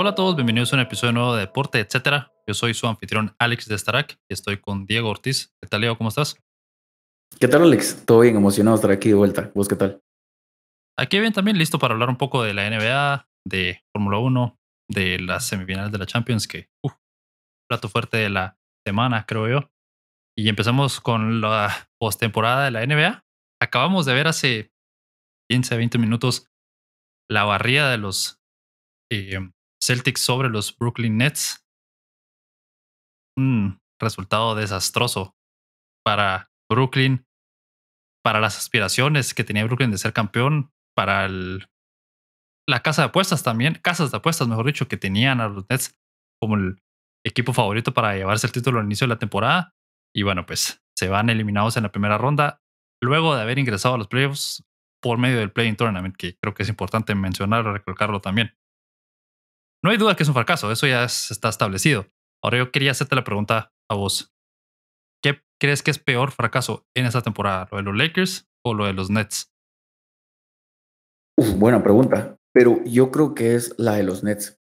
Hola 0.00 0.10
a 0.10 0.14
todos, 0.14 0.36
bienvenidos 0.36 0.72
a 0.72 0.76
un 0.76 0.82
episodio 0.82 1.12
nuevo 1.12 1.34
de 1.34 1.40
Deporte, 1.40 1.80
etcétera. 1.80 2.32
Yo 2.46 2.54
soy 2.54 2.72
su 2.72 2.86
anfitrión 2.86 3.34
Alex 3.40 3.66
de 3.66 3.76
Starak 3.76 4.16
y 4.30 4.32
estoy 4.32 4.58
con 4.58 4.86
Diego 4.86 5.08
Ortiz. 5.08 5.52
¿Qué 5.60 5.66
tal, 5.66 5.80
Diego? 5.80 5.98
¿Cómo 5.98 6.10
estás? 6.10 6.36
¿Qué 7.40 7.48
tal, 7.48 7.62
Alex? 7.62 8.06
Todo 8.06 8.20
bien, 8.20 8.36
emocionado 8.36 8.76
de 8.76 8.78
estar 8.78 8.90
aquí 8.92 9.08
de 9.08 9.16
vuelta. 9.16 9.50
¿Vos 9.56 9.66
qué 9.66 9.74
tal? 9.74 10.00
Aquí 10.96 11.18
bien 11.18 11.32
también, 11.32 11.58
listo 11.58 11.80
para 11.80 11.94
hablar 11.94 12.10
un 12.10 12.16
poco 12.16 12.44
de 12.44 12.54
la 12.54 12.70
NBA, 12.70 13.28
de 13.44 13.82
Fórmula 13.92 14.18
1, 14.18 14.56
de 14.88 15.18
las 15.18 15.48
semifinales 15.48 15.90
de 15.90 15.98
la 15.98 16.06
Champions, 16.06 16.46
que, 16.46 16.70
uff, 16.80 16.94
plato 17.68 17.88
fuerte 17.88 18.18
de 18.18 18.30
la 18.30 18.56
semana, 18.86 19.26
creo 19.26 19.48
yo. 19.48 19.72
Y 20.38 20.48
empezamos 20.48 21.00
con 21.00 21.40
la 21.40 21.90
postemporada 22.00 22.66
de 22.66 22.70
la 22.70 22.86
NBA. 22.86 23.24
Acabamos 23.60 24.06
de 24.06 24.14
ver 24.14 24.28
hace 24.28 24.70
15, 25.50 25.76
20 25.76 25.98
minutos 25.98 26.48
la 27.28 27.42
barrida 27.42 27.90
de 27.90 27.98
los 27.98 28.40
eh, 29.10 29.40
Celtics 29.82 30.20
sobre 30.20 30.48
los 30.48 30.76
Brooklyn 30.76 31.16
Nets. 31.16 31.66
Un 33.36 33.80
resultado 34.00 34.54
desastroso 34.54 35.36
para 36.04 36.50
Brooklyn, 36.70 37.26
para 38.24 38.40
las 38.40 38.58
aspiraciones 38.58 39.34
que 39.34 39.44
tenía 39.44 39.64
Brooklyn 39.64 39.90
de 39.90 39.98
ser 39.98 40.12
campeón, 40.12 40.72
para 40.96 41.28
la 41.28 42.82
casa 42.82 43.02
de 43.02 43.08
apuestas 43.08 43.42
también, 43.42 43.74
casas 43.74 44.10
de 44.10 44.16
apuestas, 44.16 44.48
mejor 44.48 44.66
dicho, 44.66 44.88
que 44.88 44.96
tenían 44.96 45.40
a 45.40 45.48
los 45.48 45.64
Nets 45.70 45.96
como 46.40 46.56
el 46.56 46.82
equipo 47.24 47.52
favorito 47.52 47.94
para 47.94 48.14
llevarse 48.16 48.46
el 48.46 48.52
título 48.52 48.80
al 48.80 48.86
inicio 48.86 49.06
de 49.06 49.14
la 49.14 49.18
temporada. 49.18 49.74
Y 50.14 50.22
bueno, 50.22 50.46
pues 50.46 50.82
se 50.96 51.08
van 51.08 51.30
eliminados 51.30 51.76
en 51.76 51.84
la 51.84 51.92
primera 51.92 52.18
ronda. 52.18 52.60
Luego 53.00 53.36
de 53.36 53.42
haber 53.42 53.58
ingresado 53.58 53.94
a 53.94 53.98
los 53.98 54.08
playoffs, 54.08 54.64
por 55.00 55.18
medio 55.18 55.38
del 55.38 55.52
Playing 55.52 55.76
Tournament, 55.76 56.16
que 56.16 56.36
creo 56.38 56.54
que 56.54 56.64
es 56.64 56.68
importante 56.68 57.14
mencionar 57.14 57.66
o 57.66 57.72
recalcarlo 57.72 58.20
también. 58.20 58.57
No 59.84 59.90
hay 59.90 59.96
duda 59.96 60.16
que 60.16 60.24
es 60.24 60.28
un 60.28 60.34
fracaso, 60.34 60.72
eso 60.72 60.86
ya 60.86 61.04
está 61.04 61.48
establecido. 61.48 62.06
Ahora 62.42 62.58
yo 62.58 62.72
quería 62.72 62.90
hacerte 62.90 63.14
la 63.14 63.24
pregunta 63.24 63.72
a 63.90 63.94
vos. 63.94 64.32
¿Qué 65.22 65.40
crees 65.60 65.82
que 65.82 65.90
es 65.90 65.98
peor 65.98 66.30
fracaso 66.32 66.86
en 66.96 67.06
esta 67.06 67.22
temporada? 67.22 67.68
¿Lo 67.70 67.78
de 67.78 67.82
los 67.84 67.96
Lakers 67.96 68.48
o 68.64 68.74
lo 68.74 68.86
de 68.86 68.92
los 68.92 69.10
Nets? 69.10 69.50
buena 71.56 71.82
pregunta, 71.82 72.36
pero 72.52 72.82
yo 72.84 73.10
creo 73.10 73.34
que 73.34 73.54
es 73.54 73.74
la 73.78 73.94
de 73.94 74.02
los 74.02 74.24
Nets, 74.24 74.58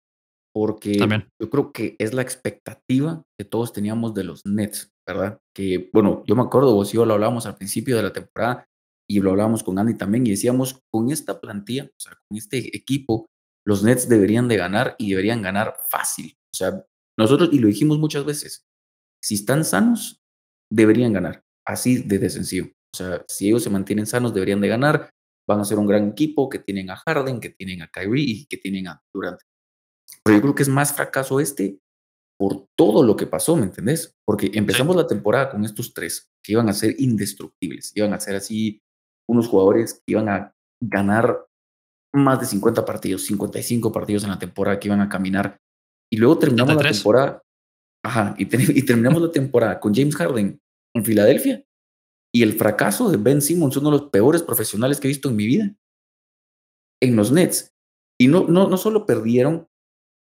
porque 0.54 0.98
yo 1.42 1.50
creo 1.50 1.72
que 1.72 1.96
es 2.00 2.14
la 2.14 2.22
expectativa 2.22 3.24
que 3.40 3.46
todos 3.46 3.72
teníamos 3.72 4.14
de 4.14 4.26
los 4.26 4.46
Nets, 4.46 4.92
¿verdad? 5.08 5.40
Que, 5.56 5.90
bueno, 5.94 6.24
yo 6.26 6.36
me 6.36 6.42
acuerdo, 6.42 6.74
vos 6.74 6.94
y 6.94 6.98
yo 6.98 7.06
lo 7.06 7.14
hablábamos 7.14 7.46
al 7.46 7.56
principio 7.56 7.96
de 7.96 8.04
la 8.04 8.14
temporada, 8.14 8.66
y 9.10 9.20
lo 9.20 9.32
hablábamos 9.32 9.64
con 9.64 9.78
Andy 9.78 9.96
también 9.96 10.26
y 10.26 10.32
decíamos, 10.32 10.82
con 10.92 11.12
esta 11.12 11.40
plantilla, 11.40 11.86
o 11.86 12.00
sea, 12.00 12.14
con 12.28 12.38
este 12.38 12.76
equipo, 12.76 13.28
los 13.66 13.84
Nets 13.84 14.08
deberían 14.08 14.48
de 14.48 14.58
ganar 14.58 14.96
y 14.98 15.10
deberían 15.10 15.42
ganar 15.42 15.76
fácil. 15.90 16.38
O 16.54 16.56
sea, 16.56 16.86
nosotros, 17.18 17.50
y 17.52 17.60
lo 17.60 17.68
dijimos 17.68 17.98
muchas 17.98 18.26
veces, 18.26 18.66
si 19.24 19.36
están 19.36 19.66
sanos, 19.66 20.22
deberían 20.72 21.14
ganar, 21.14 21.44
así 21.66 21.98
de, 22.04 22.30
sencillo. 22.30 22.66
O 22.94 22.98
sea, 22.98 23.26
si 23.28 23.48
ellos 23.48 23.64
se 23.64 23.70
mantienen 23.70 24.06
sanos, 24.06 24.34
deberían 24.34 24.62
de 24.62 24.68
ganar, 24.68 25.10
van 25.48 25.60
a 25.60 25.66
ser 25.66 25.80
un 25.80 25.88
gran 25.88 26.10
equipo 26.10 26.50
que 26.50 26.60
tienen 26.60 26.90
a 26.90 26.96
Harden, 26.96 27.40
que 27.40 27.50
tienen 27.50 27.82
a 27.82 27.88
Kyrie 27.88 28.24
y 28.24 28.46
que 28.46 28.58
tienen 28.58 28.88
a 28.88 29.02
Durant. 29.14 29.40
Pero 30.24 30.38
yo 30.38 30.42
creo 30.42 30.56
que 30.56 30.64
es 30.64 30.70
más 30.70 30.94
fracaso 30.94 31.40
este 31.40 31.80
por 32.38 32.68
todo 32.78 33.04
lo 33.04 33.16
que 33.16 33.28
pasó, 33.28 33.56
¿me 33.56 33.64
entendés? 33.64 34.14
Porque 34.26 34.52
empezamos 34.54 34.96
la 34.96 35.08
temporada 35.08 35.50
con 35.50 35.64
estos 35.64 35.94
tres 35.94 36.30
que 36.44 36.52
iban 36.52 36.68
a 36.68 36.74
ser 36.74 36.96
indestructibles, 37.00 37.92
iban 37.96 38.14
a 38.14 38.20
ser 38.20 38.36
así 38.36 38.82
unos 39.28 39.48
jugadores 39.48 39.94
que 39.94 40.12
iban 40.12 40.30
a 40.30 40.54
ganar 40.82 41.46
más 42.16 42.40
de 42.40 42.46
50 42.46 42.86
partidos, 42.86 43.26
55 43.26 43.92
partidos 43.92 44.24
en 44.24 44.30
la 44.30 44.40
temporada 44.40 44.80
que 44.80 44.88
iban 44.88 45.02
a 45.02 45.10
caminar. 45.10 45.60
Y 46.12 46.18
luego 46.18 46.38
terminamos 46.38 46.76
la 46.76 46.92
temporada. 46.92 47.42
Ajá, 48.04 48.36
y, 48.38 48.44
y 48.44 48.84
terminamos 48.84 49.22
la 49.22 49.32
temporada 49.32 49.80
con 49.80 49.94
James 49.94 50.16
Harden 50.16 50.60
en 50.96 51.06
Filadelfia. 51.06 51.64
Y 52.34 52.44
el 52.44 52.54
fracaso 52.54 53.10
de 53.10 53.18
Ben 53.18 53.42
Simmons, 53.42 53.78
uno 53.78 53.92
de 53.92 53.98
los 53.98 54.10
peores 54.10 54.44
profesionales 54.44 55.00
que 55.00 55.08
he 55.08 55.10
visto 55.10 55.30
en 55.30 55.36
mi 55.36 55.46
vida, 55.46 55.74
en 57.02 57.16
los 57.16 57.32
Nets. 57.32 57.74
Y 58.20 58.28
no, 58.28 58.48
no, 58.48 58.68
no 58.70 58.78
solo 58.78 59.06
perdieron, 59.06 59.68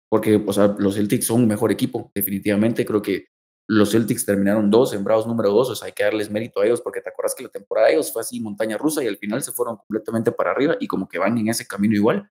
porque 0.09 0.43
o 0.45 0.53
sea, 0.53 0.75
los 0.79 0.95
Celtics 0.95 1.25
son 1.25 1.41
un 1.41 1.47
mejor 1.47 1.71
equipo, 1.71 2.11
definitivamente. 2.15 2.85
Creo 2.85 3.01
que 3.01 3.27
los 3.67 3.91
Celtics 3.91 4.25
terminaron 4.25 4.69
dos, 4.69 4.91
sembrados 4.91 5.25
número 5.25 5.51
dos, 5.51 5.69
o 5.69 5.75
sea, 5.75 5.87
hay 5.87 5.93
que 5.93 6.03
darles 6.03 6.29
mérito 6.29 6.61
a 6.61 6.65
ellos 6.65 6.81
porque 6.81 7.01
te 7.01 7.09
acuerdas 7.09 7.33
que 7.35 7.43
la 7.43 7.49
temporada 7.49 7.87
de 7.87 7.93
ellos 7.93 8.13
fue 8.13 8.21
así 8.21 8.39
montaña 8.39 8.77
rusa 8.77 9.03
y 9.03 9.07
al 9.07 9.17
final 9.17 9.41
se 9.41 9.51
fueron 9.51 9.77
completamente 9.77 10.31
para 10.31 10.51
arriba 10.51 10.75
y 10.79 10.87
como 10.87 11.07
que 11.07 11.17
van 11.17 11.37
en 11.37 11.49
ese 11.49 11.65
camino 11.65 11.95
igual, 11.95 12.29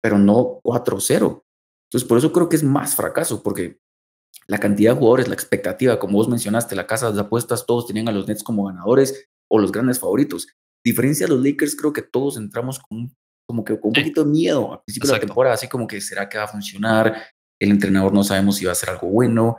pero 0.00 0.18
no 0.18 0.60
4-0. 0.62 1.44
Entonces, 1.88 2.08
por 2.08 2.18
eso 2.18 2.32
creo 2.32 2.48
que 2.48 2.56
es 2.56 2.62
más 2.62 2.94
fracaso, 2.94 3.42
porque 3.42 3.80
la 4.46 4.58
cantidad 4.58 4.92
de 4.92 4.98
jugadores, 4.98 5.28
la 5.28 5.34
expectativa, 5.34 5.98
como 5.98 6.18
vos 6.18 6.28
mencionaste, 6.28 6.76
la 6.76 6.86
casa 6.86 7.10
de 7.12 7.20
apuestas, 7.20 7.66
todos 7.66 7.86
tenían 7.86 8.08
a 8.08 8.12
los 8.12 8.26
Nets 8.28 8.42
como 8.42 8.64
ganadores 8.64 9.28
o 9.48 9.58
los 9.58 9.72
grandes 9.72 9.98
favoritos. 9.98 10.46
Diferencia 10.84 11.26
a 11.26 11.28
los 11.28 11.42
Lakers, 11.44 11.76
creo 11.76 11.92
que 11.92 12.02
todos 12.02 12.36
entramos 12.36 12.78
con, 12.78 13.14
como 13.46 13.64
que 13.64 13.78
con 13.78 13.88
un 13.88 13.94
poquito 13.94 14.24
de 14.24 14.30
miedo 14.30 14.72
al 14.72 14.82
principio 14.82 15.08
de 15.08 15.14
la 15.14 15.20
temporada, 15.20 15.54
así 15.54 15.68
como 15.68 15.86
que 15.86 16.00
será 16.00 16.28
que 16.28 16.38
va 16.38 16.44
a 16.44 16.48
funcionar, 16.48 17.14
el 17.60 17.70
entrenador 17.70 18.12
no 18.12 18.24
sabemos 18.24 18.56
si 18.56 18.64
va 18.64 18.72
a 18.72 18.76
ser 18.76 18.90
algo 18.90 19.08
bueno, 19.08 19.58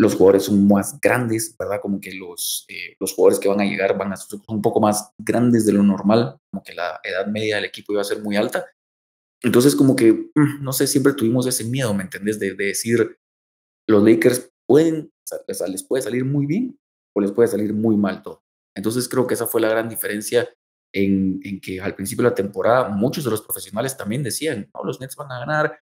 los 0.00 0.14
jugadores 0.14 0.44
son 0.44 0.66
más 0.68 1.00
grandes, 1.00 1.56
¿verdad? 1.58 1.80
Como 1.82 2.00
que 2.00 2.12
los, 2.12 2.64
eh, 2.68 2.96
los 3.00 3.12
jugadores 3.14 3.40
que 3.40 3.48
van 3.48 3.60
a 3.60 3.64
llegar 3.64 3.98
van 3.98 4.12
a 4.12 4.16
ser 4.16 4.38
un 4.46 4.62
poco 4.62 4.80
más 4.80 5.12
grandes 5.18 5.66
de 5.66 5.72
lo 5.72 5.82
normal, 5.82 6.38
como 6.50 6.62
que 6.62 6.72
la 6.72 7.00
edad 7.02 7.26
media 7.26 7.56
del 7.56 7.64
equipo 7.64 7.92
iba 7.92 8.02
a 8.02 8.04
ser 8.04 8.22
muy 8.22 8.36
alta. 8.36 8.64
Entonces, 9.42 9.74
como 9.74 9.96
que, 9.96 10.12
mm, 10.12 10.62
no 10.62 10.72
sé, 10.72 10.86
siempre 10.86 11.14
tuvimos 11.14 11.46
ese 11.48 11.64
miedo, 11.64 11.92
¿me 11.94 12.04
entendés? 12.04 12.38
De, 12.38 12.54
decir, 12.54 13.18
los 13.88 14.02
Lakers 14.04 14.50
pueden, 14.68 15.10
les 15.66 15.82
puede 15.82 16.02
salir 16.02 16.24
muy 16.24 16.46
bien 16.46 16.78
o 17.14 17.20
les 17.20 17.32
puede 17.32 17.48
salir 17.48 17.74
muy 17.74 17.96
mal 17.96 18.22
todo. 18.22 18.44
Entonces, 18.76 19.08
creo 19.08 19.26
que 19.26 19.34
esa 19.34 19.48
fue 19.48 19.60
la 19.60 19.68
gran 19.68 19.88
diferencia 19.88 20.48
en, 20.94 21.40
en 21.42 21.60
que 21.60 21.80
al 21.80 21.96
principio 21.96 22.22
de 22.22 22.30
la 22.30 22.36
temporada 22.36 22.88
muchos 22.88 23.24
de 23.24 23.30
los 23.30 23.42
profesionales 23.42 23.96
también 23.96 24.22
decían, 24.22 24.70
no, 24.72 24.84
los 24.84 25.00
Nets 25.00 25.16
van 25.16 25.32
a 25.32 25.40
ganar, 25.40 25.80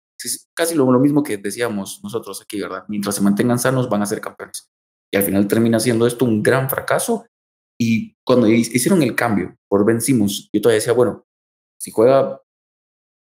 casi 0.54 0.74
lo, 0.74 0.86
mismo 0.98 1.22
que 1.22 1.36
decíamos 1.36 2.00
nosotros 2.02 2.40
aquí, 2.42 2.60
¿verdad? 2.60 2.84
Mientras 2.88 3.14
se 3.14 3.20
mantengan 3.20 3.58
sanos 3.58 3.88
van 3.88 4.02
a 4.02 4.06
ser 4.06 4.20
campeones. 4.20 4.70
Y 5.12 5.16
al 5.16 5.22
final 5.22 5.46
termina 5.46 5.78
siendo 5.78 6.06
esto 6.06 6.24
un 6.24 6.42
gran 6.42 6.68
fracaso. 6.68 7.26
Y 7.78 8.14
cuando 8.24 8.48
hicieron 8.48 9.02
el 9.02 9.14
cambio 9.14 9.54
por 9.68 9.84
Ben 9.84 10.00
Simmons, 10.00 10.48
yo 10.52 10.60
todavía 10.60 10.80
decía, 10.80 10.92
bueno, 10.92 11.26
si 11.78 11.90
juega, 11.90 12.40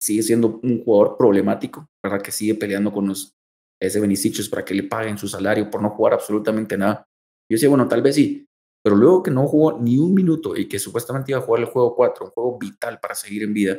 sigue 0.01 0.23
siendo 0.23 0.61
un 0.63 0.85
jugador 0.85 1.17
problemático, 1.17 1.89
¿verdad? 2.03 2.23
Que 2.23 2.31
sigue 2.31 2.55
peleando 2.55 2.93
con 2.93 3.09
los 3.09 3.37
ese 3.81 4.01
Benicichos 4.01 4.49
para 4.49 4.65
que 4.65 4.75
le 4.75 4.85
paguen 4.85 5.19
su 5.19 5.29
salario 5.29 5.71
por 5.71 5.83
no 5.83 5.91
jugar 5.91 6.15
absolutamente 6.15 6.79
nada. 6.79 7.07
Yo 7.51 7.57
decía, 7.57 7.69
bueno, 7.69 7.87
tal 7.89 8.03
vez 8.03 8.15
sí, 8.15 8.47
pero 8.83 8.97
luego 8.97 9.23
que 9.23 9.31
no 9.31 9.47
jugó 9.47 9.79
ni 9.79 9.99
un 9.99 10.15
minuto 10.15 10.57
y 10.57 10.69
que 10.69 10.79
supuestamente 10.79 11.33
iba 11.33 11.41
a 11.41 11.43
jugar 11.43 11.61
el 11.61 11.67
juego 11.67 11.95
4, 11.95 12.27
un 12.27 12.31
juego 12.31 12.59
vital 12.59 12.99
para 13.01 13.15
seguir 13.15 13.43
en 13.43 13.53
vida, 13.53 13.77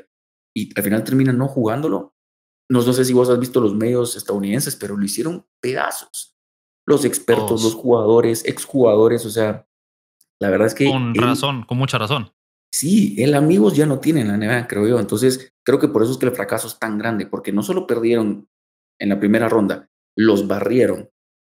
y 0.56 0.70
al 0.78 0.84
final 0.84 1.04
termina 1.04 1.34
no 1.34 1.48
jugándolo, 1.48 2.14
no, 2.70 2.82
sé 2.82 3.06
si 3.06 3.14
vos 3.14 3.30
has 3.30 3.40
visto 3.40 3.62
los 3.62 3.74
medios 3.74 4.16
estadounidenses, 4.16 4.76
pero 4.76 4.98
lo 4.98 5.06
hicieron 5.06 5.46
pedazos. 5.62 6.36
Los 6.86 7.06
expertos, 7.06 7.64
los 7.64 7.76
jugadores, 7.76 8.46
exjugadores, 8.46 9.26
o 9.26 9.30
sea, 9.30 9.68
la 10.40 10.50
verdad 10.50 10.68
es 10.68 10.74
que... 10.74 10.86
Con 10.86 11.16
razón, 11.16 11.64
con 11.64 11.78
mucha 11.78 11.98
razón. 11.98 12.32
Sí, 12.74 13.16
el 13.22 13.34
amigos 13.34 13.76
ya 13.76 13.86
no 13.86 14.00
tiene 14.00 14.24
la 14.24 14.38
NBA, 14.38 14.68
creo 14.68 14.88
yo. 14.88 15.00
Entonces, 15.00 15.54
creo 15.64 15.80
que 15.80 15.88
por 15.88 16.04
eso 16.04 16.12
es 16.12 16.18
que 16.18 16.26
el 16.26 16.36
fracaso 16.36 16.68
es 16.68 16.78
tan 16.78 16.98
grande, 16.98 17.26
porque 17.26 17.52
no 17.52 17.64
solo 17.64 17.88
perdieron 17.88 18.48
en 19.00 19.10
la 19.10 19.20
primera 19.20 19.50
ronda, 19.50 19.90
los 20.16 20.48
barrieron. 20.48 21.10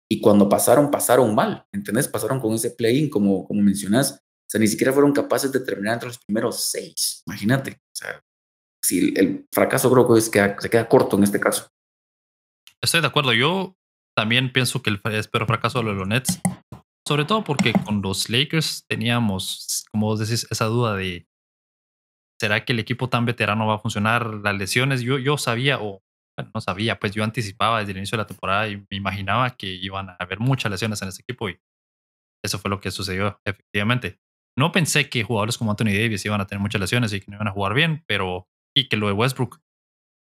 Y 0.09 0.20
cuando 0.20 0.49
pasaron, 0.49 0.91
pasaron 0.91 1.34
mal, 1.34 1.66
¿entendés? 1.72 2.09
Pasaron 2.09 2.41
con 2.41 2.54
ese 2.54 2.70
play-in, 2.70 3.09
como, 3.09 3.47
como 3.47 3.62
mencionás. 3.62 4.12
O 4.12 4.50
sea, 4.50 4.61
ni 4.61 4.67
siquiera 4.67 4.93
fueron 4.93 5.12
capaces 5.12 5.52
de 5.52 5.61
terminar 5.61 5.94
entre 5.94 6.08
los 6.08 6.19
primeros 6.19 6.70
seis. 6.70 7.23
Imagínate. 7.26 7.73
O 7.73 7.94
sea, 7.94 8.23
si 8.82 9.15
el 9.17 9.47
fracaso 9.53 9.91
creo 9.91 10.06
que 10.06 10.19
es 10.19 10.29
que 10.29 10.55
se 10.59 10.71
queda 10.71 10.88
corto 10.88 11.17
en 11.17 11.25
este 11.25 11.41
caso. 11.41 11.69
Estoy 12.82 13.00
de 13.00 13.06
acuerdo. 13.06 13.32
Yo 13.32 13.77
también 14.17 14.53
pienso 14.53 14.82
que 14.82 14.91
el 14.91 15.00
espero 15.12 15.47
fracaso 15.47 15.82
de 15.82 15.93
los 15.93 16.09
Nets, 16.09 16.41
sobre 17.06 17.25
todo 17.25 17.44
porque 17.44 17.73
con 17.73 18.03
los 18.03 18.31
Lakers 18.31 18.85
teníamos, 18.88 19.85
como 19.91 20.06
vos 20.06 20.21
decís, 20.21 20.47
esa 20.50 20.67
duda 20.67 20.97
de 20.97 21.27
¿será 22.41 22.65
que 22.65 22.73
el 22.73 22.79
equipo 22.79 23.09
tan 23.09 23.27
veterano 23.27 23.67
va 23.67 23.75
a 23.75 23.79
funcionar? 23.79 24.27
Las 24.43 24.56
lesiones, 24.56 25.03
yo, 25.03 25.19
yo 25.19 25.37
sabía, 25.37 25.79
o 25.79 26.03
no 26.55 26.61
sabía, 26.61 26.99
pues 26.99 27.12
yo 27.12 27.23
anticipaba 27.23 27.81
desde 27.81 27.93
el 27.93 27.99
inicio 27.99 28.17
de 28.17 28.23
la 28.23 28.27
temporada 28.27 28.67
y 28.67 28.79
me 28.79 28.97
imaginaba 28.97 29.50
que 29.50 29.67
iban 29.67 30.09
a 30.09 30.17
haber 30.19 30.41
muchas 30.41 30.71
lesiones 30.71 31.03
en 31.03 31.09
ese 31.09 31.21
equipo 31.21 31.50
y 31.50 31.61
eso 32.43 32.59
fue 32.59 32.71
lo 32.71 32.81
que 32.81 32.91
sucedió 32.91 33.38
efectivamente. 33.44 34.19
No 34.59 34.73
pensé 34.73 35.11
que 35.11 35.23
jugadores 35.23 35.59
como 35.59 35.71
Anthony 35.71 35.93
Davis 35.93 36.25
iban 36.25 36.41
a 36.41 36.47
tener 36.47 36.61
muchas 36.61 36.81
lesiones 36.81 37.12
y 37.12 37.21
que 37.21 37.31
no 37.31 37.37
iban 37.37 37.49
a 37.49 37.53
jugar 37.53 37.75
bien, 37.75 38.05
pero 38.06 38.49
y 38.76 38.88
que 38.88 38.96
lo 38.96 39.06
de 39.06 39.12
Westbrook. 39.12 39.61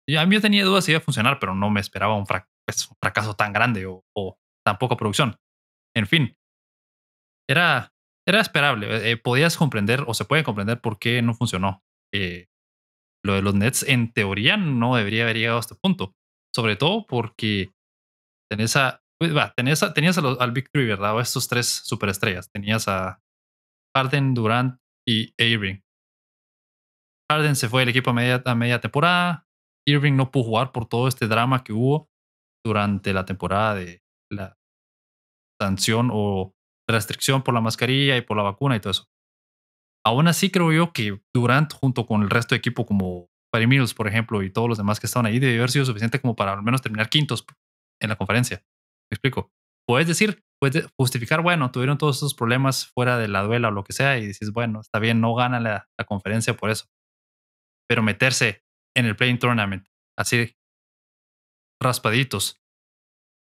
Y 0.07 0.17
a 0.17 0.25
mí 0.25 0.35
yo 0.35 0.41
tenía 0.41 0.65
dudas 0.65 0.85
si 0.85 0.91
iba 0.91 0.99
a 0.99 1.03
funcionar, 1.03 1.39
pero 1.39 1.55
no 1.55 1.69
me 1.69 1.81
esperaba 1.81 2.15
un, 2.15 2.25
pues, 2.25 2.89
fracaso 3.01 3.35
tan 3.35 3.53
grande 3.53 3.85
o, 3.87 4.37
tan 4.65 4.77
poca 4.77 4.97
producción. 4.97 5.37
En 5.95 6.07
fin, 6.07 6.35
era, 7.49 7.93
era 8.27 8.41
esperable. 8.41 8.87
Eh, 8.87 9.11
eh, 9.11 9.17
podías 9.17 9.57
comprender 9.57 10.03
o 10.07 10.13
se 10.13 10.25
puede 10.25 10.43
comprender 10.43 10.81
por 10.81 10.99
qué 10.99 11.21
no 11.21 11.33
funcionó. 11.33 11.83
Eh, 12.13 12.47
lo 13.23 13.33
de 13.33 13.41
los 13.41 13.55
Nets, 13.55 13.83
en 13.83 14.11
teoría, 14.13 14.57
no 14.57 14.95
debería 14.95 15.23
haber 15.23 15.37
llegado 15.37 15.57
a 15.57 15.61
este 15.61 15.75
punto. 15.75 16.13
sobre 16.55 16.77
todo 16.77 17.05
porque 17.05 17.73
tenés 18.49 18.77
a, 18.77 19.03
pues, 19.19 19.33
tenías, 19.57 19.93
tenías 19.93 20.17
al 20.17 20.51
Big 20.51 20.69
¿verdad? 20.73 21.15
O 21.15 21.19
estos 21.19 21.47
tres 21.47 21.67
superestrellas. 21.67 22.49
Tenías 22.51 22.87
a 22.87 23.19
Harden, 23.95 24.33
Durant 24.33 24.79
y 25.07 25.33
Irving. 25.37 25.84
Harden 27.31 27.55
se 27.55 27.69
fue 27.69 27.81
del 27.81 27.89
equipo 27.89 28.11
a 28.11 28.13
media, 28.55 28.81
temporada. 28.81 29.47
Irving 29.87 30.13
no 30.13 30.31
pudo 30.31 30.43
jugar 30.43 30.71
por 30.71 30.87
todo 30.87 31.07
este 31.07 31.27
drama 31.27 31.63
que 31.63 31.73
hubo 31.73 32.09
durante 32.65 33.13
la 33.13 33.25
temporada 33.25 33.75
de 33.75 34.03
la 34.31 34.57
sanción 35.61 36.09
o 36.11 36.53
restricción 36.89 37.43
por 37.43 37.53
la 37.53 37.61
mascarilla 37.61 38.17
y 38.17 38.21
por 38.21 38.37
la 38.37 38.43
vacuna 38.43 38.75
y 38.75 38.79
todo 38.79 38.91
eso. 38.91 39.05
Aún 40.05 40.27
así, 40.27 40.51
creo 40.51 40.71
yo 40.71 40.93
que 40.93 41.19
Durant, 41.33 41.73
junto 41.73 42.05
con 42.05 42.21
el 42.21 42.29
resto 42.29 42.53
de 42.53 42.59
equipo, 42.59 42.85
como 42.85 43.29
Patty 43.51 43.67
Mills, 43.67 43.93
por 43.93 44.07
ejemplo, 44.07 44.43
y 44.43 44.51
todos 44.51 44.69
los 44.69 44.77
demás 44.77 44.99
que 44.99 45.07
estaban 45.07 45.25
ahí, 45.25 45.39
debe 45.39 45.57
haber 45.57 45.71
sido 45.71 45.85
suficiente 45.85 46.19
como 46.21 46.35
para 46.35 46.53
al 46.53 46.61
menos 46.61 46.81
terminar 46.81 47.09
quintos 47.09 47.45
en 48.01 48.09
la 48.09 48.15
conferencia. 48.15 48.63
Me 49.09 49.15
explico. 49.15 49.51
Puedes 49.87 50.07
decir, 50.07 50.43
puedes 50.59 50.87
justificar, 50.97 51.41
bueno, 51.41 51.71
tuvieron 51.71 51.97
todos 51.97 52.17
esos 52.17 52.33
problemas 52.33 52.87
fuera 52.87 53.17
de 53.17 53.27
la 53.27 53.43
duela 53.43 53.69
o 53.69 53.71
lo 53.71 53.83
que 53.83 53.93
sea, 53.93 54.17
y 54.17 54.27
dices, 54.27 54.51
bueno, 54.51 54.81
está 54.81 54.99
bien, 54.99 55.21
no 55.21 55.33
gana 55.35 55.59
la, 55.59 55.89
la 55.97 56.05
conferencia 56.05 56.55
por 56.55 56.69
eso. 56.69 56.85
Pero 57.87 58.03
meterse 58.03 58.63
en 58.95 59.05
el 59.05 59.15
Playing 59.15 59.39
Tournament, 59.39 59.87
así 60.17 60.55
raspaditos, 61.81 62.61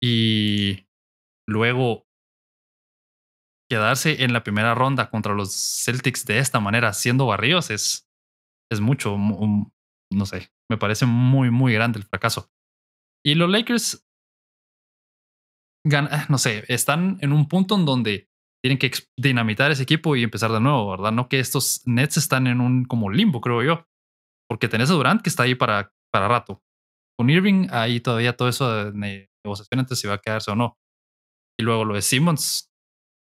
y 0.03 0.87
luego 1.49 2.07
quedarse 3.71 4.25
en 4.25 4.33
la 4.33 4.43
primera 4.43 4.75
ronda 4.75 5.11
contra 5.11 5.35
los 5.35 5.53
Celtics 5.85 6.25
de 6.27 6.39
esta 6.39 6.61
manera, 6.61 6.93
siendo 6.93 7.27
barrios, 7.27 7.71
es, 7.71 8.09
es 8.71 8.81
mucho, 8.81 9.17
no 9.19 10.27
sé, 10.27 10.53
me 10.71 10.79
parece 10.79 11.07
muy, 11.07 11.51
muy 11.51 11.73
grande 11.73 11.99
el 11.99 12.05
fracaso. 12.05 12.51
Y 13.25 13.35
los 13.35 13.51
Lakers, 13.51 14.07
ah, 15.93 16.27
no 16.29 16.39
sé, 16.39 16.65
están 16.69 17.19
en 17.21 17.33
un 17.33 17.49
punto 17.49 17.75
en 17.75 17.85
donde 17.85 18.29
tienen 18.63 18.79
que 18.79 18.91
dinamitar 19.19 19.71
ese 19.71 19.83
equipo 19.83 20.17
y 20.17 20.23
empezar 20.23 20.53
de 20.53 20.61
nuevo, 20.61 20.91
¿verdad? 20.91 21.13
No 21.13 21.29
que 21.29 21.41
estos 21.41 21.83
Nets 21.87 22.17
están 22.17 22.47
en 22.47 22.61
un 22.61 22.85
como 22.85 23.11
limbo, 23.11 23.41
creo 23.41 23.63
yo, 23.63 23.89
porque 24.49 24.69
tenés 24.69 24.91
a 24.91 24.95
Durant 24.95 25.23
que 25.23 25.29
está 25.29 25.45
ahí 25.45 25.55
para, 25.55 25.93
para 26.13 26.29
rato. 26.29 26.63
Con 27.19 27.31
Irving, 27.31 27.69
ahí 27.71 28.01
todavía 28.01 28.37
todo 28.37 28.49
eso 28.49 28.91
de 28.91 29.21
negociación 29.45 29.81
entre 29.81 29.97
si 29.97 30.07
va 30.07 30.15
a 30.15 30.19
quedarse 30.19 30.51
o 30.51 30.55
no. 30.55 30.79
Y 31.59 31.63
luego 31.63 31.85
lo 31.85 31.95
de 31.95 32.03
Simmons, 32.03 32.71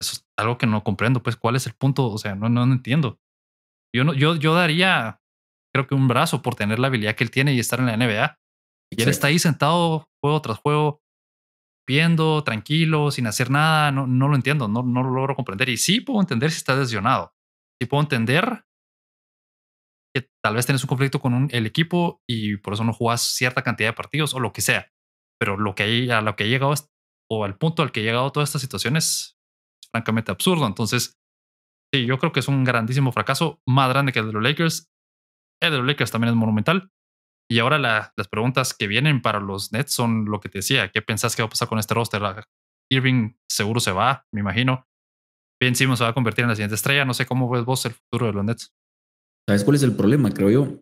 eso 0.00 0.14
es 0.14 0.26
algo 0.36 0.58
que 0.58 0.66
no 0.66 0.82
comprendo, 0.82 1.22
pues, 1.22 1.36
¿cuál 1.36 1.56
es 1.56 1.66
el 1.66 1.74
punto? 1.74 2.10
O 2.10 2.18
sea, 2.18 2.34
no, 2.34 2.48
no, 2.48 2.64
entiendo. 2.64 3.20
Yo, 3.94 4.02
no, 4.02 4.12
yo, 4.12 4.34
yo 4.34 4.54
daría, 4.54 5.20
creo 5.72 5.86
que 5.86 5.94
un 5.94 6.08
brazo 6.08 6.42
por 6.42 6.56
tener 6.56 6.80
la 6.80 6.88
habilidad 6.88 7.14
que 7.14 7.24
él 7.24 7.30
tiene 7.30 7.54
y 7.54 7.60
estar 7.60 7.78
en 7.78 7.86
la 7.86 7.96
NBA. 7.96 8.38
Y 8.92 9.02
él 9.02 9.08
está 9.08 9.28
ahí 9.28 9.38
sentado 9.38 10.08
juego 10.20 10.42
tras 10.42 10.58
juego, 10.58 11.00
viendo, 11.86 12.42
tranquilo, 12.42 13.12
sin 13.12 13.26
hacer 13.28 13.50
nada. 13.50 13.92
No, 13.92 14.06
no 14.06 14.28
lo 14.28 14.34
entiendo, 14.34 14.66
no, 14.66 14.82
no 14.82 15.02
lo 15.04 15.10
logro 15.10 15.36
comprender. 15.36 15.68
Y 15.68 15.76
sí 15.76 16.00
puedo 16.00 16.20
entender 16.20 16.50
si 16.50 16.58
está 16.58 16.74
lesionado. 16.74 17.32
Sí 17.80 17.86
puedo 17.86 18.02
entender 18.02 18.64
que 20.14 20.30
tal 20.42 20.54
vez 20.54 20.66
tenés 20.66 20.82
un 20.82 20.88
conflicto 20.88 21.20
con 21.20 21.48
el 21.50 21.66
equipo 21.66 22.22
y 22.28 22.56
por 22.58 22.74
eso 22.74 22.84
no 22.84 22.92
jugás 22.92 23.20
cierta 23.20 23.62
cantidad 23.62 23.88
de 23.88 23.94
partidos 23.94 24.34
o 24.34 24.40
lo 24.40 24.52
que 24.52 24.60
sea. 24.60 24.92
Pero 25.40 25.56
lo 25.56 25.74
que 25.74 25.82
hay, 25.82 26.10
a 26.10 26.20
lo 26.20 26.36
que 26.36 26.44
he 26.44 26.48
llegado 26.48 26.72
o 27.30 27.44
al 27.44 27.58
punto 27.58 27.82
al 27.82 27.90
que 27.90 28.00
he 28.00 28.04
llegado 28.04 28.30
todas 28.30 28.48
estas 28.50 28.62
situaciones 28.62 29.36
francamente 29.90 30.30
absurdo. 30.30 30.66
Entonces, 30.66 31.18
sí, 31.92 32.06
yo 32.06 32.18
creo 32.18 32.32
que 32.32 32.40
es 32.40 32.48
un 32.48 32.64
grandísimo 32.64 33.12
fracaso, 33.12 33.60
más 33.66 33.88
grande 33.88 34.12
que 34.12 34.20
el 34.20 34.26
de 34.26 34.32
los 34.32 34.42
Lakers. 34.42 34.90
El 35.60 35.72
de 35.72 35.78
los 35.78 35.86
Lakers 35.86 36.10
también 36.10 36.30
es 36.30 36.36
monumental. 36.36 36.90
Y 37.50 37.58
ahora 37.58 37.78
las 37.78 38.28
preguntas 38.30 38.74
que 38.74 38.86
vienen 38.86 39.20
para 39.20 39.40
los 39.40 39.72
Nets 39.72 39.92
son 39.92 40.26
lo 40.26 40.40
que 40.40 40.48
te 40.48 40.58
decía. 40.58 40.90
¿Qué 40.90 41.02
pensás 41.02 41.36
que 41.36 41.42
va 41.42 41.46
a 41.46 41.50
pasar 41.50 41.68
con 41.68 41.78
este 41.78 41.94
roster? 41.94 42.22
Irving 42.90 43.34
seguro 43.50 43.80
se 43.80 43.92
va, 43.92 44.26
me 44.32 44.40
imagino. 44.40 44.86
Ben 45.60 45.76
Simmons 45.76 45.98
se 45.98 46.04
va 46.04 46.10
a 46.10 46.14
convertir 46.14 46.44
en 46.44 46.50
la 46.50 46.56
siguiente 46.56 46.74
estrella. 46.74 47.04
No 47.04 47.14
sé 47.14 47.26
cómo 47.26 47.48
ves 47.50 47.64
vos 47.64 47.84
el 47.86 47.92
futuro 47.92 48.26
de 48.26 48.32
los 48.32 48.44
Nets. 48.44 48.74
¿Sabes 49.46 49.64
cuál 49.64 49.76
es 49.76 49.82
el 49.82 49.92
problema? 49.92 50.32
Creo 50.32 50.50
yo. 50.50 50.80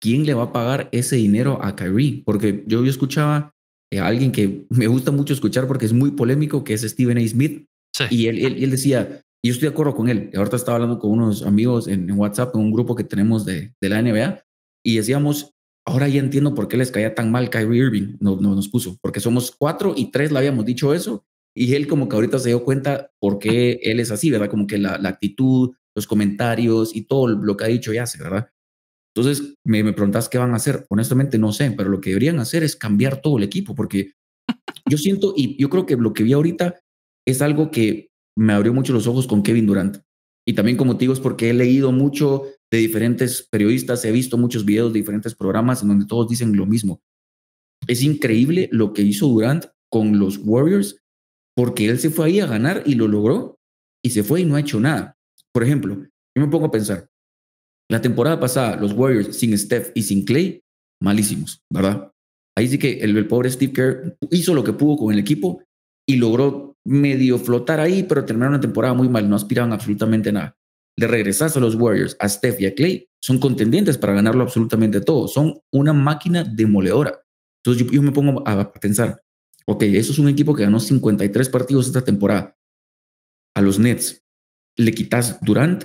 ¿Quién 0.00 0.24
le 0.24 0.34
va 0.34 0.44
a 0.44 0.52
pagar 0.52 0.88
ese 0.92 1.16
dinero 1.16 1.62
a 1.62 1.76
Kyrie? 1.76 2.22
Porque 2.24 2.64
yo, 2.66 2.82
yo 2.82 2.90
escuchaba 2.90 3.52
a 3.98 4.06
alguien 4.06 4.32
que 4.32 4.66
me 4.70 4.86
gusta 4.86 5.10
mucho 5.10 5.32
escuchar 5.32 5.66
porque 5.66 5.86
es 5.86 5.92
muy 5.92 6.12
polémico, 6.12 6.64
que 6.64 6.74
es 6.74 6.82
Stephen 6.82 7.18
A. 7.18 7.28
Smith, 7.28 7.66
y 8.08 8.28
él, 8.28 8.38
él, 8.38 8.70
decía, 8.70 9.22
y 9.42 9.48
yo 9.48 9.54
estoy 9.54 9.68
de 9.68 9.72
acuerdo 9.72 9.94
con 9.94 10.08
él, 10.08 10.30
ahorita 10.34 10.56
estaba 10.56 10.76
hablando 10.76 10.98
con 10.98 11.10
unos 11.10 11.42
amigos 11.42 11.86
en, 11.86 12.10
WhatsApp, 12.12 12.54
en 12.54 12.62
un 12.62 12.72
grupo 12.72 12.94
que 12.94 13.04
tenemos 13.04 13.44
de, 13.44 13.74
de, 13.80 13.88
la 13.88 14.00
NBA, 14.00 14.42
y 14.84 14.96
decíamos, 14.96 15.52
ahora 15.86 16.08
ya 16.08 16.20
entiendo 16.20 16.54
por 16.54 16.68
qué 16.68 16.76
les 16.78 16.90
caía 16.90 17.14
tan 17.14 17.30
mal 17.30 17.50
Kyrie 17.50 17.84
Irving, 17.84 18.16
no, 18.20 18.36
no, 18.36 18.54
nos 18.54 18.68
puso, 18.68 18.96
porque 19.02 19.20
somos 19.20 19.50
cuatro 19.50 19.92
y 19.96 20.10
tres 20.10 20.32
le 20.32 20.38
habíamos 20.38 20.64
dicho 20.64 20.94
eso, 20.94 21.24
y 21.54 21.74
él 21.74 21.88
como 21.88 22.08
que 22.08 22.16
ahorita 22.16 22.38
se 22.38 22.50
dio 22.50 22.64
cuenta 22.64 23.10
por 23.18 23.38
qué 23.38 23.80
él 23.82 24.00
es 24.00 24.10
así, 24.10 24.30
¿verdad? 24.30 24.48
Como 24.48 24.66
que 24.66 24.78
la, 24.78 24.98
la 24.98 25.10
actitud, 25.10 25.72
los 25.94 26.06
comentarios 26.06 26.94
y 26.94 27.02
todo 27.02 27.28
lo 27.28 27.56
que 27.56 27.64
ha 27.64 27.68
dicho 27.68 27.92
y 27.92 27.98
hace, 27.98 28.22
¿verdad? 28.22 28.50
Entonces 29.14 29.54
me, 29.64 29.82
me 29.82 29.92
preguntas 29.92 30.28
qué 30.28 30.38
van 30.38 30.52
a 30.52 30.56
hacer. 30.56 30.86
Honestamente 30.88 31.38
no 31.38 31.52
sé, 31.52 31.72
pero 31.72 31.90
lo 31.90 32.00
que 32.00 32.10
deberían 32.10 32.38
hacer 32.38 32.62
es 32.62 32.76
cambiar 32.76 33.20
todo 33.20 33.38
el 33.38 33.44
equipo, 33.44 33.74
porque 33.74 34.12
yo 34.88 34.98
siento 34.98 35.34
y 35.36 35.60
yo 35.60 35.68
creo 35.68 35.86
que 35.86 35.96
lo 35.96 36.12
que 36.12 36.22
vi 36.22 36.32
ahorita 36.32 36.80
es 37.26 37.42
algo 37.42 37.70
que 37.70 38.10
me 38.36 38.52
abrió 38.52 38.72
mucho 38.72 38.92
los 38.92 39.06
ojos 39.06 39.26
con 39.26 39.42
Kevin 39.42 39.66
Durant. 39.66 39.98
Y 40.46 40.54
también, 40.54 40.76
como 40.76 40.96
te 40.96 41.00
digo, 41.00 41.12
es 41.12 41.20
porque 41.20 41.50
he 41.50 41.54
leído 41.54 41.92
mucho 41.92 42.44
de 42.72 42.78
diferentes 42.78 43.46
periodistas, 43.50 44.04
he 44.04 44.12
visto 44.12 44.38
muchos 44.38 44.64
videos 44.64 44.92
de 44.92 45.00
diferentes 45.00 45.34
programas 45.34 45.82
en 45.82 45.88
donde 45.88 46.06
todos 46.06 46.28
dicen 46.28 46.56
lo 46.56 46.66
mismo. 46.66 47.02
Es 47.86 48.02
increíble 48.02 48.68
lo 48.72 48.92
que 48.92 49.02
hizo 49.02 49.28
Durant 49.28 49.66
con 49.90 50.18
los 50.18 50.38
Warriors, 50.38 51.02
porque 51.54 51.88
él 51.88 51.98
se 51.98 52.10
fue 52.10 52.26
ahí 52.26 52.40
a 52.40 52.46
ganar 52.46 52.82
y 52.86 52.94
lo 52.94 53.08
logró, 53.08 53.58
y 54.02 54.10
se 54.10 54.22
fue 54.22 54.40
y 54.40 54.44
no 54.44 54.56
ha 54.56 54.60
hecho 54.60 54.80
nada. 54.80 55.18
Por 55.52 55.64
ejemplo, 55.64 55.96
yo 55.96 56.44
me 56.44 56.48
pongo 56.48 56.66
a 56.66 56.70
pensar, 56.70 57.08
la 57.90 58.00
temporada 58.00 58.38
pasada, 58.38 58.76
los 58.76 58.92
Warriors 58.92 59.36
sin 59.36 59.56
Steph 59.58 59.90
y 59.94 60.02
sin 60.02 60.24
Clay, 60.24 60.62
malísimos, 61.02 61.60
¿verdad? 61.72 62.12
Ahí 62.56 62.68
sí 62.68 62.78
que 62.78 63.00
el, 63.00 63.26
pobre 63.26 63.50
Steve 63.50 63.72
Kerr 63.72 64.16
hizo 64.30 64.54
lo 64.54 64.62
que 64.62 64.72
pudo 64.72 64.96
con 64.96 65.12
el 65.12 65.18
equipo 65.18 65.62
y 66.06 66.16
logró 66.16 66.76
medio 66.84 67.38
flotar 67.38 67.80
ahí, 67.80 68.04
pero 68.04 68.24
terminaron 68.24 68.54
una 68.54 68.60
temporada 68.60 68.94
muy 68.94 69.08
mal, 69.08 69.28
no 69.28 69.36
aspiraban 69.36 69.72
absolutamente 69.72 70.32
nada. 70.32 70.56
Le 70.96 71.06
regresas 71.06 71.56
a 71.56 71.60
los 71.60 71.74
Warriors, 71.74 72.16
a 72.20 72.28
Steph 72.28 72.60
y 72.60 72.66
a 72.66 72.74
Clay, 72.74 73.08
son 73.20 73.38
contendientes 73.38 73.98
para 73.98 74.14
ganarlo 74.14 74.42
absolutamente 74.42 75.00
todo, 75.00 75.28
son 75.28 75.60
una 75.72 75.92
máquina 75.92 76.44
demoledora. 76.44 77.22
Entonces 77.64 77.90
yo, 77.90 78.02
me 78.02 78.12
pongo 78.12 78.46
a 78.46 78.72
pensar, 78.72 79.22
ok, 79.66 79.82
eso 79.82 80.12
es 80.12 80.18
un 80.18 80.28
equipo 80.28 80.54
que 80.54 80.62
ganó 80.62 80.80
53 80.80 81.48
partidos 81.48 81.86
esta 81.86 82.02
temporada. 82.02 82.56
A 83.54 83.60
los 83.60 83.78
Nets, 83.78 84.22
le 84.78 84.92
quitas 84.92 85.40
Durant, 85.42 85.84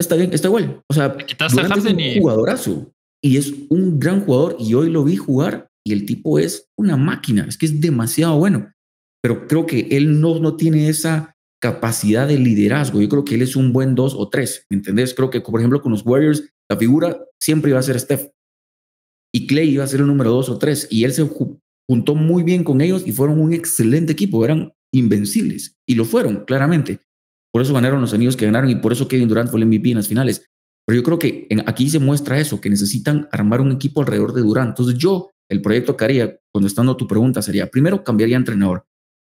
está 0.00 0.16
bien, 0.16 0.32
está 0.32 0.48
igual. 0.48 0.82
O 0.88 0.94
sea, 0.94 1.08
Durant 1.08 1.76
es 1.76 1.84
un 1.84 2.20
jugadorazo 2.20 2.92
y 3.22 3.36
es 3.36 3.52
un 3.68 3.98
gran 3.98 4.24
jugador 4.24 4.56
y 4.58 4.74
hoy 4.74 4.90
lo 4.90 5.04
vi 5.04 5.16
jugar 5.16 5.68
y 5.86 5.92
el 5.92 6.06
tipo 6.06 6.38
es 6.38 6.68
una 6.78 6.96
máquina, 6.96 7.46
es 7.48 7.56
que 7.56 7.66
es 7.66 7.80
demasiado 7.80 8.38
bueno 8.38 8.72
pero 9.22 9.46
creo 9.46 9.66
que 9.66 9.88
él 9.90 10.20
no, 10.20 10.38
no 10.38 10.56
tiene 10.56 10.88
esa 10.88 11.36
capacidad 11.60 12.28
de 12.28 12.38
liderazgo. 12.38 13.00
Yo 13.00 13.08
creo 13.08 13.24
que 13.24 13.34
él 13.34 13.42
es 13.42 13.56
un 13.56 13.72
buen 13.72 13.94
dos 13.94 14.14
o 14.14 14.28
tres, 14.28 14.64
¿me 14.70 14.76
entendés? 14.76 15.14
Creo 15.14 15.30
que, 15.30 15.40
por 15.40 15.60
ejemplo, 15.60 15.82
con 15.82 15.92
los 15.92 16.04
Warriors, 16.06 16.48
la 16.70 16.76
figura 16.76 17.24
siempre 17.40 17.70
iba 17.70 17.80
a 17.80 17.82
ser 17.82 17.98
Steph. 17.98 18.30
Y 19.34 19.46
Clay 19.46 19.70
iba 19.70 19.84
a 19.84 19.88
ser 19.88 20.00
el 20.00 20.06
número 20.06 20.30
dos 20.30 20.48
o 20.48 20.58
tres. 20.58 20.86
Y 20.90 21.04
él 21.04 21.12
se 21.12 21.28
juntó 21.88 22.14
muy 22.14 22.42
bien 22.42 22.64
con 22.64 22.80
ellos 22.80 23.06
y 23.06 23.12
fueron 23.12 23.40
un 23.40 23.52
excelente 23.52 24.12
equipo. 24.12 24.44
Eran 24.44 24.72
invencibles. 24.94 25.76
Y 25.86 25.96
lo 25.96 26.04
fueron, 26.04 26.44
claramente. 26.44 27.00
Por 27.52 27.62
eso 27.62 27.74
ganaron 27.74 28.00
los 28.00 28.12
anillos 28.12 28.36
que 28.36 28.46
ganaron 28.46 28.70
y 28.70 28.76
por 28.76 28.92
eso 28.92 29.08
Kevin 29.08 29.28
Durant 29.28 29.50
fue 29.50 29.60
el 29.60 29.66
MVP 29.66 29.90
en 29.90 29.96
las 29.96 30.08
finales. 30.08 30.46
Pero 30.86 30.96
yo 30.96 31.02
creo 31.02 31.18
que 31.18 31.48
aquí 31.66 31.90
se 31.90 31.98
muestra 31.98 32.38
eso, 32.38 32.60
que 32.60 32.70
necesitan 32.70 33.28
armar 33.30 33.60
un 33.60 33.72
equipo 33.72 34.00
alrededor 34.00 34.32
de 34.32 34.42
Durant. 34.42 34.70
Entonces 34.70 34.96
yo, 34.96 35.30
el 35.50 35.60
proyecto 35.60 35.96
que 35.96 36.04
haría, 36.04 36.38
contestando 36.52 36.96
tu 36.96 37.06
pregunta, 37.06 37.42
sería, 37.42 37.66
primero 37.66 38.04
cambiaría 38.04 38.36
entrenador. 38.36 38.86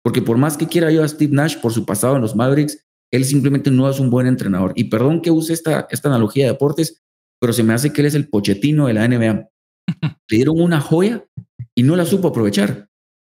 Porque 0.02 0.22
por 0.22 0.38
más 0.38 0.56
que 0.56 0.66
quiera 0.66 0.90
yo 0.90 1.02
a 1.02 1.08
Steve 1.08 1.34
Nash 1.34 1.56
por 1.58 1.72
su 1.72 1.84
pasado 1.84 2.16
en 2.16 2.22
los 2.22 2.34
Mavericks, 2.34 2.84
él 3.12 3.24
simplemente 3.24 3.70
no 3.70 3.88
es 3.90 3.98
un 3.98 4.10
buen 4.10 4.26
entrenador. 4.26 4.72
Y 4.76 4.84
perdón 4.84 5.20
que 5.20 5.30
use 5.30 5.52
esta, 5.52 5.86
esta 5.90 6.08
analogía 6.08 6.46
de 6.46 6.52
deportes, 6.52 7.02
pero 7.40 7.52
se 7.52 7.62
me 7.62 7.74
hace 7.74 7.92
que 7.92 8.02
él 8.02 8.06
es 8.06 8.14
el 8.14 8.28
pochetino 8.28 8.86
de 8.86 8.94
la 8.94 9.08
NBA. 9.08 9.48
Le 10.28 10.36
dieron 10.36 10.60
una 10.60 10.80
joya 10.80 11.26
y 11.74 11.82
no 11.82 11.96
la 11.96 12.04
supo 12.04 12.28
aprovechar. 12.28 12.88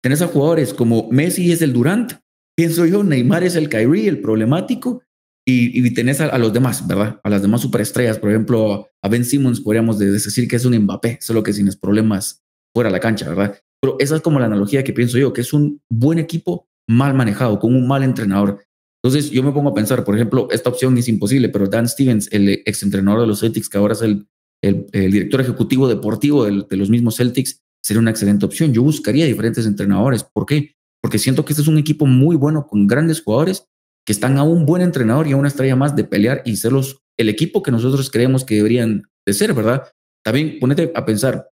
Tenés 0.02 0.20
a 0.20 0.26
jugadores 0.26 0.74
como 0.74 1.08
Messi 1.10 1.52
es 1.52 1.62
el 1.62 1.72
Durant, 1.72 2.12
pienso 2.56 2.86
yo, 2.86 3.02
Neymar 3.04 3.44
es 3.44 3.56
el 3.56 3.68
Kyrie, 3.68 4.08
el 4.08 4.20
problemático, 4.20 5.02
y, 5.46 5.86
y 5.86 5.94
tenés 5.94 6.20
a, 6.20 6.38
los 6.38 6.52
demás, 6.52 6.86
¿verdad? 6.86 7.20
A 7.24 7.30
las 7.30 7.42
demás 7.42 7.60
superestrellas, 7.60 8.18
por 8.18 8.30
ejemplo, 8.30 8.88
a 9.02 9.08
Ben 9.08 9.24
Simmons 9.24 9.60
podríamos 9.60 9.98
decir 9.98 10.46
que 10.46 10.56
es 10.56 10.64
un 10.64 10.76
Mbappé, 10.78 11.18
solo 11.20 11.42
que 11.42 11.52
sin 11.52 11.68
problemas 11.80 12.42
fuera 12.74 12.88
de 12.88 12.92
la 12.92 13.00
cancha, 13.00 13.28
¿verdad? 13.28 13.58
Pero 13.80 13.96
esa 13.98 14.16
es 14.16 14.22
como 14.22 14.38
la 14.38 14.46
analogía 14.46 14.84
que 14.84 14.92
pienso 14.92 15.18
yo, 15.18 15.32
que 15.32 15.40
es 15.40 15.52
un 15.52 15.80
buen 15.90 16.20
equipo 16.20 16.68
mal 16.88 17.14
manejado, 17.14 17.58
con 17.58 17.74
un 17.74 17.88
mal 17.88 18.04
entrenador. 18.04 18.64
Entonces 19.02 19.32
yo 19.32 19.42
me 19.42 19.50
pongo 19.50 19.70
a 19.70 19.74
pensar, 19.74 20.04
por 20.04 20.14
ejemplo, 20.14 20.46
esta 20.52 20.70
opción 20.70 20.96
es 20.96 21.08
imposible, 21.08 21.48
pero 21.48 21.66
Dan 21.66 21.88
Stevens, 21.88 22.28
el 22.30 22.48
ex 22.48 22.84
entrenador 22.84 23.22
de 23.22 23.26
los 23.26 23.40
Celtics, 23.40 23.68
que 23.68 23.78
ahora 23.78 23.94
es 23.94 24.02
el, 24.02 24.28
el, 24.62 24.86
director 24.92 25.40
ejecutivo 25.40 25.88
deportivo 25.88 26.44
de 26.44 26.76
los 26.76 26.88
mismos 26.88 27.16
Celtics, 27.16 27.60
sería 27.82 28.00
una 28.00 28.12
excelente 28.12 28.46
opción. 28.46 28.72
Yo 28.72 28.82
buscaría 28.82 29.26
diferentes 29.26 29.66
entrenadores. 29.66 30.22
¿Por 30.22 30.46
qué? 30.46 30.76
Porque 31.02 31.18
siento 31.18 31.44
que 31.44 31.52
este 31.52 31.62
es 31.62 31.68
un 31.68 31.78
equipo 31.78 32.06
muy 32.06 32.36
bueno 32.36 32.66
con 32.66 32.86
grandes 32.86 33.20
jugadores 33.22 33.66
que 34.06 34.12
están 34.12 34.38
a 34.38 34.42
un 34.42 34.66
buen 34.66 34.82
entrenador 34.82 35.26
y 35.26 35.32
a 35.32 35.36
una 35.36 35.48
estrella 35.48 35.76
más 35.76 35.94
de 35.96 36.04
pelear 36.04 36.42
y 36.44 36.56
ser 36.56 36.72
los, 36.72 37.02
el 37.16 37.28
equipo 37.28 37.62
que 37.62 37.70
nosotros 37.70 38.10
creemos 38.10 38.44
que 38.44 38.56
deberían 38.56 39.04
de 39.26 39.32
ser, 39.32 39.52
¿verdad? 39.52 39.88
También 40.24 40.58
ponete 40.60 40.92
a 40.94 41.04
pensar, 41.04 41.50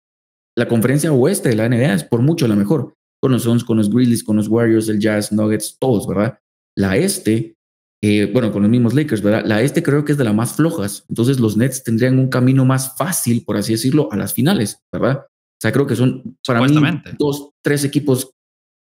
la 0.56 0.68
conferencia 0.68 1.12
oeste 1.12 1.48
de 1.48 1.56
la 1.56 1.68
NBA 1.68 1.94
es 1.94 2.04
por 2.04 2.22
mucho 2.22 2.48
la 2.48 2.56
mejor, 2.56 2.94
con 3.20 3.32
los 3.32 3.42
Suns, 3.42 3.64
con 3.64 3.76
los 3.76 3.90
Grizzlies, 3.90 4.24
con 4.24 4.36
los 4.36 4.48
Warriors, 4.48 4.88
el 4.88 4.98
Jazz, 4.98 5.32
Nuggets, 5.32 5.76
todos, 5.78 6.06
¿verdad? 6.06 6.38
La 6.76 6.96
este, 6.96 7.56
eh, 8.02 8.30
bueno, 8.32 8.52
con 8.52 8.62
los 8.62 8.70
mismos 8.70 8.94
Lakers, 8.94 9.22
¿verdad? 9.22 9.44
La 9.44 9.62
este 9.62 9.82
creo 9.82 10.04
que 10.04 10.12
es 10.12 10.18
de 10.18 10.24
las 10.24 10.34
más 10.34 10.54
flojas, 10.54 11.04
entonces 11.08 11.40
los 11.40 11.56
Nets 11.56 11.82
tendrían 11.82 12.18
un 12.18 12.28
camino 12.28 12.64
más 12.64 12.96
fácil, 12.96 13.44
por 13.44 13.56
así 13.56 13.72
decirlo, 13.72 14.08
a 14.12 14.16
las 14.16 14.32
finales, 14.32 14.82
¿verdad? 14.92 15.26
O 15.26 15.60
sea, 15.60 15.72
creo 15.72 15.86
que 15.86 15.96
son 15.96 16.36
para 16.46 16.60
mí 16.60 16.74
dos, 17.18 17.50
tres 17.62 17.84
equipos 17.84 18.30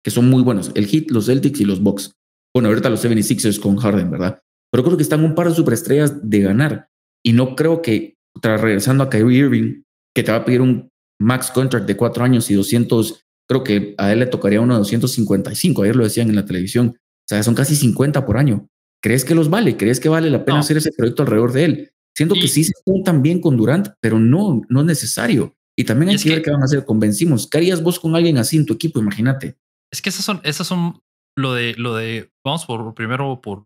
que 0.05 0.11
son 0.11 0.29
muy 0.29 0.43
buenos, 0.43 0.71
el 0.75 0.85
Heat, 0.85 1.09
los 1.09 1.25
Celtics 1.25 1.59
y 1.61 1.65
los 1.65 1.81
Bucks. 1.81 2.11
Bueno, 2.53 2.69
ahorita 2.69 2.91
los 2.91 3.03
76ers 3.03 3.59
con 3.59 3.75
Harden, 3.77 4.11
¿verdad? 4.11 4.39
Pero 4.71 4.83
creo 4.83 4.97
que 4.97 5.01
están 5.01 5.23
un 5.23 5.33
par 5.33 5.49
de 5.49 5.55
superestrellas 5.55 6.29
de 6.29 6.41
ganar. 6.41 6.89
Y 7.23 7.33
no 7.33 7.55
creo 7.55 7.81
que, 7.81 8.13
tras 8.39 8.61
regresando 8.61 9.03
a 9.03 9.09
Kyrie 9.09 9.39
Irving, 9.39 9.81
que 10.13 10.21
te 10.21 10.31
va 10.31 10.37
a 10.37 10.45
pedir 10.45 10.61
un 10.61 10.91
max 11.19 11.49
contract 11.49 11.87
de 11.87 11.97
cuatro 11.97 12.23
años 12.23 12.51
y 12.51 12.53
200, 12.53 13.25
creo 13.49 13.63
que 13.63 13.95
a 13.97 14.13
él 14.13 14.19
le 14.19 14.27
tocaría 14.27 14.61
uno 14.61 14.75
de 14.75 14.79
255, 14.79 15.81
ayer 15.81 15.95
lo 15.95 16.03
decían 16.03 16.29
en 16.29 16.35
la 16.35 16.45
televisión. 16.45 16.89
O 16.89 17.27
sea, 17.27 17.41
son 17.41 17.55
casi 17.55 17.75
50 17.75 18.27
por 18.27 18.37
año. 18.37 18.67
¿Crees 19.01 19.25
que 19.25 19.33
los 19.33 19.49
vale? 19.49 19.75
¿Crees 19.75 19.99
que 19.99 20.09
vale 20.09 20.29
la 20.29 20.45
pena 20.45 20.59
hacer 20.59 20.77
ese 20.77 20.91
proyecto 20.91 21.23
alrededor 21.23 21.51
de 21.51 21.65
él? 21.65 21.91
Siento 22.15 22.35
que 22.35 22.47
sí 22.47 22.63
se 22.63 22.73
juntan 22.85 23.23
bien 23.23 23.41
con 23.41 23.57
Durant, 23.57 23.87
pero 23.99 24.19
no, 24.19 24.61
no 24.69 24.81
es 24.81 24.85
necesario. 24.85 25.55
Y 25.75 25.83
también 25.83 26.11
hay 26.11 26.17
que 26.19 26.29
ver 26.29 26.43
qué 26.43 26.51
van 26.51 26.61
a 26.61 26.65
hacer. 26.65 26.85
Convencimos. 26.85 27.47
¿Qué 27.49 27.57
harías 27.57 27.81
vos 27.81 27.99
con 27.99 28.15
alguien 28.15 28.37
así 28.37 28.55
en 28.55 28.67
tu 28.67 28.73
equipo? 28.73 28.99
Imagínate. 28.99 29.57
Es 29.95 30.01
que 30.01 30.09
esas 30.09 30.25
son, 30.25 30.41
esas 30.43 30.67
son 30.67 30.99
lo 31.37 31.53
de, 31.53 31.73
lo 31.77 31.95
de, 31.95 32.29
vamos 32.45 32.65
por 32.65 32.93
primero 32.93 33.39
por 33.39 33.63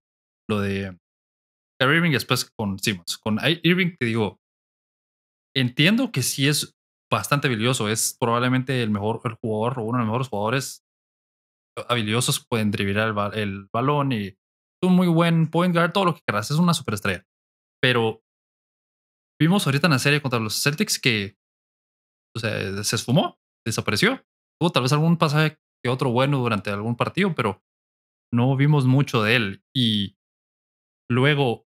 lo 0.48 0.62
de 0.62 0.96
Irving 1.82 2.12
y 2.12 2.14
después 2.14 2.52
con 2.56 2.78
Simmons. 2.78 3.18
Con 3.18 3.40
Irving 3.64 3.96
te 4.00 4.06
digo, 4.06 4.38
entiendo 5.56 6.12
que 6.12 6.22
sí 6.22 6.48
es 6.48 6.76
bastante 7.12 7.48
habilidoso. 7.48 7.90
Es 7.90 8.16
probablemente 8.20 8.84
el 8.84 8.92
mejor 8.92 9.22
el 9.24 9.38
jugador 9.42 9.80
o 9.80 9.86
uno 9.86 9.98
de 9.98 10.04
los 10.04 10.08
mejores 10.08 10.28
jugadores 10.28 10.84
habilidosos. 11.88 12.46
Pueden 12.48 12.70
driblar 12.70 13.10
el, 13.10 13.40
el 13.40 13.68
balón 13.74 14.12
y 14.12 14.28
es 14.28 14.38
un 14.84 14.96
muy 14.96 15.08
buen 15.08 15.50
point 15.50 15.74
guard, 15.74 15.94
todo 15.94 16.06
lo 16.06 16.14
que 16.14 16.22
quieras. 16.22 16.52
Es 16.52 16.58
una 16.58 16.76
superestrella. 16.76 17.26
Pero 17.82 18.22
vimos 19.42 19.66
ahorita 19.66 19.88
en 19.88 19.94
la 19.94 20.00
serie 20.00 20.22
contra 20.22 20.40
los 20.40 20.62
Celtics 20.62 21.00
que 21.00 21.40
o 22.38 22.40
sea, 22.40 22.84
se 22.84 22.96
esfumó, 22.96 23.40
desapareció. 23.66 24.24
Tuvo 24.62 24.72
tal 24.72 24.84
vez 24.84 24.94
algún 24.94 25.18
pasaje 25.18 25.58
que 25.84 25.90
otro 25.90 26.12
bueno 26.12 26.40
durante 26.40 26.70
algún 26.70 26.96
partido, 26.96 27.34
pero 27.36 27.64
no 28.34 28.56
vimos 28.56 28.86
mucho 28.86 29.24
de 29.24 29.36
él. 29.36 29.64
Y 29.76 30.18
luego, 31.10 31.66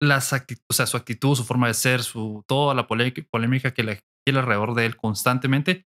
las 0.00 0.32
o 0.32 0.72
sea, 0.72 0.86
su 0.86 0.96
actitud, 0.96 1.34
su 1.34 1.44
forma 1.44 1.66
de 1.66 1.74
ser, 1.74 2.02
su, 2.02 2.44
toda 2.46 2.74
la 2.74 2.86
polémica 2.86 3.72
que 3.72 3.82
le 3.82 4.00
gira 4.26 4.40
alrededor 4.40 4.74
de 4.74 4.86
él 4.86 4.96
constantemente, 4.96 5.86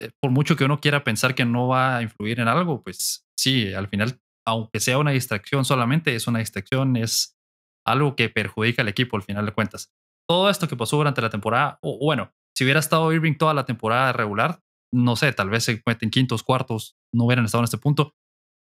eh, 0.00 0.10
por 0.20 0.30
mucho 0.30 0.56
que 0.56 0.64
uno 0.64 0.80
quiera 0.80 1.04
pensar 1.04 1.34
que 1.34 1.44
no 1.44 1.68
va 1.68 1.96
a 1.96 2.02
influir 2.02 2.40
en 2.40 2.48
algo, 2.48 2.82
pues 2.82 3.26
sí, 3.38 3.72
al 3.72 3.88
final, 3.88 4.20
aunque 4.46 4.80
sea 4.80 4.98
una 4.98 5.12
distracción 5.12 5.64
solamente, 5.64 6.14
es 6.14 6.26
una 6.26 6.38
distracción, 6.40 6.96
es 6.96 7.38
algo 7.86 8.16
que 8.16 8.28
perjudica 8.28 8.82
al 8.82 8.88
equipo 8.88 9.16
al 9.16 9.22
final 9.22 9.46
de 9.46 9.52
cuentas. 9.52 9.92
Todo 10.28 10.48
esto 10.48 10.68
que 10.68 10.76
pasó 10.76 10.96
durante 10.96 11.20
la 11.20 11.30
temporada, 11.30 11.78
o 11.82 11.98
bueno, 11.98 12.32
si 12.56 12.64
hubiera 12.64 12.80
estado 12.80 13.12
Irving 13.12 13.36
toda 13.36 13.52
la 13.52 13.66
temporada 13.66 14.12
regular, 14.12 14.63
no 14.94 15.16
sé, 15.16 15.32
tal 15.32 15.50
vez 15.50 15.64
se 15.64 15.82
meten 15.86 16.10
quintos, 16.10 16.42
cuartos, 16.42 16.96
no 17.12 17.24
hubieran 17.24 17.44
estado 17.44 17.62
en 17.62 17.64
este 17.64 17.78
punto 17.78 18.14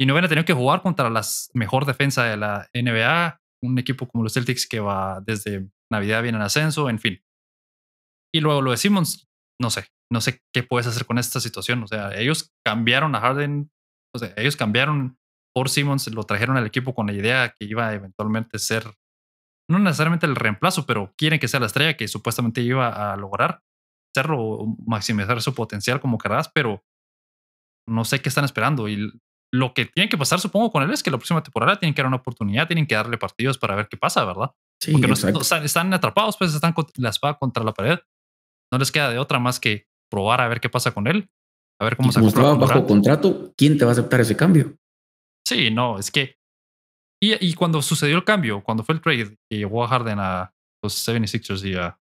y 0.01 0.07
no 0.07 0.15
hubieran 0.15 0.29
tenido 0.29 0.45
que 0.45 0.53
jugar 0.53 0.83
contra 0.83 1.11
la 1.11 1.23
mejor 1.55 1.85
defensa 1.85 2.25
de 2.25 2.37
la 2.37 2.69
NBA, 2.75 3.41
un 3.63 3.79
equipo 3.79 4.07
como 4.09 4.25
los 4.25 4.35
Celtics 4.35 4.67
que 4.69 4.81
va 4.81 5.21
desde 5.21 5.69
Navidad 5.91 6.23
viene 6.23 6.39
en 6.39 6.43
ascenso, 6.43 6.89
en 6.89 6.99
fin. 6.99 7.23
Y 8.33 8.41
luego 8.41 8.63
lo 8.63 8.71
de 8.71 8.77
Simmons, 8.77 9.29
no 9.61 9.71
sé, 9.71 9.89
no 10.13 10.21
sé 10.21 10.41
qué 10.55 10.63
puedes 10.63 10.87
hacer 10.87 11.07
con 11.07 11.19
esta 11.19 11.41
situación. 11.41 11.83
O 11.83 11.87
sea, 11.87 12.17
ellos 12.17 12.53
cambiaron 12.65 13.15
a 13.15 13.21
Harden, 13.21 13.71
o 14.15 14.19
sea, 14.19 14.33
ellos 14.37 14.57
cambiaron 14.57 15.19
por 15.55 15.69
Simmons, 15.69 16.13
lo 16.13 16.23
trajeron 16.25 16.57
al 16.57 16.67
equipo 16.67 16.95
con 16.95 17.07
la 17.07 17.13
idea 17.15 17.55
que 17.59 17.67
iba 17.67 17.89
a 17.89 17.95
eventualmente 17.95 18.59
ser, 18.59 18.95
no 19.69 19.79
necesariamente 19.79 20.27
el 20.27 20.37
reemplazo, 20.37 20.87
pero 20.87 21.13
quieren 21.17 21.41
que 21.41 21.49
sea 21.49 21.61
la 21.61 21.67
estrella 21.67 21.97
que 21.97 22.07
supuestamente 22.07 22.61
iba 22.61 23.13
a 23.13 23.17
lograr 23.17 23.63
hacerlo, 24.15 24.77
maximizar 24.87 25.41
su 25.43 25.55
potencial 25.55 26.00
como 26.00 26.19
querrás, 26.19 26.50
pero 26.53 26.85
no 27.87 28.05
sé 28.05 28.21
qué 28.21 28.29
están 28.29 28.45
esperando. 28.45 28.88
Y 28.88 29.11
lo 29.53 29.75
que 29.75 29.87
tiene 29.87 30.09
que 30.09 30.19
pasar, 30.19 30.41
supongo, 30.41 30.71
con 30.71 30.83
él 30.83 30.91
es 30.93 31.03
que 31.03 31.11
la 31.11 31.19
próxima 31.19 31.43
temporada 31.43 31.79
tienen 31.79 31.95
que 31.95 32.03
dar 32.03 32.09
una 32.09 32.17
oportunidad, 32.17 32.67
tienen 32.67 32.87
que 32.87 32.95
darle 32.95 33.19
partidos 33.19 33.59
para 33.59 33.75
ver 33.75 33.88
qué 33.88 33.97
pasa, 33.97 34.25
¿verdad? 34.25 34.50
Porque 34.93 35.07
no, 35.07 35.15
están, 35.15 35.93
atrapados, 35.93 36.37
pues 36.37 36.55
están 36.55 36.73
con 36.73 36.87
la 36.97 37.11
espada 37.11 37.38
contra 37.38 37.65
la 37.65 37.73
pared. 37.73 37.99
No 38.73 38.79
les 38.79 38.93
queda 38.93 39.11
de 39.11 39.19
otra 39.19 39.38
más 39.38 39.59
que 39.59 39.87
probar 40.11 40.41
a 40.41 40.49
ver 40.49 40.61
qué 40.61 40.69
pasa 40.69 40.93
con 40.93 41.07
él, 41.07 41.31
a 41.81 41.85
ver 41.85 41.97
cómo 41.97 42.12
se 42.12 42.21
acostumbra. 42.21 42.55
bajo 42.55 42.87
contrato, 42.87 43.53
¿quién 43.57 43.79
te 43.79 43.85
va 43.85 43.91
a 43.91 43.93
aceptar 43.93 44.21
ese 44.21 44.37
cambio? 44.37 44.77
Sí, 45.47 45.71
no, 45.71 45.99
es 45.99 46.11
que. 46.11 46.37
Y, 47.21 47.35
y 47.45 47.55
cuando 47.55 47.83
sucedió 47.83 48.17
el 48.17 48.25
cambio, 48.25 48.62
cuando 48.62 48.85
fue 48.85 48.95
el 48.95 49.00
trade 49.00 49.37
que 49.50 49.57
llevó 49.57 49.83
a 49.83 49.88
Harden 49.88 50.21
a 50.21 50.55
los 50.83 51.09
76ers 51.09 51.69
y 51.69 51.75
a 51.75 51.99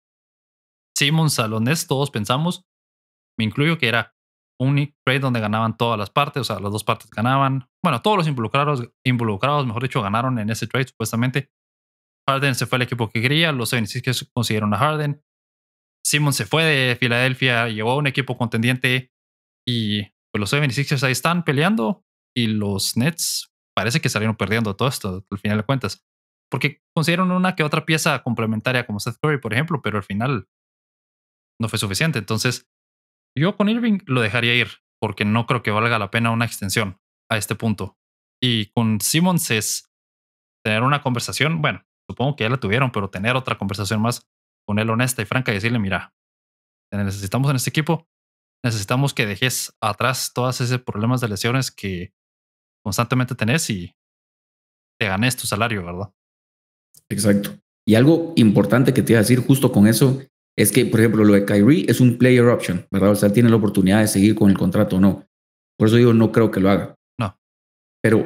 Simmons 0.96 1.38
a 1.38 1.48
los 1.48 1.86
todos 1.86 2.10
pensamos, 2.10 2.64
me 3.38 3.44
incluyo 3.44 3.78
que 3.78 3.88
era 3.88 4.14
un 4.60 4.94
trade 5.04 5.20
donde 5.20 5.40
ganaban 5.40 5.76
todas 5.76 5.98
las 5.98 6.10
partes, 6.10 6.42
o 6.42 6.44
sea, 6.44 6.60
las 6.60 6.72
dos 6.72 6.84
partes 6.84 7.10
ganaban. 7.10 7.68
Bueno, 7.82 8.00
todos 8.02 8.16
los 8.16 8.28
involucrados, 8.28 8.88
involucrados, 9.04 9.66
mejor 9.66 9.82
dicho, 9.82 10.02
ganaron 10.02 10.38
en 10.38 10.50
ese 10.50 10.66
trade 10.66 10.88
supuestamente. 10.88 11.50
Harden 12.28 12.54
se 12.54 12.66
fue 12.66 12.76
al 12.76 12.82
equipo 12.82 13.10
que 13.10 13.20
quería, 13.20 13.52
los 13.52 13.72
76ers 13.72 14.30
consiguieron 14.32 14.72
a 14.72 14.78
Harden. 14.78 15.22
Simmons 16.06 16.36
se 16.36 16.46
fue 16.46 16.64
de 16.64 16.96
Filadelfia, 16.96 17.68
llegó 17.68 17.92
a 17.92 17.96
un 17.96 18.06
equipo 18.06 18.36
contendiente 18.36 19.10
y 19.66 20.02
pues, 20.32 20.40
los 20.40 20.52
76ers 20.52 21.02
ahí 21.02 21.12
están 21.12 21.44
peleando 21.44 22.04
y 22.36 22.46
los 22.46 22.96
Nets 22.96 23.52
parece 23.74 24.00
que 24.00 24.08
salieron 24.08 24.36
perdiendo 24.36 24.76
todo 24.76 24.88
esto 24.88 25.24
al 25.30 25.38
final 25.38 25.58
de 25.58 25.64
cuentas. 25.64 26.04
Porque 26.50 26.82
consiguieron 26.94 27.32
una 27.32 27.56
que 27.56 27.64
otra 27.64 27.84
pieza 27.84 28.22
complementaria 28.22 28.86
como 28.86 29.00
Seth 29.00 29.16
Curry, 29.20 29.40
por 29.40 29.52
ejemplo, 29.52 29.82
pero 29.82 29.96
al 29.96 30.04
final 30.04 30.46
no 31.60 31.68
fue 31.68 31.78
suficiente. 31.78 32.18
Entonces, 32.18 32.68
yo 33.36 33.56
con 33.56 33.68
Irving 33.68 34.00
lo 34.06 34.20
dejaría 34.20 34.54
ir 34.54 34.68
porque 35.00 35.24
no 35.24 35.46
creo 35.46 35.62
que 35.62 35.70
valga 35.70 35.98
la 35.98 36.10
pena 36.10 36.30
una 36.30 36.44
extensión 36.44 36.98
a 37.30 37.36
este 37.36 37.54
punto. 37.54 37.98
Y 38.42 38.66
con 38.72 39.00
Simmons 39.00 39.50
es 39.50 39.92
tener 40.64 40.82
una 40.82 41.02
conversación, 41.02 41.60
bueno, 41.60 41.84
supongo 42.08 42.36
que 42.36 42.44
ya 42.44 42.50
la 42.50 42.58
tuvieron, 42.58 42.90
pero 42.90 43.10
tener 43.10 43.36
otra 43.36 43.58
conversación 43.58 44.00
más 44.00 44.26
con 44.66 44.78
él 44.78 44.90
honesta 44.90 45.22
y 45.22 45.26
franca 45.26 45.52
y 45.52 45.56
decirle, 45.56 45.78
mira, 45.78 46.14
necesitamos 46.92 47.50
en 47.50 47.56
este 47.56 47.70
equipo, 47.70 48.08
necesitamos 48.64 49.12
que 49.12 49.26
dejes 49.26 49.76
atrás 49.80 50.32
todos 50.34 50.60
esos 50.60 50.80
problemas 50.80 51.20
de 51.20 51.28
lesiones 51.28 51.70
que 51.70 52.14
constantemente 52.82 53.34
tenés 53.34 53.68
y 53.70 53.94
te 54.98 55.06
ganes 55.08 55.36
tu 55.36 55.46
salario, 55.46 55.84
¿verdad? 55.84 56.12
Exacto. 57.10 57.58
Y 57.86 57.96
algo 57.96 58.32
importante 58.36 58.94
que 58.94 59.02
te 59.02 59.12
iba 59.12 59.18
a 59.18 59.22
decir 59.22 59.40
justo 59.40 59.70
con 59.72 59.86
eso 59.86 60.22
es 60.56 60.70
que, 60.70 60.86
por 60.86 61.00
ejemplo, 61.00 61.24
lo 61.24 61.34
de 61.34 61.44
Kyrie 61.44 61.86
es 61.88 62.00
un 62.00 62.16
player 62.16 62.44
option, 62.46 62.86
¿verdad? 62.90 63.10
O 63.10 63.16
sea, 63.16 63.32
tiene 63.32 63.50
la 63.50 63.56
oportunidad 63.56 64.00
de 64.00 64.08
seguir 64.08 64.34
con 64.34 64.50
el 64.50 64.56
contrato 64.56 64.96
o 64.96 65.00
no. 65.00 65.26
Por 65.76 65.88
eso 65.88 65.96
digo, 65.96 66.12
no 66.12 66.30
creo 66.30 66.50
que 66.50 66.60
lo 66.60 66.70
haga. 66.70 66.94
No. 67.18 67.36
Pero, 68.02 68.24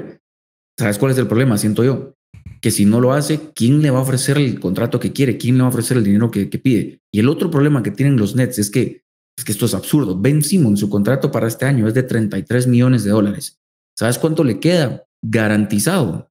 ¿sabes 0.78 0.99
cuál 0.99 1.12
es 1.12 1.18
el 1.18 1.26
problema? 1.26 1.56
Siento 1.56 1.85
yo. 1.85 2.14
Que 2.61 2.70
si 2.70 2.85
no 2.85 3.00
lo 3.00 3.12
hace, 3.12 3.52
¿quién 3.54 3.80
le 3.80 3.90
va 3.90 3.99
a 3.99 4.02
ofrecer 4.02 4.37
el 4.37 4.61
contrato 4.61 5.00
que 5.00 5.12
quiere? 5.12 5.38
¿Quién 5.38 5.56
le 5.56 5.62
va 5.62 5.68
a 5.68 5.70
ofrecer 5.70 5.97
el 5.97 6.04
dinero 6.04 6.30
que, 6.30 6.47
pide? 6.47 7.00
Y 7.12 7.20
el 7.20 7.28
otro 7.28 7.50
problema 7.50 7.82
que 7.82 7.92
tienen 7.92 8.16
los 8.16 8.35
Nets 8.35 8.58
es 8.58 8.70
que, 8.70 9.02
es 9.38 9.44
que 9.44 9.52
esto 9.52 9.64
es 9.64 9.75
absurdo. 9.75 10.18
Ben 10.18 10.42
Simmons, 10.42 10.80
su 10.80 10.90
contrato 10.90 11.30
para 11.30 11.47
este 11.47 11.64
año 11.64 11.87
es 11.88 11.94
de 11.94 12.02
33 12.02 12.66
millones 12.66 13.04
de 13.04 13.11
dólares. 13.11 13.58
¿Sabes 13.97 14.18
cuánto 14.18 14.44
le 14.44 14.61
queda? 14.61 15.04
Garantizado. 15.23 16.30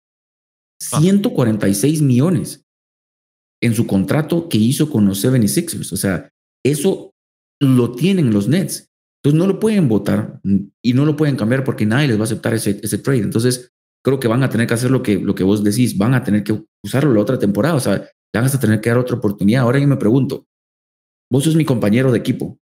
146 0.82 2.02
ah. 2.02 2.04
millones 2.04 2.65
en 3.66 3.74
su 3.74 3.88
contrato 3.88 4.48
que 4.48 4.58
hizo 4.58 4.90
con 4.90 5.06
los 5.06 5.24
76ers. 5.24 5.92
O 5.92 5.98
sea, 5.98 6.30
eso 6.64 7.14
lo 7.60 7.94
tienen 7.94 8.32
los 8.32 8.48
Nets. 8.48 8.92
Entonces 9.24 9.40
no 9.40 9.48
lo 9.48 9.60
pueden 9.60 9.88
votar 9.88 10.40
y 10.84 10.94
no 10.94 11.04
lo 11.04 11.16
pueden 11.16 11.36
cambiar 11.36 11.64
porque 11.64 11.86
nadie 11.86 12.08
les 12.08 12.18
va 12.18 12.22
a 12.22 12.26
aceptar 12.26 12.54
ese, 12.54 12.80
ese 12.84 13.00
trade. 13.00 13.24
Entonces 13.24 13.72
creo 14.04 14.20
que 14.20 14.28
van 14.28 14.44
a 14.44 14.50
tener 14.50 14.68
que 14.68 14.76
hacer 14.76 14.92
lo 14.92 15.02
que, 15.02 15.20
lo 15.20 15.34
que 15.34 15.44
vos 15.44 15.64
decís, 15.64 15.98
van 15.98 16.14
a 16.14 16.24
tener 16.24 16.44
que 16.44 16.64
usarlo 16.84 17.12
la 17.12 17.22
otra 17.22 17.40
temporada. 17.40 17.74
O 17.74 17.80
sea, 17.80 17.98
le 17.98 18.40
van 18.40 18.46
a 18.46 18.60
tener 18.60 18.80
que 18.82 18.90
dar 18.90 19.00
otra 19.00 19.16
oportunidad. 19.16 19.64
Ahora 19.64 19.80
yo 19.80 19.88
me 19.88 19.98
pregunto, 19.98 20.46
vos 21.32 21.44
sos 21.44 21.56
mi 21.56 21.66
compañero 21.66 22.12
de 22.12 22.20
equipo, 22.20 22.60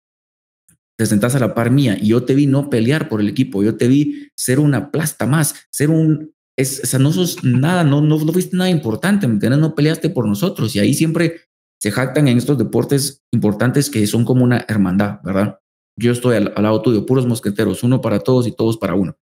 te 0.98 1.06
sentás 1.06 1.36
a 1.36 1.38
la 1.38 1.54
par 1.54 1.70
mía 1.70 1.96
y 2.00 2.08
yo 2.08 2.24
te 2.24 2.34
vi 2.34 2.46
no 2.48 2.68
pelear 2.70 3.08
por 3.08 3.20
el 3.20 3.28
equipo, 3.28 3.62
yo 3.62 3.76
te 3.76 3.86
vi 3.86 4.28
ser 4.36 4.58
una 4.58 4.90
plasta 4.90 5.26
más, 5.26 5.68
ser 5.70 5.90
un 5.90 6.32
es, 6.58 6.80
o 6.82 6.86
sea, 6.86 6.98
no 6.98 7.12
sos 7.12 7.44
nada, 7.44 7.84
no, 7.84 8.00
no, 8.00 8.18
no 8.18 8.32
fuiste 8.32 8.56
nada 8.56 8.68
importante, 8.68 9.26
¿me 9.26 9.34
entiendes? 9.34 9.60
No 9.60 9.74
peleaste 9.74 10.10
por 10.10 10.26
nosotros 10.26 10.74
y 10.74 10.80
ahí 10.80 10.92
siempre 10.92 11.42
se 11.80 11.92
jactan 11.92 12.26
en 12.26 12.36
estos 12.36 12.58
deportes 12.58 13.22
importantes 13.32 13.88
que 13.88 14.06
son 14.06 14.24
como 14.24 14.42
una 14.44 14.64
hermandad, 14.68 15.20
¿verdad? 15.22 15.60
yo 15.98 16.12
estoy 16.12 16.36
al, 16.36 16.54
lado 16.56 16.80
tuyo, 16.80 17.04
puros 17.06 17.26
mosqueteros, 17.26 17.82
uno 17.82 18.00
para 18.00 18.20
todos 18.20 18.46
y 18.46 18.52
todos 18.52 18.78
para 18.78 18.94
uno. 18.94 19.16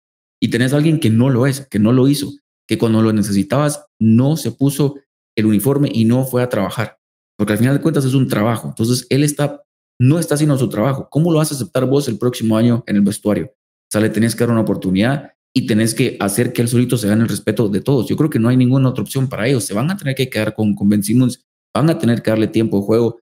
Y 0.41 0.49
tenés 0.49 0.73
a 0.73 0.77
alguien 0.77 0.99
que 0.99 1.11
no 1.11 1.29
lo 1.29 1.47
es, 1.47 1.67
que 1.69 1.79
no 1.79 1.93
lo 1.93 2.09
hizo, 2.09 2.33
que 2.67 2.79
cuando 2.79 3.03
lo 3.03 3.13
necesitabas 3.13 3.87
no 4.01 4.37
se 4.37 4.53
puso 4.53 4.97
el 5.37 5.47
uniforme 5.47 5.91
y 5.93 6.05
no 6.05 6.25
fue 6.25 6.43
a 6.43 6.49
trabajar, 6.49 6.99
porque 7.37 7.53
al 7.53 7.59
final 7.59 7.77
de 7.77 7.83
cuentas 7.83 8.05
es 8.05 8.15
un 8.15 8.27
trabajo. 8.29 8.69
Entonces 8.69 9.07
él 9.11 9.23
está, 9.23 9.63
no 10.01 10.19
está 10.19 10.35
haciendo 10.35 10.59
su 10.59 10.69
trabajo. 10.69 11.09
¿Cómo 11.11 11.31
lo 11.31 11.39
vas 11.39 11.53
a 11.53 11.55
aceptar 11.55 11.87
vos 11.87 12.09
el 12.09 12.19
próximo 12.19 12.57
año 12.57 12.83
en 12.87 12.97
el 12.97 13.03
vestuario? 13.03 13.47
O 13.47 13.91
sea, 13.91 14.01
le 14.01 14.09
tenés 14.09 14.35
que 14.35 14.41
dar 14.45 14.51
una 14.51 14.63
oportunidad 14.63 15.33
y 15.55 15.67
tenés 15.67 15.95
que 15.95 16.17
hacer 16.21 16.53
que 16.53 16.63
él 16.63 16.69
solito 16.69 16.97
se 16.97 17.09
gane 17.09 17.23
el 17.23 17.29
respeto 17.29 17.69
de 17.69 17.81
todos. 17.81 18.09
Yo 18.09 18.17
creo 18.17 18.31
que 18.31 18.39
no 18.39 18.49
hay 18.49 18.57
ninguna 18.57 18.89
otra 18.89 19.03
opción 19.03 19.29
para 19.29 19.47
ellos. 19.47 19.65
Se 19.65 19.75
van 19.75 19.91
a 19.91 19.97
tener 19.97 20.15
que 20.15 20.31
quedar 20.31 20.55
con, 20.55 20.75
con 20.75 20.89
Ben 20.89 21.03
Simmons, 21.03 21.45
van 21.75 21.91
a 21.91 21.99
tener 21.99 22.23
que 22.23 22.31
darle 22.31 22.47
tiempo 22.49 22.79
de 22.79 22.85
juego. 22.85 23.21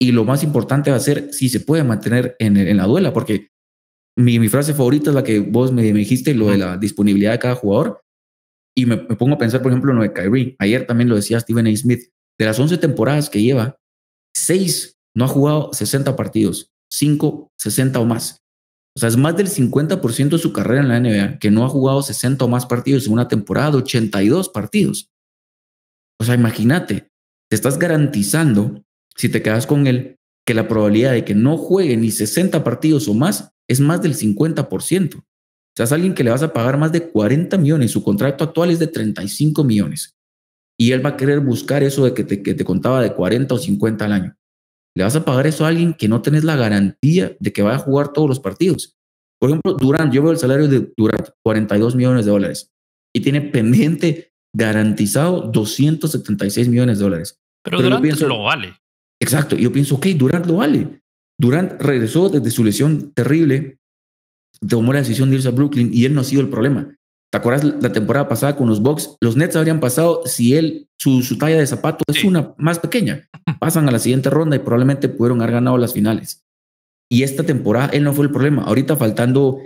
Y 0.00 0.12
lo 0.12 0.24
más 0.24 0.42
importante 0.42 0.90
va 0.90 0.96
a 0.96 1.00
ser 1.00 1.32
si 1.32 1.48
se 1.48 1.60
puede 1.60 1.84
mantener 1.84 2.34
en, 2.38 2.76
la 2.76 2.86
duela, 2.86 3.12
porque 3.12 3.48
mi, 4.16 4.48
frase 4.48 4.74
favorita 4.74 5.10
es 5.10 5.14
la 5.14 5.22
que 5.22 5.40
vos 5.40 5.72
me, 5.72 5.82
dijiste, 5.82 6.34
lo 6.34 6.50
de 6.50 6.58
la 6.58 6.76
disponibilidad 6.76 7.32
de 7.32 7.38
cada 7.38 7.54
jugador. 7.54 8.00
Y 8.76 8.86
me, 8.86 8.96
me, 8.96 9.16
pongo 9.16 9.34
a 9.34 9.38
pensar, 9.38 9.62
por 9.62 9.70
ejemplo, 9.70 9.92
en 9.92 9.98
lo 9.98 10.02
de 10.02 10.12
Kyrie. 10.12 10.56
Ayer 10.58 10.86
también 10.86 11.08
lo 11.08 11.16
decía 11.16 11.38
Steven 11.38 11.66
A. 11.66 11.76
Smith. 11.76 12.08
De 12.38 12.46
las 12.46 12.58
11 12.58 12.78
temporadas 12.78 13.28
que 13.28 13.42
lleva, 13.42 13.76
6 14.34 14.96
no 15.14 15.24
ha 15.24 15.28
jugado 15.28 15.72
60 15.72 16.16
partidos, 16.16 16.70
5, 16.90 17.50
60 17.58 18.00
o 18.00 18.04
más. 18.06 18.39
O 19.00 19.08
sea, 19.08 19.08
es 19.08 19.16
más 19.16 19.34
del 19.34 19.48
50% 19.48 20.28
de 20.28 20.38
su 20.38 20.52
carrera 20.52 20.82
en 20.82 20.88
la 20.88 21.00
NBA 21.00 21.38
que 21.38 21.50
no 21.50 21.64
ha 21.64 21.70
jugado 21.70 22.02
60 22.02 22.44
o 22.44 22.48
más 22.48 22.66
partidos 22.66 23.06
en 23.06 23.14
una 23.14 23.28
temporada 23.28 23.70
de 23.70 23.76
82 23.78 24.50
partidos. 24.50 25.08
O 26.18 26.24
sea, 26.24 26.34
imagínate, 26.34 27.10
te 27.48 27.56
estás 27.56 27.78
garantizando, 27.78 28.84
si 29.16 29.30
te 29.30 29.40
quedas 29.40 29.66
con 29.66 29.86
él, 29.86 30.18
que 30.46 30.52
la 30.52 30.68
probabilidad 30.68 31.12
de 31.12 31.24
que 31.24 31.34
no 31.34 31.56
juegue 31.56 31.96
ni 31.96 32.10
60 32.10 32.62
partidos 32.62 33.08
o 33.08 33.14
más 33.14 33.52
es 33.66 33.80
más 33.80 34.02
del 34.02 34.14
50%. 34.14 35.16
O 35.16 35.22
sea, 35.74 35.84
es 35.84 35.92
alguien 35.92 36.12
que 36.12 36.22
le 36.22 36.30
vas 36.30 36.42
a 36.42 36.52
pagar 36.52 36.76
más 36.76 36.92
de 36.92 37.08
40 37.08 37.56
millones. 37.56 37.92
Su 37.92 38.04
contrato 38.04 38.44
actual 38.44 38.70
es 38.70 38.80
de 38.80 38.88
35 38.88 39.64
millones. 39.64 40.14
Y 40.78 40.92
él 40.92 41.02
va 41.02 41.10
a 41.10 41.16
querer 41.16 41.40
buscar 41.40 41.82
eso 41.82 42.04
de 42.04 42.12
que 42.12 42.24
te, 42.24 42.42
que 42.42 42.52
te 42.52 42.64
contaba 42.66 43.00
de 43.00 43.14
40 43.14 43.54
o 43.54 43.56
50 43.56 44.04
al 44.04 44.12
año. 44.12 44.36
Le 44.96 45.04
vas 45.04 45.16
a 45.16 45.24
pagar 45.24 45.46
eso 45.46 45.64
a 45.64 45.68
alguien 45.68 45.94
que 45.94 46.08
no 46.08 46.22
tenés 46.22 46.44
la 46.44 46.56
garantía 46.56 47.36
de 47.38 47.52
que 47.52 47.62
va 47.62 47.74
a 47.74 47.78
jugar 47.78 48.12
todos 48.12 48.28
los 48.28 48.40
partidos. 48.40 48.96
Por 49.40 49.50
ejemplo, 49.50 49.74
Durant, 49.74 50.12
yo 50.12 50.22
veo 50.22 50.32
el 50.32 50.38
salario 50.38 50.68
de 50.68 50.92
Durant, 50.96 51.28
42 51.42 51.96
millones 51.96 52.26
de 52.26 52.30
dólares, 52.30 52.70
y 53.14 53.20
tiene 53.20 53.40
pendiente 53.40 54.32
garantizado 54.54 55.42
276 55.42 56.68
millones 56.68 56.98
de 56.98 57.04
dólares. 57.04 57.40
Pero, 57.64 57.80
Durant 57.80 58.20
lo 58.20 58.42
vale. 58.42 58.74
Exacto, 59.22 59.56
yo 59.56 59.72
pienso, 59.72 59.96
ok, 59.96 60.06
Durant 60.08 60.46
lo 60.46 60.56
vale. 60.56 61.00
Durant 61.38 61.80
regresó 61.80 62.28
desde 62.28 62.50
su 62.50 62.64
lesión 62.64 63.12
terrible, 63.12 63.78
tomó 64.68 64.92
la 64.92 64.98
decisión 64.98 65.30
de 65.30 65.36
irse 65.36 65.48
a 65.48 65.52
Brooklyn 65.52 65.90
y 65.92 66.04
él 66.04 66.14
no 66.14 66.20
ha 66.20 66.24
sido 66.24 66.42
el 66.42 66.48
problema. 66.48 66.94
¿Te 67.32 67.38
acuerdas 67.38 67.64
la 67.80 67.92
temporada 67.92 68.28
pasada 68.28 68.56
con 68.56 68.68
los 68.68 68.82
Bucks? 68.82 69.16
Los 69.20 69.36
Nets 69.36 69.54
habrían 69.54 69.78
pasado 69.78 70.22
si 70.26 70.56
él, 70.56 70.88
su, 70.98 71.22
su 71.22 71.38
talla 71.38 71.58
de 71.58 71.66
zapato 71.66 72.02
es 72.08 72.24
una 72.24 72.54
más 72.58 72.80
pequeña. 72.80 73.28
Pasan 73.60 73.88
a 73.88 73.92
la 73.92 74.00
siguiente 74.00 74.30
ronda 74.30 74.56
y 74.56 74.60
probablemente 74.60 75.08
pudieron 75.08 75.40
haber 75.40 75.54
ganado 75.54 75.78
las 75.78 75.92
finales. 75.92 76.44
Y 77.08 77.22
esta 77.22 77.44
temporada 77.44 77.90
él 77.92 78.02
no 78.02 78.12
fue 78.12 78.24
el 78.24 78.32
problema. 78.32 78.64
Ahorita 78.64 78.96
faltando, 78.96 79.58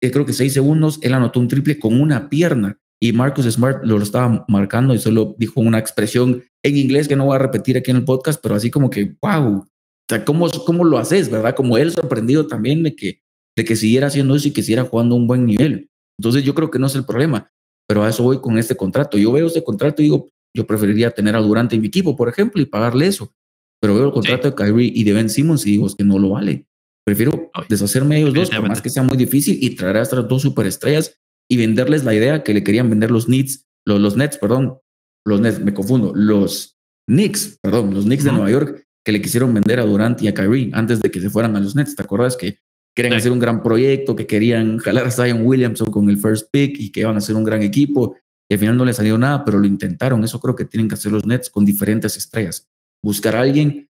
eh, 0.00 0.10
creo 0.10 0.26
que 0.26 0.32
seis 0.32 0.52
segundos, 0.52 0.98
él 1.02 1.14
anotó 1.14 1.38
un 1.38 1.48
triple 1.48 1.78
con 1.78 2.00
una 2.00 2.28
pierna 2.28 2.78
y 3.00 3.12
Marcus 3.12 3.46
Smart 3.46 3.84
lo, 3.84 4.00
estaba 4.00 4.44
marcando 4.48 4.94
y 4.94 4.98
solo 4.98 5.34
dijo 5.38 5.60
una 5.60 5.78
expresión 5.78 6.44
en 6.62 6.76
inglés 6.76 7.08
que 7.08 7.16
no 7.16 7.26
voy 7.26 7.36
a 7.36 7.40
repetir 7.40 7.76
aquí 7.76 7.90
en 7.90 7.98
el 7.98 8.04
podcast, 8.04 8.40
pero 8.40 8.54
así 8.54 8.70
como 8.70 8.90
que, 8.90 9.16
wow, 9.20 9.58
o 9.58 9.66
sea, 10.08 10.24
¿cómo, 10.24 10.48
cómo 10.64 10.84
lo 10.84 10.98
haces, 10.98 11.28
verdad? 11.28 11.54
Como 11.56 11.76
él 11.78 11.90
sorprendido 11.90 12.46
también 12.46 12.84
de 12.84 12.94
que, 12.94 13.20
de 13.56 13.64
que 13.64 13.74
siguiera 13.74 14.06
haciendo 14.06 14.36
eso 14.36 14.46
y 14.48 14.52
que 14.52 14.62
siguiera 14.62 14.84
jugando 14.84 15.16
un 15.16 15.26
buen 15.26 15.46
nivel. 15.46 15.90
Entonces 16.18 16.44
yo 16.44 16.54
creo 16.54 16.70
que 16.70 16.78
no 16.78 16.86
es 16.86 16.94
el 16.94 17.04
problema, 17.04 17.50
pero 17.88 18.04
a 18.04 18.08
eso 18.08 18.22
voy 18.22 18.40
con 18.40 18.58
este 18.58 18.76
contrato. 18.76 19.18
Yo 19.18 19.32
veo 19.32 19.46
este 19.46 19.64
contrato 19.64 20.02
y 20.02 20.06
digo, 20.06 20.28
yo 20.54 20.66
preferiría 20.66 21.10
tener 21.10 21.34
a 21.36 21.40
Durante 21.40 21.74
en 21.74 21.82
mi 21.82 21.88
equipo, 21.88 22.16
por 22.16 22.28
ejemplo, 22.28 22.60
y 22.60 22.66
pagarle 22.66 23.06
eso. 23.06 23.34
Pero 23.80 23.94
veo 23.94 24.06
el 24.06 24.12
contrato 24.12 24.48
de 24.48 24.54
Kyrie 24.54 24.92
y 24.94 25.04
de 25.04 25.12
Ben 25.12 25.28
Simmons 25.28 25.66
y 25.66 25.72
digo, 25.72 25.86
es 25.86 25.94
que 25.94 26.04
no 26.04 26.18
lo 26.18 26.30
vale. 26.30 26.66
Prefiero 27.04 27.50
deshacerme 27.68 28.14
de 28.16 28.20
ellos 28.20 28.34
dos, 28.34 28.50
por 28.50 28.68
más 28.68 28.80
que 28.80 28.90
sea 28.90 29.02
muy 29.02 29.16
difícil, 29.16 29.58
y 29.60 29.74
traer 29.74 29.96
a 29.96 30.02
estas 30.02 30.28
dos 30.28 30.42
superestrellas 30.42 31.18
y 31.50 31.56
venderles 31.56 32.04
la 32.04 32.14
idea 32.14 32.44
que 32.44 32.54
le 32.54 32.62
querían 32.62 32.88
vender 32.88 33.10
los 33.10 33.28
Nets, 33.28 33.66
los, 33.84 34.00
los 34.00 34.16
Nets, 34.16 34.38
perdón, 34.38 34.78
los 35.26 35.40
Nets, 35.40 35.58
me 35.60 35.74
confundo, 35.74 36.12
los 36.14 36.78
Knicks, 37.08 37.58
perdón, 37.60 37.92
los 37.92 38.04
Knicks 38.04 38.24
de 38.24 38.32
Nueva 38.32 38.50
York, 38.50 38.86
que 39.04 39.12
le 39.12 39.20
quisieron 39.20 39.52
vender 39.52 39.80
a 39.80 39.84
Durant 39.84 40.22
y 40.22 40.28
a 40.28 40.34
Kyrie 40.34 40.70
antes 40.72 41.00
de 41.00 41.10
que 41.10 41.20
se 41.20 41.30
fueran 41.30 41.56
a 41.56 41.60
los 41.60 41.74
Nets. 41.74 41.96
¿Te 41.96 42.02
acuerdas 42.02 42.36
que 42.36 42.58
querían 42.94 43.14
hacer 43.14 43.32
un 43.32 43.38
gran 43.38 43.62
proyecto, 43.62 44.14
que 44.14 44.26
querían 44.26 44.78
jalar 44.78 45.06
a 45.06 45.10
Zion 45.10 45.46
Williamson 45.46 45.90
con 45.90 46.08
el 46.10 46.18
first 46.18 46.48
pick 46.50 46.78
y 46.78 46.92
que 46.92 47.00
iban 47.00 47.14
a 47.14 47.18
hacer 47.18 47.36
un 47.36 47.44
gran 47.44 47.62
equipo? 47.62 48.16
Y 48.50 48.54
al 48.54 48.60
final 48.60 48.76
no 48.76 48.84
le 48.84 48.92
salió 48.92 49.16
nada, 49.16 49.44
pero 49.44 49.58
lo 49.58 49.66
intentaron. 49.66 50.22
Eso 50.24 50.40
creo 50.40 50.54
que 50.54 50.64
tienen 50.64 50.88
que 50.88 50.94
hacer 50.94 51.12
los 51.12 51.24
Nets 51.24 51.48
con 51.48 51.64
diferentes 51.64 52.16
estrellas. 52.16 52.68
Buscar 53.02 53.36
a 53.36 53.40
alguien 53.40 53.88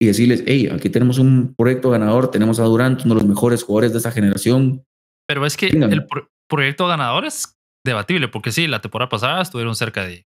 y 0.00 0.06
decirles, 0.06 0.44
hey, 0.46 0.68
aquí 0.72 0.90
tenemos 0.90 1.18
un 1.18 1.54
proyecto 1.56 1.90
ganador, 1.90 2.30
tenemos 2.30 2.60
a 2.60 2.64
Durant, 2.64 3.04
uno 3.04 3.14
de 3.14 3.20
los 3.20 3.28
mejores 3.28 3.62
jugadores 3.62 3.92
de 3.92 3.98
esa 3.98 4.12
generación. 4.12 4.84
Pero 5.26 5.46
es 5.46 5.56
que 5.56 5.68
el 5.68 6.06
proyecto 6.48 6.86
ganador 6.86 7.24
es 7.24 7.56
debatible, 7.84 8.28
porque 8.28 8.52
sí, 8.52 8.66
la 8.66 8.80
temporada 8.80 9.08
pasada 9.08 9.42
estuvieron 9.42 9.74
cerca 9.74 10.04
de 10.04 10.26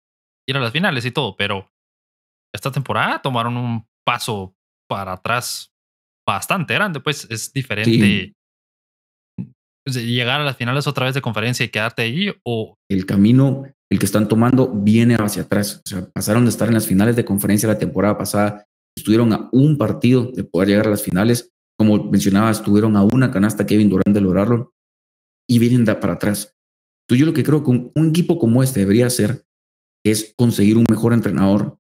ir 0.48 0.58
a 0.58 0.60
las 0.60 0.72
finales 0.72 1.06
y 1.06 1.12
todo, 1.12 1.36
pero 1.36 1.72
esta 2.54 2.72
temporada 2.72 3.22
tomaron 3.22 3.58
un 3.58 3.88
paso 4.06 4.56
para 4.88 5.14
atrás 5.14 5.71
bastante 6.26 6.74
grande, 6.74 7.00
pues 7.00 7.28
es 7.30 7.52
diferente 7.52 8.34
llegar 9.86 10.42
a 10.42 10.44
las 10.44 10.58
finales 10.58 10.88
otra 10.88 11.06
vez 11.06 11.16
de 11.16 11.22
conferencia 11.22 11.66
y 11.66 11.70
quedarte 11.70 12.04
ahí 12.04 12.32
o... 12.44 12.78
El 12.90 13.06
camino, 13.06 13.64
el 13.90 14.00
que 14.00 14.06
están 14.06 14.28
tomando, 14.28 14.70
viene 14.72 15.16
hacia 15.16 15.44
atrás. 15.44 15.82
O 15.86 15.90
sea, 15.90 16.08
pasaron 16.12 16.46
de 16.46 16.50
estar 16.50 16.68
en 16.68 16.76
las 16.76 16.88
finales 16.88 17.16
de 17.16 17.26
conferencia 17.26 17.68
la 17.68 17.80
temporada 17.80 18.18
pasada 18.18 18.66
estuvieron 18.96 19.34
a 19.34 19.50
un 19.52 19.78
partido 19.78 20.32
de 20.32 20.44
poder 20.44 20.70
llegar 20.70 20.88
a 20.88 20.92
las 20.92 21.02
finales. 21.02 21.52
Como 21.78 22.04
mencionaba, 22.06 22.52
estuvieron 22.52 22.96
a 22.96 23.04
una 23.04 23.32
canasta 23.32 23.66
Kevin 23.66 23.90
Durant 23.90 24.14
de 24.14 24.22
lograrlo 24.22 24.74
y 25.50 25.60
vienen 25.60 25.86
de 25.86 25.96
para 25.96 26.14
atrás. 26.14 26.56
Entonces, 27.04 27.20
yo 27.20 27.26
lo 27.26 27.34
que 27.34 27.44
creo 27.44 27.64
que 27.64 27.72
un, 27.72 28.10
equipo 28.10 28.38
como 28.38 28.62
este 28.62 28.82
debería 28.82 29.08
hacer 29.08 29.46
es 30.06 30.34
conseguir 30.38 30.78
un 30.78 30.86
mejor 30.90 31.14
entrenador, 31.14 31.78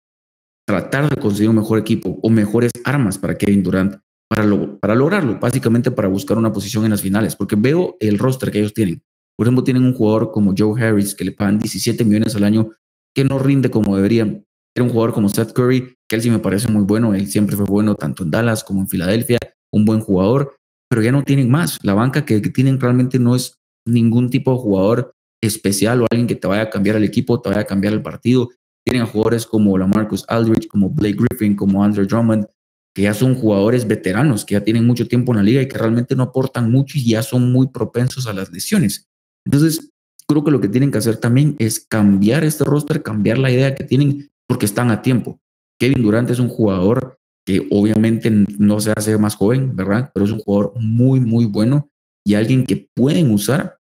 tratar 0.67 1.09
de 1.09 1.17
conseguir 1.17 1.49
un 1.49 1.57
mejor 1.57 1.79
equipo 1.79 2.19
o 2.21 2.29
mejores 2.29 2.71
armas 2.85 3.17
para 3.17 3.37
Kevin 3.37 3.63
Durant 3.63 4.01
para, 4.31 4.95
lograrlo, 4.95 5.37
básicamente 5.39 5.91
para 5.91 6.07
buscar 6.07 6.37
una 6.37 6.53
posición 6.53 6.85
en 6.85 6.91
las 6.91 7.01
finales, 7.01 7.35
porque 7.35 7.57
veo 7.57 7.97
el 7.99 8.17
roster 8.17 8.49
que 8.49 8.59
ellos 8.59 8.73
tienen. 8.73 9.03
Por 9.37 9.45
ejemplo, 9.45 9.63
tienen 9.63 9.83
un 9.83 9.93
jugador 9.93 10.31
como 10.31 10.53
Joe 10.57 10.81
Harris 10.81 11.13
que 11.13 11.25
le 11.25 11.33
pagan 11.33 11.59
17 11.59 12.05
millones 12.05 12.33
al 12.37 12.45
año, 12.45 12.69
que 13.13 13.25
no 13.25 13.39
rinde 13.39 13.69
como 13.69 13.93
deberían. 13.97 14.45
Era 14.73 14.85
un 14.85 14.89
jugador 14.89 15.13
como 15.13 15.27
Seth 15.27 15.51
Curry, 15.51 15.95
que 16.07 16.15
él 16.15 16.21
sí 16.21 16.29
me 16.29 16.39
parece 16.39 16.71
muy 16.71 16.83
bueno, 16.83 17.13
él 17.13 17.27
siempre 17.27 17.57
fue 17.57 17.65
bueno 17.65 17.95
tanto 17.95 18.23
en 18.23 18.31
Dallas 18.31 18.63
como 18.63 18.79
en 18.79 18.87
Filadelfia, 18.87 19.37
un 19.73 19.83
buen 19.83 19.99
jugador, 19.99 20.55
pero 20.89 21.01
ya 21.01 21.11
no 21.11 21.23
tienen 21.23 21.49
más. 21.51 21.77
La 21.83 21.93
banca 21.93 22.23
que, 22.23 22.39
tienen 22.39 22.79
realmente 22.79 23.19
no 23.19 23.35
es 23.35 23.59
ningún 23.85 24.29
tipo 24.29 24.53
de 24.53 24.59
jugador 24.59 25.13
especial 25.43 26.03
o 26.03 26.05
alguien 26.09 26.27
que 26.27 26.35
te 26.35 26.47
vaya 26.47 26.63
a 26.63 26.69
cambiar 26.69 26.95
el 26.95 27.03
equipo, 27.03 27.41
te 27.41 27.49
vaya 27.49 27.61
a 27.61 27.65
cambiar 27.65 27.91
el 27.91 28.01
partido. 28.01 28.49
Tienen 28.85 29.03
a 29.03 29.07
jugadores 29.07 29.45
como 29.45 29.77
la 29.77 29.87
Marcus 29.87 30.23
Aldridge, 30.29 30.69
como 30.69 30.89
Blake 30.89 31.17
Griffin, 31.19 31.53
como 31.53 31.83
Andrew 31.83 32.07
Drummond, 32.07 32.47
que 32.93 33.03
ya 33.03 33.13
son 33.13 33.35
jugadores 33.35 33.87
veteranos, 33.87 34.45
que 34.45 34.53
ya 34.53 34.63
tienen 34.63 34.85
mucho 34.85 35.07
tiempo 35.07 35.31
en 35.31 35.37
la 35.37 35.43
liga 35.43 35.61
y 35.61 35.67
que 35.67 35.77
realmente 35.77 36.15
no 36.15 36.23
aportan 36.23 36.71
mucho 36.71 36.97
y 36.97 37.09
ya 37.09 37.23
son 37.23 37.51
muy 37.51 37.67
propensos 37.67 38.27
a 38.27 38.33
las 38.33 38.51
lesiones. 38.51 39.07
Entonces, 39.45 39.91
creo 40.27 40.43
que 40.43 40.51
lo 40.51 40.61
que 40.61 40.67
tienen 40.67 40.91
que 40.91 40.97
hacer 40.97 41.17
también 41.17 41.55
es 41.59 41.79
cambiar 41.79 42.43
este 42.43 42.63
roster, 42.63 43.01
cambiar 43.01 43.37
la 43.37 43.51
idea 43.51 43.75
que 43.75 43.83
tienen 43.83 44.29
porque 44.47 44.65
están 44.65 44.91
a 44.91 45.01
tiempo. 45.01 45.39
Kevin 45.79 46.03
Durant 46.03 46.29
es 46.29 46.39
un 46.39 46.49
jugador 46.49 47.17
que 47.45 47.67
obviamente 47.71 48.29
no 48.29 48.79
se 48.79 48.91
hace 48.91 49.17
más 49.17 49.35
joven, 49.35 49.75
¿verdad? 49.75 50.11
Pero 50.13 50.25
es 50.25 50.31
un 50.31 50.39
jugador 50.39 50.73
muy, 50.79 51.19
muy 51.19 51.45
bueno 51.45 51.89
y 52.23 52.35
alguien 52.35 52.65
que 52.65 52.87
pueden 52.93 53.31
usar 53.31 53.79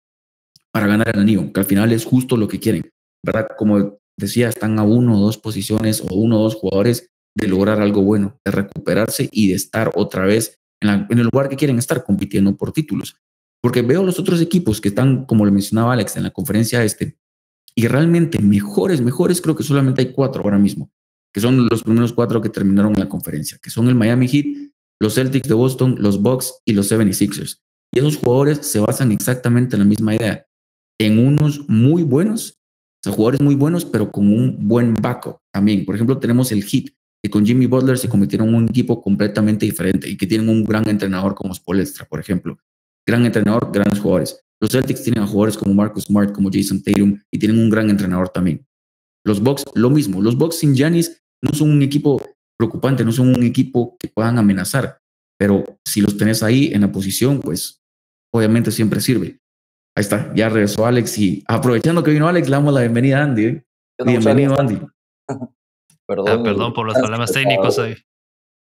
para 0.71 0.87
ganar 0.87 1.09
el 1.09 1.21
anillo, 1.21 1.51
que 1.51 1.59
al 1.59 1.65
final 1.65 1.91
es 1.91 2.05
justo 2.05 2.37
lo 2.37 2.47
que 2.47 2.59
quieren, 2.59 2.89
¿verdad? 3.23 3.47
Como 3.57 3.97
decía, 4.15 4.49
están 4.49 4.77
a 4.77 4.83
uno 4.83 5.17
o 5.17 5.21
dos 5.21 5.37
posiciones 5.37 6.01
o 6.01 6.13
uno 6.13 6.39
o 6.39 6.43
dos 6.43 6.55
jugadores 6.55 7.09
de 7.37 7.47
lograr 7.47 7.79
algo 7.81 8.01
bueno, 8.01 8.39
de 8.43 8.51
recuperarse 8.51 9.29
y 9.31 9.49
de 9.49 9.55
estar 9.55 9.91
otra 9.95 10.25
vez 10.25 10.59
en, 10.81 11.05
el 11.09 11.23
lugar 11.31 11.49
que 11.49 11.55
quieren 11.55 11.77
estar 11.77 12.03
compitiendo 12.03 12.55
por 12.55 12.71
títulos. 12.71 13.15
Porque 13.61 13.81
veo 13.81 14.03
los 14.03 14.19
otros 14.19 14.41
equipos 14.41 14.81
que 14.81 14.89
están, 14.89 15.25
como 15.25 15.45
lo 15.45 15.51
mencionaba 15.51 15.93
Alex 15.93 16.17
en 16.17 16.23
la 16.23 16.31
conferencia 16.31 16.83
este, 16.83 17.17
y 17.75 17.87
realmente 17.87 18.39
mejores, 18.39 19.01
mejores, 19.01 19.41
creo 19.41 19.55
que 19.55 19.63
solamente 19.63 20.01
hay 20.01 20.11
cuatro 20.11 20.43
ahora 20.43 20.57
mismo, 20.57 20.91
que 21.33 21.41
son 21.41 21.67
los 21.69 21.83
primeros 21.83 22.13
cuatro 22.13 22.41
que 22.41 22.49
terminaron 22.49 22.93
la 22.93 23.09
conferencia, 23.09 23.59
que 23.61 23.69
son 23.69 23.87
el 23.87 23.95
Miami 23.95 24.27
Heat, 24.27 24.45
los 24.99 25.15
Celtics 25.15 25.47
de 25.47 25.53
Boston, 25.53 25.95
los 25.99 26.21
Bucks 26.21 26.61
y 26.65 26.73
los 26.73 26.91
76ers. 26.91 27.59
Y 27.93 27.99
esos 27.99 28.17
jugadores 28.17 28.65
se 28.65 28.79
basan 28.79 29.11
exactamente 29.11 29.75
en 29.75 29.81
la 29.81 29.85
misma 29.85 30.15
idea, 30.15 30.45
en 30.99 31.19
unos 31.19 31.67
muy 31.69 32.03
buenos, 32.03 32.57
o 32.99 33.03
sea, 33.03 33.13
jugadores 33.13 33.41
muy 33.41 33.55
buenos, 33.55 33.85
pero 33.85 34.11
con 34.11 34.27
un 34.27 34.67
buen 34.67 34.95
backup 34.95 35.37
también. 35.53 35.85
Por 35.85 35.95
ejemplo, 35.95 36.17
tenemos 36.17 36.51
el 36.51 36.63
Heat, 36.63 36.96
que 37.27 37.31
con 37.31 37.45
Jimmy 37.45 37.65
Butler 37.65 37.97
se 37.97 38.07
convirtieron 38.07 38.47
en 38.47 38.55
un 38.55 38.69
equipo 38.69 39.01
completamente 39.01 39.65
diferente 39.65 40.09
y 40.09 40.15
que 40.15 40.25
tienen 40.25 40.47
un 40.47 40.63
gran 40.63 40.87
entrenador 40.87 41.35
como 41.35 41.53
Spolestra, 41.53 42.05
por 42.05 42.21
ejemplo. 42.21 42.57
Gran 43.05 43.25
entrenador, 43.25 43.69
grandes 43.69 43.99
jugadores. 43.99 44.39
Los 44.61 44.71
Celtics 44.71 45.03
tienen 45.03 45.23
a 45.23 45.27
jugadores 45.27 45.57
como 45.57 45.73
Marcus 45.73 46.05
Smart, 46.05 46.31
como 46.31 46.49
Jason 46.51 46.81
Tatum 46.81 47.19
y 47.29 47.37
tienen 47.37 47.59
un 47.59 47.69
gran 47.69 47.89
entrenador 47.89 48.29
también. 48.29 48.65
Los 49.25 49.41
Bucks, 49.41 49.65
lo 49.75 49.89
mismo. 49.89 50.21
Los 50.21 50.37
Bucks 50.37 50.59
sin 50.59 50.73
Giannis 50.73 51.21
no 51.41 51.51
son 51.53 51.69
un 51.69 51.81
equipo 51.81 52.21
preocupante, 52.57 53.03
no 53.03 53.11
son 53.11 53.27
un 53.35 53.43
equipo 53.43 53.97
que 53.99 54.07
puedan 54.07 54.37
amenazar, 54.37 54.99
pero 55.37 55.65
si 55.85 55.99
los 55.99 56.17
tenés 56.17 56.43
ahí 56.43 56.71
en 56.73 56.81
la 56.81 56.91
posición, 56.93 57.41
pues 57.41 57.81
obviamente 58.33 58.71
siempre 58.71 59.01
sirve. 59.01 59.39
Ahí 59.97 60.01
está, 60.01 60.33
ya 60.33 60.47
regresó 60.47 60.85
Alex 60.85 61.17
y 61.17 61.43
aprovechando 61.45 62.03
que 62.03 62.11
vino 62.11 62.27
Alex, 62.27 62.47
le 62.47 62.55
damos 62.55 62.73
la 62.73 62.81
bienvenida 62.81 63.19
a 63.19 63.23
Andy. 63.23 63.45
¿eh? 63.45 63.65
Bienvenido, 64.05 64.57
Andy. 64.57 64.79
perdón, 66.07 66.39
ah, 66.39 66.43
perdón 66.43 66.73
por 66.73 66.85
los 66.85 66.95
problemas 66.95 67.31
técnicos 67.31 67.77
ahí. 67.79 67.95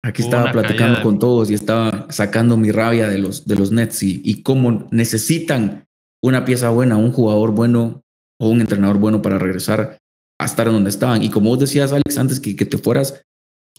Aquí 0.04 0.22
estaba 0.22 0.52
platicando 0.52 1.02
con 1.02 1.18
todos 1.18 1.50
y 1.50 1.54
estaba 1.56 2.06
sacando 2.10 2.58
mi 2.58 2.72
rabia 2.72 3.08
de 3.08 3.18
los, 3.18 3.48
de 3.48 3.56
los 3.56 3.72
Nets 3.72 4.04
y, 4.04 4.22
y 4.24 4.44
cómo 4.44 4.88
necesitan 4.92 5.88
una 6.22 6.46
pieza 6.46 6.70
buena, 6.70 6.98
un 6.98 7.12
jugador 7.12 7.52
bueno 7.52 8.04
o 8.40 8.50
un 8.50 8.62
entrenador 8.62 9.00
bueno 9.00 9.22
para 9.22 9.40
regresar 9.40 9.98
a 10.40 10.46
estar 10.46 10.68
en 10.68 10.74
donde 10.74 10.90
estaban. 10.90 11.24
Y 11.24 11.30
como 11.30 11.50
vos 11.50 11.60
decías, 11.60 11.92
Alex, 11.92 12.18
antes 12.18 12.40
que, 12.40 12.56
que 12.56 12.66
te 12.66 12.78
fueras, 12.78 13.26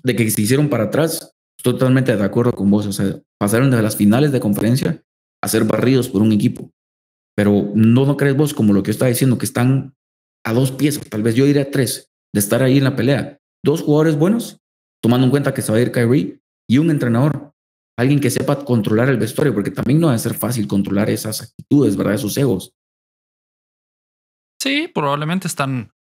de 0.02 0.16
que 0.16 0.28
se 0.30 0.40
hicieron 0.40 0.68
para 0.68 0.84
atrás, 0.84 1.32
totalmente 1.62 2.16
de 2.16 2.24
acuerdo 2.24 2.52
con 2.52 2.70
vos. 2.70 2.86
O 2.86 2.92
sea, 2.92 3.20
pasaron 3.38 3.70
de 3.70 3.82
las 3.82 3.96
finales 3.96 4.32
de 4.32 4.40
conferencia 4.40 5.02
a 5.42 5.48
ser 5.48 5.64
barridos 5.64 6.08
por 6.08 6.22
un 6.22 6.32
equipo. 6.32 6.70
Pero 7.36 7.70
no, 7.74 8.06
no 8.06 8.16
crees 8.16 8.36
vos, 8.36 8.54
como 8.54 8.72
lo 8.72 8.82
que 8.82 8.88
yo 8.88 8.92
estaba 8.92 9.08
diciendo, 9.08 9.38
que 9.38 9.46
están 9.46 9.94
a 10.44 10.52
dos 10.52 10.72
piezas, 10.72 11.04
tal 11.08 11.22
vez 11.22 11.34
yo 11.34 11.44
diría 11.44 11.70
tres, 11.70 12.10
de 12.32 12.40
estar 12.40 12.62
ahí 12.62 12.78
en 12.78 12.84
la 12.84 12.96
pelea. 12.96 13.38
Dos 13.66 13.82
jugadores 13.82 14.16
buenos 14.16 14.60
tomando 15.02 15.24
en 15.24 15.30
cuenta 15.30 15.52
que 15.52 15.60
se 15.60 15.72
va 15.72 15.78
a 15.78 15.80
ir 15.80 15.92
Kyrie, 15.92 16.40
y 16.68 16.78
un 16.78 16.90
entrenador, 16.90 17.52
alguien 17.98 18.20
que 18.20 18.30
sepa 18.30 18.64
controlar 18.64 19.08
el 19.08 19.18
vestuario, 19.18 19.54
porque 19.54 19.70
también 19.70 20.00
no 20.00 20.08
va 20.08 20.14
a 20.14 20.18
ser 20.18 20.34
fácil 20.34 20.66
controlar 20.66 21.10
esas 21.10 21.42
actitudes, 21.42 21.96
¿verdad? 21.96 22.14
Esos 22.14 22.36
egos. 22.36 22.72
Sí, 24.60 24.88
probablemente 24.88 25.46
están 25.46 25.92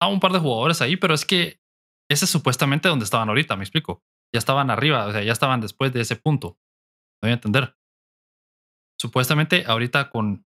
a 0.00 0.08
un 0.08 0.20
par 0.20 0.32
de 0.32 0.38
jugadores 0.38 0.82
ahí, 0.82 0.96
pero 0.96 1.14
es 1.14 1.24
que 1.24 1.60
ese 2.10 2.24
es 2.24 2.30
supuestamente 2.30 2.88
donde 2.88 3.04
estaban 3.04 3.28
ahorita, 3.28 3.56
me 3.56 3.64
explico. 3.64 4.02
Ya 4.32 4.38
estaban 4.38 4.70
arriba, 4.70 5.06
o 5.06 5.12
sea, 5.12 5.22
ya 5.22 5.32
estaban 5.32 5.60
después 5.60 5.92
de 5.92 6.00
ese 6.00 6.16
punto. 6.16 6.58
No 7.22 7.28
voy 7.28 7.30
a 7.30 7.34
entender. 7.34 7.76
Supuestamente 9.00 9.64
ahorita 9.66 10.10
con 10.10 10.44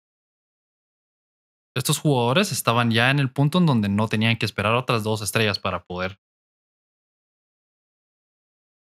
estos 1.76 1.98
jugadores 1.98 2.52
estaban 2.52 2.90
ya 2.90 3.10
en 3.10 3.18
el 3.18 3.32
punto 3.32 3.58
en 3.58 3.66
donde 3.66 3.88
no 3.88 4.08
tenían 4.08 4.36
que 4.36 4.46
esperar 4.46 4.74
otras 4.74 5.04
dos 5.04 5.22
estrellas 5.22 5.58
para 5.58 5.84
poder 5.84 6.18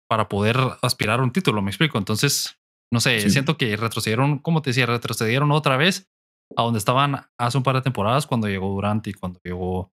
para 0.10 0.28
poder 0.28 0.58
aspirar 0.82 1.20
a 1.20 1.24
un 1.24 1.32
título, 1.32 1.62
me 1.62 1.70
explico. 1.70 1.98
Entonces, 1.98 2.60
no 2.92 3.00
sé, 3.00 3.30
siento 3.30 3.58
que 3.58 3.78
retrocedieron, 3.78 4.40
como 4.40 4.62
te 4.62 4.72
decía, 4.72 4.88
retrocedieron 4.88 5.52
otra 5.52 5.78
vez 5.78 6.10
a 6.58 6.64
donde 6.64 6.80
estaban 6.80 7.28
hace 7.38 7.58
un 7.58 7.64
par 7.64 7.76
de 7.76 7.84
temporadas 7.84 8.26
cuando 8.26 8.48
llegó 8.48 8.70
Durant 8.70 9.06
y 9.08 9.14
cuando 9.14 9.40
llegó, 9.44 9.94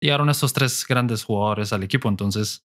llegaron 0.00 0.30
estos 0.30 0.54
tres 0.54 0.86
grandes 0.88 1.24
jugadores 1.24 1.72
al 1.74 1.82
equipo. 1.82 2.08
Entonces, 2.08 2.66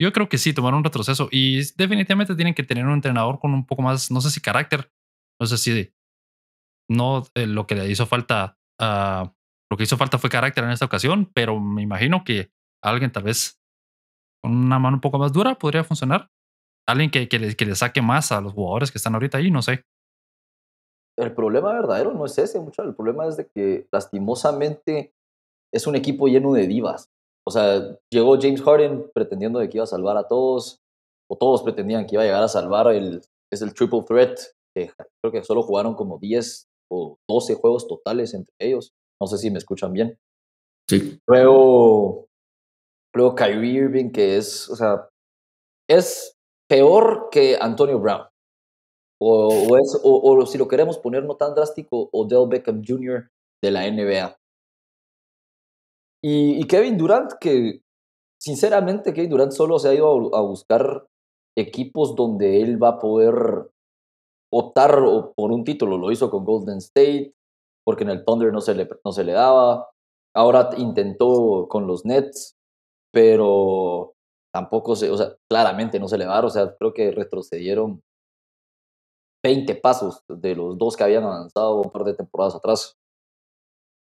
yo 0.00 0.12
creo 0.12 0.28
que 0.28 0.38
sí, 0.38 0.52
tomaron 0.52 0.78
un 0.78 0.84
retroceso 0.84 1.28
y 1.30 1.58
definitivamente 1.76 2.34
tienen 2.34 2.54
que 2.54 2.64
tener 2.64 2.84
un 2.84 2.94
entrenador 2.94 3.38
con 3.38 3.54
un 3.54 3.64
poco 3.64 3.82
más, 3.82 4.10
no 4.10 4.20
sé 4.20 4.30
si 4.30 4.40
carácter, 4.40 4.92
no 5.40 5.46
sé 5.46 5.56
si 5.58 5.94
no 6.90 7.24
eh, 7.34 7.46
lo 7.46 7.66
que 7.66 7.74
le 7.74 7.88
hizo 7.88 8.06
falta, 8.06 8.58
uh, 8.80 9.28
lo 9.70 9.76
que 9.76 9.84
hizo 9.84 9.96
falta 9.96 10.18
fue 10.18 10.30
carácter 10.30 10.64
en 10.64 10.70
esta 10.70 10.86
ocasión, 10.86 11.30
pero 11.32 11.60
me 11.60 11.82
imagino 11.82 12.24
que 12.24 12.50
alguien 12.82 13.12
tal 13.12 13.24
vez 13.24 13.57
con 14.42 14.54
una 14.54 14.78
mano 14.78 14.96
un 14.96 15.00
poco 15.00 15.18
más 15.18 15.32
dura 15.32 15.56
podría 15.56 15.84
funcionar. 15.84 16.30
Alguien 16.86 17.10
que, 17.10 17.28
que, 17.28 17.38
le, 17.38 17.54
que 17.54 17.66
le 17.66 17.74
saque 17.74 18.00
más 18.00 18.32
a 18.32 18.40
los 18.40 18.52
jugadores 18.52 18.90
que 18.90 18.98
están 18.98 19.14
ahorita 19.14 19.38
ahí, 19.38 19.50
no 19.50 19.62
sé. 19.62 19.82
El 21.18 21.34
problema 21.34 21.72
verdadero 21.72 22.14
no 22.14 22.24
es 22.24 22.38
ese, 22.38 22.60
mucho. 22.60 22.82
El 22.82 22.94
problema 22.94 23.26
es 23.26 23.36
de 23.36 23.48
que 23.48 23.88
lastimosamente 23.92 25.12
es 25.74 25.86
un 25.86 25.96
equipo 25.96 26.28
lleno 26.28 26.52
de 26.52 26.66
divas. 26.66 27.10
O 27.46 27.50
sea, 27.50 27.98
llegó 28.10 28.38
James 28.40 28.62
Harden 28.62 29.10
pretendiendo 29.12 29.58
de 29.58 29.68
que 29.68 29.78
iba 29.78 29.84
a 29.84 29.88
salvar 29.88 30.16
a 30.16 30.28
todos, 30.28 30.80
o 31.30 31.36
todos 31.36 31.62
pretendían 31.62 32.06
que 32.06 32.14
iba 32.14 32.22
a 32.22 32.26
llegar 32.26 32.42
a 32.42 32.48
salvar 32.48 32.86
el, 32.88 33.22
es 33.50 33.62
el 33.62 33.74
triple 33.74 34.02
threat, 34.02 34.38
que 34.74 34.92
creo 35.22 35.32
que 35.32 35.44
solo 35.44 35.62
jugaron 35.62 35.94
como 35.94 36.18
10 36.18 36.68
o 36.90 37.18
12 37.28 37.54
juegos 37.54 37.88
totales 37.88 38.34
entre 38.34 38.54
ellos. 38.60 38.92
No 39.20 39.26
sé 39.26 39.38
si 39.38 39.50
me 39.50 39.58
escuchan 39.58 39.92
bien. 39.92 40.16
Sí. 40.88 41.18
Luego 41.26 42.27
Luego 43.14 43.34
Kyrie 43.34 43.84
Irving, 43.84 44.10
que 44.10 44.36
es, 44.36 44.68
o 44.68 44.76
sea, 44.76 45.08
es 45.88 46.36
peor 46.68 47.28
que 47.30 47.56
Antonio 47.60 47.98
Brown. 47.98 48.26
O, 49.20 49.76
es, 49.78 49.98
o, 50.04 50.46
si 50.46 50.58
lo 50.58 50.68
queremos 50.68 50.98
poner 50.98 51.24
no 51.24 51.36
tan 51.36 51.54
drástico, 51.54 52.08
Odell 52.12 52.48
Beckham 52.48 52.82
Jr. 52.86 53.28
de 53.62 53.70
la 53.70 53.90
NBA. 53.90 54.36
Y, 56.22 56.64
Kevin 56.66 56.98
Durant, 56.98 57.32
que 57.40 57.80
sinceramente 58.40 59.12
Kevin 59.12 59.30
Durant 59.30 59.52
solo 59.52 59.78
se 59.78 59.88
ha 59.88 59.94
ido 59.94 60.34
a, 60.34 60.40
buscar 60.42 61.06
equipos 61.56 62.14
donde 62.14 62.62
él 62.62 62.80
va 62.82 62.90
a 62.90 62.98
poder 62.98 63.34
optar 64.52 65.00
por 65.34 65.52
un 65.52 65.64
título. 65.64 65.98
Lo 65.98 66.12
hizo 66.12 66.30
con 66.30 66.44
Golden 66.44 66.78
State, 66.78 67.34
porque 67.84 68.04
en 68.04 68.10
el 68.10 68.24
Thunder 68.24 68.52
no 68.52 68.60
se 68.60 68.74
le, 68.74 68.88
no 69.04 69.12
se 69.12 69.24
le 69.24 69.32
daba. 69.32 69.88
Ahora 70.34 70.70
intentó 70.76 71.66
con 71.68 71.86
los 71.86 72.04
Nets, 72.04 72.57
pero 73.12 74.14
tampoco 74.52 74.96
se, 74.96 75.10
o 75.10 75.16
sea, 75.16 75.36
claramente 75.48 76.00
no 76.00 76.08
se 76.08 76.18
le 76.18 76.26
va 76.26 76.40
o 76.40 76.50
sea, 76.50 76.74
creo 76.76 76.92
que 76.92 77.10
retrocedieron 77.10 78.02
20 79.44 79.74
pasos 79.76 80.24
de 80.28 80.54
los 80.54 80.76
dos 80.78 80.96
que 80.96 81.04
habían 81.04 81.24
avanzado 81.24 81.80
un 81.80 81.90
par 81.90 82.04
de 82.04 82.14
temporadas 82.14 82.54
atrás. 82.54 82.96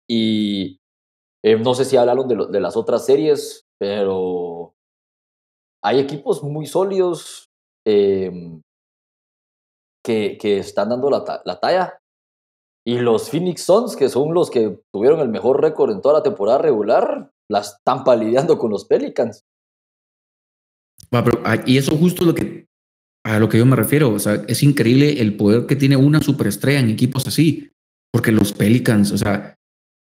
Y 0.08 0.78
eh, 1.44 1.56
no 1.58 1.74
sé 1.74 1.84
si 1.84 1.96
hablaron 1.96 2.28
de, 2.28 2.60
las 2.60 2.76
otras 2.76 3.06
series, 3.06 3.64
pero 3.78 4.74
hay 5.82 5.98
equipos 5.98 6.42
muy 6.42 6.66
sólidos 6.66 7.48
em, 7.86 8.62
que, 10.04 10.38
que, 10.38 10.58
están 10.58 10.90
dando 10.90 11.10
la, 11.10 11.42
la, 11.44 11.60
talla. 11.60 11.98
Y 12.86 12.98
los 12.98 13.30
Phoenix 13.30 13.64
Suns, 13.64 13.96
que 13.96 14.08
son 14.08 14.34
los 14.34 14.50
que 14.50 14.80
tuvieron 14.92 15.20
el 15.20 15.28
mejor 15.28 15.60
récord 15.60 15.90
en 15.90 16.02
toda 16.02 16.18
la 16.18 16.22
temporada 16.22 16.58
regular, 16.58 17.31
la 17.48 17.60
están 17.60 18.04
palideando 18.04 18.58
con 18.58 18.70
los 18.70 18.84
Pelicans. 18.84 19.44
Ah, 21.10 21.62
y 21.66 21.76
eso 21.76 21.96
justo 21.96 22.24
lo 22.24 22.34
que 22.34 22.66
a 23.24 23.38
lo 23.38 23.48
que 23.48 23.58
yo 23.58 23.66
me 23.66 23.76
refiero. 23.76 24.10
O 24.12 24.18
sea, 24.18 24.42
es 24.48 24.62
increíble 24.62 25.20
el 25.20 25.36
poder 25.36 25.66
que 25.66 25.76
tiene 25.76 25.96
una 25.96 26.20
superestrella 26.20 26.80
en 26.80 26.90
equipos 26.90 27.26
así. 27.26 27.70
Porque 28.12 28.32
los 28.32 28.52
Pelicans, 28.52 29.12
o 29.12 29.18
sea, 29.18 29.56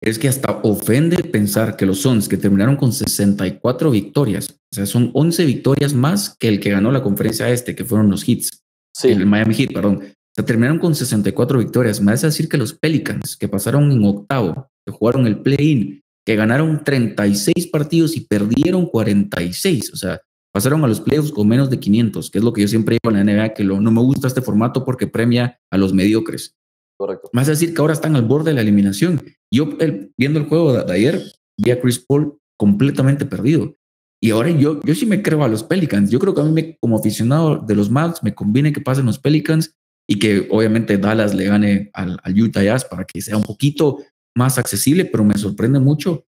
es 0.01 0.17
que 0.17 0.27
hasta 0.27 0.61
ofende 0.63 1.23
pensar 1.23 1.75
que 1.75 1.85
los 1.85 2.01
Suns, 2.01 2.27
que 2.27 2.37
terminaron 2.37 2.75
con 2.75 2.91
64 2.91 3.91
victorias, 3.91 4.49
o 4.71 4.75
sea, 4.75 4.85
son 4.87 5.11
11 5.13 5.45
victorias 5.45 5.93
más 5.93 6.35
que 6.39 6.47
el 6.47 6.59
que 6.59 6.71
ganó 6.71 6.91
la 6.91 7.03
conferencia 7.03 7.49
este, 7.49 7.75
que 7.75 7.85
fueron 7.85 8.09
los 8.09 8.27
Hits. 8.27 8.63
Sí. 8.95 9.09
El 9.09 9.27
Miami 9.27 9.53
Heat, 9.53 9.73
perdón. 9.73 9.97
O 10.01 10.33
sea, 10.35 10.45
terminaron 10.45 10.79
con 10.79 10.95
64 10.95 11.59
victorias. 11.59 12.01
Me 12.01 12.13
hace 12.13 12.27
decir 12.27 12.49
que 12.49 12.57
los 12.57 12.73
Pelicans, 12.73 13.37
que 13.37 13.47
pasaron 13.47 13.91
en 13.91 14.03
octavo, 14.03 14.69
que 14.85 14.91
jugaron 14.91 15.27
el 15.27 15.39
play-in 15.39 16.00
que 16.25 16.35
ganaron 16.35 16.83
36 16.83 17.67
partidos 17.67 18.15
y 18.15 18.21
perdieron 18.21 18.85
46. 18.85 19.93
O 19.93 19.97
sea, 19.97 20.21
pasaron 20.53 20.83
a 20.83 20.87
los 20.87 21.01
playoffs 21.01 21.31
con 21.31 21.47
menos 21.47 21.69
de 21.69 21.79
500, 21.79 22.29
que 22.29 22.37
es 22.37 22.43
lo 22.43 22.53
que 22.53 22.61
yo 22.61 22.67
siempre 22.67 22.97
digo 23.01 23.15
en 23.15 23.25
la 23.25 23.33
NBA, 23.33 23.53
que 23.53 23.63
no 23.63 23.79
me 23.79 24.01
gusta 24.01 24.27
este 24.27 24.41
formato 24.41 24.85
porque 24.85 25.07
premia 25.07 25.59
a 25.71 25.77
los 25.77 25.93
mediocres. 25.93 26.55
Correcto. 26.97 27.29
Más 27.33 27.47
decir 27.47 27.73
que 27.73 27.81
ahora 27.81 27.93
están 27.93 28.15
al 28.15 28.25
borde 28.25 28.51
de 28.51 28.55
la 28.55 28.61
eliminación. 28.61 29.21
Yo, 29.51 29.69
viendo 30.17 30.39
el 30.39 30.45
juego 30.45 30.73
de, 30.73 30.93
ayer, 30.93 31.21
vi 31.57 31.71
a 31.71 31.81
Chris 31.81 31.99
Paul 31.99 32.37
completamente 32.57 33.25
perdido. 33.25 33.75
Y 34.23 34.29
ahora 34.29 34.51
yo, 34.51 34.79
yo 34.83 34.93
sí 34.93 35.07
me 35.07 35.23
creo 35.23 35.43
a 35.43 35.47
los 35.47 35.63
Pelicans. 35.63 36.11
Yo 36.11 36.19
creo 36.19 36.35
que 36.35 36.41
a 36.41 36.43
mí, 36.43 36.77
como 36.79 36.99
aficionado 36.99 37.57
de 37.57 37.73
los 37.73 37.89
Mavs, 37.89 38.21
me 38.21 38.35
conviene 38.35 38.71
que 38.71 38.81
pasen 38.81 39.07
los 39.07 39.17
Pelicans 39.17 39.73
y 40.07 40.19
que 40.19 40.47
obviamente 40.51 40.99
Dallas 40.99 41.33
le 41.33 41.45
gane 41.45 41.89
al, 41.93 42.19
al 42.21 42.39
Utah 42.39 42.61
Jazz 42.61 42.85
para 42.85 43.03
que 43.03 43.19
sea 43.21 43.35
un 43.35 43.43
poquito 43.43 43.97
más 44.35 44.57
accesible, 44.57 45.05
pero 45.05 45.23
me 45.23 45.37
sorprende 45.37 45.79
mucho. 45.79 46.25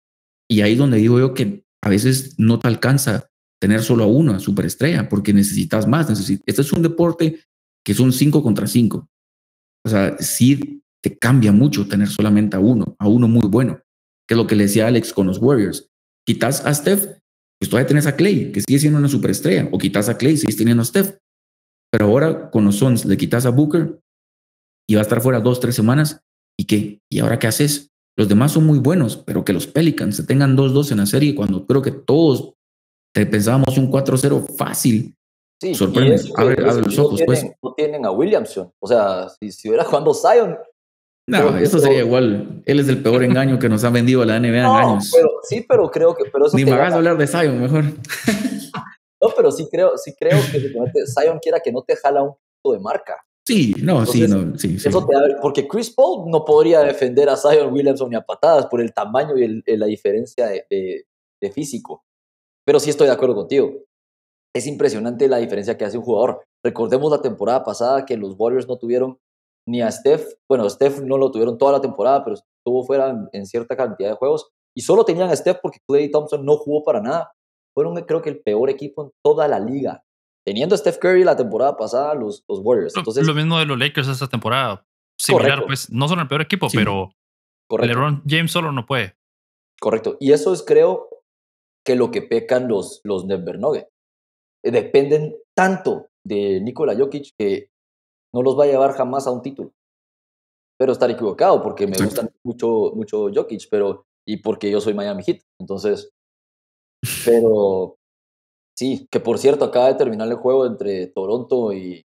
Y 0.48 0.62
ahí 0.62 0.74
donde 0.74 0.98
digo 0.98 1.18
yo 1.18 1.34
que 1.34 1.64
a 1.82 1.88
veces 1.88 2.34
no 2.38 2.58
te 2.58 2.68
alcanza 2.68 3.30
tener 3.60 3.82
solo 3.82 4.04
a 4.04 4.06
uno, 4.06 4.32
a 4.32 4.40
superestrella, 4.40 5.08
porque 5.08 5.32
necesitas 5.32 5.86
más. 5.86 6.08
este 6.10 6.62
es 6.62 6.72
un 6.72 6.82
deporte 6.82 7.44
que 7.84 7.94
son 7.94 8.12
cinco 8.12 8.42
contra 8.42 8.66
cinco. 8.66 9.08
O 9.84 9.88
sea, 9.88 10.16
sí 10.18 10.82
te 11.02 11.16
cambia 11.16 11.52
mucho 11.52 11.86
tener 11.86 12.08
solamente 12.08 12.56
a 12.56 12.60
uno, 12.60 12.96
a 12.98 13.08
uno 13.08 13.28
muy 13.28 13.48
bueno, 13.48 13.80
que 14.26 14.34
es 14.34 14.36
lo 14.36 14.46
que 14.46 14.56
le 14.56 14.64
decía 14.64 14.86
Alex 14.86 15.12
con 15.12 15.26
los 15.26 15.38
Warriors. 15.38 15.88
Quitas 16.26 16.64
a 16.66 16.74
Steph, 16.74 17.06
pues 17.58 17.70
todavía 17.70 17.88
tenés 17.88 18.06
a 18.06 18.16
Clay, 18.16 18.52
que 18.52 18.60
sigue 18.60 18.78
siendo 18.78 18.98
una 18.98 19.08
superestrella, 19.08 19.68
o 19.72 19.78
quitas 19.78 20.08
a 20.08 20.16
Clay, 20.16 20.36
sigues 20.36 20.56
teniendo 20.56 20.82
a 20.82 20.86
Steph. 20.86 21.16
Pero 21.90 22.06
ahora 22.06 22.50
con 22.50 22.64
los 22.64 22.76
Suns 22.76 23.04
le 23.04 23.16
quitas 23.16 23.46
a 23.46 23.50
Booker 23.50 24.00
y 24.88 24.94
va 24.94 25.00
a 25.00 25.02
estar 25.02 25.20
fuera 25.20 25.40
dos, 25.40 25.60
tres 25.60 25.74
semanas. 25.74 26.22
¿Y 26.60 26.64
qué? 26.64 27.00
¿Y 27.10 27.20
ahora 27.20 27.38
qué 27.38 27.46
haces? 27.46 27.88
Los 28.18 28.28
demás 28.28 28.52
son 28.52 28.66
muy 28.66 28.78
buenos, 28.78 29.16
pero 29.16 29.46
que 29.46 29.54
los 29.54 29.66
Pelicans 29.66 30.14
se 30.14 30.24
tengan 30.24 30.58
2-2 30.58 30.92
en 30.92 30.98
la 30.98 31.06
serie 31.06 31.34
cuando 31.34 31.66
creo 31.66 31.80
que 31.80 31.90
todos 31.90 32.52
te 33.14 33.24
pensábamos 33.24 33.78
un 33.78 33.90
4-0 33.90 34.58
fácil. 34.58 35.14
Sí, 35.58 35.74
Sorprende, 35.74 36.20
abre, 36.36 36.60
los 36.60 36.98
ojos, 36.98 37.22
pues. 37.24 37.46
No 37.62 37.72
tienen 37.72 38.04
a 38.04 38.10
Williamson. 38.10 38.70
O 38.78 38.86
sea, 38.86 39.30
si, 39.30 39.50
si 39.50 39.68
hubiera 39.68 39.84
jugando 39.84 40.12
Zion. 40.12 40.58
No, 41.26 41.56
eso 41.56 41.78
sería 41.78 42.00
igual. 42.00 42.62
Él 42.66 42.80
es 42.80 42.88
el 42.88 43.02
peor 43.02 43.24
engaño 43.24 43.58
que 43.58 43.70
nos 43.70 43.82
ha 43.84 43.88
vendido 43.88 44.22
la 44.26 44.38
NBA 44.38 44.58
en 44.58 44.66
años. 44.66 45.10
sí, 45.44 45.64
pero 45.66 45.90
creo 45.90 46.14
que. 46.14 46.24
Pero 46.30 46.44
Ni 46.52 46.66
me 46.66 46.72
hagas 46.72 46.92
hablar 46.92 47.16
de 47.16 47.26
Zion, 47.26 47.58
mejor. 47.58 47.84
no, 49.22 49.28
pero 49.34 49.50
sí 49.50 49.66
creo, 49.70 49.96
sí 49.96 50.12
creo 50.14 50.38
que 50.52 50.60
Zion 51.06 51.38
quiera 51.38 51.58
que 51.60 51.72
no 51.72 51.80
te 51.80 51.96
jala 51.96 52.22
un 52.22 52.34
punto 52.60 52.76
de 52.76 52.82
marca. 52.82 53.16
Sí, 53.50 53.74
no, 53.82 54.06
sí, 54.06 54.26
no, 54.28 54.56
sí, 54.58 54.76
eso 54.76 55.06
Te 55.06 55.14
porque 55.40 55.66
Chris 55.66 55.90
Paul 55.90 56.30
no 56.30 56.44
podría 56.44 56.80
defender 56.80 57.28
a 57.28 57.36
Zion 57.36 57.72
Williamson 57.72 58.10
ni 58.10 58.16
a 58.16 58.22
patadas 58.22 58.66
por 58.66 58.80
el 58.80 58.92
tamaño 58.92 59.36
y 59.36 59.76
la 59.76 59.86
diferencia 59.86 60.46
de, 60.46 61.06
de 61.40 61.50
físico. 61.50 62.04
Pero 62.64 62.78
sí 62.78 62.90
estoy 62.90 63.06
de 63.06 63.12
acuerdo 63.12 63.34
contigo. 63.34 63.72
Es 64.54 64.66
impresionante 64.66 65.28
la 65.28 65.38
diferencia 65.38 65.76
que 65.76 65.84
hace 65.84 65.98
un 65.98 66.04
jugador. 66.04 66.44
Recordemos 66.64 67.10
la 67.10 67.22
temporada 67.22 67.64
pasada 67.64 68.04
que 68.04 68.16
los 68.16 68.34
Warriors 68.38 68.68
no 68.68 68.76
tuvieron 68.76 69.18
ni 69.66 69.82
a 69.82 69.90
Steph, 69.90 70.34
bueno, 70.48 70.68
Steph 70.68 71.00
no 71.00 71.16
lo 71.18 71.30
tuvieron 71.30 71.58
toda 71.58 71.72
la 71.72 71.80
temporada, 71.80 72.24
pero 72.24 72.34
estuvo 72.34 72.84
fuera 72.84 73.28
en, 73.32 73.46
cierta 73.46 73.76
cantidad 73.76 74.10
de 74.10 74.16
juegos 74.16 74.50
y 74.74 74.82
solo 74.82 75.04
tenían 75.04 75.30
a 75.30 75.36
Steph 75.36 75.58
porque 75.62 75.78
Clay 75.86 76.10
Thompson 76.10 76.44
no 76.44 76.56
jugó 76.56 76.82
para 76.82 77.00
nada. 77.00 77.32
Fueron 77.74 77.94
creo 78.04 78.20
que 78.20 78.30
el 78.30 78.40
peor 78.40 78.68
equipo 78.68 79.04
en 79.04 79.10
toda 79.22 79.46
la 79.46 79.60
liga. 79.60 80.02
Teniendo 80.44 80.74
a 80.74 80.78
Steph 80.78 80.98
Curry 80.98 81.24
la 81.24 81.36
temporada 81.36 81.76
pasada, 81.76 82.14
los, 82.14 82.44
los 82.48 82.60
Warriors. 82.60 82.96
Entonces, 82.96 83.26
lo 83.26 83.34
mismo 83.34 83.58
de 83.58 83.66
los 83.66 83.78
Lakers 83.78 84.08
esta 84.08 84.28
temporada. 84.28 84.86
Similar, 85.18 85.66
pues 85.66 85.90
no 85.90 86.08
son 86.08 86.20
el 86.20 86.28
peor 86.28 86.40
equipo, 86.40 86.68
pero 86.72 87.10
LeBron 87.68 88.22
James 88.26 88.50
solo 88.50 88.72
no 88.72 88.86
puede. 88.86 89.16
Correcto. 89.78 90.16
Y 90.18 90.32
eso 90.32 90.52
es, 90.52 90.62
creo, 90.62 91.10
que 91.84 91.96
lo 91.96 92.10
que 92.10 92.22
pecan 92.22 92.68
los, 92.68 93.00
los 93.04 93.26
Denver 93.26 93.58
Nuggets. 93.58 93.88
Eh, 94.64 94.70
dependen 94.70 95.36
tanto 95.56 96.08
de 96.24 96.60
Nikola 96.60 96.94
Jokic 96.96 97.30
que 97.38 97.70
no 98.34 98.42
los 98.42 98.58
va 98.58 98.64
a 98.64 98.68
llevar 98.68 98.92
jamás 98.92 99.26
a 99.26 99.30
un 99.30 99.42
título. 99.42 99.72
Pero 100.78 100.92
estar 100.92 101.10
equivocado 101.10 101.62
porque 101.62 101.86
me 101.86 101.96
gusta 101.98 102.28
mucho, 102.44 102.92
mucho 102.94 103.28
Jokic, 103.34 103.68
pero 103.70 104.06
y 104.26 104.38
porque 104.38 104.70
yo 104.70 104.80
soy 104.80 104.94
Miami 104.94 105.22
Heat. 105.22 105.42
Entonces, 105.58 106.10
pero 107.24 107.96
sí, 108.80 109.06
que 109.10 109.20
por 109.20 109.36
cierto 109.36 109.66
acaba 109.66 109.88
de 109.88 109.94
terminar 109.94 110.26
el 110.26 110.36
juego 110.36 110.64
entre 110.64 111.06
Toronto 111.08 111.74
y, 111.74 112.06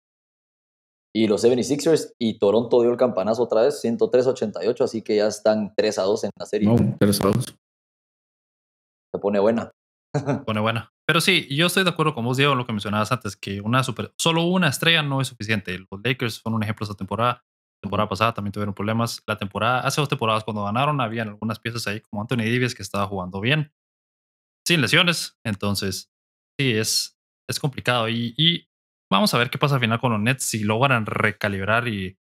y 1.12 1.26
los 1.26 1.42
76ers 1.42 2.12
y 2.16 2.38
Toronto 2.38 2.80
dio 2.80 2.92
el 2.92 2.96
campanazo 2.96 3.42
otra 3.42 3.62
vez, 3.62 3.82
103-88, 3.82 4.84
así 4.84 5.02
que 5.02 5.16
ya 5.16 5.26
están 5.26 5.74
3 5.76 5.98
a 5.98 6.02
2 6.02 6.24
en 6.24 6.30
la 6.38 6.46
serie. 6.46 6.68
No, 6.68 6.76
3 7.00 7.20
a 7.22 7.26
2 7.26 7.44
se 9.12 9.18
pone 9.18 9.40
buena. 9.40 9.72
Se 10.14 10.44
pone 10.46 10.60
buena. 10.60 10.92
Pero 11.08 11.20
sí, 11.20 11.48
yo 11.50 11.66
estoy 11.66 11.82
de 11.82 11.90
acuerdo 11.90 12.14
con 12.14 12.24
vos, 12.24 12.36
Diego, 12.36 12.54
lo 12.54 12.64
que 12.64 12.72
mencionabas 12.72 13.10
antes, 13.10 13.34
que 13.34 13.60
una 13.60 13.82
super, 13.82 14.14
solo 14.16 14.44
una 14.44 14.68
estrella 14.68 15.02
no 15.02 15.20
es 15.20 15.26
suficiente. 15.26 15.76
Los 15.76 16.00
Lakers 16.04 16.40
fueron 16.40 16.58
un 16.58 16.62
ejemplo 16.62 16.84
esta 16.84 16.94
temporada. 16.94 17.44
La 17.78 17.88
temporada 17.88 18.08
pasada 18.08 18.34
también 18.34 18.52
tuvieron 18.52 18.74
problemas. 18.74 19.24
La 19.26 19.36
temporada, 19.36 19.80
hace 19.80 20.00
dos 20.00 20.08
temporadas 20.08 20.44
cuando 20.44 20.62
ganaron, 20.62 21.00
habían 21.00 21.30
algunas 21.30 21.58
piezas 21.58 21.84
ahí 21.88 22.00
como 22.00 22.22
Anthony 22.22 22.44
Davis 22.44 22.76
que 22.76 22.82
estaba 22.82 23.08
jugando 23.08 23.40
bien, 23.40 23.72
sin 24.64 24.80
lesiones. 24.80 25.36
Entonces, 25.44 26.12
sí, 26.60 26.76
es, 26.76 27.18
es 27.48 27.58
complicado. 27.58 28.08
Y, 28.08 28.68
vamos 29.10 29.32
a 29.34 29.38
ver 29.38 29.50
qué 29.50 29.58
pasa 29.58 29.76
al 29.76 29.80
final 29.80 29.98
con 29.98 30.12
los 30.12 30.20
Nets 30.20 30.44
si 30.44 30.62
logran 30.62 31.06
recalibrar 31.06 31.88
y 31.88 32.18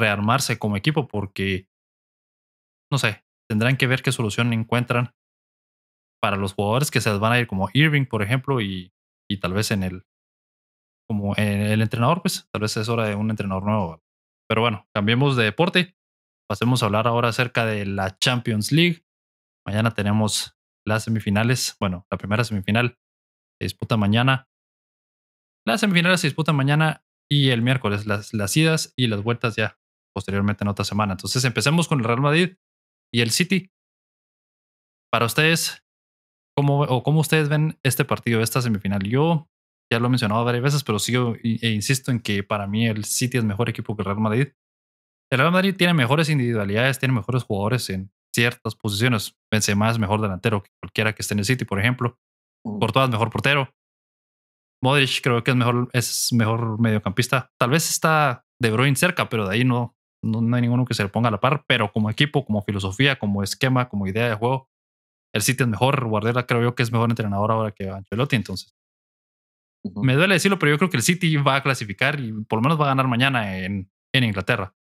rearmarse 0.00 0.58
como 0.58 0.76
equipo, 0.76 1.08
porque, 1.08 1.68
no 2.90 2.98
sé, 2.98 3.24
tendrán 3.50 3.76
que 3.76 3.86
ver 3.86 4.02
qué 4.02 4.12
solución 4.12 4.52
encuentran 4.52 5.14
para 6.22 6.36
los 6.36 6.54
jugadores 6.54 6.90
que 6.90 7.00
se 7.00 7.10
les 7.10 7.18
van 7.18 7.32
a 7.32 7.40
ir 7.40 7.46
como 7.48 7.68
Irving, 7.72 8.06
por 8.06 8.22
ejemplo, 8.22 8.60
y, 8.60 8.92
y 9.28 9.40
tal 9.40 9.52
vez 9.52 9.70
en 9.72 9.82
el 9.82 10.06
como 11.08 11.36
en 11.36 11.60
el 11.60 11.82
entrenador, 11.82 12.22
pues 12.22 12.48
tal 12.52 12.62
vez 12.62 12.76
es 12.76 12.88
hora 12.88 13.06
de 13.06 13.16
un 13.16 13.28
entrenador 13.28 13.64
nuevo. 13.64 14.00
Pero 14.48 14.62
bueno, 14.62 14.86
cambiemos 14.94 15.36
de 15.36 15.44
deporte. 15.44 15.96
Pasemos 16.48 16.82
a 16.82 16.86
hablar 16.86 17.06
ahora 17.06 17.28
acerca 17.28 17.66
de 17.66 17.84
la 17.84 18.16
Champions 18.18 18.70
League. 18.72 19.04
Mañana 19.66 19.90
tenemos 19.90 20.56
las 20.86 21.04
semifinales. 21.04 21.76
Bueno, 21.80 22.06
la 22.10 22.16
primera 22.16 22.44
semifinal 22.44 22.96
se 23.62 23.66
disputa 23.66 23.96
mañana. 23.96 24.48
Las 25.64 25.80
semifinales 25.80 26.20
se 26.20 26.26
disputan 26.26 26.56
mañana 26.56 27.04
y 27.30 27.50
el 27.50 27.62
miércoles 27.62 28.06
las, 28.06 28.56
idas 28.56 28.92
y 28.96 29.06
las 29.06 29.22
vueltas 29.22 29.54
ya 29.54 29.78
posteriormente 30.12 30.64
en 30.64 30.68
otra 30.68 30.84
semana. 30.84 31.12
Entonces 31.12 31.44
empecemos 31.44 31.86
con 31.86 32.00
el 32.00 32.04
Real 32.04 32.20
Madrid 32.20 32.56
y 33.12 33.20
el 33.20 33.30
City. 33.30 33.70
Para 35.12 35.26
ustedes, 35.26 35.84
¿Cómo, 36.56 36.80
o 36.80 37.02
cómo 37.02 37.20
ustedes 37.20 37.48
ven 37.48 37.78
este 37.82 38.04
partido, 38.04 38.42
esta 38.42 38.60
semifinal? 38.60 39.02
Yo 39.04 39.48
ya 39.90 39.98
lo 39.98 40.06
he 40.06 40.10
mencionado 40.10 40.44
varias 40.44 40.64
veces, 40.64 40.84
pero 40.84 40.98
sigo 40.98 41.34
e 41.42 41.70
insisto 41.70 42.10
en 42.10 42.20
que 42.20 42.42
para 42.42 42.66
mí 42.66 42.86
el 42.86 43.04
City 43.04 43.38
es 43.38 43.44
mejor 43.44 43.70
equipo 43.70 43.96
que 43.96 44.02
el 44.02 44.06
Real 44.06 44.20
Madrid. 44.20 44.48
El 45.30 45.38
Real 45.38 45.52
Madrid 45.52 45.74
tiene 45.76 45.94
mejores 45.94 46.28
individualidades, 46.28 46.98
tiene 46.98 47.14
mejores 47.14 47.44
jugadores 47.44 47.88
en 47.88 48.12
ciertas 48.34 48.74
posiciones. 48.74 49.34
Benzema 49.50 49.90
es 49.90 49.98
mejor 49.98 50.20
delantero 50.20 50.62
que 50.62 50.70
cualquiera 50.82 51.14
que 51.14 51.22
esté 51.22 51.34
en 51.34 51.38
el 51.38 51.44
City, 51.46 51.64
por 51.64 51.78
ejemplo. 51.78 52.18
Courtois 52.64 53.04
es 53.04 53.10
mejor 53.10 53.30
portero. 53.30 53.68
Modric 54.82 55.20
creo 55.22 55.44
que 55.44 55.52
es 55.52 55.56
mejor, 55.56 55.88
es 55.92 56.32
mejor 56.32 56.80
mediocampista. 56.80 57.50
Tal 57.58 57.70
vez 57.70 57.88
está 57.88 58.44
De 58.60 58.70
Bruyne 58.70 58.96
cerca, 58.96 59.28
pero 59.28 59.46
de 59.46 59.54
ahí 59.54 59.64
no, 59.64 59.96
no, 60.24 60.40
no 60.40 60.56
hay 60.56 60.62
ninguno 60.62 60.84
que 60.84 60.94
se 60.94 61.02
le 61.02 61.08
ponga 61.08 61.28
a 61.28 61.32
la 61.32 61.40
par. 61.40 61.64
Pero 61.68 61.92
como 61.92 62.10
equipo, 62.10 62.44
como 62.44 62.62
filosofía, 62.62 63.18
como 63.18 63.42
esquema, 63.42 63.88
como 63.88 64.06
idea 64.06 64.28
de 64.28 64.34
juego, 64.34 64.68
el 65.32 65.42
City 65.42 65.62
es 65.62 65.68
mejor. 65.68 66.08
Guardiola 66.08 66.46
creo 66.46 66.62
yo 66.62 66.74
que 66.74 66.82
es 66.82 66.92
mejor 66.92 67.10
entrenador 67.10 67.50
ahora 67.52 67.72
que 67.72 67.88
Ancelotti, 67.88 68.36
entonces. 68.36 68.74
Me 69.84 70.14
duele 70.14 70.34
decirlo, 70.34 70.58
pero 70.58 70.70
yo 70.70 70.78
creo 70.78 70.90
que 70.90 70.96
el 70.96 71.02
City 71.02 71.36
va 71.36 71.56
a 71.56 71.62
clasificar 71.62 72.20
y 72.20 72.32
por 72.44 72.58
lo 72.58 72.62
menos 72.62 72.80
va 72.80 72.84
a 72.84 72.88
ganar 72.88 73.08
mañana 73.08 73.58
en, 73.58 73.90
en 74.14 74.24
Inglaterra. 74.24 74.74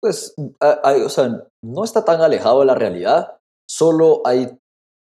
Pues, 0.00 0.34
o 0.36 1.08
sea, 1.08 1.28
no 1.62 1.84
está 1.84 2.04
tan 2.04 2.20
alejado 2.20 2.60
de 2.60 2.66
la 2.66 2.74
realidad. 2.74 3.38
Solo 3.68 4.22
hay 4.24 4.48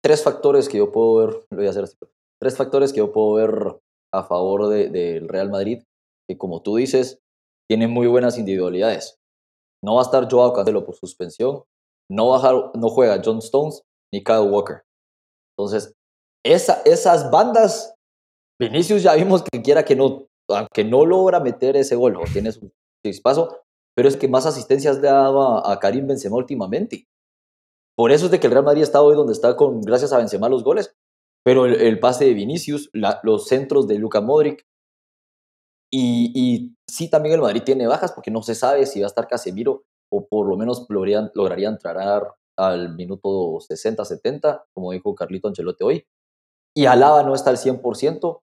tres 0.05 0.21
factores 0.21 0.69
que 0.69 0.77
yo 0.77 0.91
puedo 0.91 1.15
ver, 1.15 1.29
lo 1.49 1.57
voy 1.57 1.65
a 1.65 1.71
hacer 1.71 1.85
así, 1.85 1.97
tres 2.39 2.55
factores 2.55 2.93
que 2.93 2.99
yo 2.99 3.11
puedo 3.11 3.33
ver 3.33 3.81
a 4.13 4.21
favor 4.21 4.67
del 4.67 4.91
de, 4.91 5.25
Real 5.27 5.49
Madrid, 5.49 5.81
que 6.29 6.37
como 6.37 6.61
tú 6.61 6.75
dices, 6.75 7.17
tiene 7.67 7.87
muy 7.87 8.05
buenas 8.05 8.37
individualidades. 8.37 9.17
No 9.83 9.95
va 9.95 10.01
a 10.01 10.03
estar 10.03 10.31
Joao 10.31 10.53
Cancelo 10.53 10.85
por 10.85 10.93
suspensión, 10.93 11.63
no, 12.07 12.29
baja, 12.29 12.51
no 12.75 12.89
juega 12.89 13.19
John 13.25 13.39
Stones 13.39 13.81
ni 14.13 14.23
Kyle 14.23 14.47
Walker. 14.47 14.83
Entonces, 15.57 15.91
esa, 16.45 16.83
esas 16.85 17.31
bandas, 17.31 17.95
Vinicius 18.61 19.01
ya 19.01 19.15
vimos 19.15 19.41
que 19.41 19.63
quiera 19.63 19.83
que 19.83 19.95
no, 19.95 20.27
aunque 20.49 20.83
no 20.83 21.03
logra 21.03 21.39
meter 21.39 21.77
ese 21.77 21.95
gol, 21.95 22.15
o 22.17 22.25
tiene 22.31 22.51
su 22.51 22.71
chispazo, 23.03 23.57
pero 23.95 24.07
es 24.07 24.15
que 24.17 24.27
más 24.27 24.45
asistencias 24.45 24.99
le 24.99 25.09
ha 25.09 25.13
dado 25.13 25.65
a, 25.65 25.79
Karim 25.79 26.05
Benzema 26.05 26.35
últimamente. 26.35 27.07
Por 27.97 28.11
eso 28.11 28.25
es 28.25 28.31
de 28.31 28.39
que 28.39 28.47
el 28.47 28.53
Real 28.53 28.65
Madrid 28.65 28.83
está 28.83 29.01
hoy 29.01 29.15
donde 29.15 29.33
está 29.33 29.55
con, 29.55 29.81
gracias 29.81 30.11
a 30.11 30.17
Benzema 30.17 30.49
los 30.49 30.63
goles. 30.63 30.93
Pero 31.43 31.65
el, 31.65 31.99
pase 31.99 32.25
de 32.25 32.33
Vinicius, 32.33 32.89
los 32.93 33.47
centros 33.47 33.87
de 33.87 33.99
Luka 33.99 34.19
Modric, 34.19 34.65
y, 35.93 36.31
y, 36.33 36.75
sí 36.89 37.09
también 37.09 37.35
el 37.35 37.41
Madrid 37.41 37.61
tiene 37.63 37.87
bajas 37.87 38.11
porque 38.11 38.31
no 38.31 38.41
se 38.41 38.55
sabe 38.55 38.85
si 38.85 38.99
va 38.99 39.05
a 39.05 39.07
estar 39.07 39.27
Casemiro 39.27 39.83
o 40.11 40.27
por 40.27 40.47
lo 40.47 40.57
menos 40.57 40.85
lograrían, 40.89 41.31
lograría 41.35 41.69
entrar 41.69 42.33
al 42.57 42.95
minuto 42.95 43.29
60-70, 43.59 44.63
como 44.73 44.91
dijo 44.91 45.13
Carlito 45.13 45.47
Ancelotti 45.47 45.83
hoy. 45.83 46.07
Y 46.75 46.85
Alaba 46.87 47.23
no 47.23 47.35
está 47.35 47.51
al 47.51 47.57
100%, 47.57 48.41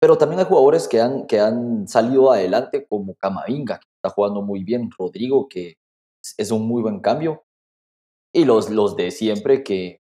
pero 0.00 0.18
también 0.18 0.40
hay 0.40 0.46
jugadores 0.46 0.88
que 0.88 1.00
han, 1.00 1.26
que 1.26 1.40
han 1.40 1.88
salido 1.88 2.30
adelante, 2.30 2.86
como 2.86 3.14
Camavinga, 3.16 3.78
que 3.78 3.88
está 3.96 4.14
jugando 4.14 4.42
muy 4.42 4.64
bien, 4.64 4.90
Rodrigo, 4.96 5.48
que 5.48 5.76
es 6.38 6.50
un 6.50 6.66
muy 6.66 6.82
buen 6.82 7.00
cambio, 7.00 7.44
y 8.34 8.44
los, 8.44 8.68
los 8.68 8.96
de 8.96 9.10
siempre, 9.10 9.62
que, 9.64 10.00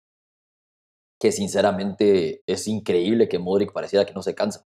que 1.20 1.30
sinceramente 1.30 2.42
es 2.46 2.66
increíble 2.66 3.28
que 3.28 3.38
Modric 3.38 3.72
pareciera 3.72 4.04
que 4.04 4.14
no 4.14 4.22
se 4.22 4.34
cansa. 4.34 4.64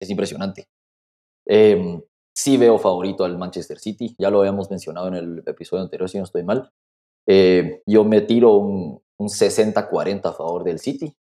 es 0.00 0.10
impresionante. 0.10 0.68
Eh, 1.46 2.00
Sí 2.38 2.56
veo 2.56 2.78
favorito 2.78 3.24
al 3.24 3.36
Manchester 3.36 3.80
City, 3.80 4.14
ya 4.16 4.30
lo 4.30 4.38
habíamos 4.38 4.70
mencionado 4.70 5.08
en 5.08 5.14
el 5.14 5.42
episodio 5.44 5.82
anterior, 5.82 6.08
si 6.08 6.18
no 6.18 6.22
estoy 6.22 6.44
mal. 6.44 6.70
Eh, 7.26 7.82
yo 7.84 8.04
me 8.04 8.20
tiro 8.20 8.52
un, 8.54 9.02
60-40 9.18 10.20
a 10.26 10.32
favor 10.32 10.62
del 10.62 10.78
City. 10.78 11.16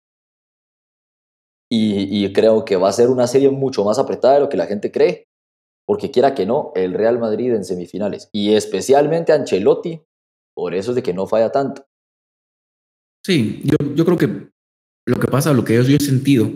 Y, 1.71 2.31
creo 2.33 2.63
que 2.65 2.75
va 2.75 2.89
a 2.89 2.91
ser 2.91 3.09
una 3.09 3.25
serie 3.25 3.49
mucho 3.49 3.83
más 3.83 3.97
apretada 3.97 4.35
de 4.35 4.41
lo 4.41 4.49
que 4.49 4.57
la 4.57 4.67
gente 4.67 4.91
cree, 4.91 5.27
porque 5.87 6.11
quiera 6.11 6.35
que 6.35 6.45
no, 6.45 6.71
el 6.75 6.93
Real 6.93 7.17
Madrid 7.17 7.51
en 7.51 7.63
semifinales, 7.63 8.29
y 8.31 8.53
especialmente 8.53 9.33
Ancelotti, 9.33 10.03
por 10.57 10.73
eso 10.73 10.89
es 10.89 10.95
de 10.95 11.03
que 11.03 11.13
no 11.13 11.27
falla 11.27 11.51
tanto. 11.51 11.85
Sí, 13.23 13.61
yo, 13.63 13.77
yo 13.93 14.05
creo 14.05 14.17
que 14.17 14.49
lo 15.05 15.19
que 15.19 15.27
pasa, 15.27 15.53
lo 15.53 15.63
que 15.63 15.75
yo, 15.75 15.81
he 15.83 15.99
sentido, 15.99 16.51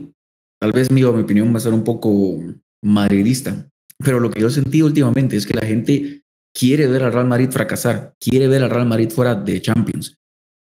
tal 0.59 0.71
vez 0.71 0.89
mi, 0.89 1.03
mi 1.03 1.21
opinión 1.21 1.53
va 1.53 1.57
a 1.57 1.61
ser 1.61 1.71
un 1.71 1.83
poco 1.83 2.39
madridista, 2.83 3.69
pero 4.03 4.19
lo 4.19 4.31
que 4.31 4.39
yo 4.39 4.47
he 4.47 4.51
sentido 4.51 4.87
últimamente 4.87 5.37
es 5.37 5.45
que 5.45 5.53
la 5.53 5.67
gente 5.67 6.23
quiere 6.51 6.87
ver 6.87 7.03
al 7.03 7.13
Real 7.13 7.27
Madrid 7.27 7.51
fracasar, 7.51 8.15
quiere 8.19 8.47
ver 8.47 8.63
al 8.63 8.71
Real 8.71 8.87
Madrid 8.87 9.11
fuera 9.11 9.35
de 9.35 9.61
Champions. 9.61 10.17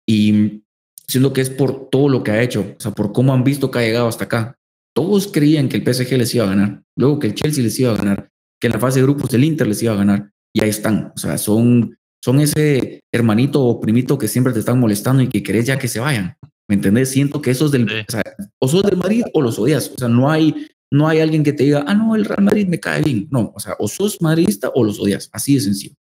Y 0.05 0.65
siendo 1.07 1.31
que 1.31 1.39
es 1.39 1.49
por 1.49 1.89
todo 1.89 2.09
lo 2.09 2.23
que 2.23 2.31
ha 2.31 2.41
hecho, 2.41 2.75
o 2.77 2.81
sea, 2.81 2.91
por 2.91 3.13
cómo 3.13 3.33
han 3.33 3.45
visto 3.45 3.71
que 3.71 3.79
ha 3.79 3.83
llegado 3.83 4.09
hasta 4.09 4.25
acá. 4.25 4.59
Todos 4.93 5.29
creían 5.29 5.69
que 5.69 5.77
el 5.77 5.93
PSG 5.93 6.17
les 6.17 6.35
iba 6.35 6.43
a 6.43 6.49
ganar, 6.49 6.83
luego 6.97 7.19
que 7.19 7.27
el 7.27 7.35
Chelsea 7.35 7.63
les 7.63 7.79
iba 7.79 7.93
a 7.93 7.97
ganar, 7.97 8.29
que 8.59 8.67
en 8.67 8.73
la 8.73 8.79
fase 8.79 8.99
de 8.99 9.05
grupos 9.05 9.33
el 9.33 9.45
Inter 9.45 9.67
les 9.67 9.81
iba 9.81 9.93
a 9.93 9.97
ganar, 9.97 10.33
y 10.53 10.61
ahí 10.61 10.69
están. 10.69 11.13
O 11.15 11.17
sea, 11.17 11.37
son, 11.37 11.97
son 12.23 12.39
ese 12.39 13.01
hermanito 13.11 13.61
o 13.61 13.81
primito 13.81 14.17
que 14.17 14.29
siempre 14.29 14.53
te 14.53 14.59
están 14.59 14.79
molestando 14.79 15.21
y 15.21 15.27
que 15.27 15.43
querés 15.43 15.65
ya 15.65 15.77
que 15.77 15.89
se 15.89 15.99
vayan. 15.99 16.37
¿Me 16.69 16.75
entendés? 16.75 17.09
Siento 17.09 17.41
que 17.41 17.51
esos 17.51 17.69
del, 17.69 17.83
o, 17.83 18.11
sea, 18.11 18.23
o 18.59 18.67
sos 18.69 18.83
del 18.83 18.95
Madrid 18.95 19.23
o 19.33 19.41
los 19.41 19.59
odias. 19.59 19.91
O 19.93 19.97
sea, 19.97 20.07
no 20.07 20.31
hay, 20.31 20.67
no 20.89 21.09
hay 21.09 21.19
alguien 21.19 21.43
que 21.43 21.51
te 21.51 21.65
diga, 21.65 21.83
ah, 21.85 21.93
no, 21.93 22.15
el 22.15 22.23
Real 22.23 22.45
Madrid 22.45 22.65
me 22.67 22.79
cae 22.79 23.01
bien. 23.01 23.27
No, 23.29 23.51
o 23.53 23.59
sea, 23.59 23.75
o 23.77 23.89
sos 23.89 24.21
madridista 24.21 24.71
o 24.73 24.85
los 24.85 25.01
odias. 25.01 25.29
Así 25.33 25.55
de 25.55 25.59
sencillo. 25.59 25.95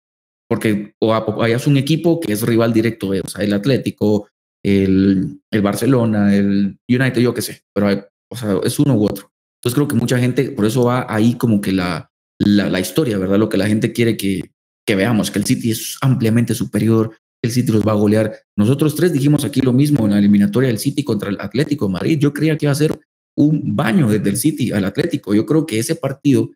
Porque 0.50 0.94
o 1.00 1.14
hayas 1.42 1.68
un 1.68 1.78
equipo 1.78 2.20
que 2.20 2.34
es 2.34 2.42
rival 2.42 2.74
directo, 2.74 3.08
o 3.08 3.30
sea, 3.30 3.46
el 3.46 3.54
Atlético, 3.54 4.28
el, 4.62 5.40
el 5.50 5.62
Barcelona, 5.62 6.36
el 6.36 6.80
United, 6.90 7.22
yo 7.22 7.34
qué 7.34 7.42
sé, 7.42 7.62
pero 7.74 7.88
o 8.30 8.36
sea, 8.36 8.60
es 8.66 8.78
uno 8.78 8.96
u 8.96 9.06
otro. 9.06 9.32
Entonces 9.60 9.76
creo 9.76 9.88
que 9.88 9.96
mucha 9.96 10.20
gente, 10.20 10.52
por 10.52 10.66
eso 10.66 10.84
va 10.84 11.06
ahí 11.08 11.36
como 11.36 11.62
que 11.62 11.72
la, 11.72 12.12
la, 12.40 12.70
la 12.70 12.80
historia, 12.82 13.18
¿verdad? 13.18 13.38
Lo 13.38 13.48
que 13.48 13.58
la 13.58 13.68
gente 13.68 13.94
quiere 13.94 14.18
que, 14.18 14.52
que 14.90 14.96
veamos, 14.96 15.30
que 15.30 15.38
el 15.38 15.46
City 15.46 15.70
es 15.70 16.00
ampliamente 16.02 16.56
superior, 16.56 17.16
el 17.44 17.52
City 17.52 17.72
los 17.72 17.88
va 17.88 17.92
a 17.92 17.96
golear. 17.96 18.40
Nosotros 18.58 18.96
tres 18.96 19.14
dijimos 19.14 19.46
aquí 19.46 19.62
lo 19.62 19.72
mismo 19.72 20.04
en 20.06 20.14
la 20.14 20.18
eliminatoria 20.18 20.68
del 20.68 20.80
City 20.80 21.04
contra 21.04 21.30
el 21.30 21.40
Atlético 21.40 21.86
de 21.86 21.94
Madrid. 21.94 22.18
Yo 22.18 22.34
creía 22.34 22.58
que 22.58 22.66
iba 22.66 22.72
a 22.72 22.76
ser 22.76 23.00
un 23.38 23.76
baño 23.76 24.10
desde 24.10 24.28
el 24.32 24.38
City 24.38 24.72
al 24.72 24.86
Atlético. 24.86 25.36
Yo 25.36 25.46
creo 25.46 25.68
que 25.68 25.78
ese 25.78 25.94
partido 25.94 26.50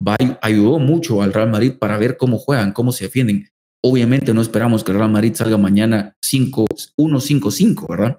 va, 0.00 0.16
ayudó 0.40 0.78
mucho 0.78 1.20
al 1.20 1.34
Real 1.34 1.50
Madrid 1.50 1.74
para 1.78 1.98
ver 1.98 2.16
cómo 2.16 2.38
juegan, 2.38 2.72
cómo 2.72 2.90
se 2.90 3.04
defienden. 3.04 3.50
Obviamente 3.82 4.32
no 4.32 4.40
esperamos 4.40 4.82
que 4.82 4.92
el 4.92 4.96
Real 4.96 5.10
Madrid 5.10 5.34
salga 5.34 5.58
mañana 5.58 6.16
5-1-5-5, 6.24 7.86
¿verdad? 7.86 8.18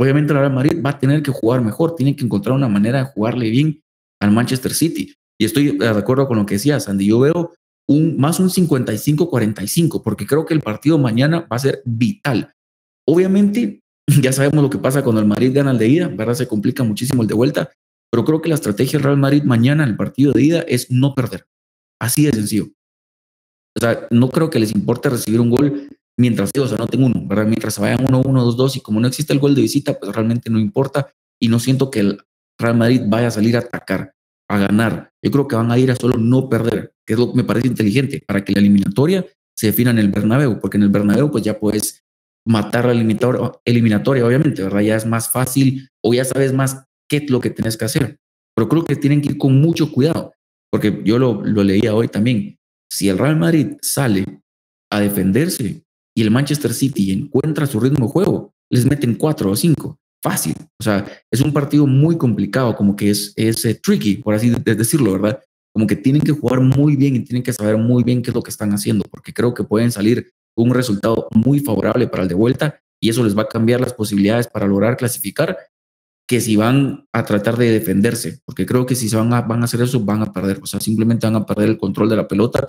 Obviamente 0.00 0.32
el 0.32 0.38
Real 0.38 0.54
Madrid 0.54 0.82
va 0.82 0.88
a 0.88 0.98
tener 0.98 1.22
que 1.22 1.32
jugar 1.32 1.60
mejor, 1.60 1.96
tiene 1.96 2.16
que 2.16 2.24
encontrar 2.24 2.56
una 2.56 2.68
manera 2.70 3.00
de 3.00 3.04
jugarle 3.04 3.50
bien 3.50 3.78
al 4.22 4.30
Manchester 4.30 4.72
City. 4.72 5.14
Y 5.38 5.44
estoy 5.44 5.76
de 5.76 5.88
acuerdo 5.88 6.26
con 6.26 6.38
lo 6.38 6.46
que 6.46 6.54
decía 6.54 6.80
Sandy. 6.80 7.08
Yo 7.08 7.20
veo 7.20 7.52
un, 7.88 8.16
más 8.18 8.40
un 8.40 8.48
55-45, 8.48 10.02
porque 10.02 10.26
creo 10.26 10.44
que 10.46 10.54
el 10.54 10.60
partido 10.60 10.98
mañana 10.98 11.40
va 11.40 11.56
a 11.56 11.60
ser 11.60 11.82
vital. 11.84 12.54
Obviamente, 13.06 13.80
ya 14.20 14.32
sabemos 14.32 14.62
lo 14.62 14.70
que 14.70 14.78
pasa 14.78 15.02
cuando 15.02 15.20
el 15.20 15.26
Madrid 15.26 15.52
gana 15.54 15.72
el 15.72 15.78
de 15.78 15.88
ida, 15.88 16.08
¿verdad? 16.08 16.34
Se 16.34 16.48
complica 16.48 16.84
muchísimo 16.84 17.22
el 17.22 17.28
de 17.28 17.34
vuelta, 17.34 17.70
pero 18.10 18.24
creo 18.24 18.42
que 18.42 18.48
la 18.48 18.56
estrategia 18.56 18.98
del 18.98 19.04
Real 19.04 19.18
Madrid 19.18 19.42
mañana 19.42 19.84
el 19.84 19.96
partido 19.96 20.32
de 20.32 20.42
ida 20.42 20.60
es 20.68 20.90
no 20.90 21.14
perder. 21.14 21.46
Así 22.00 22.26
de 22.26 22.32
sencillo. 22.32 22.68
O 23.76 23.80
sea, 23.80 24.06
no 24.10 24.28
creo 24.28 24.50
que 24.50 24.58
les 24.58 24.74
importe 24.74 25.08
recibir 25.08 25.40
un 25.40 25.50
gol 25.50 25.88
mientras, 26.18 26.50
no 26.54 26.86
tengo 26.86 27.06
uno, 27.06 27.26
¿verdad? 27.26 27.46
Mientras 27.46 27.78
vayan 27.78 28.04
1 28.04 28.22
1 28.24 28.44
2 28.44 28.56
2 28.56 28.76
y 28.76 28.80
como 28.80 29.00
no 29.00 29.08
existe 29.08 29.32
el 29.32 29.38
gol 29.38 29.54
de 29.54 29.62
visita, 29.62 29.98
pues 29.98 30.14
realmente 30.14 30.50
no 30.50 30.58
importa 30.58 31.12
y 31.40 31.48
no 31.48 31.58
siento 31.58 31.90
que 31.90 32.00
el 32.00 32.22
Real 32.58 32.76
Madrid 32.76 33.02
vaya 33.06 33.28
a 33.28 33.30
salir 33.30 33.56
a 33.56 33.60
atacar, 33.60 34.14
a 34.48 34.58
ganar. 34.58 35.10
Yo 35.22 35.30
creo 35.30 35.48
que 35.48 35.56
van 35.56 35.70
a 35.70 35.78
ir 35.78 35.90
a 35.90 35.96
solo 35.96 36.18
no 36.18 36.48
perder, 36.48 36.92
que 37.12 37.14
es 37.14 37.20
lo 37.20 37.30
que 37.30 37.36
me 37.36 37.44
parece 37.44 37.68
inteligente, 37.68 38.22
para 38.26 38.42
que 38.42 38.52
la 38.52 38.60
eliminatoria 38.60 39.26
se 39.54 39.66
defina 39.66 39.90
en 39.90 39.98
el 39.98 40.08
Bernabéu, 40.08 40.58
porque 40.60 40.78
en 40.78 40.84
el 40.84 40.88
Bernabéu 40.88 41.30
pues 41.30 41.44
ya 41.44 41.58
puedes 41.58 42.02
matar 42.46 42.86
la 42.86 42.92
eliminatoria, 42.92 44.26
obviamente, 44.26 44.62
¿verdad? 44.62 44.80
Ya 44.80 44.96
es 44.96 45.06
más 45.06 45.30
fácil 45.30 45.88
o 46.02 46.14
ya 46.14 46.24
sabes 46.24 46.52
más 46.52 46.84
qué 47.08 47.18
es 47.18 47.30
lo 47.30 47.40
que 47.40 47.50
tienes 47.50 47.76
que 47.76 47.84
hacer. 47.84 48.16
Pero 48.56 48.68
creo 48.68 48.84
que 48.84 48.96
tienen 48.96 49.20
que 49.20 49.32
ir 49.32 49.38
con 49.38 49.60
mucho 49.60 49.92
cuidado, 49.92 50.32
porque 50.70 51.02
yo 51.04 51.18
lo, 51.18 51.44
lo 51.44 51.62
leía 51.62 51.94
hoy 51.94 52.08
también 52.08 52.56
si 52.92 53.08
el 53.08 53.16
Real 53.16 53.36
Madrid 53.36 53.76
sale 53.80 54.42
a 54.90 55.00
defenderse 55.00 55.82
y 56.14 56.22
el 56.22 56.30
Manchester 56.30 56.74
City 56.74 57.10
encuentra 57.10 57.66
su 57.66 57.80
ritmo 57.80 58.06
de 58.06 58.12
juego, 58.12 58.52
les 58.70 58.84
meten 58.84 59.14
cuatro 59.14 59.50
o 59.50 59.56
cinco. 59.56 59.98
Fácil. 60.22 60.54
O 60.78 60.84
sea, 60.84 61.06
es 61.30 61.40
un 61.40 61.52
partido 61.52 61.86
muy 61.86 62.18
complicado, 62.18 62.76
como 62.76 62.94
que 62.94 63.10
es, 63.10 63.32
es 63.34 63.64
eh, 63.64 63.74
tricky, 63.74 64.16
por 64.16 64.34
así 64.34 64.50
decirlo, 64.62 65.12
¿verdad? 65.12 65.42
Como 65.72 65.86
que 65.86 65.96
tienen 65.96 66.22
que 66.22 66.32
jugar 66.32 66.60
muy 66.60 66.96
bien 66.96 67.16
y 67.16 67.20
tienen 67.20 67.42
que 67.42 67.52
saber 67.52 67.76
muy 67.78 68.04
bien 68.04 68.22
qué 68.22 68.30
es 68.30 68.34
lo 68.34 68.42
que 68.42 68.50
están 68.50 68.72
haciendo, 68.72 69.04
porque 69.10 69.32
creo 69.32 69.54
que 69.54 69.64
pueden 69.64 69.90
salir 69.90 70.32
un 70.56 70.74
resultado 70.74 71.28
muy 71.34 71.60
favorable 71.60 72.08
para 72.08 72.24
el 72.24 72.28
de 72.28 72.34
vuelta 72.34 72.80
y 73.00 73.08
eso 73.08 73.24
les 73.24 73.36
va 73.36 73.42
a 73.42 73.48
cambiar 73.48 73.80
las 73.80 73.94
posibilidades 73.94 74.48
para 74.48 74.66
lograr 74.66 74.96
clasificar 74.96 75.56
que 76.28 76.40
si 76.40 76.56
van 76.56 77.06
a 77.12 77.24
tratar 77.24 77.56
de 77.56 77.70
defenderse, 77.70 78.40
porque 78.44 78.64
creo 78.64 78.86
que 78.86 78.94
si 78.94 79.14
van 79.14 79.32
a, 79.32 79.42
van 79.42 79.62
a 79.62 79.64
hacer 79.64 79.82
eso, 79.82 80.00
van 80.00 80.22
a 80.22 80.32
perder, 80.32 80.60
o 80.62 80.66
sea, 80.66 80.80
simplemente 80.80 81.26
van 81.26 81.36
a 81.36 81.46
perder 81.46 81.70
el 81.70 81.78
control 81.78 82.08
de 82.08 82.16
la 82.16 82.28
pelota 82.28 82.68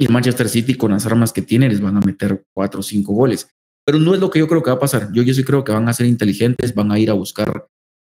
y 0.00 0.08
Manchester 0.08 0.48
City 0.48 0.74
con 0.74 0.92
las 0.92 1.04
armas 1.04 1.32
que 1.32 1.42
tiene 1.42 1.68
les 1.68 1.80
van 1.80 1.96
a 1.96 2.00
meter 2.00 2.44
cuatro 2.54 2.80
o 2.80 2.82
cinco 2.82 3.12
goles. 3.12 3.48
Pero 3.84 3.98
no 3.98 4.14
es 4.14 4.20
lo 4.20 4.30
que 4.30 4.38
yo 4.38 4.48
creo 4.48 4.62
que 4.62 4.70
va 4.70 4.76
a 4.76 4.80
pasar. 4.80 5.10
Yo, 5.12 5.22
yo 5.22 5.34
sí 5.34 5.44
creo 5.44 5.62
que 5.62 5.72
van 5.72 5.88
a 5.88 5.92
ser 5.92 6.06
inteligentes, 6.06 6.74
van 6.74 6.90
a 6.90 6.98
ir 6.98 7.10
a 7.10 7.14
buscar 7.14 7.68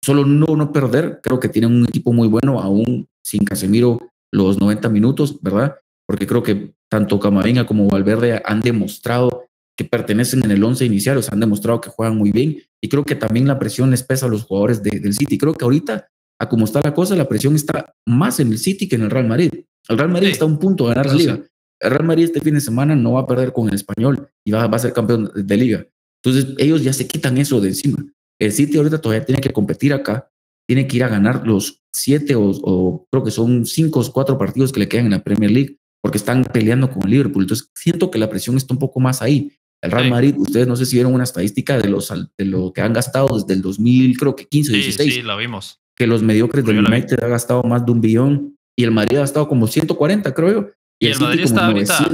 solo 0.05 0.23
no, 0.23 0.55
no 0.55 0.71
perder. 0.71 1.19
Creo 1.23 1.39
que 1.39 1.49
tienen 1.49 1.73
un 1.73 1.83
equipo 1.85 2.13
muy 2.13 2.27
bueno, 2.27 2.59
aún 2.61 3.07
sin 3.23 3.43
Casemiro 3.43 3.99
los 4.31 4.59
90 4.59 4.87
minutos, 4.89 5.41
¿verdad? 5.41 5.77
Porque 6.05 6.27
creo 6.27 6.43
que 6.43 6.75
tanto 6.89 7.19
Camavinga 7.19 7.65
como 7.65 7.87
Valverde 7.87 8.39
han 8.45 8.61
demostrado 8.61 9.47
que 9.75 9.83
pertenecen 9.83 10.45
en 10.45 10.51
el 10.51 10.63
once 10.63 10.85
inicial, 10.85 11.17
o 11.17 11.21
sea, 11.23 11.33
han 11.33 11.39
demostrado 11.39 11.81
que 11.81 11.89
juegan 11.89 12.17
muy 12.17 12.31
bien. 12.31 12.57
Y 12.81 12.87
creo 12.87 13.03
que 13.03 13.15
también 13.15 13.47
la 13.47 13.57
presión 13.57 13.89
les 13.89 14.03
pesa 14.03 14.27
a 14.27 14.29
los 14.29 14.43
jugadores 14.43 14.83
del 14.83 15.13
City. 15.13 15.39
Creo 15.39 15.53
que 15.53 15.65
ahorita, 15.65 16.07
a 16.39 16.49
como 16.49 16.65
está 16.65 16.81
la 16.83 16.93
cosa, 16.93 17.15
la 17.15 17.27
presión 17.27 17.55
está 17.55 17.95
más 18.05 18.39
en 18.39 18.51
el 18.51 18.59
City 18.59 18.87
que 18.87 18.95
en 18.97 19.01
el 19.01 19.09
Real 19.09 19.27
Madrid. 19.27 19.51
El 19.89 19.97
Real 19.97 20.11
Madrid 20.11 20.29
está 20.29 20.45
a 20.45 20.47
un 20.47 20.59
punto 20.59 20.83
de 20.83 20.89
ganar 20.89 21.07
la 21.07 21.13
liga. 21.15 21.39
El 21.79 21.89
Real 21.89 22.05
Madrid 22.05 22.25
este 22.25 22.41
fin 22.41 22.53
de 22.53 22.61
semana 22.61 22.95
no 22.95 23.13
va 23.13 23.21
a 23.21 23.27
perder 23.27 23.51
con 23.51 23.67
el 23.67 23.75
español 23.75 24.29
y 24.45 24.51
va, 24.51 24.63
a 24.63 24.79
ser 24.79 24.93
campeón 24.93 25.31
de 25.35 25.57
liga. 25.57 25.85
Entonces 26.23 26.53
ellos 26.57 26.83
ya 26.83 26.93
se 26.93 27.07
quitan 27.07 27.37
eso 27.37 27.59
de 27.59 27.69
encima. 27.69 28.05
El 28.39 28.51
City 28.51 28.77
ahorita 28.77 28.99
todavía 28.99 29.25
tiene 29.25 29.41
que 29.41 29.51
competir 29.51 29.93
acá, 29.93 30.31
tiene 30.67 30.87
que 30.87 30.97
ir 30.97 31.03
a 31.03 31.09
ganar 31.09 31.45
los 31.47 31.83
siete 31.93 32.35
o, 32.35 32.49
o 32.49 33.07
creo 33.09 33.23
que 33.23 33.31
son 33.31 33.65
cinco 33.65 34.01
o 34.01 34.11
cuatro 34.11 34.37
partidos 34.37 34.71
que 34.71 34.79
le 34.81 34.87
quedan 34.87 35.05
en 35.05 35.11
la 35.11 35.23
Premier 35.23 35.51
League 35.51 35.77
porque 36.05 36.17
están 36.17 36.43
peleando 36.43 36.91
con 36.91 37.03
el 37.03 37.09
Liverpool. 37.09 37.43
Entonces 37.43 37.71
siento 37.73 38.11
que 38.11 38.19
la 38.19 38.29
presión 38.29 38.57
está 38.57 38.73
un 38.73 38.79
poco 38.79 38.99
más 38.99 39.21
ahí. 39.23 39.51
El 39.81 39.91
Real 39.91 40.09
Madrid, 40.09 40.35
ustedes 40.37 40.67
no 40.67 40.75
sé 40.75 40.85
si 40.85 40.95
vieron 40.95 41.13
una 41.13 41.23
estadística 41.23 41.77
de, 41.77 41.89
los, 41.89 42.13
de 42.37 42.45
lo 42.45 42.73
que 42.73 42.81
han 42.81 42.93
gastado 42.93 43.39
desde 43.39 43.53
el 43.53 43.61
2000, 43.61 44.17
creo 44.17 44.35
que 44.35 44.45
15, 44.45 44.71
sí, 44.71 44.77
16. 44.77 45.13
Sí, 45.15 45.21
la 45.21 45.35
vimos. 45.35 45.81
Que 45.95 46.07
los 46.07 46.21
mediocres 46.21 46.65
del 46.65 46.79
United 46.79 47.23
han 47.23 47.31
gastado 47.31 47.63
más 47.63 47.85
de 47.85 47.91
un 47.91 48.01
billón 48.01 48.55
y 48.75 48.83
el 48.83 48.91
Madrid 48.91 49.17
ha 49.17 49.21
gastado 49.21 49.47
como 49.47 49.67
140, 49.67 50.33
creo 50.33 50.51
yo. 50.51 50.69
Y, 50.99 51.07
el, 51.07 51.19
Madrid 51.19 51.43
está 51.43 51.67
ahorita 51.67 52.07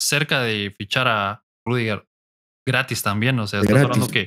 cerca 0.00 0.42
de 0.42 0.74
fichar 0.76 1.08
a 1.08 1.44
Rudiger 1.64 2.06
gratis 2.66 3.02
también. 3.02 3.38
O 3.38 3.46
sea, 3.46 3.60
estás 3.60 3.82
hablando 3.84 4.08
que 4.08 4.26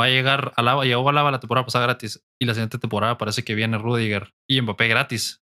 va 0.00 0.06
a 0.06 0.08
llegar 0.08 0.52
a 0.56 0.62
Lava, 0.62 0.84
llegó 0.84 1.08
a 1.08 1.12
Lava 1.12 1.30
la 1.30 1.40
temporada 1.40 1.64
pasada 1.64 1.86
gratis 1.86 2.22
y 2.40 2.46
la 2.46 2.54
siguiente 2.54 2.78
temporada 2.78 3.18
parece 3.18 3.42
que 3.42 3.54
viene 3.54 3.78
Rudiger 3.78 4.32
y 4.48 4.60
Mbappé 4.60 4.88
gratis. 4.88 5.42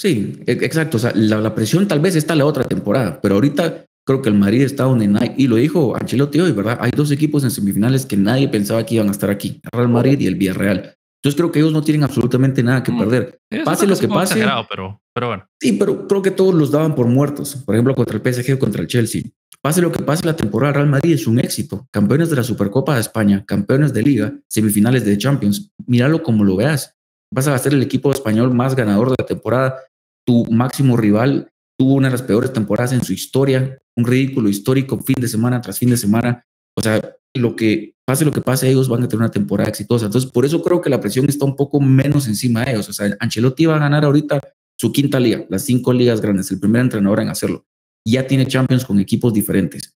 Sí, 0.00 0.42
e, 0.46 0.52
exacto. 0.52 0.98
O 0.98 1.00
sea, 1.00 1.12
la, 1.14 1.54
presión 1.54 1.88
tal 1.88 2.00
vez 2.00 2.16
está 2.16 2.34
la 2.34 2.44
otra 2.44 2.64
temporada, 2.64 3.20
pero 3.20 3.36
ahorita 3.36 3.84
creo 4.06 4.22
que 4.22 4.28
el 4.28 4.36
Madrid 4.36 4.62
está 4.62 4.84
donde 4.84 5.08
nadie, 5.08 5.34
y 5.36 5.48
lo 5.48 5.56
dijo 5.56 5.96
Ancelotti 5.96 6.40
hoy, 6.40 6.52
¿verdad? 6.52 6.78
Hay 6.80 6.92
dos 6.94 7.10
equipos 7.10 7.42
en 7.44 7.50
semifinales 7.50 8.06
que 8.06 8.16
nadie 8.16 8.48
pensaba 8.48 8.84
que 8.84 8.96
iban 8.96 9.08
a 9.08 9.12
estar 9.12 9.30
aquí, 9.30 9.60
el 9.62 9.70
Real 9.72 9.88
Madrid 9.88 10.20
y 10.20 10.26
el 10.26 10.36
Villarreal. 10.36 10.94
Entonces 11.26 11.40
creo 11.40 11.50
que 11.50 11.58
ellos 11.58 11.72
no 11.72 11.82
tienen 11.82 12.04
absolutamente 12.04 12.62
nada 12.62 12.84
que 12.84 12.92
mm. 12.92 12.98
perder. 12.98 13.40
pase 13.64 13.86
lo 13.86 13.96
que 13.96 14.06
pase. 14.06 14.44
Pero, 14.70 15.00
pero 15.12 15.26
bueno. 15.28 15.48
Sí, 15.60 15.72
pero 15.72 16.06
creo 16.06 16.22
que 16.22 16.30
todos 16.30 16.54
los 16.54 16.70
daban 16.70 16.94
por 16.94 17.06
muertos. 17.06 17.56
Por 17.66 17.74
ejemplo, 17.74 17.96
contra 17.96 18.16
el 18.16 18.22
PSG 18.22 18.54
o 18.54 18.58
contra 18.60 18.82
el 18.82 18.86
Chelsea. 18.86 19.22
Pase 19.66 19.82
lo 19.82 19.90
que 19.90 20.00
pase, 20.00 20.24
la 20.24 20.36
temporada 20.36 20.74
Real 20.74 20.86
Madrid 20.86 21.14
es 21.14 21.26
un 21.26 21.40
éxito. 21.40 21.88
Campeones 21.90 22.30
de 22.30 22.36
la 22.36 22.44
Supercopa 22.44 22.94
de 22.94 23.00
España, 23.00 23.44
campeones 23.44 23.92
de 23.92 24.00
Liga, 24.00 24.32
semifinales 24.48 25.04
de 25.04 25.18
Champions. 25.18 25.72
Míralo 25.88 26.22
como 26.22 26.44
lo 26.44 26.54
veas. 26.54 26.94
Vas 27.34 27.48
a 27.48 27.58
ser 27.58 27.74
el 27.74 27.82
equipo 27.82 28.12
español 28.12 28.54
más 28.54 28.76
ganador 28.76 29.08
de 29.08 29.16
la 29.18 29.26
temporada. 29.26 29.76
Tu 30.24 30.44
máximo 30.52 30.96
rival 30.96 31.48
tuvo 31.76 31.94
una 31.94 32.06
de 32.06 32.12
las 32.12 32.22
peores 32.22 32.52
temporadas 32.52 32.92
en 32.92 33.02
su 33.02 33.12
historia. 33.12 33.76
Un 33.96 34.04
ridículo 34.04 34.48
histórico 34.48 35.00
fin 35.00 35.16
de 35.18 35.26
semana 35.26 35.60
tras 35.60 35.80
fin 35.80 35.90
de 35.90 35.96
semana. 35.96 36.44
O 36.78 36.80
sea, 36.80 37.00
lo 37.34 37.56
que 37.56 37.96
pase 38.06 38.24
lo 38.24 38.30
que 38.30 38.42
pase, 38.42 38.70
ellos 38.70 38.88
van 38.88 39.02
a 39.02 39.08
tener 39.08 39.22
una 39.22 39.32
temporada 39.32 39.68
exitosa. 39.68 40.06
Entonces, 40.06 40.30
por 40.30 40.44
eso 40.44 40.62
creo 40.62 40.80
que 40.80 40.90
la 40.90 41.00
presión 41.00 41.28
está 41.28 41.44
un 41.44 41.56
poco 41.56 41.80
menos 41.80 42.28
encima 42.28 42.64
de 42.64 42.70
ellos. 42.70 42.88
O 42.88 42.92
sea, 42.92 43.16
Ancelotti 43.18 43.66
va 43.66 43.74
a 43.74 43.80
ganar 43.80 44.04
ahorita 44.04 44.38
su 44.78 44.92
quinta 44.92 45.18
liga, 45.18 45.44
las 45.48 45.62
cinco 45.62 45.92
ligas 45.92 46.20
grandes, 46.20 46.52
el 46.52 46.60
primer 46.60 46.82
entrenador 46.82 47.18
en 47.18 47.30
hacerlo. 47.30 47.66
Ya 48.06 48.26
tiene 48.26 48.46
Champions 48.46 48.84
con 48.84 49.00
equipos 49.00 49.32
diferentes. 49.32 49.94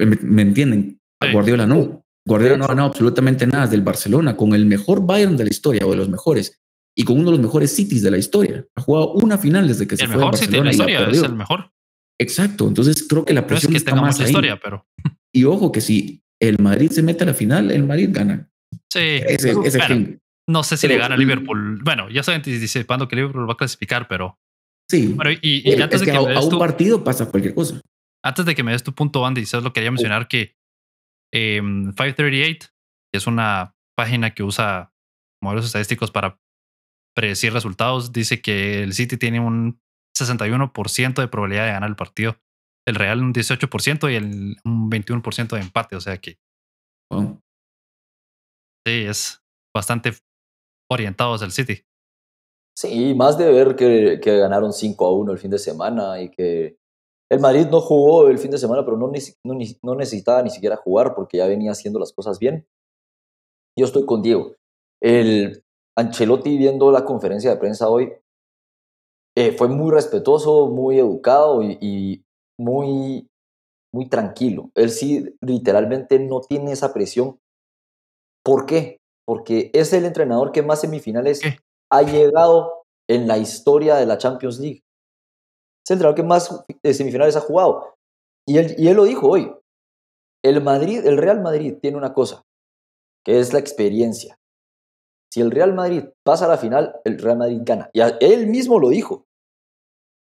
¿Me, 0.00 0.42
entienden? 0.42 1.00
Guardiola 1.32 1.66
no. 1.66 2.04
Guardiola 2.26 2.56
no 2.56 2.64
ha 2.64 2.68
ganado 2.68 2.88
absolutamente 2.88 3.46
nada 3.46 3.66
del 3.66 3.82
Barcelona, 3.82 4.36
con 4.36 4.54
el 4.54 4.66
mejor 4.66 5.06
Bayern 5.06 5.36
de 5.36 5.44
la 5.44 5.50
historia 5.50 5.86
o 5.86 5.90
de 5.90 5.96
los 5.96 6.08
mejores 6.08 6.60
y 6.96 7.04
con 7.04 7.18
uno 7.18 7.26
de 7.26 7.36
los 7.36 7.40
mejores 7.40 7.74
Cities 7.74 8.02
de 8.02 8.10
la 8.10 8.18
historia. 8.18 8.66
Ha 8.74 8.80
jugado 8.80 9.12
una 9.12 9.38
final 9.38 9.68
desde 9.68 9.86
que 9.86 9.96
se 9.96 10.06
fue 10.06 10.22
a 10.22 10.26
Barcelona. 10.26 10.46
City 10.46 10.56
de 10.58 10.64
la 10.64 10.70
historia, 10.70 11.08
es 11.10 11.22
el 11.22 11.34
mejor. 11.34 11.70
Exacto. 12.18 12.66
Entonces 12.66 13.06
creo 13.08 13.24
que 13.24 13.34
la 13.34 13.46
presión 13.46 13.72
no 13.72 13.76
es 13.76 13.84
que 13.84 13.90
está 13.90 14.00
más 14.00 14.18
ahí. 14.20 14.26
historia, 14.26 14.58
pero 14.62 14.86
y 15.34 15.44
ojo 15.44 15.72
que 15.72 15.80
si 15.80 16.22
el 16.40 16.58
Madrid 16.60 16.90
se 16.90 17.02
mete 17.02 17.24
a 17.24 17.26
la 17.26 17.34
final, 17.34 17.70
el 17.70 17.84
Madrid 17.84 18.08
gana. 18.12 18.48
Sí. 18.92 19.20
Ese, 19.26 19.54
no 20.46 20.62
sé 20.62 20.76
si 20.76 20.86
le 20.86 20.96
gana 20.96 21.14
a 21.14 21.18
Liverpool. 21.18 21.80
Bueno, 21.82 22.08
ya 22.10 22.22
saben 22.22 22.38
anticipando 22.38 23.08
que 23.08 23.16
Liverpool 23.16 23.48
va 23.48 23.54
a 23.54 23.56
clasificar, 23.56 24.06
pero. 24.08 24.38
Sí. 24.88 25.16
y, 25.42 25.80
antes 25.80 26.00
de 26.00 26.06
que, 26.06 26.12
a, 26.12 26.20
un 26.20 26.58
partido 26.58 27.02
pasa 27.02 27.30
cualquier 27.30 27.54
cosa. 27.54 27.80
Antes 28.22 28.44
de 28.44 28.54
que 28.54 28.62
me 28.62 28.72
des 28.72 28.82
tu 28.82 28.94
punto, 28.94 29.24
Andy, 29.26 29.44
solo 29.46 29.72
quería 29.72 29.90
mencionar 29.90 30.28
que 30.28 30.56
538, 31.32 32.42
em, 32.42 32.58
que 33.12 33.18
es 33.18 33.26
una 33.26 33.74
página 33.96 34.34
que 34.34 34.42
usa 34.42 34.92
modelos 35.42 35.66
estadísticos 35.66 36.10
para 36.10 36.40
predecir 37.14 37.52
resultados, 37.52 38.12
dice 38.12 38.40
que 38.40 38.82
el 38.82 38.92
City 38.92 39.16
tiene 39.16 39.40
un 39.40 39.80
61% 40.16 41.20
de 41.20 41.28
probabilidad 41.28 41.66
de 41.66 41.72
ganar 41.72 41.90
el 41.90 41.96
partido, 41.96 42.40
el 42.86 42.94
Real 42.94 43.20
un 43.20 43.32
18% 43.32 44.10
y 44.10 44.16
el, 44.16 44.56
un 44.64 44.90
21% 44.90 45.56
de 45.56 45.60
empate, 45.60 45.96
o 45.96 46.00
sea 46.00 46.18
que 46.18 46.38
sí, 48.86 49.04
es 49.06 49.42
bastante 49.74 50.14
orientados 50.90 51.42
al 51.42 51.52
City. 51.52 51.84
Sí, 52.76 53.14
más 53.14 53.38
de 53.38 53.52
ver 53.52 53.76
que, 53.76 54.16
ganaron 54.16 54.72
5 54.72 55.06
a 55.06 55.12
1 55.12 55.32
el 55.32 55.38
fin 55.38 55.50
de 55.50 55.58
semana 55.58 56.20
y 56.20 56.30
que 56.30 56.76
el 57.30 57.40
Madrid 57.40 57.68
no 57.70 57.80
jugó 57.80 58.28
el 58.28 58.38
fin 58.38 58.50
de 58.50 58.58
semana, 58.58 58.84
pero 58.84 58.96
no, 58.96 59.10
no, 59.82 59.94
necesitaba 59.94 60.42
ni 60.42 60.50
siquiera 60.50 60.76
jugar 60.76 61.14
porque 61.14 61.38
ya 61.38 61.46
venía 61.46 61.70
haciendo 61.70 62.00
las 62.00 62.12
cosas 62.12 62.38
bien. 62.38 62.66
Yo 63.78 63.86
estoy 63.86 64.04
con 64.06 64.22
Diego. 64.22 64.56
El 65.00 65.62
Ancelotti 65.96 66.58
viendo 66.58 66.90
la 66.90 67.04
conferencia 67.04 67.50
de 67.50 67.56
prensa 67.56 67.88
hoy 67.88 68.12
eh, 69.36 69.52
fue 69.52 69.68
muy 69.68 69.92
respetuoso, 69.92 70.68
muy 70.68 70.98
educado 70.98 71.62
y, 71.62 71.78
y, 71.80 72.24
muy, 72.58 73.28
muy 73.92 74.08
tranquilo. 74.08 74.70
Él 74.74 74.90
sí 74.90 75.36
literalmente 75.40 76.18
no 76.18 76.40
tiene 76.40 76.72
esa 76.72 76.92
presión. 76.92 77.38
¿Por 78.44 78.66
qué? 78.66 78.98
Porque 79.26 79.70
es 79.72 79.92
el 79.92 80.04
entrenador 80.04 80.52
que 80.52 80.62
más 80.62 80.80
semifinales 80.80 81.40
ha 81.94 82.02
llegado 82.02 82.84
en 83.08 83.28
la 83.28 83.38
historia 83.38 83.96
de 83.96 84.06
la 84.06 84.18
Champions 84.18 84.58
League. 84.58 84.82
Es 85.84 85.90
el 85.90 85.94
entrenador 85.94 86.16
que 86.16 86.22
más 86.22 86.64
eh, 86.82 86.94
semifinales 86.94 87.36
ha 87.36 87.40
jugado. 87.40 87.94
Y 88.48 88.58
él, 88.58 88.74
y 88.78 88.88
él 88.88 88.96
lo 88.96 89.04
dijo 89.04 89.28
hoy. 89.28 89.54
El 90.44 90.62
Madrid, 90.62 91.06
el 91.06 91.18
Real 91.18 91.40
Madrid 91.40 91.76
tiene 91.80 91.96
una 91.96 92.12
cosa, 92.12 92.42
que 93.24 93.38
es 93.38 93.52
la 93.52 93.58
experiencia. 93.58 94.36
Si 95.32 95.40
el 95.40 95.50
Real 95.50 95.74
Madrid 95.74 96.04
pasa 96.24 96.46
a 96.46 96.48
la 96.48 96.58
final, 96.58 97.00
el 97.04 97.18
Real 97.18 97.38
Madrid 97.38 97.60
gana. 97.62 97.90
Y 97.92 98.00
él 98.20 98.46
mismo 98.48 98.78
lo 98.78 98.88
dijo. 98.88 99.24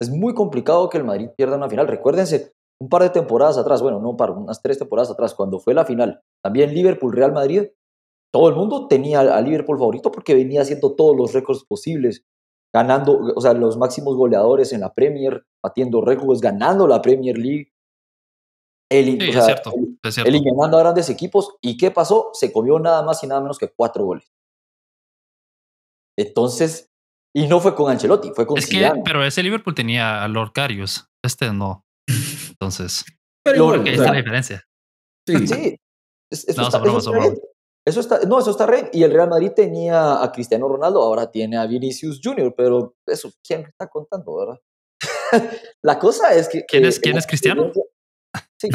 Es 0.01 0.11
muy 0.11 0.35
complicado 0.35 0.89
que 0.89 0.99
el 0.99 1.05
Madrid 1.05 1.31
pierda 1.37 1.57
una 1.57 1.69
final. 1.69 1.89
Recuérdense, 1.89 2.53
un 2.81 2.89
par 2.89 3.03
de 3.03 3.11
temporadas 3.11 3.59
atrás, 3.59 3.83
bueno, 3.83 4.01
no 4.01 4.17
par, 4.17 4.31
unas 4.31 4.63
tres 4.63 4.79
temporadas 4.79 5.11
atrás, 5.11 5.35
cuando 5.35 5.59
fue 5.59 5.75
la 5.75 5.85
final, 5.85 6.21
también 6.43 6.73
Liverpool-Real 6.73 7.33
Madrid, 7.33 7.69
todo 8.33 8.49
el 8.49 8.57
mundo 8.57 8.89
tenía 8.89 9.21
a 9.21 9.41
Liverpool 9.41 9.79
favorito 9.79 10.11
porque 10.11 10.35
venía 10.35 10.63
haciendo 10.63 10.95
todos 10.95 11.17
los 11.17 11.33
récords 11.33 11.65
posibles, 11.65 12.25
ganando, 12.75 13.19
o 13.35 13.41
sea, 13.41 13.55
los 13.55 13.77
máximos 13.77 14.17
goleadores 14.17 14.73
en 14.73 14.81
la 14.81 14.93
Premier, 14.93 15.45
batiendo 15.63 16.01
récords, 16.01 16.41
ganando 16.41 16.87
la 16.87 17.01
Premier 17.01 17.39
League. 17.39 17.73
eliminando 18.91 20.77
a 20.77 20.81
grandes 20.81 21.11
equipos. 21.11 21.57
¿Y 21.61 21.77
qué 21.77 21.91
pasó? 21.91 22.31
Se 22.33 22.53
comió 22.53 22.79
nada 22.79 23.03
más 23.03 23.23
y 23.23 23.27
nada 23.27 23.41
menos 23.41 23.59
que 23.59 23.69
cuatro 23.69 24.05
goles. 24.05 24.31
Entonces, 26.19 26.91
y 27.35 27.47
no 27.47 27.61
fue 27.61 27.75
con 27.75 27.91
Ancelotti, 27.91 28.31
fue 28.35 28.47
con 28.47 28.59
es 28.59 28.67
que, 28.67 28.91
Pero 29.05 29.25
ese 29.25 29.43
Liverpool 29.43 29.75
tenía 29.75 30.25
a 30.25 30.29
Lord 30.29 30.53
Carius, 30.53 31.09
este 31.23 31.53
no. 31.53 31.85
Entonces, 32.51 33.05
pero 33.45 33.75
igual, 33.75 33.87
es 33.87 33.99
la 33.99 34.13
diferencia. 34.13 34.65
Sí, 35.27 35.47
sí. 35.47 35.77
Eso, 36.31 36.61
no, 36.61 36.69
está, 36.69 36.83
eso, 37.89 38.01
está, 38.01 38.21
no, 38.21 38.39
eso 38.39 38.51
está 38.51 38.67
re. 38.67 38.91
Y 38.93 39.03
el 39.03 39.13
Real 39.13 39.29
Madrid 39.29 39.53
tenía 39.55 40.23
a 40.23 40.33
Cristiano 40.33 40.69
Ronaldo, 40.69 41.03
ahora 41.03 41.31
tiene 41.31 41.57
a 41.57 41.67
Vinicius 41.67 42.21
Jr., 42.23 42.55
pero 42.57 42.95
eso, 43.07 43.31
¿quién 43.47 43.63
está 43.63 43.89
contando, 43.89 44.37
verdad? 44.37 44.61
la 45.85 45.99
cosa 45.99 46.35
es 46.35 46.49
que. 46.49 46.65
¿Quién 46.65 46.85
es, 46.85 47.01
¿quién 47.01 47.17
es 47.17 47.27
Cristiano? 47.27 47.73
Sí. 48.61 48.69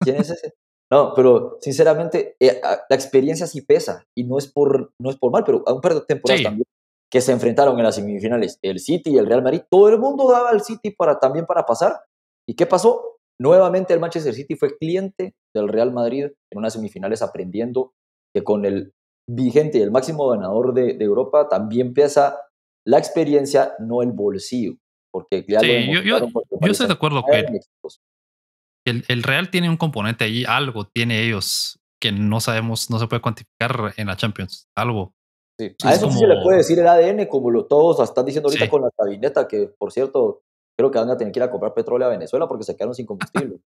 ¿Quién 0.00 0.16
es 0.16 0.30
ese? 0.30 0.54
No, 0.90 1.12
pero 1.14 1.58
sinceramente, 1.60 2.36
eh, 2.40 2.60
la 2.62 2.96
experiencia 2.96 3.46
sí 3.46 3.60
pesa 3.60 4.06
y 4.16 4.24
no 4.24 4.38
es 4.38 4.46
por, 4.46 4.92
no 5.00 5.10
es 5.10 5.16
por 5.16 5.30
mal, 5.30 5.44
pero 5.44 5.62
a 5.66 5.74
un 5.74 5.80
par 5.80 5.94
de 5.94 6.00
temporadas 6.00 6.42
también 6.42 6.64
que 7.10 7.20
se 7.20 7.32
enfrentaron 7.32 7.78
en 7.78 7.84
las 7.84 7.94
semifinales, 7.94 8.58
el 8.62 8.80
City 8.80 9.10
y 9.10 9.18
el 9.18 9.26
Real 9.26 9.42
Madrid, 9.42 9.62
todo 9.70 9.88
el 9.88 9.98
mundo 9.98 10.30
daba 10.30 10.50
al 10.50 10.62
City 10.62 10.90
para, 10.90 11.18
también 11.18 11.46
para 11.46 11.64
pasar. 11.64 12.04
¿Y 12.46 12.54
qué 12.54 12.66
pasó? 12.66 13.18
Nuevamente 13.40 13.94
el 13.94 14.00
Manchester 14.00 14.34
City 14.34 14.56
fue 14.56 14.76
cliente 14.76 15.34
del 15.54 15.68
Real 15.68 15.92
Madrid 15.92 16.26
en 16.50 16.58
unas 16.58 16.72
semifinales 16.72 17.22
aprendiendo 17.22 17.92
que 18.38 18.44
con 18.44 18.64
el 18.64 18.92
vigente 19.28 19.78
y 19.78 19.82
el 19.82 19.90
máximo 19.90 20.28
ganador 20.28 20.72
de, 20.72 20.96
Europa 21.00 21.48
también 21.48 21.92
pesa 21.92 22.40
la 22.86 22.98
experiencia, 22.98 23.74
no 23.78 24.02
el 24.02 24.12
bolsillo. 24.12 24.74
Porque 25.12 25.44
ya 25.48 25.60
sí, 25.60 25.92
yo, 25.92 26.02
yo, 26.02 26.16
estoy 26.62 26.86
de 26.86 26.92
acuerdo 26.92 27.24
que 27.26 29.02
el, 29.08 29.22
Real 29.22 29.50
tiene 29.50 29.68
un 29.68 29.76
componente 29.76 30.24
ahí, 30.24 30.44
algo 30.46 30.86
tiene 30.86 31.24
ellos 31.24 31.78
que 32.00 32.12
no 32.12 32.40
sabemos, 32.40 32.90
no 32.90 32.98
se 32.98 33.06
puede 33.06 33.22
cuantificar 33.22 33.94
en 33.96 34.06
la 34.06 34.16
Champions, 34.16 34.68
algo. 34.76 35.14
Sí. 35.58 35.74
A 35.82 35.94
eso 35.94 36.10
sí 36.10 36.18
se 36.18 36.26
le 36.26 36.40
puede 36.42 36.58
decir 36.58 36.78
el 36.78 36.86
ADN, 36.86 37.26
como 37.26 37.50
lo 37.50 37.66
todos 37.66 38.00
están 38.00 38.24
diciendo 38.24 38.48
ahorita 38.48 38.70
con 38.70 38.82
la 38.82 38.90
cabineta, 38.96 39.48
que 39.48 39.68
por 39.78 39.92
cierto, 39.92 40.42
creo 40.78 40.90
que 40.90 40.98
van 40.98 41.10
a 41.10 41.16
tener 41.16 41.32
que 41.32 41.40
ir 41.40 41.42
a 41.42 41.50
comprar 41.50 41.74
petróleo 41.74 42.06
a 42.06 42.10
Venezuela 42.10 42.46
porque 42.46 42.64
se 42.64 42.76
quedaron 42.76 42.94
sin 42.94 43.06
combustible. 43.06 43.58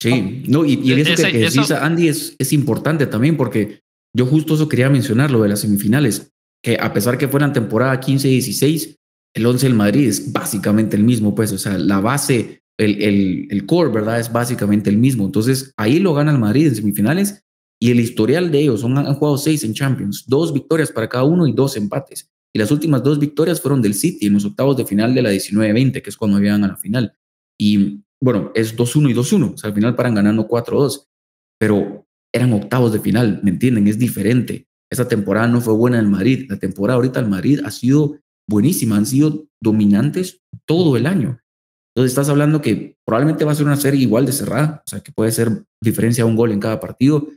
Sí, 0.00 0.44
no, 0.46 0.64
y, 0.64 0.74
y 0.74 0.92
eso 0.92 1.22
que, 1.24 1.38
decís, 1.38 1.70
Andy, 1.72 2.08
es, 2.08 2.36
es 2.38 2.52
importante 2.52 3.06
también 3.06 3.36
porque 3.36 3.80
yo 4.16 4.26
justo 4.26 4.54
eso 4.54 4.68
quería 4.68 4.90
mencionar, 4.90 5.30
lo 5.30 5.42
de 5.42 5.48
las 5.48 5.60
semifinales, 5.60 6.32
que 6.62 6.78
a 6.80 6.92
pesar 6.92 7.18
que 7.18 7.28
fueran 7.28 7.52
temporada 7.52 8.00
15-16, 8.00 8.96
el 9.34 9.46
11 9.46 9.66
del 9.66 9.74
Madrid 9.74 10.06
es 10.08 10.32
básicamente 10.32 10.96
el 10.96 11.04
mismo, 11.04 11.34
pues, 11.34 11.52
o 11.52 11.58
sea, 11.58 11.78
la 11.78 12.00
base 12.00 12.62
el, 12.78 13.48
el, 13.50 13.66
core, 13.66 13.90
¿verdad? 13.90 14.20
Es 14.20 14.32
básicamente 14.32 14.88
el 14.88 14.98
mismo. 14.98 15.24
Entonces, 15.26 15.72
ahí 15.76 15.98
lo 15.98 16.14
gana 16.14 16.30
el 16.30 16.38
Madrid 16.38 16.68
en 16.68 16.76
semifinales 16.76 17.44
y 17.80 17.90
el 17.90 18.00
historial 18.00 18.50
de 18.50 18.60
ellos, 18.60 18.80
son, 18.80 18.96
han 18.98 19.14
jugado 19.14 19.38
seis 19.38 19.64
en 19.64 19.74
Champions, 19.74 20.24
dos 20.26 20.52
victorias 20.52 20.90
para 20.90 21.08
cada 21.08 21.24
uno 21.24 21.46
y 21.46 21.52
dos 21.52 21.76
empates. 21.76 22.30
Y 22.52 22.58
las 22.58 22.70
últimas 22.70 23.02
dos 23.02 23.18
victorias 23.18 23.60
fueron 23.60 23.82
del 23.82 23.94
City 23.94 24.26
en 24.26 24.34
los 24.34 24.44
octavos 24.44 24.76
de 24.76 24.86
final 24.86 25.14
de 25.14 25.22
la 25.22 25.32
19-20, 25.32 26.02
que 26.02 26.10
es 26.10 26.16
cuando 26.16 26.38
llegan 26.38 26.64
a 26.64 26.68
la 26.68 26.76
final. 26.76 27.12
Y 27.58 28.00
bueno, 28.22 28.50
es 28.54 28.76
2-1 28.76 29.10
y 29.10 29.14
2-1, 29.14 29.54
o 29.54 29.58
sea, 29.58 29.68
al 29.68 29.74
final 29.74 29.94
paran 29.94 30.14
ganando 30.14 30.48
4-2, 30.48 31.04
pero 31.58 32.06
eran 32.34 32.52
octavos 32.52 32.92
de 32.92 33.00
final, 33.00 33.40
¿me 33.42 33.50
entienden? 33.50 33.86
Es 33.86 33.98
diferente. 33.98 34.66
Esa 34.90 35.06
temporada 35.06 35.46
no 35.48 35.60
fue 35.60 35.74
buena 35.74 35.98
en 35.98 36.10
Madrid, 36.10 36.46
la 36.48 36.58
temporada 36.58 36.96
ahorita 36.96 37.20
el 37.20 37.28
Madrid 37.28 37.60
ha 37.64 37.70
sido 37.70 38.18
buenísima, 38.48 38.96
han 38.96 39.06
sido 39.06 39.46
dominantes 39.62 40.40
todo 40.66 40.96
el 40.96 41.06
año. 41.06 41.40
Entonces 41.94 42.12
estás 42.12 42.28
hablando 42.28 42.62
que 42.62 42.96
probablemente 43.04 43.44
va 43.44 43.52
a 43.52 43.54
ser 43.54 43.66
una 43.66 43.76
serie 43.76 44.00
igual 44.00 44.24
de 44.24 44.32
cerrada, 44.32 44.82
o 44.86 44.88
sea, 44.88 45.00
que 45.00 45.12
puede 45.12 45.32
ser 45.32 45.64
diferencia 45.82 46.24
de 46.24 46.30
un 46.30 46.36
gol 46.36 46.52
en 46.52 46.60
cada 46.60 46.80
partido, 46.80 47.28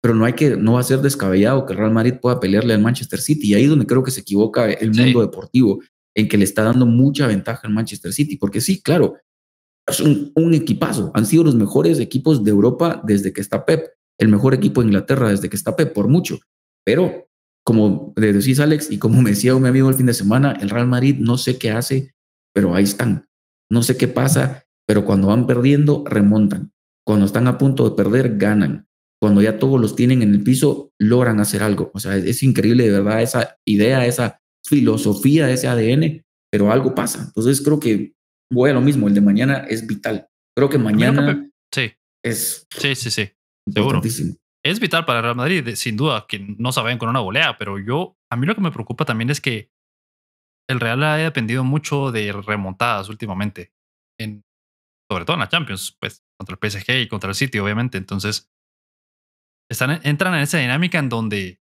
pero 0.00 0.14
no 0.14 0.24
hay 0.24 0.34
que, 0.34 0.56
no 0.56 0.74
va 0.74 0.80
a 0.80 0.84
ser 0.84 1.00
descabellado 1.00 1.66
que 1.66 1.72
el 1.72 1.80
Real 1.80 1.92
Madrid 1.92 2.14
pueda 2.20 2.38
pelearle 2.38 2.74
al 2.74 2.80
Manchester 2.80 3.20
City. 3.20 3.48
Y 3.48 3.54
ahí 3.54 3.64
es 3.64 3.70
donde 3.70 3.86
creo 3.86 4.02
que 4.02 4.12
se 4.12 4.20
equivoca 4.20 4.70
el 4.70 4.92
mundo 4.92 5.20
deportivo, 5.20 5.82
en 6.16 6.28
que 6.28 6.38
le 6.38 6.44
está 6.44 6.62
dando 6.62 6.86
mucha 6.86 7.26
ventaja 7.26 7.66
al 7.66 7.74
Manchester 7.74 8.12
City, 8.12 8.36
porque 8.36 8.60
sí, 8.60 8.80
claro, 8.80 9.16
es 9.88 10.00
un, 10.00 10.32
un 10.34 10.54
equipazo. 10.54 11.10
Han 11.14 11.26
sido 11.26 11.44
los 11.44 11.54
mejores 11.54 11.98
equipos 11.98 12.44
de 12.44 12.50
Europa 12.50 13.00
desde 13.04 13.32
que 13.32 13.40
está 13.40 13.64
Pep, 13.64 13.88
el 14.18 14.28
mejor 14.28 14.54
equipo 14.54 14.80
de 14.80 14.88
Inglaterra 14.88 15.30
desde 15.30 15.48
que 15.48 15.56
está 15.56 15.76
Pep, 15.76 15.92
por 15.92 16.08
mucho. 16.08 16.38
Pero, 16.84 17.28
como 17.64 18.12
decís 18.16 18.60
Alex, 18.60 18.90
y 18.90 18.98
como 18.98 19.20
me 19.22 19.30
decía 19.30 19.54
un 19.54 19.66
amigo 19.66 19.88
el 19.88 19.94
fin 19.94 20.06
de 20.06 20.14
semana, 20.14 20.52
el 20.60 20.70
Real 20.70 20.86
Madrid 20.86 21.16
no 21.18 21.38
sé 21.38 21.58
qué 21.58 21.70
hace, 21.70 22.14
pero 22.54 22.74
ahí 22.74 22.84
están. 22.84 23.28
No 23.70 23.82
sé 23.82 23.96
qué 23.96 24.08
pasa, 24.08 24.64
pero 24.86 25.04
cuando 25.04 25.28
van 25.28 25.46
perdiendo, 25.46 26.04
remontan. 26.06 26.72
Cuando 27.06 27.26
están 27.26 27.46
a 27.46 27.58
punto 27.58 27.88
de 27.88 27.96
perder, 27.96 28.38
ganan. 28.38 28.88
Cuando 29.20 29.42
ya 29.42 29.58
todos 29.58 29.80
los 29.80 29.96
tienen 29.96 30.22
en 30.22 30.32
el 30.32 30.42
piso, 30.42 30.92
logran 30.98 31.40
hacer 31.40 31.62
algo. 31.62 31.90
O 31.92 32.00
sea, 32.00 32.16
es, 32.16 32.42
increíble 32.42 32.84
de 32.84 32.92
verdad 32.92 33.22
esa 33.22 33.56
idea, 33.64 34.06
esa 34.06 34.40
filosofía, 34.64 35.50
ese 35.50 35.68
ADN, 35.68 36.24
pero 36.50 36.70
algo 36.70 36.94
pasa. 36.94 37.24
Entonces 37.26 37.60
creo 37.60 37.80
que 37.80 38.14
voy 38.50 38.70
a 38.70 38.74
lo 38.74 38.80
mismo, 38.80 39.08
el 39.08 39.14
de 39.14 39.20
mañana 39.20 39.66
es 39.68 39.86
vital. 39.86 40.28
Creo 40.56 40.68
que 40.68 40.78
mañana 40.78 41.50
sí. 41.72 41.92
es... 42.24 42.66
Sí, 42.70 42.94
sí, 42.94 43.10
sí. 43.10 43.30
Seguro. 43.72 44.00
Es 44.64 44.80
vital 44.80 45.04
para 45.04 45.20
el 45.20 45.22
Real 45.24 45.36
Madrid, 45.36 45.74
sin 45.74 45.96
duda, 45.96 46.26
que 46.28 46.40
no 46.40 46.72
saben 46.72 46.98
con 46.98 47.08
una 47.08 47.20
volea, 47.20 47.56
pero 47.58 47.78
yo, 47.78 48.18
a 48.30 48.36
mí 48.36 48.46
lo 48.46 48.54
que 48.54 48.60
me 48.60 48.72
preocupa 48.72 49.04
también 49.04 49.30
es 49.30 49.40
que 49.40 49.70
el 50.68 50.80
Real 50.80 51.02
ha 51.04 51.16
dependido 51.16 51.64
mucho 51.64 52.10
de 52.12 52.32
remontadas 52.32 53.08
últimamente, 53.08 53.72
en, 54.18 54.44
sobre 55.10 55.24
todo 55.24 55.34
en 55.34 55.40
la 55.40 55.48
Champions, 55.48 55.96
pues 55.98 56.24
contra 56.38 56.58
el 56.60 56.70
PSG 56.70 57.02
y 57.02 57.08
contra 57.08 57.30
el 57.30 57.36
City, 57.36 57.58
obviamente. 57.58 57.98
Entonces, 57.98 58.50
están, 59.70 60.00
entran 60.02 60.34
en 60.34 60.40
esa 60.40 60.58
dinámica 60.58 60.98
en 60.98 61.08
donde, 61.08 61.60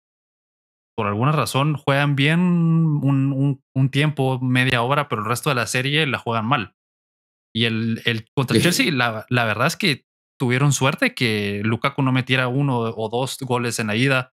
por 0.96 1.06
alguna 1.06 1.32
razón, 1.32 1.76
juegan 1.76 2.16
bien 2.16 2.40
un, 2.40 3.60
un, 3.74 3.90
tiempo, 3.90 4.40
media 4.40 4.82
hora, 4.82 5.08
pero 5.08 5.22
el 5.22 5.28
resto 5.28 5.50
de 5.50 5.56
la 5.56 5.66
serie 5.66 6.06
la 6.06 6.18
juegan 6.18 6.46
mal. 6.46 6.74
Y 7.54 7.64
el, 7.66 8.00
el 8.06 8.26
contra 8.34 8.56
el 8.56 8.62
Chelsea, 8.62 8.90
la, 8.90 9.26
la 9.28 9.44
verdad 9.44 9.66
es 9.66 9.76
que 9.76 10.06
tuvieron 10.38 10.72
suerte 10.72 11.14
que 11.14 11.60
Lukaku 11.64 12.02
no 12.02 12.12
metiera 12.12 12.48
uno 12.48 12.78
o 12.78 13.08
dos 13.08 13.38
goles 13.40 13.78
en 13.78 13.88
la 13.88 13.96
ida, 13.96 14.32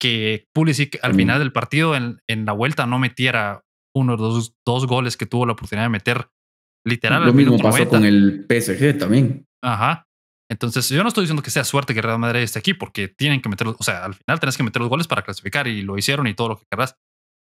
que 0.00 0.48
Pulisic 0.54 0.98
al 1.02 1.14
final 1.14 1.40
del 1.40 1.52
partido 1.52 1.94
en, 1.94 2.20
en 2.28 2.44
la 2.44 2.52
vuelta 2.52 2.86
no 2.86 2.98
metiera 2.98 3.64
uno 3.94 4.16
de 4.16 4.22
los 4.22 4.54
dos 4.66 4.86
goles 4.86 5.16
que 5.16 5.26
tuvo 5.26 5.44
la 5.44 5.52
oportunidad 5.52 5.86
de 5.86 5.90
meter 5.90 6.30
literal. 6.86 7.26
Lo 7.26 7.32
mismo 7.32 7.58
pasó 7.58 7.88
con 7.88 8.04
el 8.04 8.46
PSG 8.48 8.98
también. 8.98 9.46
Ajá. 9.62 10.07
Entonces, 10.50 10.88
yo 10.88 11.02
no 11.02 11.08
estoy 11.08 11.24
diciendo 11.24 11.42
que 11.42 11.50
sea 11.50 11.64
suerte 11.64 11.94
que 11.94 12.00
Real 12.00 12.18
Madrid 12.18 12.40
esté 12.40 12.58
aquí, 12.58 12.72
porque 12.72 13.08
tienen 13.08 13.42
que 13.42 13.48
meter, 13.48 13.66
o 13.68 13.82
sea, 13.82 14.04
al 14.04 14.14
final 14.14 14.40
tenés 14.40 14.56
que 14.56 14.62
meter 14.62 14.80
los 14.80 14.88
goles 14.88 15.06
para 15.06 15.22
clasificar 15.22 15.68
y 15.68 15.82
lo 15.82 15.98
hicieron 15.98 16.26
y 16.26 16.34
todo 16.34 16.48
lo 16.48 16.58
que 16.58 16.66
querrás. 16.70 16.96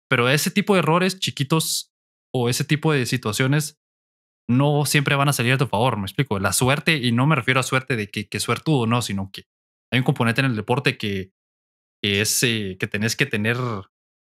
Pero 0.10 0.28
ese 0.28 0.52
tipo 0.52 0.74
de 0.74 0.80
errores 0.80 1.20
chiquitos 1.20 1.94
o 2.34 2.50
ese 2.50 2.66
tipo 2.66 2.92
de 2.92 3.06
situaciones 3.06 3.80
no 4.50 4.86
siempre 4.86 5.16
van 5.16 5.30
a 5.30 5.34
salir 5.34 5.54
a 5.54 5.58
tu 5.58 5.68
favor, 5.68 5.98
me 5.98 6.06
explico. 6.06 6.40
La 6.40 6.54
suerte, 6.54 6.98
y 6.98 7.12
no 7.12 7.28
me 7.28 7.36
refiero 7.36 7.60
a 7.60 7.64
suerte 7.64 7.96
de 7.96 8.10
que, 8.10 8.28
que 8.28 8.40
suertudo, 8.40 8.88
no, 8.88 9.02
sino 9.02 9.30
que 9.32 9.46
hay 9.92 10.00
un 10.00 10.06
componente 10.06 10.42
en 10.42 10.48
el 10.48 10.56
deporte 10.56 10.98
que, 10.98 11.32
es 12.04 12.44
eh, 12.44 12.78
que 12.80 12.88
tenés 12.88 13.16
que 13.16 13.26
tener 13.26 13.58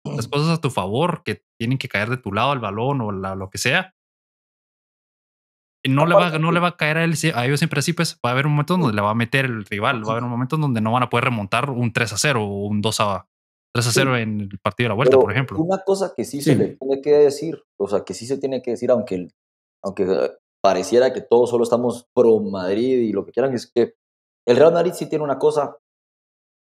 las 0.05 0.27
cosas 0.27 0.57
a 0.57 0.61
tu 0.61 0.69
favor, 0.69 1.23
que 1.23 1.43
tienen 1.57 1.77
que 1.77 1.87
caer 1.87 2.09
de 2.09 2.17
tu 2.17 2.31
lado 2.31 2.53
el 2.53 2.59
balón 2.59 3.01
o 3.01 3.11
lo 3.11 3.49
que 3.49 3.57
sea. 3.57 3.92
No 5.85 6.05
le, 6.05 6.15
va, 6.15 6.39
no 6.39 6.51
le 6.51 6.61
va 6.61 6.69
a 6.69 6.77
caer 6.77 6.97
a, 6.97 7.03
él, 7.03 7.13
a 7.35 7.45
ellos 7.45 7.59
siempre 7.59 7.79
así, 7.79 7.91
pues 7.91 8.17
va 8.25 8.29
a 8.29 8.31
haber 8.31 8.45
un 8.45 8.53
momento 8.53 8.77
donde 8.77 8.95
le 8.95 9.01
va 9.01 9.09
a 9.11 9.15
meter 9.15 9.43
el 9.43 9.65
rival, 9.65 10.03
va 10.05 10.09
a 10.09 10.11
haber 10.13 10.23
un 10.23 10.29
momento 10.29 10.55
donde 10.55 10.79
no 10.79 10.93
van 10.93 11.03
a 11.03 11.09
poder 11.09 11.25
remontar 11.25 11.69
un 11.69 11.91
3 11.91 12.13
a 12.13 12.17
0 12.17 12.41
o 12.41 12.67
un 12.67 12.81
2 12.81 12.99
a, 13.01 13.27
3 13.73 13.87
a 13.87 13.91
0 13.91 14.17
en 14.17 14.41
el 14.41 14.59
partido 14.59 14.85
de 14.85 14.89
la 14.89 14.95
vuelta, 14.95 15.19
por 15.19 15.31
ejemplo. 15.31 15.59
Una 15.59 15.83
cosa 15.83 16.13
que 16.15 16.23
sí, 16.23 16.41
se 16.41 16.55
le 16.55 16.77
tiene 16.77 17.01
que 17.01 17.11
decir, 17.11 17.61
o 17.77 17.87
sea, 17.87 18.05
que 18.05 18.13
sí 18.13 18.25
se 18.25 18.37
tiene 18.37 18.61
que 18.61 18.71
decir, 18.71 18.91
aunque, 18.91 19.27
aunque 19.83 20.31
pareciera 20.61 21.11
que 21.11 21.21
todos 21.21 21.49
solo 21.49 21.63
estamos 21.63 22.07
pro 22.15 22.39
Madrid 22.39 22.99
y 22.99 23.11
lo 23.11 23.25
que 23.25 23.31
quieran, 23.31 23.53
es 23.53 23.69
que 23.69 23.95
el 24.47 24.57
Real 24.57 24.73
Madrid 24.73 24.93
sí 24.93 25.09
tiene 25.09 25.25
una 25.25 25.39
cosa 25.39 25.77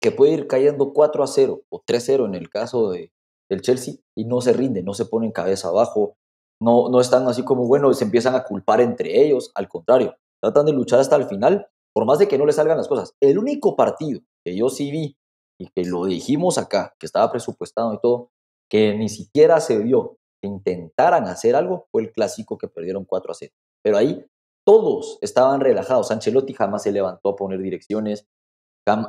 que 0.01 0.11
puede 0.11 0.33
ir 0.33 0.47
cayendo 0.47 0.93
4 0.93 1.23
a 1.23 1.27
0 1.27 1.63
o 1.69 1.83
3 1.85 2.03
a 2.03 2.05
0 2.05 2.25
en 2.27 2.35
el 2.35 2.49
caso 2.49 2.91
de, 2.91 3.11
del 3.49 3.61
Chelsea 3.61 3.95
y 4.15 4.25
no 4.25 4.41
se 4.41 4.53
rinde, 4.53 4.83
no 4.83 4.93
se 4.93 5.05
pone 5.05 5.25
en 5.25 5.31
cabeza 5.31 5.69
abajo, 5.69 6.17
no, 6.61 6.89
no 6.89 6.99
están 6.99 7.27
así 7.27 7.43
como, 7.43 7.67
bueno, 7.67 7.93
se 7.93 8.03
empiezan 8.03 8.35
a 8.35 8.43
culpar 8.43 8.81
entre 8.81 9.21
ellos, 9.21 9.51
al 9.55 9.67
contrario, 9.67 10.15
tratan 10.41 10.65
de 10.65 10.73
luchar 10.73 10.99
hasta 10.99 11.15
el 11.15 11.25
final, 11.25 11.67
por 11.93 12.05
más 12.05 12.19
de 12.19 12.27
que 12.27 12.37
no 12.37 12.45
le 12.45 12.53
salgan 12.53 12.77
las 12.77 12.87
cosas. 12.87 13.13
El 13.19 13.37
único 13.37 13.75
partido 13.75 14.21
que 14.45 14.55
yo 14.55 14.69
sí 14.69 14.91
vi 14.91 15.17
y 15.59 15.67
que 15.69 15.83
lo 15.83 16.05
dijimos 16.05 16.57
acá, 16.57 16.95
que 16.99 17.05
estaba 17.05 17.31
presupuestado 17.31 17.93
y 17.93 17.99
todo, 17.99 18.29
que 18.69 18.95
ni 18.95 19.09
siquiera 19.09 19.59
se 19.59 19.79
vio 19.79 20.17
que 20.41 20.47
intentaran 20.47 21.25
hacer 21.25 21.55
algo, 21.55 21.87
fue 21.91 22.03
el 22.03 22.11
clásico 22.11 22.57
que 22.57 22.67
perdieron 22.67 23.05
4 23.05 23.31
a 23.31 23.35
0. 23.35 23.53
Pero 23.83 23.97
ahí 23.97 24.25
todos 24.65 25.17
estaban 25.21 25.61
relajados. 25.61 26.11
Ancelotti 26.11 26.53
jamás 26.53 26.83
se 26.83 26.91
levantó 26.91 27.29
a 27.29 27.35
poner 27.35 27.61
direcciones. 27.61 28.27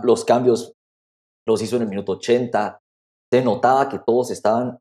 los 0.03 0.25
cambios 0.25 0.75
los 1.47 1.63
hizo 1.63 1.77
en 1.77 1.83
el 1.83 1.89
minuto 1.89 2.13
80. 2.13 2.81
Se 3.31 3.43
notaba 3.43 3.89
que 3.89 3.99
todos 3.99 4.31
estaban 4.31 4.79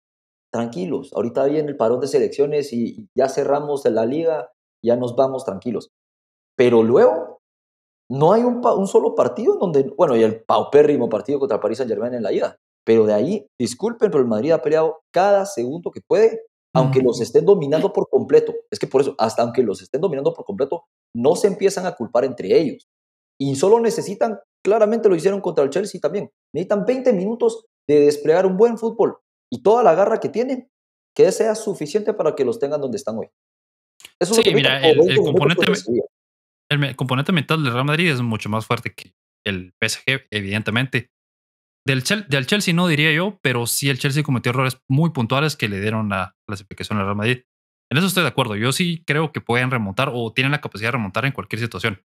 tranquilos. 0.51 1.11
Ahorita 1.13 1.45
viene 1.45 1.69
el 1.69 1.77
parón 1.77 1.99
de 1.99 2.07
selecciones 2.07 2.73
y 2.73 3.07
ya 3.15 3.29
cerramos 3.29 3.85
la 3.85 4.05
liga, 4.05 4.51
ya 4.83 4.95
nos 4.95 5.15
vamos 5.15 5.45
tranquilos. 5.45 5.91
Pero 6.55 6.83
luego 6.83 7.39
no 8.09 8.33
hay 8.33 8.43
un, 8.43 8.65
un 8.65 8.87
solo 8.87 9.15
partido 9.15 9.53
en 9.53 9.59
donde, 9.59 9.83
bueno, 9.97 10.15
y 10.15 10.23
el 10.23 10.43
paupérrimo 10.43 11.09
partido 11.09 11.39
contra 11.39 11.59
París 11.59 11.77
Saint 11.77 11.91
Germain 11.91 12.13
en 12.13 12.23
la 12.23 12.31
ida. 12.31 12.57
Pero 12.85 13.05
de 13.05 13.13
ahí, 13.13 13.47
disculpen, 13.59 14.09
pero 14.09 14.21
el 14.21 14.29
Madrid 14.29 14.51
ha 14.51 14.61
peleado 14.61 15.01
cada 15.11 15.45
segundo 15.45 15.91
que 15.91 16.01
puede, 16.01 16.41
aunque 16.73 17.01
los 17.01 17.19
estén 17.19 17.45
dominando 17.45 17.91
por 17.91 18.07
completo. 18.09 18.53
Es 18.71 18.79
que 18.79 18.87
por 18.87 19.01
eso, 19.01 19.15
hasta 19.17 19.41
aunque 19.41 19.63
los 19.63 19.81
estén 19.81 19.99
dominando 19.99 20.33
por 20.33 20.45
completo, 20.45 20.85
no 21.13 21.35
se 21.35 21.47
empiezan 21.47 21.85
a 21.85 21.95
culpar 21.95 22.23
entre 22.23 22.57
ellos. 22.57 22.87
Y 23.39 23.55
solo 23.55 23.79
necesitan, 23.79 24.39
claramente 24.63 25.09
lo 25.09 25.15
hicieron 25.15 25.41
contra 25.41 25.63
el 25.63 25.69
Chelsea 25.69 25.99
también, 25.99 26.31
necesitan 26.53 26.85
20 26.85 27.13
minutos 27.13 27.65
de 27.87 27.99
desplegar 27.99 28.45
un 28.45 28.57
buen 28.57 28.77
fútbol 28.77 29.17
y 29.51 29.61
toda 29.61 29.83
la 29.83 29.95
garra 29.95 30.19
que 30.19 30.29
tienen, 30.29 30.69
que 31.15 31.31
sea 31.31 31.55
suficiente 31.55 32.13
para 32.13 32.35
que 32.35 32.45
los 32.45 32.59
tengan 32.59 32.81
donde 32.81 32.97
están 32.97 33.17
hoy. 33.17 33.29
Eso 34.19 34.33
sí, 34.33 34.53
mira, 34.53 34.79
el, 34.87 35.17
componente, 35.17 35.65
el 36.69 36.95
componente 36.95 37.31
mental 37.31 37.63
del 37.63 37.73
Real 37.73 37.85
Madrid 37.85 38.11
es 38.11 38.21
mucho 38.21 38.49
más 38.49 38.65
fuerte 38.65 38.93
que 38.93 39.15
el 39.45 39.73
PSG, 39.81 40.27
evidentemente. 40.31 41.11
Del, 41.85 42.03
del, 42.27 42.47
Chelsea 42.47 42.73
no 42.73 42.87
diría 42.87 43.13
yo, 43.13 43.39
pero 43.41 43.65
sí 43.65 43.89
el 43.89 43.97
Chelsea 43.97 44.23
cometió 44.23 44.49
errores 44.49 44.81
muy 44.89 45.11
puntuales 45.11 45.55
que 45.55 45.69
le 45.69 45.79
dieron 45.79 46.09
la 46.09 46.35
clasificación 46.47 46.99
al 46.99 47.05
Real 47.05 47.15
Madrid. 47.15 47.43
En 47.89 47.97
eso 47.97 48.07
estoy 48.07 48.23
de 48.23 48.29
acuerdo. 48.29 48.55
Yo 48.55 48.71
sí 48.73 49.03
creo 49.05 49.31
que 49.31 49.39
pueden 49.39 49.71
remontar 49.71 50.11
o 50.13 50.33
tienen 50.33 50.51
la 50.51 50.59
capacidad 50.61 50.89
de 50.89 50.97
remontar 50.97 51.25
en 51.25 51.31
cualquier 51.31 51.61
situación. 51.61 52.03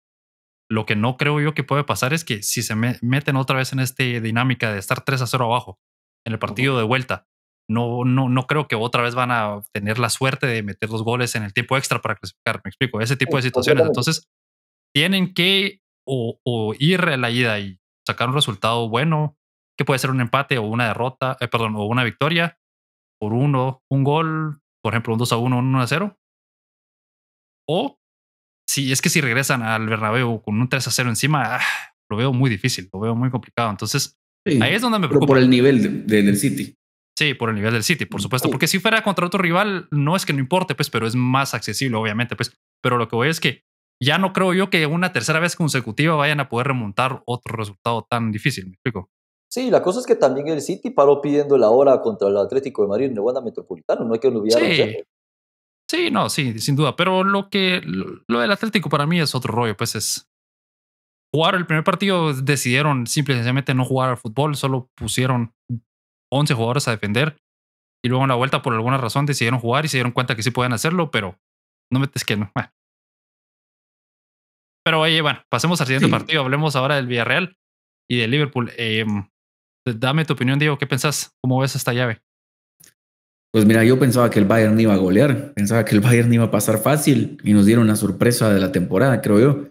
Lo 0.69 0.85
que 0.85 0.95
no 0.95 1.17
creo 1.17 1.41
yo 1.41 1.53
que 1.53 1.63
puede 1.63 1.83
pasar 1.83 2.13
es 2.13 2.23
que 2.23 2.43
si 2.43 2.61
se 2.61 2.75
meten 2.75 3.35
otra 3.35 3.57
vez 3.57 3.73
en 3.73 3.79
esta 3.79 4.03
dinámica 4.03 4.71
de 4.71 4.79
estar 4.79 5.03
3 5.03 5.21
a 5.23 5.27
0 5.27 5.45
abajo 5.45 5.81
en 6.25 6.33
el 6.33 6.39
partido 6.39 6.77
de 6.77 6.83
vuelta 6.83 7.27
no, 7.69 8.03
no, 8.05 8.29
no 8.29 8.47
creo 8.47 8.67
que 8.67 8.75
otra 8.75 9.01
vez 9.03 9.15
van 9.15 9.31
a 9.31 9.61
tener 9.73 9.99
la 9.99 10.09
suerte 10.09 10.47
de 10.47 10.63
meter 10.63 10.89
los 10.89 11.03
goles 11.03 11.35
en 11.35 11.43
el 11.43 11.53
tiempo 11.53 11.77
extra 11.77 12.01
para 12.01 12.15
clasificar. 12.15 12.61
Me 12.63 12.69
explico, 12.69 13.01
ese 13.01 13.15
tipo 13.15 13.37
de 13.37 13.43
situaciones. 13.43 13.85
Entonces, 13.85 14.27
tienen 14.93 15.33
que 15.33 15.79
o, 16.05 16.73
ir 16.79 17.01
a 17.01 17.17
la 17.17 17.31
ida 17.31 17.59
y 17.59 17.79
sacar 18.05 18.29
un 18.29 18.35
resultado 18.35 18.89
bueno, 18.89 19.37
que 19.77 19.85
puede 19.85 19.99
ser 19.99 20.11
un 20.11 20.21
empate 20.21 20.57
o 20.57 20.63
una 20.63 20.87
derrota, 20.87 21.37
eh, 21.39 21.47
perdón, 21.47 21.75
o 21.75 21.85
una 21.85 22.03
victoria 22.03 22.57
por 23.19 23.33
uno, 23.33 23.83
un 23.89 24.03
gol, 24.03 24.61
por 24.83 24.93
ejemplo, 24.93 25.13
un 25.13 25.19
2 25.19 25.31
a 25.31 25.37
1, 25.37 25.57
un 25.57 25.65
1 25.67 25.81
a 25.81 25.87
0. 25.87 26.17
O 27.69 27.99
si 28.67 28.91
es 28.91 29.01
que 29.01 29.09
si 29.09 29.21
regresan 29.21 29.61
al 29.61 29.87
Bernabéu 29.87 30.41
con 30.41 30.59
un 30.59 30.67
3 30.67 30.87
a 30.87 30.91
0 30.91 31.09
encima, 31.09 31.55
ah, 31.55 31.61
lo 32.09 32.17
veo 32.17 32.33
muy 32.33 32.49
difícil, 32.49 32.89
lo 32.91 32.99
veo 32.99 33.15
muy 33.15 33.29
complicado. 33.29 33.69
Entonces, 33.69 34.17
ahí 34.45 34.73
es 34.73 34.81
donde 34.81 34.99
me 34.99 35.07
preocupa. 35.07 35.27
por 35.27 35.37
el 35.37 35.49
nivel 35.49 36.05
del 36.07 36.35
City. 36.37 36.75
Sí, 37.17 37.33
por 37.33 37.49
el 37.49 37.55
nivel 37.55 37.73
del 37.73 37.83
City, 37.83 38.05
por 38.05 38.21
supuesto. 38.21 38.49
Porque 38.49 38.67
si 38.67 38.79
fuera 38.79 39.03
contra 39.03 39.25
otro 39.25 39.41
rival, 39.41 39.87
no 39.91 40.15
es 40.15 40.25
que 40.25 40.33
no 40.33 40.39
importe, 40.39 40.75
pues, 40.75 40.89
pero 40.89 41.05
es 41.05 41.15
más 41.15 41.53
accesible, 41.53 41.97
obviamente, 41.97 42.35
pues. 42.35 42.57
Pero 42.81 42.97
lo 42.97 43.07
que 43.07 43.15
voy 43.15 43.29
es 43.29 43.39
que 43.39 43.63
ya 44.01 44.17
no 44.17 44.33
creo 44.33 44.53
yo 44.53 44.69
que 44.69 44.87
una 44.87 45.13
tercera 45.13 45.39
vez 45.39 45.55
consecutiva 45.55 46.15
vayan 46.15 46.39
a 46.39 46.49
poder 46.49 46.67
remontar 46.67 47.21
otro 47.25 47.55
resultado 47.55 48.07
tan 48.09 48.31
difícil. 48.31 48.65
¿Me 48.65 48.71
explico? 48.71 49.09
Sí, 49.51 49.69
la 49.69 49.83
cosa 49.83 49.99
es 49.99 50.05
que 50.05 50.15
también 50.15 50.47
el 50.47 50.61
City 50.61 50.89
paró 50.89 51.21
pidiendo 51.21 51.57
la 51.57 51.69
hora 51.69 52.01
contra 52.01 52.29
el 52.29 52.37
Atlético 52.37 52.83
de 52.83 52.87
Madrid 52.87 53.05
en 53.07 53.13
el 53.13 53.19
Wanda 53.19 53.41
Metropolitano. 53.41 54.05
No 54.05 54.13
hay 54.13 54.19
que 54.19 54.27
olvidar. 54.29 54.61
Sí. 54.61 55.03
sí, 55.89 56.09
no, 56.09 56.29
sí, 56.29 56.57
sin 56.59 56.75
duda. 56.75 56.95
Pero 56.95 57.23
lo 57.23 57.49
que 57.49 57.81
lo 57.85 58.39
del 58.39 58.51
Atlético 58.51 58.89
para 58.89 59.05
mí 59.05 59.19
es 59.19 59.35
otro 59.35 59.53
rollo, 59.53 59.75
pues 59.75 59.95
es 59.95 60.31
jugar 61.33 61.55
el 61.55 61.65
primer 61.65 61.83
partido 61.83 62.33
decidieron 62.33 63.07
simplemente 63.07 63.73
no 63.73 63.85
jugar 63.85 64.09
al 64.09 64.17
fútbol, 64.17 64.55
solo 64.55 64.89
pusieron 64.95 65.53
11 66.31 66.53
jugadores 66.53 66.87
a 66.87 66.91
defender 66.91 67.37
y 68.03 68.09
luego 68.09 68.23
en 68.23 68.29
la 68.29 68.35
vuelta 68.35 68.61
por 68.61 68.73
alguna 68.73 68.97
razón 68.97 69.25
decidieron 69.25 69.59
jugar 69.59 69.85
y 69.85 69.87
se 69.89 69.97
dieron 69.97 70.11
cuenta 70.11 70.35
que 70.35 70.43
sí 70.43 70.51
pueden 70.51 70.73
hacerlo, 70.73 71.11
pero 71.11 71.37
no 71.91 71.99
metes 71.99 72.25
que 72.25 72.37
no. 72.37 72.51
Pero 74.83 75.01
oye, 75.01 75.21
bueno, 75.21 75.43
pasemos 75.49 75.79
al 75.81 75.87
siguiente 75.87 76.09
partido. 76.09 76.41
Hablemos 76.41 76.75
ahora 76.75 76.95
del 76.95 77.07
Villarreal 77.07 77.57
y 78.09 78.17
del 78.17 78.31
Liverpool. 78.31 78.71
Em, 78.77 79.27
dame 79.85 80.25
tu 80.25 80.33
opinión, 80.33 80.57
Diego. 80.57 80.77
¿Qué 80.77 80.87
pensás? 80.87 81.35
¿Cómo 81.41 81.59
ves 81.59 81.75
esta 81.75 81.93
llave? 81.93 82.21
Pues 83.53 83.65
mira, 83.65 83.83
yo 83.83 83.99
pensaba 83.99 84.29
que 84.29 84.39
el 84.39 84.45
Bayern 84.45 84.79
iba 84.79 84.93
a 84.93 84.97
golear, 84.97 85.53
pensaba 85.53 85.83
que 85.83 85.93
el 85.93 86.01
Bayern 86.01 86.33
iba 86.33 86.45
a 86.45 86.51
pasar 86.51 86.77
fácil 86.79 87.37
y 87.43 87.53
nos 87.53 87.65
dieron 87.65 87.83
una 87.83 87.97
sorpresa 87.97 88.51
de 88.51 88.61
la 88.61 88.71
temporada, 88.71 89.21
creo 89.21 89.39
yo. 89.39 89.67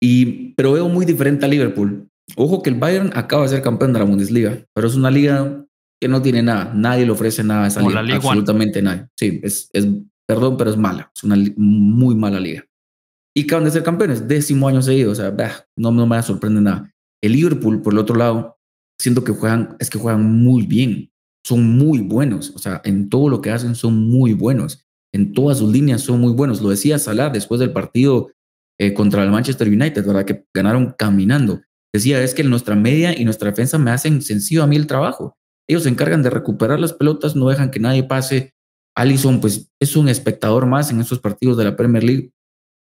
Y, 0.00 0.54
pero 0.54 0.72
veo 0.72 0.88
muy 0.88 1.04
diferente 1.04 1.44
a 1.44 1.48
Liverpool. 1.48 2.08
Ojo 2.36 2.62
que 2.62 2.70
el 2.70 2.76
Bayern 2.76 3.10
acaba 3.14 3.42
de 3.42 3.50
ser 3.50 3.62
campeón 3.62 3.92
de 3.92 3.98
la 3.98 4.04
Bundesliga, 4.04 4.64
pero 4.74 4.86
es 4.86 4.94
una 4.94 5.10
liga 5.10 5.64
que 6.00 6.08
no 6.08 6.22
tiene 6.22 6.42
nada. 6.42 6.72
Nadie 6.74 7.04
le 7.04 7.12
ofrece 7.12 7.44
nada 7.44 7.64
a 7.64 7.68
esa 7.68 7.80
liga. 7.80 8.16
absolutamente 8.16 8.82
nadie. 8.82 9.06
Sí, 9.16 9.40
es, 9.42 9.68
es, 9.72 9.86
perdón, 10.26 10.56
pero 10.56 10.70
es 10.70 10.76
mala. 10.76 11.10
Es 11.14 11.24
una 11.24 11.36
muy 11.56 12.14
mala 12.14 12.40
liga. 12.40 12.64
Y 13.36 13.44
acaban 13.44 13.64
de 13.64 13.70
ser 13.70 13.82
campeones, 13.82 14.28
décimo 14.28 14.68
año 14.68 14.80
seguido. 14.80 15.12
O 15.12 15.14
sea, 15.14 15.34
no, 15.76 15.90
no 15.90 16.06
me 16.06 16.22
sorprende 16.22 16.60
nada. 16.60 16.92
El 17.22 17.32
Liverpool, 17.32 17.82
por 17.82 17.92
el 17.92 17.98
otro 17.98 18.16
lado, 18.16 18.58
siento 18.98 19.24
que 19.24 19.32
juegan, 19.32 19.76
es 19.78 19.90
que 19.90 19.98
juegan 19.98 20.24
muy 20.24 20.66
bien. 20.66 21.10
Son 21.44 21.76
muy 21.76 21.98
buenos. 21.98 22.50
O 22.54 22.58
sea, 22.58 22.80
en 22.84 23.10
todo 23.10 23.28
lo 23.28 23.40
que 23.40 23.50
hacen 23.50 23.74
son 23.74 23.96
muy 24.08 24.32
buenos. 24.34 24.86
En 25.12 25.32
todas 25.32 25.58
sus 25.58 25.70
líneas 25.70 26.00
son 26.00 26.20
muy 26.20 26.32
buenos. 26.32 26.62
Lo 26.62 26.70
decía 26.70 26.98
Salah 26.98 27.28
después 27.28 27.60
del 27.60 27.72
partido 27.72 28.30
eh, 28.78 28.94
contra 28.94 29.22
el 29.22 29.30
Manchester 29.30 29.68
United, 29.68 30.04
¿verdad? 30.06 30.24
Que 30.24 30.44
ganaron 30.54 30.94
caminando. 30.98 31.60
Decía, 31.94 32.20
es 32.24 32.34
que 32.34 32.42
nuestra 32.42 32.74
media 32.74 33.16
y 33.16 33.24
nuestra 33.24 33.50
defensa 33.50 33.78
me 33.78 33.92
hacen 33.92 34.20
sencillo 34.20 34.64
a 34.64 34.66
mí 34.66 34.74
el 34.74 34.88
trabajo. 34.88 35.36
Ellos 35.68 35.84
se 35.84 35.88
encargan 35.88 36.24
de 36.24 36.30
recuperar 36.30 36.80
las 36.80 36.92
pelotas, 36.92 37.36
no 37.36 37.48
dejan 37.48 37.70
que 37.70 37.78
nadie 37.78 38.02
pase. 38.02 38.52
Allison, 38.96 39.40
pues, 39.40 39.70
es 39.80 39.94
un 39.94 40.08
espectador 40.08 40.66
más 40.66 40.90
en 40.90 41.00
estos 41.00 41.20
partidos 41.20 41.56
de 41.56 41.64
la 41.64 41.76
Premier 41.76 42.02
League 42.02 42.32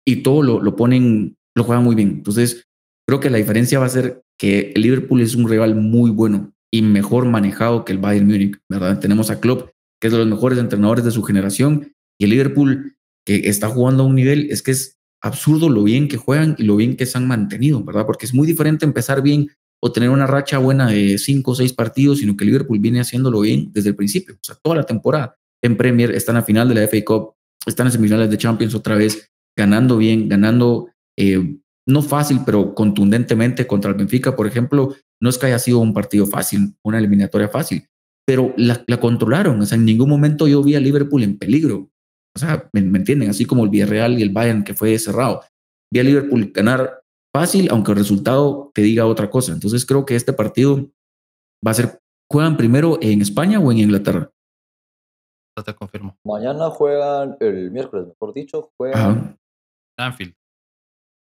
y 0.07 0.17
todo 0.17 0.43
lo, 0.43 0.63
lo 0.63 0.77
ponen, 0.77 1.39
lo 1.57 1.65
juegan 1.65 1.85
muy 1.85 1.95
bien. 1.95 2.09
Entonces, 2.11 2.67
creo 3.09 3.19
que 3.19 3.31
la 3.31 3.39
diferencia 3.39 3.79
va 3.79 3.87
a 3.87 3.91
ser 3.91 4.23
que 4.39 4.73
el 4.75 4.83
Liverpool 4.83 5.23
es 5.23 5.35
un 5.35 5.49
rival 5.49 5.75
muy 5.75 6.11
bueno 6.11 6.53
y 6.71 6.83
mejor 6.83 7.25
manejado 7.25 7.87
que 7.87 7.93
el 7.93 7.99
Bayern 7.99 8.27
Múnich, 8.27 8.59
¿verdad? 8.69 9.01
Tenemos 9.01 9.31
a 9.31 9.41
Klopp, 9.41 9.71
que 10.01 10.09
es 10.09 10.13
de 10.13 10.19
los 10.19 10.29
mejores 10.29 10.59
entrenadores 10.59 11.05
de 11.05 11.13
su 11.13 11.23
generación, 11.23 11.95
y 12.21 12.25
el 12.25 12.31
Liverpool, 12.31 12.97
que 13.27 13.49
está 13.49 13.69
jugando 13.69 14.03
a 14.03 14.07
un 14.07 14.15
nivel, 14.15 14.51
es 14.51 14.63
que 14.63 14.73
es 14.73 14.98
absurdo 15.23 15.69
lo 15.69 15.83
bien 15.83 16.09
que 16.09 16.17
juegan 16.17 16.55
y 16.59 16.65
lo 16.65 16.77
bien 16.77 16.97
que 16.97 17.07
se 17.07 17.19
han 17.19 17.27
mantenido, 17.27 17.83
¿verdad? 17.83 18.07
Porque 18.07 18.27
es 18.27 18.35
muy 18.35 18.47
diferente 18.47 18.85
empezar 18.85 19.23
bien 19.23 19.51
o 19.81 19.93
tener 19.93 20.11
una 20.11 20.27
racha 20.27 20.59
buena 20.59 20.89
de 20.89 21.19
cinco 21.19 21.53
o 21.53 21.55
seis 21.55 21.73
partidos, 21.73 22.19
sino 22.19 22.37
que 22.37 22.45
Liverpool 22.45 22.79
viene 22.79 23.01
haciéndolo 23.01 23.41
bien 23.41 23.71
desde 23.73 23.91
el 23.91 23.97
principio, 23.97 24.35
o 24.35 24.45
sea, 24.45 24.57
toda 24.63 24.77
la 24.77 24.85
temporada. 24.85 25.37
En 25.63 25.77
Premier 25.77 26.13
están 26.13 26.37
a 26.37 26.43
final 26.43 26.69
de 26.69 26.75
la 26.75 26.89
FA 26.89 27.05
Cup, 27.05 27.35
están 27.67 27.87
en 27.87 27.93
semifinales 27.93 28.31
de 28.31 28.39
Champions 28.39 28.75
otra 28.75 28.97
vez, 28.97 29.31
ganando 29.57 29.97
bien, 29.97 30.29
ganando 30.29 30.89
eh, 31.17 31.59
no 31.87 32.03
fácil, 32.03 32.41
pero 32.45 32.75
contundentemente 32.75 33.67
contra 33.67 33.91
el 33.91 33.97
Benfica, 33.97 34.37
por 34.37 34.47
ejemplo, 34.47 34.95
no 35.21 35.31
es 35.31 35.39
que 35.39 35.47
haya 35.47 35.59
sido 35.59 35.79
un 35.79 35.95
partido 35.95 36.27
fácil, 36.27 36.75
una 36.83 36.99
eliminatoria 36.99 37.49
fácil, 37.49 37.89
pero 38.27 38.55
la, 38.57 38.85
controlaron. 39.01 39.61
O 39.61 39.67
sea, 39.67 39.77
en 39.77 39.87
ningún 39.87 40.09
momento 40.09 40.47
yo 40.47 40.63
vi 40.63 40.75
a 40.75 40.81
Liverpool 40.81 41.23
en 41.23 41.39
peligro. 41.39 41.91
O 42.43 42.47
sea, 42.47 42.69
¿me, 42.73 42.81
entienden? 42.81 43.31
Así 43.31 43.45
como 43.45 43.65
el 43.65 43.71
Villarreal 43.71 44.19
y 44.19 44.23
el 44.23 44.31
Bayern 44.31 44.65
que 44.65 44.75
fue 44.75 44.99
cerrado. 44.99 45.43
Vi 45.93 46.01
a 46.01 46.05
Liverpool 46.05 46.53
ganar 46.55 47.03
fácil, 47.35 47.69
aunque 47.71 47.93
el 47.93 47.99
resultado 47.99 48.71
te 48.75 48.83
diga 48.83 49.07
otra 49.07 49.31
cosa. 49.31 49.53
Entonces 49.53 49.85
creo 49.85 50.05
que 50.05 50.17
este 50.17 50.33
partido 50.33 50.89
va 51.67 51.73
a 51.73 51.75
ser, 51.75 52.01
¿juegan 52.31 52.57
primero 52.57 52.99
en 53.01 53.21
España 53.23 53.59
o 53.59 53.73
en 53.73 53.79
Inglaterra? 53.79 54.31
No 55.57 55.65
te 55.65 55.75
confirmo. 55.75 56.17
Mañana 56.25 56.71
juegan, 56.71 57.37
el 57.41 57.71
miércoles, 57.71 58.07
mejor 58.07 58.33
dicho, 58.33 58.71
juegan 58.77 59.39
en 59.99 60.05
Anfield. 60.05 60.35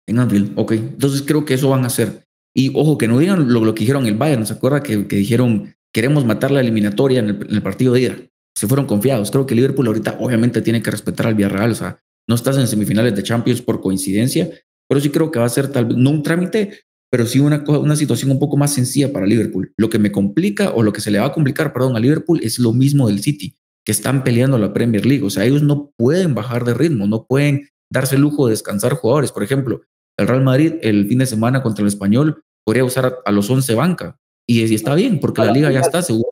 En 0.07 0.20
Anfield, 0.20 0.53
ok. 0.57 0.72
Entonces 0.74 1.24
creo 1.24 1.43
que 1.43 1.55
eso 1.55 1.70
van 1.70 1.84
a 1.84 1.88
hacer. 1.88 2.28
Y 2.55 2.72
ojo, 2.76 2.97
que 2.97 3.07
no 3.07 3.18
digan 3.18 3.51
lo, 3.51 3.74
que 3.74 3.82
dijeron 3.82 4.05
el 4.05 4.18
Bayern, 4.18 4.45
¿se 4.45 4.53
acuerda 4.53 4.82
que, 4.82 5.07
que 5.07 5.15
dijeron 5.15 5.74
queremos 5.93 6.26
matar 6.26 6.51
la 6.51 6.59
eliminatoria 6.59 7.20
en 7.20 7.30
el, 7.30 7.61
partido 7.63 7.93
de 7.93 8.01
ida? 8.01 8.15
Se 8.58 8.68
fueron 8.68 8.88
confiados. 8.88 9.30
Creo 9.30 9.45
que 9.45 9.53
Liverpool 9.53 9.86
ahorita 9.86 10.18
obviamente 10.20 10.64
tiene 10.64 10.82
que 10.82 10.89
respetar 10.89 11.28
al 11.28 11.36
Villarreal, 11.36 11.72
o 11.72 11.76
sea, 11.76 12.01
no 12.28 12.34
estás 12.34 12.58
en 12.58 12.68
semifinales 12.68 13.16
de 13.16 13.22
Champions 13.22 13.62
por 13.62 13.82
coincidencia, 13.82 14.49
pero 14.89 14.99
sí 14.99 15.12
creo 15.12 15.30
que 15.30 15.38
va 15.38 15.45
a 15.45 15.49
ser 15.49 15.72
tal 15.72 15.86
vez, 15.86 15.95
no 15.95 16.10
un 16.10 16.24
trámite, 16.24 16.80
pero 17.12 17.28
sí 17.28 17.39
una, 17.39 17.64
una 17.68 17.95
situación 17.95 18.32
un 18.32 18.39
poco 18.39 18.58
más 18.58 18.74
sencilla 18.74 19.14
para 19.14 19.28
Liverpool. 19.28 19.74
Lo 19.78 19.91
que 19.91 19.99
me 19.99 20.12
complica 20.12 20.72
o 20.72 20.82
lo 20.82 20.91
que 20.91 21.01
se 21.01 21.12
le 21.12 21.20
va 21.20 21.28
a 21.28 21.34
complicar, 21.34 21.72
perdón, 21.72 21.95
a 21.95 21.99
Liverpool 21.99 22.39
es 22.41 22.58
lo 22.58 22.74
mismo 22.74 23.08
del 23.08 23.20
City, 23.20 23.55
que 23.86 23.91
están 23.91 24.24
peleando 24.24 24.58
la 24.58 24.74
Premier 24.74 25.05
League. 25.05 25.24
O 25.24 25.30
sea, 25.30 25.45
ellos 25.45 25.62
no 25.62 25.91
pueden 25.95 26.34
bajar 26.34 26.66
de 26.66 26.74
ritmo, 26.74 27.05
no 27.05 27.28
pueden 27.28 27.70
darse 27.91 28.16
el 28.16 28.22
lujo 28.22 28.47
de 28.47 28.53
descansar 28.53 28.95
jugadores. 28.95 29.32
Por 29.32 29.43
ejemplo, 29.43 29.84
el 30.18 30.28
Real 30.28 30.43
Madrid 30.43 30.74
el 30.82 31.08
fin 31.08 31.20
de 31.20 31.28
semana 31.28 31.62
contra 31.62 31.84
el 31.84 31.89
Español 31.89 32.43
podría 32.66 32.84
usar 32.84 33.20
a, 33.24 33.32
los 33.32 33.47
11 33.49 33.76
banca. 33.76 34.18
Y, 34.47 34.74
está 34.74 34.95
bien, 34.95 35.20
porque 35.20 35.43
la 35.43 35.51
liga 35.51 35.72
ya 35.72 35.82
está 35.82 36.01
segura. 36.01 36.30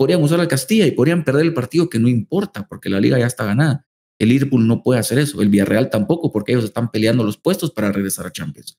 Podrían 0.00 0.22
usar 0.22 0.40
a 0.40 0.48
Castilla 0.48 0.86
y 0.86 0.92
podrían 0.92 1.24
perder 1.24 1.44
el 1.44 1.52
partido, 1.52 1.90
que 1.90 1.98
no 1.98 2.08
importa, 2.08 2.66
porque 2.66 2.88
la 2.88 2.98
liga 2.98 3.18
ya 3.18 3.26
está 3.26 3.44
ganada. 3.44 3.86
El 4.18 4.30
Liverpool 4.30 4.66
no 4.66 4.82
puede 4.82 4.98
hacer 4.98 5.18
eso, 5.18 5.42
el 5.42 5.50
Villarreal 5.50 5.90
tampoco, 5.90 6.32
porque 6.32 6.52
ellos 6.52 6.64
están 6.64 6.90
peleando 6.90 7.22
los 7.22 7.36
puestos 7.36 7.70
para 7.70 7.92
regresar 7.92 8.26
a 8.26 8.32
Champions. 8.32 8.78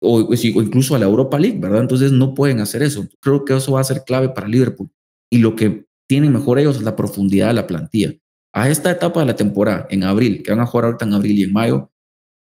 O, 0.00 0.32
incluso 0.32 0.94
a 0.94 1.00
la 1.00 1.06
Europa 1.06 1.36
League, 1.36 1.58
¿verdad? 1.58 1.80
Entonces 1.80 2.12
no 2.12 2.32
pueden 2.32 2.60
hacer 2.60 2.84
eso. 2.84 3.08
Creo 3.18 3.44
que 3.44 3.56
eso 3.56 3.72
va 3.72 3.80
a 3.80 3.84
ser 3.84 4.04
clave 4.06 4.28
para 4.28 4.46
Liverpool. 4.46 4.88
Y 5.32 5.38
lo 5.38 5.56
que 5.56 5.84
tienen 6.08 6.32
mejor 6.32 6.60
ellos 6.60 6.76
es 6.76 6.82
la 6.82 6.94
profundidad 6.94 7.48
de 7.48 7.54
la 7.54 7.66
plantilla. 7.66 8.14
A 8.54 8.70
esta 8.70 8.92
etapa 8.92 9.18
de 9.18 9.26
la 9.26 9.34
temporada, 9.34 9.88
en 9.90 10.04
abril, 10.04 10.44
que 10.44 10.52
van 10.52 10.60
a 10.60 10.66
jugar 10.66 10.84
ahorita 10.84 11.06
en 11.06 11.14
abril 11.14 11.40
y 11.40 11.42
en 11.42 11.52
mayo, 11.52 11.90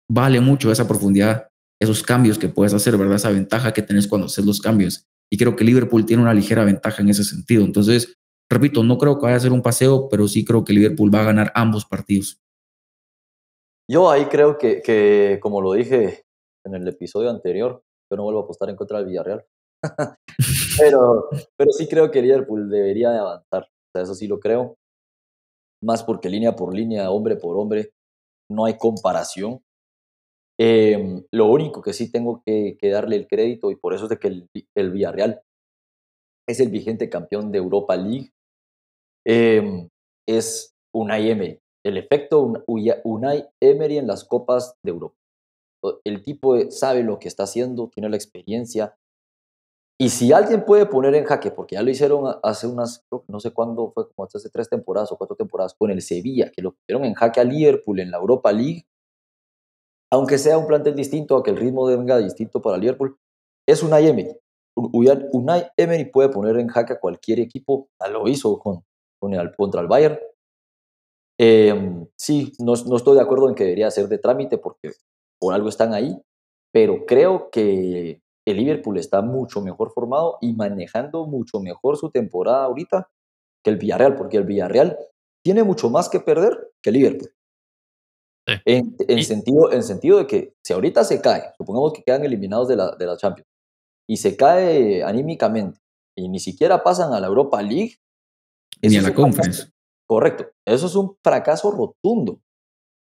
vale 0.09 0.39
mucho 0.39 0.71
esa 0.71 0.87
profundidad, 0.87 1.49
esos 1.83 2.05
cambios 2.05 2.39
que 2.39 2.49
puedes 2.49 2.73
hacer, 2.73 2.97
¿verdad? 2.97 3.17
Esa 3.17 3.31
ventaja 3.31 3.73
que 3.73 3.83
tenés 3.83 4.07
cuando 4.07 4.29
haces 4.29 4.47
los 4.47 4.61
cambios. 4.61 5.09
Y 5.31 5.39
creo 5.39 5.57
que 5.57 5.65
Liverpool 5.65 6.07
tiene 6.07 6.23
una 6.23 6.35
ligera 6.35 6.65
ventaja 6.65 7.03
en 7.03 7.09
ese 7.09 7.25
sentido. 7.25 7.65
Entonces, 7.65 8.17
repito, 8.51 8.83
no 8.83 8.99
creo 8.99 9.19
que 9.19 9.27
vaya 9.27 9.37
a 9.37 9.41
ser 9.41 9.53
un 9.53 9.63
paseo, 9.63 10.09
pero 10.09 10.29
sí 10.29 10.45
creo 10.45 10.65
que 10.65 10.73
Liverpool 10.73 11.15
va 11.15 11.21
a 11.21 11.25
ganar 11.25 11.53
ambos 11.55 11.85
partidos. 11.85 12.41
Yo 13.89 14.11
ahí 14.11 14.27
creo 14.27 14.59
que, 14.59 14.83
que 14.83 15.39
como 15.41 15.61
lo 15.61 15.73
dije 15.73 16.25
en 16.65 16.75
el 16.75 16.87
episodio 16.89 17.31
anterior, 17.31 17.83
yo 18.11 18.17
no 18.17 18.25
vuelvo 18.25 18.41
a 18.41 18.45
apostar 18.45 18.69
en 18.71 18.77
contra 18.77 18.99
del 18.99 19.07
Villarreal. 19.07 19.45
pero, 20.79 21.29
pero 21.57 21.73
sí 21.73 21.87
creo 21.89 22.11
que 22.11 22.23
Liverpool 22.23 22.69
debería 22.69 23.11
de 23.11 23.19
avanzar. 23.19 23.65
O 23.65 23.91
sea, 23.93 24.03
eso 24.03 24.15
sí 24.15 24.27
lo 24.27 24.41
creo. 24.41 24.77
Más 25.83 26.03
porque 26.03 26.29
línea 26.29 26.57
por 26.57 26.75
línea, 26.75 27.11
hombre 27.11 27.37
por 27.37 27.57
hombre, 27.57 27.93
no 28.51 28.65
hay 28.65 28.77
comparación. 28.77 29.61
Em, 30.59 31.23
lo 31.33 31.47
único 31.47 31.83
que 31.83 31.93
sí 31.93 32.11
tengo 32.11 32.43
que, 32.45 32.79
darle 32.83 33.17
el 33.17 33.27
crédito, 33.27 33.71
y 33.71 33.77
por 33.77 33.95
eso 33.95 34.05
es 34.05 34.11
de 34.11 34.19
que 34.19 34.29
el, 34.29 34.49
el 34.75 34.91
Villarreal 34.91 35.43
es 36.49 36.61
el 36.61 36.71
vigente 36.71 37.11
campeón 37.11 37.53
de 37.53 37.59
Europa 37.59 37.97
League, 37.97 38.33
eh, 39.27 39.89
es 40.27 40.75
Unai 40.95 41.31
Emery. 41.31 41.61
El 41.85 41.97
efecto 41.99 42.65
Unai 42.67 43.49
Emery 43.61 43.99
en 43.99 44.07
las 44.07 44.25
copas 44.25 44.77
de 44.83 44.91
Europa. 44.91 45.17
El 46.05 46.23
tipo 46.23 46.71
sabe 46.71 47.03
lo 47.03 47.19
que 47.19 47.29
está 47.29 47.45
haciendo, 47.45 47.89
tiene 47.89 48.09
la 48.09 48.17
experiencia. 48.17 48.97
Y 49.99 50.11
si 50.11 50.33
alguien 50.33 50.65
puede 50.65 50.87
poner 50.87 51.15
en 51.15 51.25
jaque, 51.25 51.51
porque 51.51 51.77
ya 51.77 51.83
lo 51.83 51.91
hicieron 51.91 52.25
hace 52.43 52.67
unas, 52.67 53.05
no 53.29 53.41
sé 53.41 53.53
cuándo 53.53 53.93
fue, 53.93 54.09
como 54.09 54.27
hace 54.27 54.51
tres 54.51 54.69
temporadas 54.69 55.13
o 55.13 55.17
cuatro 55.17 55.37
temporadas, 55.37 55.75
con 55.75 55.91
el 55.91 56.03
Sevilla, 56.03 56.51
que 56.51 56.63
lo 56.63 56.73
pusieron 56.73 57.05
en 57.05 57.15
jaque 57.15 57.41
a 57.41 57.45
Liverpool 57.45 58.01
en 58.01 58.11
la 58.11 58.19
Europa 58.19 58.53
League, 58.53 58.87
aunque 60.17 60.39
sea 60.39 60.57
un 60.57 60.67
plantel 60.67 60.95
distinto, 60.95 61.37
a 61.37 61.43
que 61.43 61.51
el 61.51 61.59
ritmo 61.59 61.85
venga 61.85 62.17
distinto 62.19 62.63
para 62.63 62.79
Liverpool, 62.79 63.19
es 63.69 63.83
Unai 63.83 64.09
Emery. 64.09 64.35
Unai 64.75 65.69
Emery 65.77 66.07
puede 66.07 66.31
poner 66.31 66.59
en 66.59 66.69
jaque 66.69 66.95
a 66.95 67.01
cualquier 67.01 67.41
equipo, 67.41 67.91
lo 68.11 68.27
hizo 68.27 68.59
con, 68.59 68.83
contra 69.19 69.83
el 69.83 69.89
Bayern. 69.89 70.19
Em, 71.39 72.07
sí, 72.17 72.53
no, 72.59 72.73
no, 72.87 72.97
estoy 72.97 73.17
de 73.17 73.21
acuerdo 73.21 73.49
en 73.49 73.55
que 73.55 73.65
debería 73.65 73.91
ser 73.91 74.09
de 74.09 74.17
trámite 74.17 74.57
porque 74.57 74.93
por 75.39 75.53
algo 75.53 75.69
están 75.69 75.93
ahí, 75.93 76.19
pero 76.73 77.05
creo 77.05 77.51
que 77.51 78.23
el 78.47 78.57
Liverpool 78.57 78.97
está 78.97 79.21
mucho 79.21 79.61
mejor 79.61 79.91
formado 79.93 80.39
y 80.41 80.55
manejando 80.55 81.27
mucho 81.27 81.61
mejor 81.61 81.99
su 81.99 82.11
temporada 82.11 82.65
ahorita 82.65 83.11
que 83.63 83.71
el 83.71 83.77
Villarreal, 83.77 84.17
porque 84.17 84.39
el 84.39 84.45
Villarreal 84.45 84.97
tiene 85.45 85.63
mucho 85.63 85.91
más 85.91 86.09
que 86.09 86.21
perder 86.21 86.73
que 86.83 86.89
el 86.89 86.95
Liverpool. 86.95 87.36
En, 88.65 89.25
sentido, 89.25 89.73
en 89.73 89.83
sentido 89.83 90.19
de 90.19 90.27
que 90.27 90.55
si 90.65 90.73
ahorita 90.73 91.03
se 91.03 91.21
cae, 91.21 91.53
supongamos 91.59 91.93
que 91.93 92.03
quedan 92.05 92.25
eliminados 92.25 92.69
de 92.69 92.77
la, 92.77 92.95
de 92.95 93.07
la 93.07 93.17
Champions, 93.17 93.49
y 94.09 94.19
se 94.19 94.37
cae 94.37 95.03
anímicamente 95.03 95.81
y 96.17 96.29
ni 96.29 96.39
siquiera 96.39 96.83
pasan 96.83 97.13
a 97.13 97.21
la 97.21 97.27
Europa 97.27 97.61
League, 97.61 97.97
ni 98.83 98.97
a 98.97 99.03
la 99.03 99.15
conference. 99.15 99.71
Correcto. 100.09 100.47
Eso 100.65 100.87
es 100.87 100.95
un 100.95 101.17
fracaso 101.23 101.71
rotundo, 101.73 102.41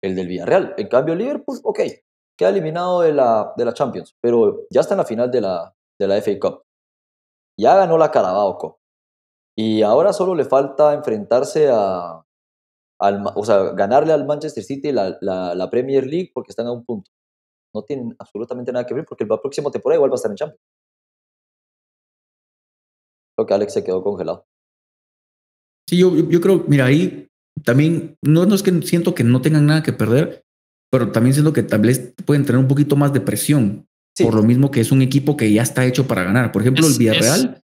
el 0.02 0.16
del 0.16 0.26
Villarreal. 0.26 0.74
En 0.76 0.88
cambio, 0.88 1.14
Liverpool, 1.14 1.60
ok, 1.62 1.80
queda 2.36 2.48
eliminado 2.50 3.02
de 3.02 3.12
la, 3.12 3.52
de 3.56 3.64
la 3.64 3.72
Champions, 3.72 4.16
pero 4.20 4.66
ya 4.70 4.80
está 4.80 4.94
en 4.94 4.98
la 4.98 5.04
final 5.04 5.30
de 5.30 5.40
la, 5.40 5.74
de 5.98 6.08
la 6.08 6.20
FA 6.20 6.32
Cup. 6.40 6.62
Ya 7.58 7.76
ganó 7.76 7.96
la 7.96 8.10
Carabao 8.10 8.58
Cup. 8.58 8.76
Y 9.56 9.82
ahora 9.82 10.12
solo 10.12 10.34
le 10.34 10.44
falta 10.44 10.94
enfrentarse 10.94 11.68
a, 11.70 12.24
al, 12.98 13.22
o 13.34 13.44
sea, 13.44 13.72
ganarle 13.72 14.12
al 14.12 14.26
Manchester 14.26 14.64
City 14.64 14.92
la, 14.92 15.16
la, 15.20 15.70
Premier 15.70 16.06
League 16.06 16.30
porque 16.34 16.50
están 16.50 16.66
a 16.66 16.72
un 16.72 16.84
punto. 16.84 17.10
No 17.74 17.82
tienen 17.82 18.14
absolutamente 18.18 18.72
nada 18.72 18.86
que 18.86 18.94
ver 18.94 19.04
porque 19.04 19.24
la 19.24 19.40
próxima 19.40 19.70
temporada 19.70 19.98
igual 19.98 20.10
va 20.10 20.14
a 20.14 20.16
estar 20.16 20.30
en 20.30 20.36
Champions. 20.36 20.62
Creo 23.36 23.46
que 23.46 23.54
Alex 23.54 23.72
se 23.72 23.84
quedó 23.84 24.02
congelado. 24.02 24.46
Sí, 25.88 25.98
yo, 25.98 26.14
yo 26.14 26.40
creo, 26.40 26.64
mira, 26.66 26.86
ahí 26.86 27.28
también, 27.64 28.16
no, 28.22 28.46
no 28.46 28.54
es 28.54 28.62
que 28.62 28.82
siento 28.82 29.14
que 29.14 29.24
no 29.24 29.40
tengan 29.40 29.66
nada 29.66 29.82
que 29.82 29.92
perder, 29.92 30.42
pero 30.90 31.12
también 31.12 31.34
siento 31.34 31.52
que 31.52 31.62
tal 31.62 31.80
vez 31.80 32.14
pueden 32.26 32.44
tener 32.44 32.60
un 32.60 32.68
poquito 32.68 32.96
más 32.96 33.12
de 33.12 33.20
presión, 33.20 33.86
por 34.20 34.34
lo 34.34 34.42
mismo 34.42 34.70
que 34.70 34.80
es 34.80 34.90
un 34.90 35.02
equipo 35.02 35.36
que 35.36 35.52
ya 35.52 35.62
está 35.62 35.86
hecho 35.86 36.06
para 36.06 36.24
ganar. 36.24 36.50
Por 36.50 36.62
ejemplo, 36.62 36.86
el 36.86 36.98
Villarreal 36.98 37.62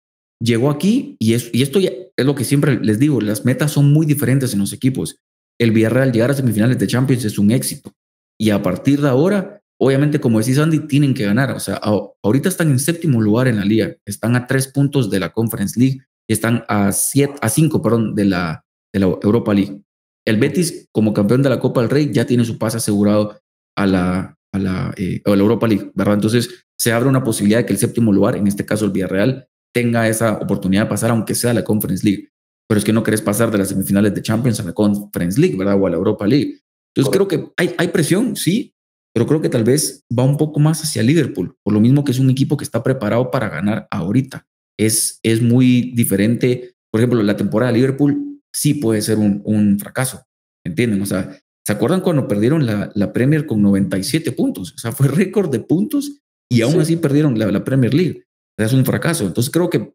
llegó 0.41 0.69
aquí 0.69 1.15
y, 1.19 1.33
es, 1.33 1.49
y 1.53 1.61
esto 1.61 1.79
es 1.79 2.25
lo 2.25 2.35
que 2.35 2.43
siempre 2.43 2.79
les 2.79 2.99
digo, 2.99 3.21
las 3.21 3.45
metas 3.45 3.71
son 3.71 3.91
muy 3.91 4.05
diferentes 4.05 4.53
en 4.53 4.59
los 4.59 4.73
equipos. 4.73 5.17
El 5.59 5.71
Villarreal 5.71 6.11
llegar 6.11 6.31
a 6.31 6.35
semifinales 6.35 6.77
de 6.77 6.87
Champions 6.87 7.25
es 7.25 7.39
un 7.39 7.51
éxito. 7.51 7.91
Y 8.39 8.51
a 8.51 8.61
partir 8.61 9.01
de 9.01 9.09
ahora, 9.09 9.61
obviamente, 9.79 10.19
como 10.19 10.39
decís 10.39 10.59
Andy, 10.59 10.87
tienen 10.87 11.13
que 11.13 11.25
ganar. 11.25 11.51
O 11.51 11.59
sea, 11.59 11.81
ahorita 12.23 12.49
están 12.49 12.69
en 12.69 12.79
séptimo 12.79 13.21
lugar 13.21 13.47
en 13.47 13.55
la 13.55 13.65
liga, 13.65 13.95
están 14.05 14.35
a 14.35 14.45
tres 14.45 14.67
puntos 14.67 15.09
de 15.09 15.19
la 15.19 15.31
Conference 15.31 15.79
League 15.79 15.99
están 16.27 16.65
a, 16.67 16.91
siete, 16.91 17.35
a 17.41 17.49
cinco 17.49 17.81
perdón, 17.81 18.15
de, 18.15 18.25
la, 18.25 18.65
de 18.93 18.99
la 18.99 19.05
Europa 19.05 19.53
League. 19.53 19.81
El 20.25 20.37
Betis, 20.37 20.87
como 20.91 21.13
campeón 21.13 21.41
de 21.41 21.49
la 21.49 21.59
Copa 21.59 21.81
del 21.81 21.89
Rey, 21.89 22.11
ya 22.11 22.25
tiene 22.25 22.43
su 22.43 22.57
pase 22.57 22.77
asegurado 22.77 23.39
a 23.77 23.85
la, 23.85 24.37
a 24.53 24.59
la, 24.59 24.93
eh, 24.97 25.21
a 25.25 25.29
la 25.29 25.41
Europa 25.41 25.67
League, 25.67 25.91
¿verdad? 25.95 26.15
Entonces 26.15 26.65
se 26.77 26.91
abre 26.91 27.07
una 27.07 27.23
posibilidad 27.23 27.59
de 27.59 27.65
que 27.65 27.73
el 27.73 27.79
séptimo 27.79 28.11
lugar, 28.11 28.35
en 28.35 28.47
este 28.47 28.65
caso 28.65 28.85
el 28.85 28.91
Villarreal, 28.91 29.47
tenga 29.79 30.07
esa 30.07 30.33
oportunidad 30.33 30.83
de 30.83 30.89
pasar, 30.89 31.11
aunque 31.11 31.35
sea 31.35 31.51
a 31.51 31.53
la 31.53 31.63
Conference 31.63 32.05
League. 32.05 32.29
Pero 32.67 32.79
es 32.79 32.85
que 32.85 32.93
no 32.93 33.03
querés 33.03 33.21
pasar 33.21 33.51
de 33.51 33.57
las 33.57 33.69
semifinales 33.69 34.13
de 34.13 34.21
Champions 34.21 34.59
a 34.59 34.63
la 34.63 34.73
Conference 34.73 35.39
League, 35.39 35.55
¿verdad? 35.55 35.79
O 35.79 35.87
a 35.87 35.89
la 35.89 35.97
Europa 35.97 36.25
League. 36.27 36.59
Entonces 36.95 37.13
creo 37.13 37.27
que 37.27 37.51
hay, 37.57 37.73
hay 37.77 37.87
presión, 37.89 38.35
sí, 38.35 38.73
pero 39.13 39.25
creo 39.25 39.41
que 39.41 39.49
tal 39.49 39.63
vez 39.63 40.03
va 40.17 40.23
un 40.23 40.37
poco 40.37 40.59
más 40.59 40.83
hacia 40.83 41.03
Liverpool, 41.03 41.55
por 41.63 41.73
lo 41.73 41.79
mismo 41.79 42.03
que 42.03 42.11
es 42.11 42.19
un 42.19 42.29
equipo 42.29 42.57
que 42.57 42.63
está 42.63 42.83
preparado 42.83 43.31
para 43.31 43.49
ganar 43.49 43.87
ahorita 43.91 44.45
es, 44.77 45.19
es 45.23 45.41
muy 45.41 45.91
diferente. 45.95 46.75
Por 46.91 47.01
ejemplo, 47.01 47.21
la 47.23 47.35
temporada 47.35 47.71
de 47.71 47.79
Liverpool 47.79 48.41
sí 48.53 48.75
puede 48.75 49.01
ser 49.01 49.17
un, 49.17 49.41
un 49.43 49.79
fracaso, 49.79 50.23
¿entienden? 50.65 51.01
O 51.01 51.05
sea, 51.05 51.39
¿se 51.65 51.73
acuerdan 51.73 52.01
cuando 52.01 52.27
perdieron 52.27 52.65
la, 52.65 52.91
la, 52.93 53.11
Premier 53.11 53.45
con 53.45 53.61
97 53.61 54.31
puntos? 54.31 54.73
O 54.73 54.77
sea, 54.77 54.91
fue 54.91 55.07
récord 55.09 55.51
de 55.51 55.59
puntos 55.59 56.21
y 56.49 56.61
aún 56.61 56.79
así 56.79 56.95
perdieron 56.95 57.37
la, 57.37 57.51
la 57.51 57.63
Premier 57.63 57.93
League. 57.93 58.23
Es 58.57 58.73
un 58.73 58.85
fracaso. 58.85 59.25
Entonces 59.25 59.51
creo 59.51 59.69
que, 59.69 59.93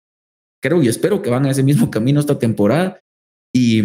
creo 0.62 0.82
y 0.82 0.88
espero 0.88 1.22
que 1.22 1.30
van 1.30 1.46
a 1.46 1.50
ese 1.50 1.62
mismo 1.62 1.90
camino 1.90 2.20
esta 2.20 2.38
temporada 2.38 3.00
y, 3.54 3.80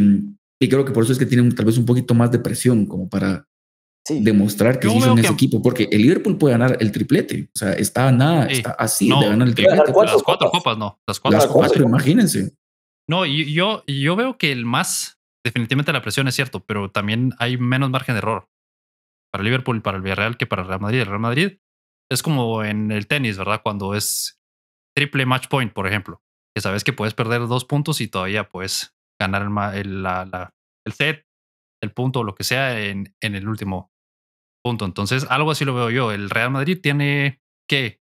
y 0.59 0.69
creo 0.69 0.85
que 0.85 0.91
por 0.91 1.03
eso 1.03 1.13
es 1.13 1.19
que 1.19 1.25
tienen 1.25 1.53
tal 1.55 1.65
vez 1.65 1.77
un 1.77 1.85
poquito 1.85 2.13
más 2.13 2.31
de 2.31 2.39
presión 2.39 2.85
como 2.85 3.09
para, 3.09 3.47
demostrar 4.09 4.79
que 4.79 4.89
sí 4.89 5.01
son 5.01 5.19
ese 5.19 5.31
equipo, 5.31 5.61
porque 5.61 5.87
el 5.91 6.01
Liverpool 6.01 6.37
puede 6.37 6.53
ganar 6.53 6.77
el 6.79 6.91
triplete. 6.91 7.49
O 7.53 7.57
sea, 7.57 7.73
está 7.73 8.11
nada, 8.11 8.45
está 8.47 8.71
así 8.71 9.09
de 9.09 9.27
ganar 9.27 9.47
el 9.47 9.55
triplete. 9.55 9.91
las 9.91 10.23
cuatro 10.23 10.49
copas, 10.49 10.77
no. 10.77 10.99
Las 11.07 11.19
cuatro, 11.19 11.47
copas, 11.49 11.75
imagínense. 11.75 12.53
No, 13.09 13.25
y 13.25 13.53
yo, 13.53 13.83
yo 13.87 14.15
veo 14.15 14.37
que 14.37 14.51
el 14.51 14.65
más, 14.65 15.19
definitivamente 15.45 15.93
la 15.93 16.01
presión 16.01 16.27
es 16.27 16.35
cierto, 16.35 16.63
pero 16.65 16.91
también 16.91 17.33
hay 17.39 17.57
menos 17.57 17.89
margen 17.89 18.15
de 18.15 18.19
error 18.19 18.49
para 19.31 19.41
el 19.41 19.45
Liverpool 19.45 19.77
y 19.77 19.81
para 19.81 19.97
el 19.97 20.03
Villarreal 20.03 20.37
que 20.37 20.45
para 20.45 20.63
el 20.63 20.67
Real 20.67 20.81
Madrid. 20.81 20.99
El 20.99 21.07
Real 21.07 21.19
Madrid 21.19 21.57
es 22.09 22.21
como 22.21 22.63
en 22.63 22.91
el 22.91 23.07
tenis, 23.07 23.37
¿verdad? 23.37 23.61
Cuando 23.63 23.95
es 23.95 24.36
triple 24.97 25.27
match 25.27 25.47
point, 25.47 25.71
por 25.71 25.85
ejemplo, 25.85 26.23
que 26.55 26.61
sabes 26.61 26.83
que 26.83 26.91
puedes 26.91 27.13
perder 27.13 27.41
dos 27.41 27.65
puntos 27.65 28.01
y 28.01 28.07
todavía 28.07 28.49
puedes 28.49 28.97
ganar 29.21 29.43
el, 29.75 30.03
set, 30.91 31.23
el 31.83 31.91
punto 31.91 32.21
o 32.21 32.23
lo 32.23 32.33
que 32.33 32.43
sea 32.43 32.81
en, 32.81 33.13
el 33.21 33.47
último 33.47 33.93
punto. 34.65 34.85
Entonces, 34.85 35.27
algo 35.29 35.51
así 35.51 35.65
lo 35.65 35.75
veo 35.75 35.91
yo. 35.91 36.11
El 36.11 36.31
Real 36.31 36.49
Madrid 36.49 36.79
tiene 36.81 37.43
que 37.69 38.01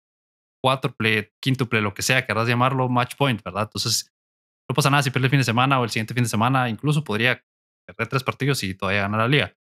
quinto 1.42 1.68
play, 1.68 1.82
lo 1.82 1.94
que 1.94 2.02
sea, 2.02 2.26
querrás 2.26 2.46
llamarlo 2.46 2.88
match 2.88 3.16
point, 3.16 3.42
¿verdad? 3.42 3.64
Entonces, 3.64 4.14
no 4.70 4.74
pasa 4.76 4.88
nada 4.88 5.02
si 5.02 5.10
pierde 5.10 5.26
el 5.26 5.30
fin 5.30 5.40
de 5.40 5.44
semana 5.44 5.80
o 5.80 5.84
el 5.84 5.90
siguiente 5.90 6.14
fin 6.14 6.22
de 6.22 6.30
semana, 6.30 6.68
incluso 6.68 7.02
podría 7.02 7.44
perder 7.88 8.06
tres 8.06 8.22
partidos 8.22 8.62
y 8.62 8.72
todavía 8.74 9.02
ganar 9.02 9.18
la 9.18 9.28
liga. 9.28 9.56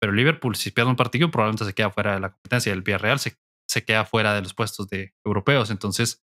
Pero 0.00 0.14
Liverpool, 0.14 0.56
si 0.56 0.70
pierde 0.70 0.88
un 0.88 0.96
partido, 0.96 1.30
probablemente 1.30 1.66
se 1.66 1.74
queda 1.74 1.90
fuera 1.90 2.14
de 2.14 2.20
la 2.20 2.30
competencia. 2.30 2.72
El 2.72 2.80
Villarreal 2.80 3.18
se, 3.18 3.36
se 3.68 3.84
queda 3.84 4.06
fuera 4.06 4.34
de 4.34 4.40
los 4.40 4.54
puestos 4.54 4.88
de 4.88 5.14
europeos. 5.22 5.70
Entonces, 5.70 6.25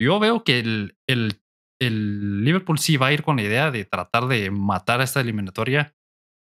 yo 0.00 0.18
veo 0.18 0.44
que 0.44 0.58
el, 0.58 0.96
el, 1.08 1.40
el 1.80 2.44
Liverpool 2.44 2.78
sí 2.78 2.96
va 2.96 3.08
a 3.08 3.12
ir 3.12 3.22
con 3.22 3.36
la 3.36 3.42
idea 3.42 3.70
de 3.70 3.84
tratar 3.84 4.26
de 4.26 4.50
matar 4.50 5.00
a 5.00 5.04
esta 5.04 5.20
eliminatoria 5.20 5.94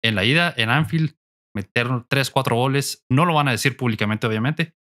en 0.02 0.14
la 0.14 0.24
ida, 0.24 0.52
en 0.56 0.70
Anfield, 0.70 1.16
meter 1.54 1.88
tres, 2.08 2.30
cuatro 2.30 2.56
goles. 2.56 3.04
No 3.10 3.24
lo 3.24 3.34
van 3.34 3.48
a 3.48 3.52
decir 3.52 3.76
públicamente, 3.76 4.26
obviamente. 4.26 4.74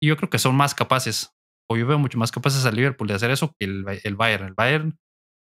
Y 0.00 0.08
yo 0.08 0.16
creo 0.16 0.30
que 0.30 0.38
son 0.38 0.54
más 0.54 0.74
capaces, 0.74 1.34
o 1.70 1.76
yo 1.76 1.86
veo 1.86 1.98
mucho 1.98 2.18
más 2.18 2.30
capaces 2.30 2.64
al 2.64 2.76
Liverpool 2.76 3.08
de 3.08 3.14
hacer 3.14 3.30
eso 3.30 3.54
que 3.58 3.66
el, 3.66 3.84
el 4.04 4.14
Bayern. 4.14 4.46
El 4.46 4.54
Bayern 4.54 4.98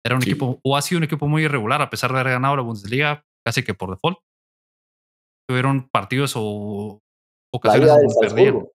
era 0.04 0.16
un 0.16 0.22
equipo, 0.22 0.58
o 0.62 0.76
ha 0.76 0.82
sido 0.82 0.98
un 0.98 1.04
equipo 1.04 1.28
muy 1.28 1.44
irregular, 1.44 1.82
a 1.82 1.90
pesar 1.90 2.12
de 2.12 2.20
haber 2.20 2.32
ganado 2.32 2.56
la 2.56 2.62
Bundesliga 2.62 3.24
casi 3.46 3.62
que 3.62 3.74
por 3.74 3.90
default. 3.90 4.18
Tuvieron 5.48 5.88
partidos 5.88 6.34
o 6.36 7.02
ocasiones 7.54 7.88
donde 7.88 8.14
perdieron. 8.20 8.68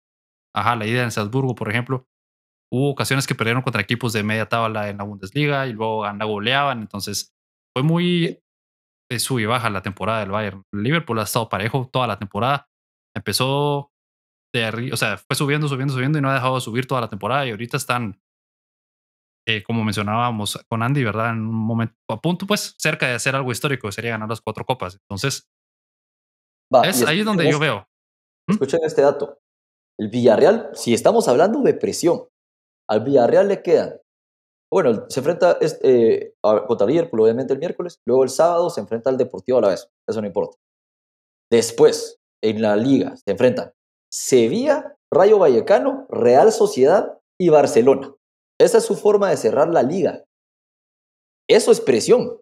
Ajá, 0.55 0.77
la 0.77 0.87
ida 0.87 1.03
en 1.03 1.11
Salzburgo, 1.11 1.55
por 1.55 1.71
ejemplo. 1.71 2.07
Hubo 2.73 2.91
ocasiones 2.91 3.27
que 3.27 3.35
perdieron 3.35 3.63
contra 3.63 3.83
equipos 3.83 4.15
de 4.15 4.23
media 4.23 4.49
tabla 4.49 4.89
en 4.89 4.97
la 4.97 5.05
Bundesliga 5.05 5.67
y 5.67 5.75
luego 5.75 6.07
goleaban. 6.25 6.81
Entonces 6.81 7.35
fue 7.77 7.83
muy 7.83 8.43
de 9.11 9.19
sub 9.19 9.41
y 9.41 9.45
baja 9.45 9.69
la 9.69 9.83
temporada 9.83 10.21
del 10.21 10.31
Bayern. 10.31 10.65
El 10.73 10.83
Liverpool 10.83 11.19
ha 11.19 11.25
estado 11.25 11.51
parejo 11.51 11.91
toda 11.93 12.07
la 12.07 12.19
temporada. 12.19 12.71
Empezó 13.15 13.93
de 14.55 14.65
arriba, 14.65 14.95
o 14.95 14.97
sea, 14.97 15.19
fue 15.19 15.37
subiendo, 15.37 15.69
subiendo, 15.69 15.93
subiendo 15.93 16.19
y 16.19 16.23
no 16.23 16.31
ha 16.31 16.35
dejado 16.35 16.55
de 16.55 16.63
subir 16.63 16.87
toda 16.87 17.03
la 17.03 17.11
temporada. 17.11 17.47
Y 17.47 17.51
ahorita 17.51 17.77
están, 17.77 18.19
eh, 19.47 19.63
como 19.63 19.85
mencionábamos 19.85 20.59
con 20.67 20.83
Andy, 20.83 21.05
¿verdad? 21.05 21.31
En 21.31 21.41
un 21.41 21.55
momento 21.55 21.95
a 22.09 22.23
punto, 22.23 22.47
pues 22.47 22.75
cerca 22.79 23.07
de 23.07 23.15
hacer 23.15 23.37
algo 23.37 23.53
histórico, 23.53 23.93
sería 23.93 24.13
ganar 24.13 24.31
las 24.31 24.41
cuatro 24.41 24.65
copas. 24.65 24.95
Entonces, 24.95 25.47
es 26.85 27.07
ahí 27.07 27.23
donde 27.23 27.51
yo 27.51 27.59
veo. 27.59 27.87
¿Mm? 28.49 28.53
Escuchen 28.53 28.81
este 28.83 29.03
dato. 29.03 29.41
El 29.99 30.09
Villarreal, 30.09 30.71
si 30.73 30.95
estamos 30.95 31.29
hablando 31.29 31.61
de 31.61 31.75
presión, 31.75 32.32
al 32.93 33.01
Villarreal 33.01 33.49
le 33.49 33.63
quedan 33.63 34.03
bueno, 34.73 35.05
se 35.11 35.21
enfrenta 35.21 35.59
eh, 35.61 36.33
contra 36.67 36.87
Liverpool, 36.87 37.21
obviamente 37.21 37.53
el 37.53 37.59
miércoles. 37.59 38.01
Luego 38.07 38.25
el 38.25 38.31
sábado 38.31 38.71
se 38.71 38.81
enfrenta 38.81 39.11
al 39.11 39.19
Deportivo 39.19 39.59
a 39.59 39.61
la 39.61 39.69
vez. 39.69 39.87
Eso 40.09 40.23
no 40.23 40.27
importa. 40.27 40.57
Después, 41.51 42.19
en 42.43 42.63
la 42.63 42.75
liga, 42.75 43.15
se 43.15 43.33
enfrentan 43.33 43.75
Sevilla, 44.11 44.97
Rayo 45.13 45.39
Vallecano, 45.39 46.07
Real 46.09 46.53
Sociedad 46.53 47.19
y 47.39 47.51
Barcelona. 47.51 48.15
Esa 48.59 48.79
es 48.79 48.85
su 48.85 48.97
forma 48.97 49.29
de 49.29 49.37
cerrar 49.37 49.69
la 49.69 49.83
liga. 49.83 50.25
Eso 51.47 51.71
es 51.71 51.83
presión. 51.83 52.41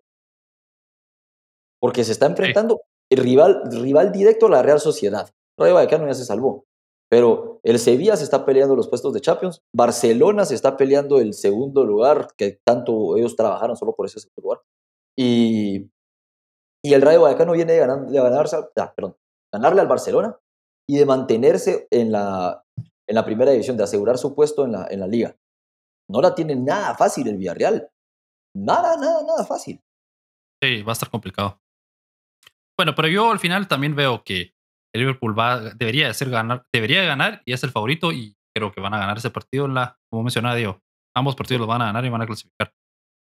Porque 1.81 2.05
se 2.05 2.13
está 2.13 2.27
enfrentando 2.27 2.83
el 3.11 3.25
rival, 3.25 3.63
rival 3.73 4.13
directo 4.13 4.47
a 4.47 4.51
la 4.51 4.63
Real 4.63 4.79
Sociedad. 4.79 5.29
Rayo 5.59 5.75
Vallecano 5.75 6.07
ya 6.07 6.15
se 6.15 6.25
salvó. 6.25 6.65
Pero 7.11 7.61
el 7.65 7.79
Sevilla 7.79 8.17
se 8.17 8.25
está 8.25 8.47
peleando 8.47 8.77
los 8.77 8.89
puestos 8.89 9.13
de 9.13 9.21
Champions, 9.21 9.63
Barcelona 9.75 10.45
se 10.45 10.55
está 10.55 10.77
peleando 10.77 11.19
el 11.19 11.35
segundo 11.35 11.85
lugar, 11.85 12.29
que 12.37 12.61
tanto 12.65 13.17
ellos 13.17 13.35
trabajaron 13.35 13.77
solo 13.77 13.95
por 13.95 14.07
ese 14.07 14.21
segundo 14.21 14.43
lugar. 14.43 14.63
Y, 15.19 15.91
y 16.85 16.95
el 16.95 17.03
Rayo 17.03 17.23
Vallecano 17.23 17.53
viene 17.53 17.73
de, 17.73 17.79
ganar, 17.81 18.07
de 18.07 18.21
ganarse, 18.23 18.57
perdón, 18.95 19.17
ganarle 19.53 19.81
al 19.81 19.89
Barcelona 19.89 20.39
y 20.89 20.99
de 20.99 21.07
mantenerse 21.07 21.89
en 21.91 22.13
la, 22.13 22.65
en 23.09 23.15
la 23.15 23.25
primera 23.25 23.51
división, 23.51 23.77
de 23.77 23.85
asegurar 23.85 24.17
su 24.17 24.35
puesto 24.35 24.65
en 24.65 24.73
la, 24.73 24.87
en 24.89 25.01
la 25.01 25.09
liga. 25.09 25.37
No 26.09 26.23
la 26.23 26.35
tiene 26.35 26.55
nada 26.55 26.95
fácil 26.95 27.27
el 27.29 27.37
Villarreal. 27.37 27.91
Nada, 28.57 28.97
nada, 28.97 29.23
nada 29.25 29.45
fácil. 29.45 29.81
Sí, 30.63 30.83
va 30.83 30.93
a 30.93 30.95
estar 30.95 31.11
complicado. 31.11 31.61
Bueno, 32.77 32.95
pero 32.95 33.09
yo 33.09 33.31
al 33.31 33.39
final 33.39 33.69
también 33.69 33.95
veo 33.95 34.23
que 34.25 34.55
el 34.95 35.01
Liverpool 35.01 35.39
va, 35.39 35.61
debería 35.61 36.13
ser 36.15 36.31
ganar, 36.31 36.65
debería 36.73 37.05
ganar 37.05 37.43
y 37.45 37.53
es 37.53 37.63
el 37.63 37.71
favorito 37.71 38.13
y 38.13 38.37
creo 38.55 38.73
que 38.73 38.81
van 38.81 38.95
a 38.95 38.99
ganar 38.99 39.19
ese 39.19 39.31
partido 39.31 39.67
en 39.67 39.75
la, 39.75 39.99
como 40.11 40.23
mencionaba 40.23 40.57
Diego, 40.57 40.81
ambos 41.17 41.37
partidos 41.37 41.61
los 41.61 41.69
van 41.69 41.83
a 41.83 41.87
ganar 41.87 42.05
y 42.05 42.09
van 42.09 42.23
a 42.23 42.27
clasificar. 42.27 42.73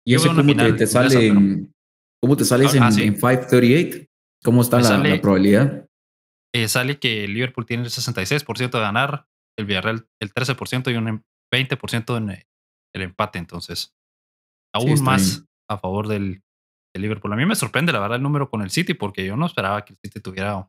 ¿Y 0.06 0.16
ese 0.16 0.28
cómo 0.28 0.44
te, 0.44 0.88
sale 0.88 1.28
en, 1.28 1.74
cómo 2.22 2.36
te 2.36 2.44
sales 2.44 2.76
ah, 2.76 2.90
en, 2.90 3.14
538? 3.14 4.06
¿Cómo 4.44 4.62
está 4.62 4.82
la, 4.82 5.22
probabilidad? 5.22 5.88
Eh, 6.54 6.68
sale 6.68 7.00
que 7.00 7.24
el 7.24 7.34
Liverpool 7.34 7.66
tiene 7.66 7.84
el 7.84 7.90
66% 7.90 8.72
de 8.72 8.80
ganar, 8.80 9.26
el 9.58 9.66
Villarreal 9.66 10.06
el 10.22 10.34
13% 10.34 10.92
y 10.92 10.98
un 10.98 11.24
20% 11.54 12.18
en 12.18 12.30
el 12.94 13.02
empate, 13.02 13.40
entonces 13.40 13.94
aún 14.76 15.02
más 15.04 15.46
a 15.70 15.78
favor 15.78 16.08
del, 16.08 16.42
del 16.94 17.02
Liverpool. 17.02 17.32
A 17.32 17.36
mí 17.36 17.46
me 17.46 17.56
sorprende 17.56 17.94
la 17.94 18.00
verdad 18.00 18.18
el 18.18 18.24
número 18.24 18.50
con 18.50 18.62
el 18.62 18.72
City 18.72 18.94
porque 18.94 19.26
yo 19.26 19.38
no 19.38 19.46
esperaba 19.46 19.86
que 19.86 19.94
el 19.94 20.00
City 20.00 20.20
tuviera 20.20 20.68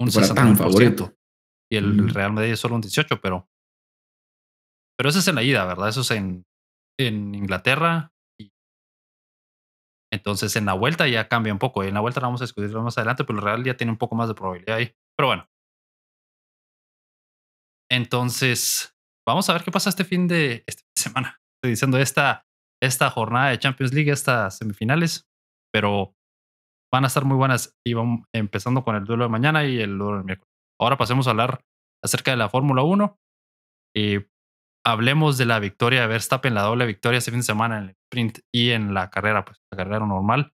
un 0.00 0.08
60%. 0.08 1.16
Y 1.70 1.76
el 1.76 2.08
Real 2.10 2.32
Madrid 2.32 2.52
es 2.52 2.60
solo 2.60 2.74
un 2.74 2.82
18%, 2.82 3.20
pero. 3.20 3.48
Pero 4.96 5.10
eso 5.10 5.18
es 5.18 5.28
en 5.28 5.34
la 5.34 5.42
ida, 5.42 5.64
¿verdad? 5.64 5.88
Eso 5.88 6.02
es 6.02 6.10
en, 6.12 6.46
en 6.98 7.34
Inglaterra. 7.34 8.12
Y 8.38 8.52
entonces 10.12 10.54
en 10.56 10.66
la 10.66 10.74
vuelta 10.74 11.08
ya 11.08 11.28
cambia 11.28 11.52
un 11.52 11.58
poco. 11.58 11.82
En 11.82 11.94
la 11.94 12.00
vuelta 12.00 12.20
la 12.20 12.28
vamos 12.28 12.40
a 12.42 12.44
discutir 12.44 12.70
más 12.76 12.96
adelante, 12.98 13.24
pero 13.24 13.38
el 13.38 13.44
Real 13.44 13.64
ya 13.64 13.76
tiene 13.76 13.92
un 13.92 13.98
poco 13.98 14.14
más 14.14 14.28
de 14.28 14.34
probabilidad 14.34 14.76
ahí. 14.76 14.94
Pero 15.16 15.28
bueno. 15.28 15.48
Entonces, 17.90 18.96
vamos 19.26 19.48
a 19.48 19.52
ver 19.52 19.62
qué 19.62 19.70
pasa 19.70 19.90
este 19.90 20.04
fin 20.04 20.26
de, 20.28 20.64
este 20.66 20.82
semana. 20.96 21.40
Estoy 21.56 21.72
diciendo 21.72 21.98
esta, 21.98 22.46
esta 22.82 23.10
jornada 23.10 23.50
de 23.50 23.58
Champions 23.58 23.92
League, 23.92 24.10
estas 24.10 24.58
semifinales. 24.58 25.26
Pero 25.72 26.14
van 26.94 27.02
a 27.02 27.08
estar 27.08 27.24
muy 27.24 27.36
buenas 27.36 27.76
y 27.84 27.92
vamos 27.92 28.24
empezando 28.32 28.84
con 28.84 28.94
el 28.94 29.04
duelo 29.04 29.24
de 29.24 29.28
mañana 29.28 29.66
y 29.66 29.80
el 29.80 29.98
duelo 29.98 30.18
del 30.18 30.26
miércoles. 30.26 30.54
Ahora 30.80 30.96
pasemos 30.96 31.26
a 31.26 31.30
hablar 31.30 31.64
acerca 32.04 32.30
de 32.30 32.36
la 32.36 32.48
Fórmula 32.48 32.84
1 32.84 33.18
y 33.96 34.18
hablemos 34.86 35.36
de 35.36 35.44
la 35.44 35.58
victoria 35.58 36.02
de 36.02 36.06
Verstappen, 36.06 36.54
la 36.54 36.62
doble 36.62 36.86
victoria 36.86 37.18
este 37.18 37.32
fin 37.32 37.40
de 37.40 37.46
semana 37.46 37.78
en 37.78 37.84
el 37.84 37.90
sprint 38.06 38.38
y 38.54 38.70
en 38.70 38.94
la 38.94 39.10
carrera, 39.10 39.44
pues 39.44 39.58
la 39.72 39.76
carrera 39.76 40.06
normal 40.06 40.52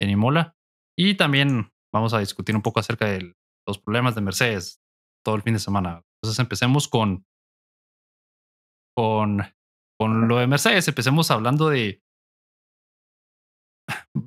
en 0.00 0.08
Imola. 0.08 0.56
Y 0.98 1.14
también 1.16 1.70
vamos 1.92 2.14
a 2.14 2.20
discutir 2.20 2.56
un 2.56 2.62
poco 2.62 2.80
acerca 2.80 3.04
de 3.04 3.34
los 3.68 3.78
problemas 3.78 4.14
de 4.14 4.22
Mercedes 4.22 4.80
todo 5.22 5.34
el 5.34 5.42
fin 5.42 5.52
de 5.52 5.60
semana. 5.60 6.04
Entonces 6.22 6.38
empecemos 6.38 6.88
con, 6.88 7.26
con, 8.96 9.42
con 10.00 10.26
lo 10.26 10.38
de 10.38 10.46
Mercedes. 10.46 10.88
Empecemos 10.88 11.30
hablando 11.30 11.68
de 11.68 12.02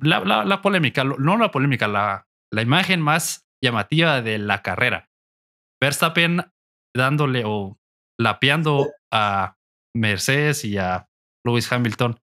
la, 0.02 0.44
la, 0.44 0.62
polémica, 0.62 1.04
no 1.04 1.36
la 1.36 1.50
polémica, 1.50 1.88
la, 1.88 2.28
la 2.52 2.62
imagen 2.62 3.00
más 3.00 3.46
llamativa 3.62 4.22
de 4.22 4.38
la 4.38 4.62
carrera. 4.62 5.08
Verstappen 5.80 6.44
dándole 6.94 7.44
o 7.44 7.78
lapeando 8.18 8.90
a 9.12 9.56
Mercedes 9.94 10.64
y 10.64 10.78
a 10.78 11.08
Lewis 11.44 11.70
Hamilton 11.70 12.18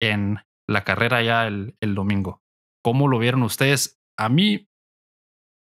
en 0.00 0.38
la 0.68 0.84
carrera 0.84 1.22
ya 1.22 1.46
el, 1.46 1.76
el 1.80 1.94
domingo. 1.94 2.42
¿Cómo 2.84 3.08
lo 3.08 3.18
vieron 3.18 3.42
ustedes? 3.42 4.00
A 4.18 4.28
mí, 4.28 4.68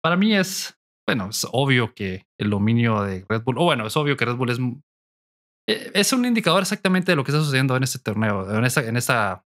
para 0.01 0.15
mí 0.15 0.33
es, 0.35 0.79
bueno, 1.07 1.29
es 1.29 1.45
obvio 1.51 1.93
que 1.93 2.25
el 2.39 2.49
dominio 2.49 3.01
de 3.03 3.25
Red 3.27 3.43
Bull, 3.43 3.57
o 3.57 3.65
bueno, 3.65 3.85
es 3.87 3.97
obvio 3.97 4.15
que 4.15 4.25
Red 4.25 4.35
Bull 4.35 4.51
es, 4.51 4.59
e, 5.67 5.91
es 5.93 6.13
un 6.13 6.25
indicador 6.25 6.61
exactamente 6.61 7.11
de 7.11 7.15
lo 7.15 7.23
que 7.23 7.31
está 7.31 7.43
sucediendo 7.43 7.75
en 7.75 7.83
este 7.83 7.99
torneo, 7.99 8.49
en 8.57 8.63
esta, 8.63 8.87
en 8.87 8.95
esta 8.95 9.45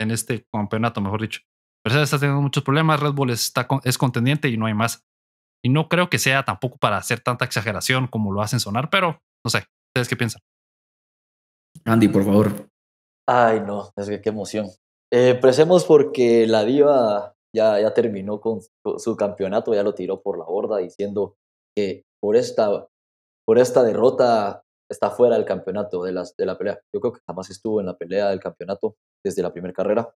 en 0.00 0.10
este 0.10 0.46
campeonato, 0.52 1.00
mejor 1.00 1.22
dicho. 1.22 1.40
Mercedes 1.84 2.04
está 2.04 2.18
teniendo 2.18 2.42
muchos 2.42 2.62
problemas, 2.62 3.00
Red 3.00 3.12
Bull 3.12 3.30
está, 3.30 3.66
es 3.84 3.98
contendiente 3.98 4.48
y 4.48 4.56
no 4.56 4.66
hay 4.66 4.74
más. 4.74 5.04
Y 5.64 5.68
no 5.68 5.88
creo 5.88 6.10
que 6.10 6.18
sea 6.18 6.44
tampoco 6.44 6.78
para 6.78 6.96
hacer 6.96 7.20
tanta 7.20 7.44
exageración 7.44 8.06
como 8.06 8.32
lo 8.32 8.42
hacen 8.42 8.60
sonar, 8.60 8.90
pero 8.90 9.20
no 9.44 9.50
sé, 9.50 9.64
¿ustedes 9.90 10.08
qué 10.08 10.16
piensan? 10.16 10.42
Andy, 11.84 12.08
por 12.08 12.24
favor. 12.24 12.68
Ay, 13.28 13.60
no, 13.60 13.90
es 13.96 14.08
que 14.08 14.20
qué 14.20 14.28
emoción. 14.28 14.66
Eh, 15.12 15.30
empecemos 15.30 15.84
porque 15.84 16.46
la 16.46 16.64
diva 16.64 17.34
ya, 17.54 17.80
ya 17.80 17.94
terminó 17.94 18.40
con, 18.40 18.60
su 18.98 19.16
campeonato, 19.16 19.74
ya 19.74 19.82
lo 19.82 19.94
tiró 19.94 20.22
por 20.22 20.38
la 20.38 20.44
borda 20.44 20.78
diciendo 20.78 21.36
que 21.76 22.04
por 22.20 22.36
esta, 22.36 22.88
por 23.46 23.58
esta 23.58 23.82
derrota 23.82 24.62
está 24.90 25.10
fuera 25.10 25.36
del 25.36 25.44
campeonato, 25.44 26.04
de, 26.04 26.12
las, 26.12 26.36
de 26.36 26.46
la 26.46 26.56
pelea. 26.56 26.80
Yo 26.94 27.00
creo 27.00 27.12
que 27.12 27.20
jamás 27.26 27.50
estuvo 27.50 27.80
en 27.80 27.86
la 27.86 27.96
pelea 27.96 28.30
del 28.30 28.40
campeonato 28.40 28.96
desde 29.24 29.42
la 29.42 29.52
primera 29.52 29.72
carrera. 29.72 30.14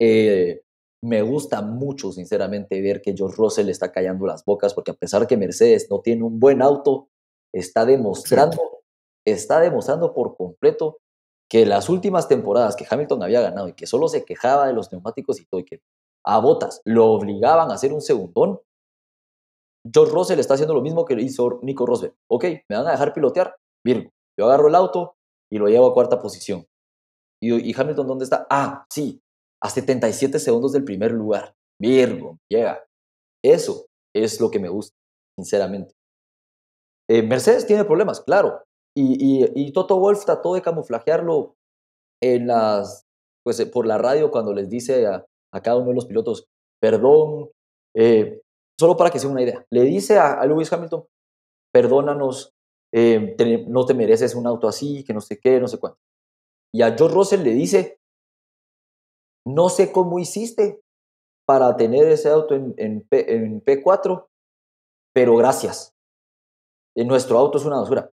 Eh, 0.00 0.62
me 1.02 1.22
gusta 1.22 1.62
mucho, 1.62 2.12
sinceramente, 2.12 2.80
ver 2.80 3.00
que 3.00 3.14
George 3.16 3.36
Russell 3.36 3.68
está 3.68 3.92
callando 3.92 4.26
las 4.26 4.44
bocas, 4.44 4.74
porque 4.74 4.90
a 4.90 4.94
pesar 4.94 5.26
que 5.26 5.36
Mercedes 5.36 5.88
no 5.90 6.00
tiene 6.00 6.24
un 6.24 6.40
buen 6.40 6.60
auto, 6.60 7.08
está 7.52 7.84
demostrando, 7.84 8.82
está 9.24 9.60
demostrando 9.60 10.12
por 10.12 10.36
completo 10.36 10.98
que 11.48 11.64
las 11.64 11.88
últimas 11.88 12.28
temporadas 12.28 12.76
que 12.76 12.86
Hamilton 12.88 13.22
había 13.22 13.40
ganado 13.40 13.68
y 13.68 13.72
que 13.72 13.86
solo 13.86 14.08
se 14.08 14.24
quejaba 14.24 14.66
de 14.66 14.74
los 14.74 14.92
neumáticos 14.92 15.40
y 15.40 15.46
todo, 15.46 15.60
y 15.60 15.64
que 15.64 15.80
a 16.26 16.40
botas 16.40 16.82
lo 16.84 17.06
obligaban 17.06 17.70
a 17.70 17.74
hacer 17.74 17.92
un 17.92 18.02
segundón, 18.02 18.60
George 19.90 20.12
Russell 20.12 20.40
está 20.40 20.54
haciendo 20.54 20.74
lo 20.74 20.82
mismo 20.82 21.04
que 21.04 21.14
hizo 21.14 21.60
Nico 21.62 21.86
Rosberg. 21.86 22.14
Ok, 22.28 22.44
me 22.68 22.76
van 22.76 22.86
a 22.88 22.90
dejar 22.90 23.14
pilotear, 23.14 23.54
Virgo. 23.84 24.10
Yo 24.38 24.46
agarro 24.46 24.68
el 24.68 24.74
auto 24.74 25.16
y 25.50 25.58
lo 25.58 25.68
llevo 25.68 25.86
a 25.86 25.94
cuarta 25.94 26.20
posición. 26.20 26.66
¿Y, 27.40 27.70
y 27.70 27.74
Hamilton 27.76 28.06
dónde 28.06 28.24
está? 28.24 28.46
Ah, 28.50 28.86
sí, 28.90 29.20
a 29.62 29.70
77 29.70 30.38
segundos 30.38 30.72
del 30.72 30.84
primer 30.84 31.12
lugar. 31.12 31.54
Virgo, 31.80 32.38
llega. 32.50 32.84
Eso 33.44 33.86
es 34.14 34.40
lo 34.40 34.50
que 34.50 34.58
me 34.58 34.68
gusta, 34.68 34.96
sinceramente. 35.36 35.94
Eh, 37.08 37.22
Mercedes 37.22 37.66
tiene 37.66 37.84
problemas, 37.84 38.20
claro. 38.20 38.62
Y, 38.96 39.72
Toto 39.72 39.98
Wolf 40.00 40.24
trató 40.24 40.54
de 40.54 40.62
camuflajearlo 40.62 41.54
en 42.20 42.48
las, 42.48 43.06
pues, 43.44 43.64
por 43.66 43.86
la 43.86 43.96
radio 43.96 44.32
cuando 44.32 44.52
les 44.52 44.68
dice 44.68 45.06
a, 45.06 45.24
cada 45.62 45.76
uno 45.76 45.90
de 45.90 45.94
los 45.94 46.06
pilotos, 46.06 46.46
perdón, 46.80 47.50
eh, 47.94 48.40
solo 48.78 48.96
para 48.96 49.10
que 49.10 49.20
sea 49.20 49.30
una 49.30 49.42
idea. 49.42 49.64
Le 49.70 49.82
dice 49.82 50.18
a, 50.18 50.44
Lewis 50.46 50.72
Hamilton, 50.72 51.04
perdónanos, 51.72 52.52
eh, 52.92 53.36
no 53.68 53.86
te 53.86 53.94
mereces 53.94 54.34
un 54.34 54.48
auto 54.48 54.66
así, 54.66 55.04
que 55.04 55.14
no 55.14 55.20
sé 55.20 55.38
qué, 55.38 55.60
no 55.60 55.68
sé 55.68 55.78
cuánto. 55.78 56.00
Y 56.72 56.82
a 56.82 56.96
George 56.96 57.14
Russell 57.14 57.42
le 57.42 57.52
dice, 57.52 58.00
no 59.46 59.68
sé 59.68 59.92
cómo 59.92 60.18
hiciste 60.18 60.80
para 61.46 61.76
tener 61.76 62.06
ese 62.08 62.28
auto 62.28 62.54
en, 62.54 62.74
en, 62.76 63.06
en 63.10 63.64
P4, 63.64 64.26
pero 65.14 65.36
gracias. 65.36 65.94
En 66.94 67.08
nuestro 67.08 67.38
auto 67.38 67.58
es 67.58 67.64
una 67.64 67.80
basura 67.80 68.10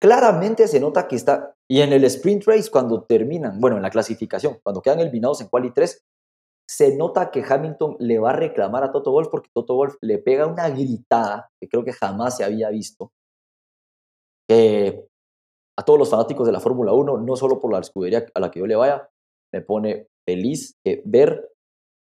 claramente 0.00 0.68
se 0.68 0.80
nota 0.80 1.08
que 1.08 1.16
está, 1.16 1.54
y 1.68 1.80
en 1.80 1.92
el 1.92 2.04
sprint 2.04 2.44
race 2.46 2.70
cuando 2.70 3.04
terminan, 3.04 3.60
bueno, 3.60 3.76
en 3.76 3.82
la 3.82 3.90
clasificación, 3.90 4.58
cuando 4.62 4.82
quedan 4.82 5.00
eliminados 5.00 5.40
en 5.40 5.48
quali 5.48 5.72
3, 5.72 6.02
se 6.68 6.96
nota 6.96 7.30
que 7.30 7.44
Hamilton 7.48 7.96
le 8.00 8.18
va 8.18 8.30
a 8.30 8.36
reclamar 8.36 8.82
a 8.82 8.90
Toto 8.90 9.12
Wolf 9.12 9.28
porque 9.30 9.50
Toto 9.54 9.74
Wolf 9.74 9.96
le 10.00 10.18
pega 10.18 10.46
una 10.46 10.68
gritada 10.68 11.50
que 11.60 11.68
creo 11.68 11.84
que 11.84 11.92
jamás 11.92 12.36
se 12.36 12.44
había 12.44 12.70
visto. 12.70 13.12
A 15.78 15.84
todos 15.84 15.98
los 15.98 16.10
fanáticos 16.10 16.46
de 16.46 16.52
la 16.52 16.60
Fórmula 16.60 16.92
1, 16.92 17.18
no 17.18 17.36
solo 17.36 17.60
por 17.60 17.72
la 17.72 17.80
escudería 17.80 18.26
a 18.34 18.40
la 18.40 18.50
que 18.50 18.60
yo 18.60 18.66
le 18.66 18.76
vaya, 18.76 19.08
me 19.52 19.60
pone 19.60 20.08
feliz 20.26 20.74
ver 21.04 21.52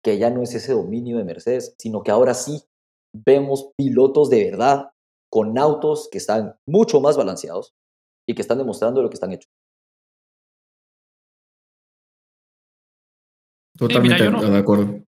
que 0.04 0.18
ya 0.18 0.30
no 0.30 0.42
es 0.42 0.54
ese 0.54 0.74
dominio 0.74 1.18
de 1.18 1.24
Mercedes, 1.24 1.76
sino 1.78 2.04
que 2.04 2.12
ahora 2.12 2.34
sí 2.34 2.64
vemos 3.14 3.72
pilotos 3.78 4.30
de 4.30 4.46
verdad 4.52 4.92
con 5.32 5.58
autos 5.58 6.08
que 6.12 6.18
están 6.18 6.56
mucho 6.68 7.02
más 7.02 7.18
balanceados, 7.18 7.74
y 8.28 8.34
que 8.34 8.42
están 8.42 8.58
demostrando 8.58 9.02
lo 9.02 9.10
que 9.10 9.16
están 9.16 9.32
hechos. 9.34 9.52
Totalmente 13.78 14.24
de 14.24 14.58
acuerdo. 14.58 15.04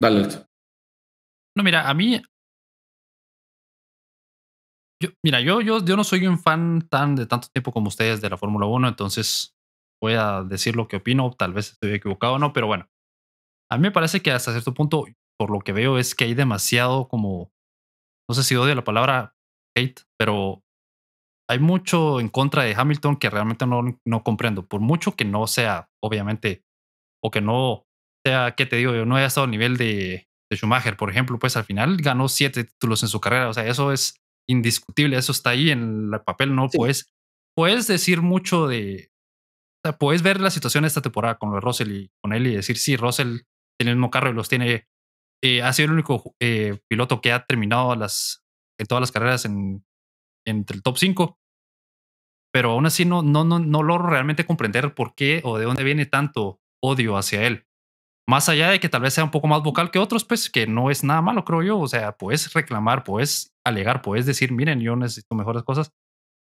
Dale. 0.00 0.28
No, 1.56 1.64
mira, 1.64 1.88
a 1.88 1.94
mí. 1.94 2.20
Yo, 5.02 5.08
mira, 5.24 5.40
yo, 5.40 5.62
yo, 5.62 5.82
yo 5.82 5.96
no 5.96 6.04
soy 6.04 6.26
un 6.26 6.38
fan 6.38 6.86
tan 6.90 7.16
de 7.16 7.26
tanto 7.26 7.48
tiempo 7.48 7.72
como 7.72 7.88
ustedes 7.88 8.20
de 8.20 8.28
la 8.28 8.36
Fórmula 8.36 8.66
1, 8.66 8.88
entonces 8.88 9.56
voy 10.02 10.14
a 10.14 10.42
decir 10.42 10.76
lo 10.76 10.88
que 10.88 10.96
opino. 10.96 11.32
Tal 11.32 11.54
vez 11.54 11.72
estoy 11.72 11.94
equivocado 11.94 12.34
o 12.34 12.38
no, 12.38 12.52
pero 12.52 12.66
bueno. 12.66 12.86
A 13.70 13.78
mí 13.78 13.82
me 13.82 13.92
parece 13.92 14.20
que 14.20 14.32
hasta 14.32 14.52
cierto 14.52 14.74
punto, 14.74 15.06
por 15.38 15.50
lo 15.50 15.60
que 15.60 15.72
veo, 15.72 15.98
es 15.98 16.14
que 16.14 16.24
hay 16.24 16.34
demasiado 16.34 17.08
como. 17.08 17.52
No 18.28 18.34
sé 18.34 18.44
si 18.44 18.56
odio 18.56 18.74
la 18.74 18.84
palabra 18.84 19.34
hate, 19.76 20.02
pero 20.18 20.62
hay 21.48 21.58
mucho 21.58 22.20
en 22.20 22.28
contra 22.28 22.62
de 22.62 22.74
Hamilton 22.76 23.16
que 23.16 23.30
realmente 23.30 23.66
no, 23.66 23.82
no 24.06 24.22
comprendo. 24.22 24.66
Por 24.66 24.80
mucho 24.80 25.16
que 25.16 25.24
no 25.24 25.46
sea, 25.46 25.90
obviamente, 26.02 26.64
o 27.24 27.30
que 27.30 27.40
no 27.40 27.86
sea, 28.24 28.54
¿qué 28.56 28.66
te 28.66 28.76
digo? 28.76 28.94
Yo 28.94 29.06
no 29.06 29.16
haya 29.16 29.26
estado 29.26 29.46
al 29.46 29.50
nivel 29.50 29.76
de, 29.76 30.28
de 30.50 30.56
Schumacher, 30.56 30.96
por 30.96 31.10
ejemplo, 31.10 31.38
pues 31.38 31.56
al 31.56 31.64
final 31.64 31.96
ganó 31.96 32.28
siete 32.28 32.64
títulos 32.64 33.02
en 33.02 33.08
su 33.08 33.20
carrera. 33.20 33.48
O 33.48 33.54
sea, 33.54 33.66
eso 33.66 33.92
es 33.92 34.20
indiscutible, 34.48 35.16
eso 35.16 35.32
está 35.32 35.50
ahí 35.50 35.70
en 35.70 36.10
el 36.12 36.20
papel, 36.22 36.54
no 36.54 36.68
puedes, 36.68 37.12
puedes 37.56 37.86
decir 37.86 38.22
mucho 38.22 38.66
de, 38.66 39.10
o 39.84 39.88
sea, 39.88 39.98
puedes 39.98 40.22
ver 40.22 40.40
la 40.40 40.50
situación 40.50 40.82
de 40.82 40.88
esta 40.88 41.02
temporada 41.02 41.38
con 41.38 41.50
lo 41.50 41.56
de 41.56 41.60
Russell 41.60 41.92
y 41.92 42.10
con 42.22 42.32
él 42.32 42.46
y 42.46 42.54
decir, 42.54 42.78
sí, 42.78 42.96
Russell 42.96 43.40
tiene 43.78 43.92
el 43.92 43.96
mismo 43.96 44.10
carro 44.10 44.30
y 44.30 44.34
los 44.34 44.48
tiene, 44.48 44.88
eh, 45.42 45.62
ha 45.62 45.72
sido 45.72 45.86
el 45.86 45.92
único 45.92 46.34
eh, 46.40 46.78
piloto 46.88 47.20
que 47.20 47.32
ha 47.32 47.44
terminado 47.44 47.94
las, 47.96 48.44
en 48.78 48.86
todas 48.86 49.00
las 49.00 49.12
carreras 49.12 49.44
en, 49.44 49.84
entre 50.46 50.76
el 50.76 50.82
top 50.82 50.98
5 50.98 51.40
pero 52.52 52.72
aún 52.72 52.86
así 52.86 53.04
no, 53.04 53.22
no, 53.22 53.44
no, 53.44 53.58
no 53.58 53.82
logro 53.82 54.08
realmente 54.08 54.44
comprender 54.44 54.94
por 54.94 55.14
qué 55.14 55.40
o 55.44 55.58
de 55.58 55.64
dónde 55.64 55.84
viene 55.84 56.06
tanto 56.06 56.60
odio 56.82 57.16
hacia 57.16 57.46
él. 57.46 57.66
Más 58.30 58.48
allá 58.48 58.70
de 58.70 58.78
que 58.78 58.88
tal 58.88 59.02
vez 59.02 59.14
sea 59.14 59.24
un 59.24 59.32
poco 59.32 59.48
más 59.48 59.60
vocal 59.60 59.90
que 59.90 59.98
otros, 59.98 60.24
pues 60.24 60.50
que 60.50 60.68
no 60.68 60.88
es 60.88 61.02
nada 61.02 61.20
malo, 61.20 61.44
creo 61.44 61.64
yo. 61.64 61.80
O 61.80 61.88
sea, 61.88 62.16
puedes 62.16 62.52
reclamar, 62.52 63.02
puedes 63.02 63.52
alegar, 63.66 64.02
puedes 64.02 64.24
decir, 64.24 64.52
miren, 64.52 64.80
yo 64.80 64.94
necesito 64.94 65.34
mejores 65.34 65.64
cosas, 65.64 65.90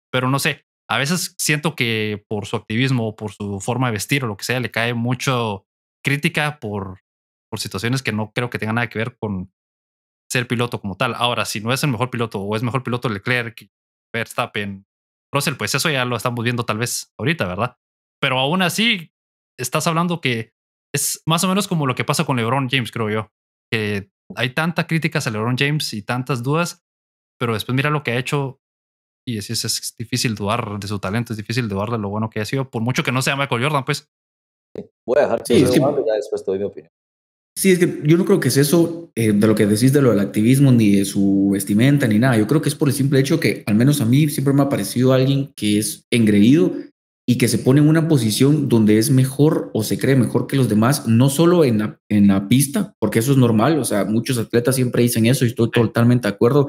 pero 0.09 0.29
no 0.29 0.39
sé. 0.39 0.65
A 0.89 0.97
veces 0.97 1.35
siento 1.37 1.75
que 1.75 2.23
por 2.29 2.45
su 2.45 2.55
activismo, 2.55 3.17
por 3.17 3.33
su 3.33 3.59
forma 3.59 3.87
de 3.87 3.93
vestir 3.95 4.23
o 4.23 4.27
lo 4.27 4.37
que 4.37 4.45
sea, 4.45 4.61
le 4.61 4.71
cae 4.71 4.93
mucho 4.93 5.65
crítica 6.05 6.61
por, 6.61 7.01
por 7.51 7.59
situaciones 7.59 8.01
que 8.01 8.13
no 8.13 8.31
creo 8.31 8.49
que 8.49 8.59
tengan 8.59 8.75
nada 8.75 8.87
que 8.87 8.99
ver 8.99 9.17
con 9.17 9.51
ser 10.31 10.47
piloto 10.47 10.79
como 10.79 10.95
tal. 10.95 11.13
Ahora, 11.15 11.43
si 11.43 11.59
no 11.59 11.73
es 11.73 11.83
el 11.83 11.91
mejor 11.91 12.09
piloto 12.09 12.39
o 12.39 12.55
es 12.55 12.63
mejor 12.63 12.83
piloto 12.83 13.09
Leclerc, 13.09 13.69
Verstappen, 14.13 14.85
Russell, 15.33 15.55
pues 15.55 15.75
eso 15.75 15.89
ya 15.89 16.05
lo 16.05 16.15
estamos 16.15 16.45
viendo 16.45 16.63
tal 16.63 16.77
vez 16.77 17.13
ahorita, 17.19 17.45
¿verdad? 17.45 17.75
Pero 18.21 18.39
aún 18.39 18.61
así, 18.61 19.11
estás 19.59 19.85
hablando 19.85 20.21
que 20.21 20.52
es 20.93 21.21
más 21.25 21.43
o 21.43 21.47
menos 21.47 21.67
como 21.67 21.87
lo 21.87 21.95
que 21.95 22.05
pasa 22.05 22.25
con 22.25 22.37
LeBron 22.37 22.69
James, 22.69 22.91
creo 22.91 23.09
yo. 23.09 23.31
Que 23.71 24.11
hay 24.35 24.53
tanta 24.53 24.87
críticas 24.87 25.27
a 25.27 25.31
LeBron 25.31 25.57
James 25.57 25.93
y 25.93 26.03
tantas 26.03 26.43
dudas, 26.43 26.83
pero 27.39 27.53
después 27.53 27.75
mira 27.75 27.89
lo 27.89 28.03
que 28.03 28.11
ha 28.11 28.19
hecho 28.19 28.59
y 29.25 29.37
es, 29.37 29.49
es, 29.49 29.95
difícil 29.97 30.35
dudar 30.35 30.79
de 30.79 30.87
su 30.87 30.99
talento, 30.99 31.33
es 31.33 31.37
difícil 31.37 31.69
dudar 31.69 31.89
de 31.89 31.97
lo 31.97 32.09
bueno 32.09 32.29
que 32.29 32.41
ha 32.41 32.45
sido, 32.45 32.69
por 32.69 32.81
mucho 32.81 33.03
que 33.03 33.11
no 33.11 33.21
sea 33.21 33.35
Michael 33.35 33.63
Jordan, 33.63 33.85
pues. 33.85 34.09
Voy 35.05 35.17
a 35.17 35.21
dejar 35.21 35.43
sí, 35.45 35.63
es 35.63 35.71
que, 35.71 35.79
ya 35.79 36.13
después 36.15 36.43
te 36.43 36.51
doy 36.51 36.59
mi 36.59 36.65
opinión. 36.65 36.91
Sí, 37.55 37.71
es 37.71 37.79
que 37.79 38.01
yo 38.03 38.17
no 38.17 38.25
creo 38.25 38.39
que 38.39 38.47
es 38.47 38.57
eso 38.57 39.11
eh, 39.15 39.31
de 39.31 39.47
lo 39.47 39.53
que 39.53 39.67
decís 39.67 39.93
de 39.93 40.01
lo 40.01 40.09
del 40.09 40.19
activismo, 40.19 40.71
ni 40.71 40.95
de 40.95 41.05
su 41.05 41.51
vestimenta, 41.53 42.07
ni 42.07 42.17
nada. 42.17 42.37
Yo 42.37 42.47
creo 42.47 42.61
que 42.61 42.69
es 42.69 42.75
por 42.75 42.87
el 42.87 42.95
simple 42.95 43.19
hecho 43.19 43.39
que, 43.39 43.63
al 43.67 43.75
menos 43.75 44.01
a 44.01 44.05
mí, 44.05 44.27
siempre 44.29 44.53
me 44.53 44.63
ha 44.63 44.69
parecido 44.69 45.13
alguien 45.13 45.53
que 45.55 45.77
es 45.77 46.05
engreído 46.11 46.73
y 47.25 47.37
que 47.37 47.47
se 47.47 47.57
pone 47.57 47.79
en 47.79 47.87
una 47.87 48.07
posición 48.07 48.67
donde 48.67 48.97
es 48.97 49.09
mejor 49.09 49.71
o 49.73 49.83
se 49.83 49.97
cree 49.97 50.15
mejor 50.15 50.45
que 50.45 50.57
los 50.57 50.67
demás, 50.67 51.07
no 51.07 51.29
solo 51.29 51.63
en 51.63 51.79
la, 51.79 51.99
en 52.09 52.27
la 52.27 52.49
pista, 52.49 52.95
porque 52.99 53.19
eso 53.19 53.31
es 53.31 53.37
normal. 53.37 53.79
O 53.79 53.85
sea, 53.85 54.03
muchos 54.03 54.37
atletas 54.37 54.75
siempre 54.75 55.03
dicen 55.03 55.25
eso 55.25 55.45
y 55.45 55.49
estoy 55.49 55.71
totalmente 55.71 56.27
de 56.27 56.33
acuerdo, 56.33 56.67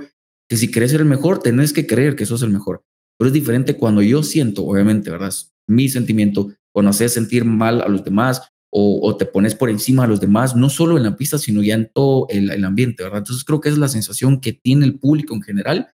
que 0.48 0.56
si 0.56 0.70
querés 0.70 0.92
ser 0.92 1.00
el 1.00 1.06
mejor, 1.06 1.40
tenés 1.40 1.72
que 1.72 1.86
creer 1.86 2.14
que 2.14 2.26
sos 2.26 2.42
el 2.42 2.50
mejor. 2.50 2.84
Pero 3.18 3.28
es 3.28 3.32
diferente 3.32 3.76
cuando 3.76 4.02
yo 4.02 4.22
siento, 4.22 4.64
obviamente, 4.64 5.10
¿verdad? 5.10 5.32
Mi 5.66 5.88
sentimiento, 5.88 6.52
cuando 6.72 6.90
haces 6.90 7.12
sentir 7.12 7.44
mal 7.44 7.80
a 7.80 7.88
los 7.88 8.04
demás 8.04 8.42
o, 8.76 9.16
te 9.16 9.24
pones 9.24 9.54
por 9.54 9.70
encima 9.70 10.02
de 10.02 10.08
los 10.08 10.20
demás, 10.20 10.56
no 10.56 10.68
solo 10.68 10.96
en 10.96 11.04
la 11.04 11.16
pista, 11.16 11.38
sino 11.38 11.62
ya 11.62 11.74
en 11.74 11.88
todo 11.94 12.26
el, 12.28 12.64
ambiente, 12.64 13.04
¿verdad? 13.04 13.18
Entonces 13.18 13.44
creo 13.44 13.60
que 13.60 13.68
es 13.68 13.78
la 13.78 13.86
sensación 13.86 14.40
que 14.40 14.52
tiene 14.52 14.84
el 14.84 14.98
público 14.98 15.32
en 15.32 15.42
general. 15.42 15.92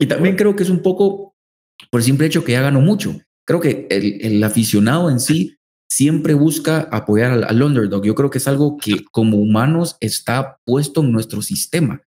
Y 0.00 0.06
también 0.06 0.34
creo 0.34 0.56
que 0.56 0.64
es 0.64 0.70
un 0.70 0.82
poco 0.82 1.36
por 1.90 2.00
el 2.00 2.04
simple 2.04 2.26
hecho 2.26 2.42
que 2.42 2.52
ya 2.52 2.62
ganó 2.62 2.80
mucho. 2.80 3.20
Creo 3.48 3.60
que 3.60 3.86
el, 3.88 4.44
aficionado 4.44 5.08
en 5.08 5.20
sí 5.20 5.56
siempre 5.90 6.34
busca 6.34 6.86
apoyar 6.92 7.44
al, 7.44 7.62
underdog. 7.62 8.04
Yo 8.04 8.14
creo 8.14 8.28
que 8.28 8.36
es 8.36 8.46
algo 8.46 8.76
que 8.76 9.06
como 9.10 9.38
humanos 9.38 9.96
está 10.00 10.58
puesto 10.66 11.00
en 11.00 11.12
nuestro 11.12 11.40
sistema. 11.40 12.02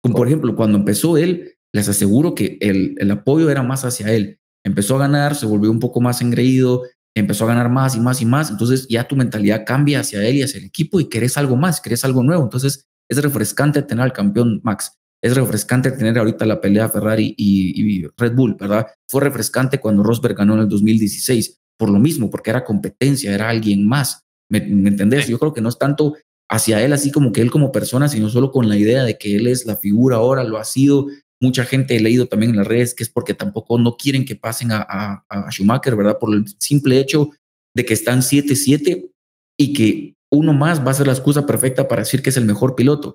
Como 0.00 0.14
por 0.14 0.28
ejemplo, 0.28 0.54
cuando 0.54 0.78
empezó 0.78 1.16
él, 1.16 1.56
les 1.72 1.88
aseguro 1.88 2.36
que 2.36 2.58
el, 2.60 2.94
el 2.98 3.10
apoyo 3.10 3.50
era 3.50 3.64
más 3.64 3.84
hacia 3.84 4.12
él. 4.12 4.38
Empezó 4.64 4.94
a 4.94 5.00
ganar, 5.00 5.34
se 5.34 5.46
volvió 5.46 5.68
un 5.72 5.80
poco 5.80 6.00
más 6.00 6.22
engreído, 6.22 6.84
empezó 7.16 7.42
a 7.42 7.48
ganar 7.48 7.70
más 7.70 7.96
y 7.96 8.00
más 8.00 8.22
y 8.22 8.24
más, 8.24 8.50
entonces 8.50 8.86
ya 8.88 9.08
tu 9.08 9.16
mentalidad 9.16 9.64
cambia 9.66 9.98
hacia 9.98 10.24
él 10.24 10.36
y 10.36 10.42
hacia 10.44 10.58
el 10.58 10.66
equipo 10.66 11.00
y 11.00 11.08
querés 11.08 11.36
algo 11.36 11.56
más, 11.56 11.80
querés 11.80 12.04
algo 12.04 12.22
nuevo. 12.22 12.44
Entonces 12.44 12.86
es 13.08 13.20
refrescante 13.20 13.82
tener 13.82 14.04
al 14.04 14.12
campeón 14.12 14.60
Max, 14.62 14.96
es 15.24 15.34
refrescante 15.34 15.90
tener 15.90 16.18
ahorita 16.18 16.44
la 16.44 16.60
pelea 16.60 16.86
Ferrari 16.90 17.34
y, 17.38 18.06
Red 18.18 18.34
Bull, 18.34 18.56
¿verdad? 18.60 18.88
Fue 19.08 19.22
refrescante 19.22 19.80
cuando 19.80 20.02
Rosberg 20.02 20.36
ganó 20.36 20.52
en 20.52 20.60
el 20.60 20.68
2016, 20.68 21.62
por 21.78 21.88
lo 21.88 21.98
mismo, 21.98 22.30
porque 22.30 22.50
era 22.50 22.62
competencia, 22.62 23.34
era 23.34 23.48
alguien 23.48 23.88
más. 23.88 24.20
¿Me, 24.50 24.58
entendés? 24.58 25.26
Yo 25.26 25.38
creo 25.38 25.54
que 25.54 25.62
no 25.62 25.70
es 25.70 25.78
tanto 25.78 26.14
hacia 26.50 26.84
él, 26.84 26.92
así 26.92 27.10
como 27.10 27.32
que 27.32 27.40
él 27.40 27.50
como 27.50 27.72
persona, 27.72 28.06
sino 28.10 28.28
solo 28.28 28.52
con 28.52 28.68
la 28.68 28.76
idea 28.76 29.02
de 29.02 29.16
que 29.16 29.34
él 29.36 29.46
es 29.46 29.64
la 29.64 29.78
figura 29.78 30.16
ahora, 30.16 30.44
lo 30.44 30.58
ha 30.58 30.64
sido. 30.64 31.06
Mucha 31.40 31.64
gente 31.64 31.96
he 31.96 32.00
leído 32.00 32.26
también 32.26 32.50
en 32.50 32.58
las 32.58 32.66
redes 32.66 32.94
que 32.94 33.02
es 33.02 33.08
porque 33.08 33.32
tampoco 33.32 33.78
no 33.78 33.96
quieren 33.96 34.26
que 34.26 34.36
pasen 34.36 34.72
a, 34.72 35.24
a 35.26 35.50
Schumacher, 35.50 35.96
¿verdad? 35.96 36.18
Por 36.18 36.34
el 36.34 36.44
simple 36.58 37.00
hecho 37.00 37.30
de 37.74 37.86
que 37.86 37.94
están 37.94 38.20
7-7 38.20 39.10
y 39.58 39.72
que 39.72 40.16
uno 40.30 40.52
más 40.52 40.86
va 40.86 40.90
a 40.90 40.94
ser 40.94 41.06
la 41.06 41.14
excusa 41.14 41.46
perfecta 41.46 41.88
para 41.88 42.02
decir 42.02 42.20
que 42.20 42.28
es 42.28 42.36
el 42.36 42.44
mejor 42.44 42.74
piloto. 42.74 43.14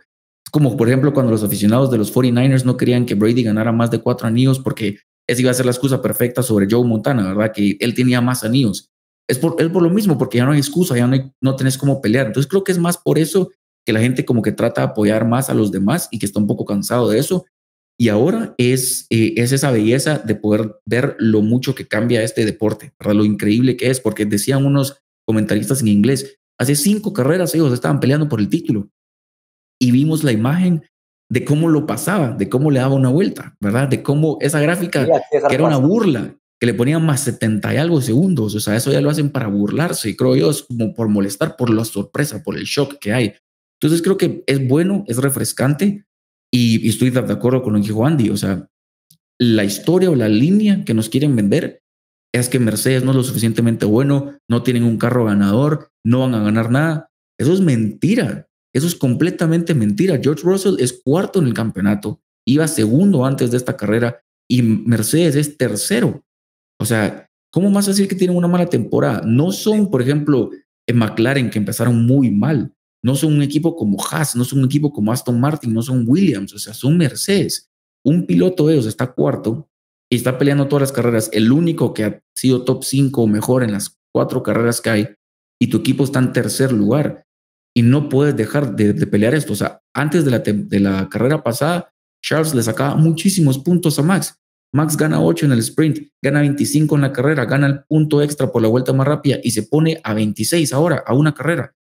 Como 0.52 0.78
por 0.78 0.88
ejemplo 0.88 1.14
cuando 1.14 1.32
los 1.32 1.44
aficionados 1.44 1.92
de 1.92 1.98
los 1.98 2.14
49ers 2.14 2.64
no 2.64 2.78
querían 2.78 3.06
que 3.06 3.16
Brady 3.16 3.44
ganara 3.44 3.72
más 3.72 3.92
de 3.92 4.00
cuatro 4.00 4.28
anillos 4.28 4.60
porque 4.60 5.00
esa 5.28 5.42
iba 5.42 5.52
a 5.52 5.54
ser 5.54 5.66
la 5.66 5.72
excusa 5.72 6.02
perfecta 6.02 6.42
sobre 6.42 6.68
Joe 6.70 6.86
Montana, 6.86 7.28
¿verdad? 7.28 7.52
Que 7.54 7.78
él 7.80 7.94
tenía 7.94 8.20
más 8.20 8.44
anillos. 8.44 8.90
Es 9.28 9.38
por, 9.38 9.56
por 9.56 9.84
lo 9.84 9.90
mismo, 9.92 10.18
porque 10.18 10.40
ya 10.40 10.46
no 10.46 10.54
hay 10.54 10.58
excusa, 10.58 10.98
ya 10.98 11.06
no, 11.06 11.34
no 11.40 11.56
tenés 11.56 11.78
cómo 11.78 12.02
pelear. 12.02 12.28
Entonces 12.28 12.50
creo 12.50 12.64
que 12.64 12.72
es 12.72 12.80
más 12.80 12.98
por 12.98 13.20
eso 13.20 13.52
que 13.86 13.94
la 13.94 14.00
gente 14.00 14.26
como 14.26 14.42
que 14.42 14.52
trata 14.52 14.82
de 14.82 14.88
apoyar 14.88 15.28
más 15.28 15.52
a 15.52 15.54
los 15.54 15.72
demás 15.72 16.08
y 16.10 16.18
que 16.18 16.26
está 16.26 16.40
un 16.40 16.48
poco 16.48 16.66
cansado 16.66 17.10
de 17.10 17.20
eso. 17.20 17.46
Y 17.96 18.10
ahora 18.10 18.56
es, 18.58 19.06
eh, 19.12 19.34
es 19.38 19.52
esa 19.52 19.72
belleza 19.72 20.18
de 20.18 20.34
poder 20.34 20.78
ver 20.86 21.16
lo 21.20 21.42
mucho 21.42 21.76
que 21.76 21.88
cambia 21.88 22.24
este 22.24 22.46
deporte, 22.46 22.94
¿verdad? 22.98 23.16
lo 23.16 23.26
increíble 23.26 23.78
que 23.78 23.92
es, 23.92 24.00
porque 24.00 24.26
decían 24.26 24.66
unos 24.66 24.98
comentaristas 25.28 25.82
en 25.82 25.90
inglés, 25.90 26.40
hace 26.58 26.76
cinco 26.76 27.14
carreras 27.14 27.54
ellos 27.54 27.72
estaban 27.72 28.00
peleando 28.00 28.28
por 28.28 28.40
el 28.40 28.50
título 28.50 28.90
y 29.82 29.92
vimos 29.92 30.24
la 30.24 30.32
imagen 30.32 30.84
de 31.32 31.46
cómo 31.46 31.70
lo 31.70 31.86
pasaba, 31.86 32.32
de 32.34 32.50
cómo 32.50 32.72
le 32.72 32.80
daba 32.80 32.96
una 32.96 33.10
vuelta, 33.10 33.56
¿verdad? 33.60 33.88
De 33.88 34.02
cómo 34.04 34.38
esa 34.42 34.60
gráfica, 34.60 35.06
que 35.48 35.56
era 35.56 35.66
una 35.66 35.78
burla, 35.78 36.36
que 36.60 36.66
le 36.66 36.74
ponían 36.74 37.06
más 37.06 37.22
70 37.22 37.74
y 37.74 37.78
algo 37.78 38.02
segundos, 38.02 38.56
o 38.56 38.60
sea, 38.60 38.76
eso 38.76 38.92
ya 38.92 39.00
lo 39.00 39.10
hacen 39.10 39.30
para 39.30 39.48
burlarse, 39.48 40.16
creo 40.16 40.36
yo, 40.36 40.50
es 40.50 40.64
como 40.64 40.94
por 40.94 41.08
molestar, 41.08 41.56
por 41.56 41.70
la 41.70 41.86
sorpresa, 41.86 42.44
por 42.44 42.58
el 42.58 42.66
shock 42.66 42.98
que 43.00 43.14
hay. 43.14 43.34
Entonces 43.80 44.02
creo 44.02 44.18
que 44.18 44.44
es 44.46 44.68
bueno, 44.68 45.06
es 45.08 45.18
refrescante 45.18 46.06
y, 46.52 46.86
y 46.86 46.90
estoy 46.90 47.12
de 47.12 47.20
acuerdo 47.20 47.62
con 47.62 47.74
lo 47.74 47.80
que 47.80 47.88
dijo 47.88 48.06
Andy, 48.06 48.30
o 48.30 48.38
sea, 48.38 48.68
la 49.40 49.64
historia 49.64 50.10
o 50.10 50.16
la 50.16 50.28
línea 50.28 50.84
que 50.84 50.94
nos 50.94 51.08
quieren 51.08 51.36
vender 51.36 51.82
es 52.34 52.50
que 52.50 52.60
Mercedes 52.60 53.04
no 53.04 53.12
es 53.12 53.18
lo 53.18 53.24
suficientemente 53.24 53.86
bueno, 53.86 54.38
no 54.50 54.64
tienen 54.64 54.84
un 54.84 54.98
carro 54.98 55.26
ganador, 55.26 55.92
no 56.06 56.20
van 56.20 56.36
a 56.36 56.44
ganar 56.44 56.70
nada. 56.70 57.10
Eso 57.40 57.54
es 57.54 57.62
mentira. 57.62 58.49
Eso 58.74 58.88
es 58.88 58.96
completamente 58.96 59.74
mentira. 59.74 60.20
George 60.22 60.44
Russell 60.44 60.76
es 60.80 61.02
cuarto 61.04 61.40
en 61.40 61.48
el 61.48 61.54
campeonato, 61.54 62.22
iba 62.48 62.68
segundo 62.68 63.26
antes 63.26 63.52
de 63.52 63.58
esta 63.58 63.76
carrera 63.76 64.22
y 64.50 64.62
Mercedes 64.62 65.36
es 65.36 65.58
tercero. 65.58 66.24
O 66.80 66.86
sea, 66.86 67.28
¿cómo 67.52 67.70
más 67.70 67.86
decir 67.86 68.08
que 68.08 68.16
tienen 68.16 68.38
una 68.38 68.48
mala 68.48 68.68
temporada? 68.68 69.22
No 69.26 69.52
son, 69.52 69.90
por 69.90 70.02
ejemplo, 70.02 70.52
en 70.88 70.98
McLaren 70.98 71.50
que 71.50 71.60
empezaron 71.60 72.06
muy 72.06 72.32
mal. 72.32 72.74
No 73.04 73.16
son 73.16 73.34
un 73.34 73.42
equipo 73.42 73.76
como 73.76 73.98
Haas, 74.04 74.36
no 74.36 74.44
son 74.44 74.60
un 74.60 74.66
equipo 74.66 74.92
como 74.92 75.12
Aston 75.12 75.40
Martin, 75.40 75.74
no 75.74 75.82
son 75.82 76.04
Williams, 76.08 76.54
o 76.54 76.60
sea, 76.60 76.74
son 76.74 76.98
Mercedes. 76.98 77.70
Un 78.04 78.26
piloto 78.26 78.68
de 78.68 78.74
ellos 78.74 78.86
está 78.88 79.14
cuarto 79.14 79.70
y 80.12 80.16
está 80.16 80.38
peleando 80.38 80.68
todas 80.68 80.82
las 80.82 80.92
carreras. 80.92 81.30
El 81.32 81.52
único 81.52 81.94
que 81.94 82.04
ha 82.04 82.22
sido 82.36 82.66
top 82.66 82.84
5 82.84 83.22
o 83.22 83.28
mejor 83.28 83.64
en 83.64 83.72
las 83.72 83.98
cuatro 84.12 84.44
carreras 84.44 84.82
que 84.82 84.90
hay 84.90 85.10
y 85.62 85.68
tu 85.68 85.78
equipo 85.78 86.04
está 86.04 86.20
en 86.20 86.34
tercer 86.34 86.72
lugar 86.72 87.26
y 87.76 87.82
no 87.82 88.10
puedes 88.10 88.36
dejar 88.36 88.76
de, 88.76 88.94
pelear 89.08 89.36
esto. 89.36 89.54
O 89.54 89.56
sea, 89.56 89.82
antes 89.94 90.26
de 90.26 90.32
la, 90.32 90.40
de 90.40 90.80
la 90.80 91.08
carrera 91.10 91.44
pasada, 91.44 91.92
Charles 92.22 92.54
le 92.54 92.64
sacaba 92.64 92.96
muchísimos 92.96 93.58
puntos 93.60 94.00
a 94.00 94.04
Max. 94.04 94.36
Max 94.72 94.98
gana 94.98 95.22
8 95.22 95.48
en 95.48 95.52
el 95.54 95.60
sprint, 95.60 96.00
gana 96.22 96.42
25 96.42 96.96
en 96.96 97.02
la 97.02 97.12
carrera, 97.12 97.46
gana 97.46 97.68
el 97.68 97.84
punto 97.86 98.22
extra 98.22 98.52
por 98.52 98.62
la 98.62 98.68
vuelta 98.68 98.94
más 98.94 99.08
rápida 99.08 99.40
y 99.42 99.52
se 99.52 99.64
pone 99.64 100.00
a 100.04 100.14
26 100.14 100.74
ahora, 100.74 101.04
a 101.06 101.14
una 101.16 101.34
carrera. 101.34 101.76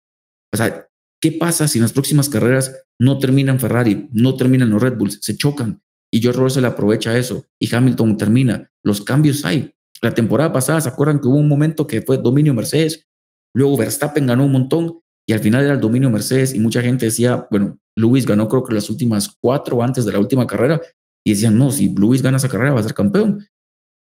O 0.53 0.57
sea, 0.57 0.87
¿qué 1.21 1.33
pasa 1.33 1.67
si 1.67 1.79
en 1.79 1.83
las 1.83 1.91
próximas 1.91 2.29
carreras 2.29 2.73
no 2.99 3.19
terminan 3.19 3.59
Ferrari, 3.59 4.07
no 4.13 4.35
terminan 4.35 4.69
los 4.69 4.81
Red 4.81 4.97
Bulls, 4.97 5.19
se 5.21 5.35
chocan? 5.35 5.81
Y 6.11 6.21
George 6.21 6.39
Russell 6.39 6.65
aprovecha 6.65 7.17
eso 7.17 7.45
y 7.59 7.73
Hamilton 7.73 8.15
termina. 8.15 8.71
Los 8.83 9.01
cambios 9.01 9.43
hay. 9.43 9.73
La 10.01 10.13
temporada 10.13 10.53
pasada, 10.53 10.79
¿se 10.79 10.87
acuerdan 10.87 11.19
que 11.19 11.27
hubo 11.27 11.37
un 11.37 11.49
momento 11.49 11.85
que 11.85 12.01
fue 12.01 12.17
dominio 12.17 12.53
Mercedes? 12.53 13.05
Luego 13.53 13.75
Verstappen 13.75 14.27
ganó 14.27 14.45
un 14.45 14.51
montón 14.53 15.01
y 15.27 15.33
al 15.33 15.39
final 15.39 15.65
era 15.65 15.73
el 15.73 15.81
dominio 15.81 16.09
Mercedes 16.09 16.55
y 16.55 16.59
mucha 16.59 16.81
gente 16.81 17.05
decía, 17.05 17.47
bueno, 17.51 17.77
Lewis 17.97 18.25
ganó 18.25 18.47
creo 18.47 18.63
que 18.63 18.73
las 18.73 18.89
últimas 18.89 19.35
cuatro 19.41 19.83
antes 19.83 20.05
de 20.05 20.13
la 20.13 20.19
última 20.19 20.47
carrera 20.47 20.81
y 21.25 21.31
decían, 21.31 21.57
no, 21.57 21.69
si 21.69 21.93
Lewis 21.93 22.21
gana 22.21 22.37
esa 22.37 22.47
carrera 22.47 22.73
va 22.73 22.79
a 22.79 22.83
ser 22.83 22.93
campeón. 22.93 23.45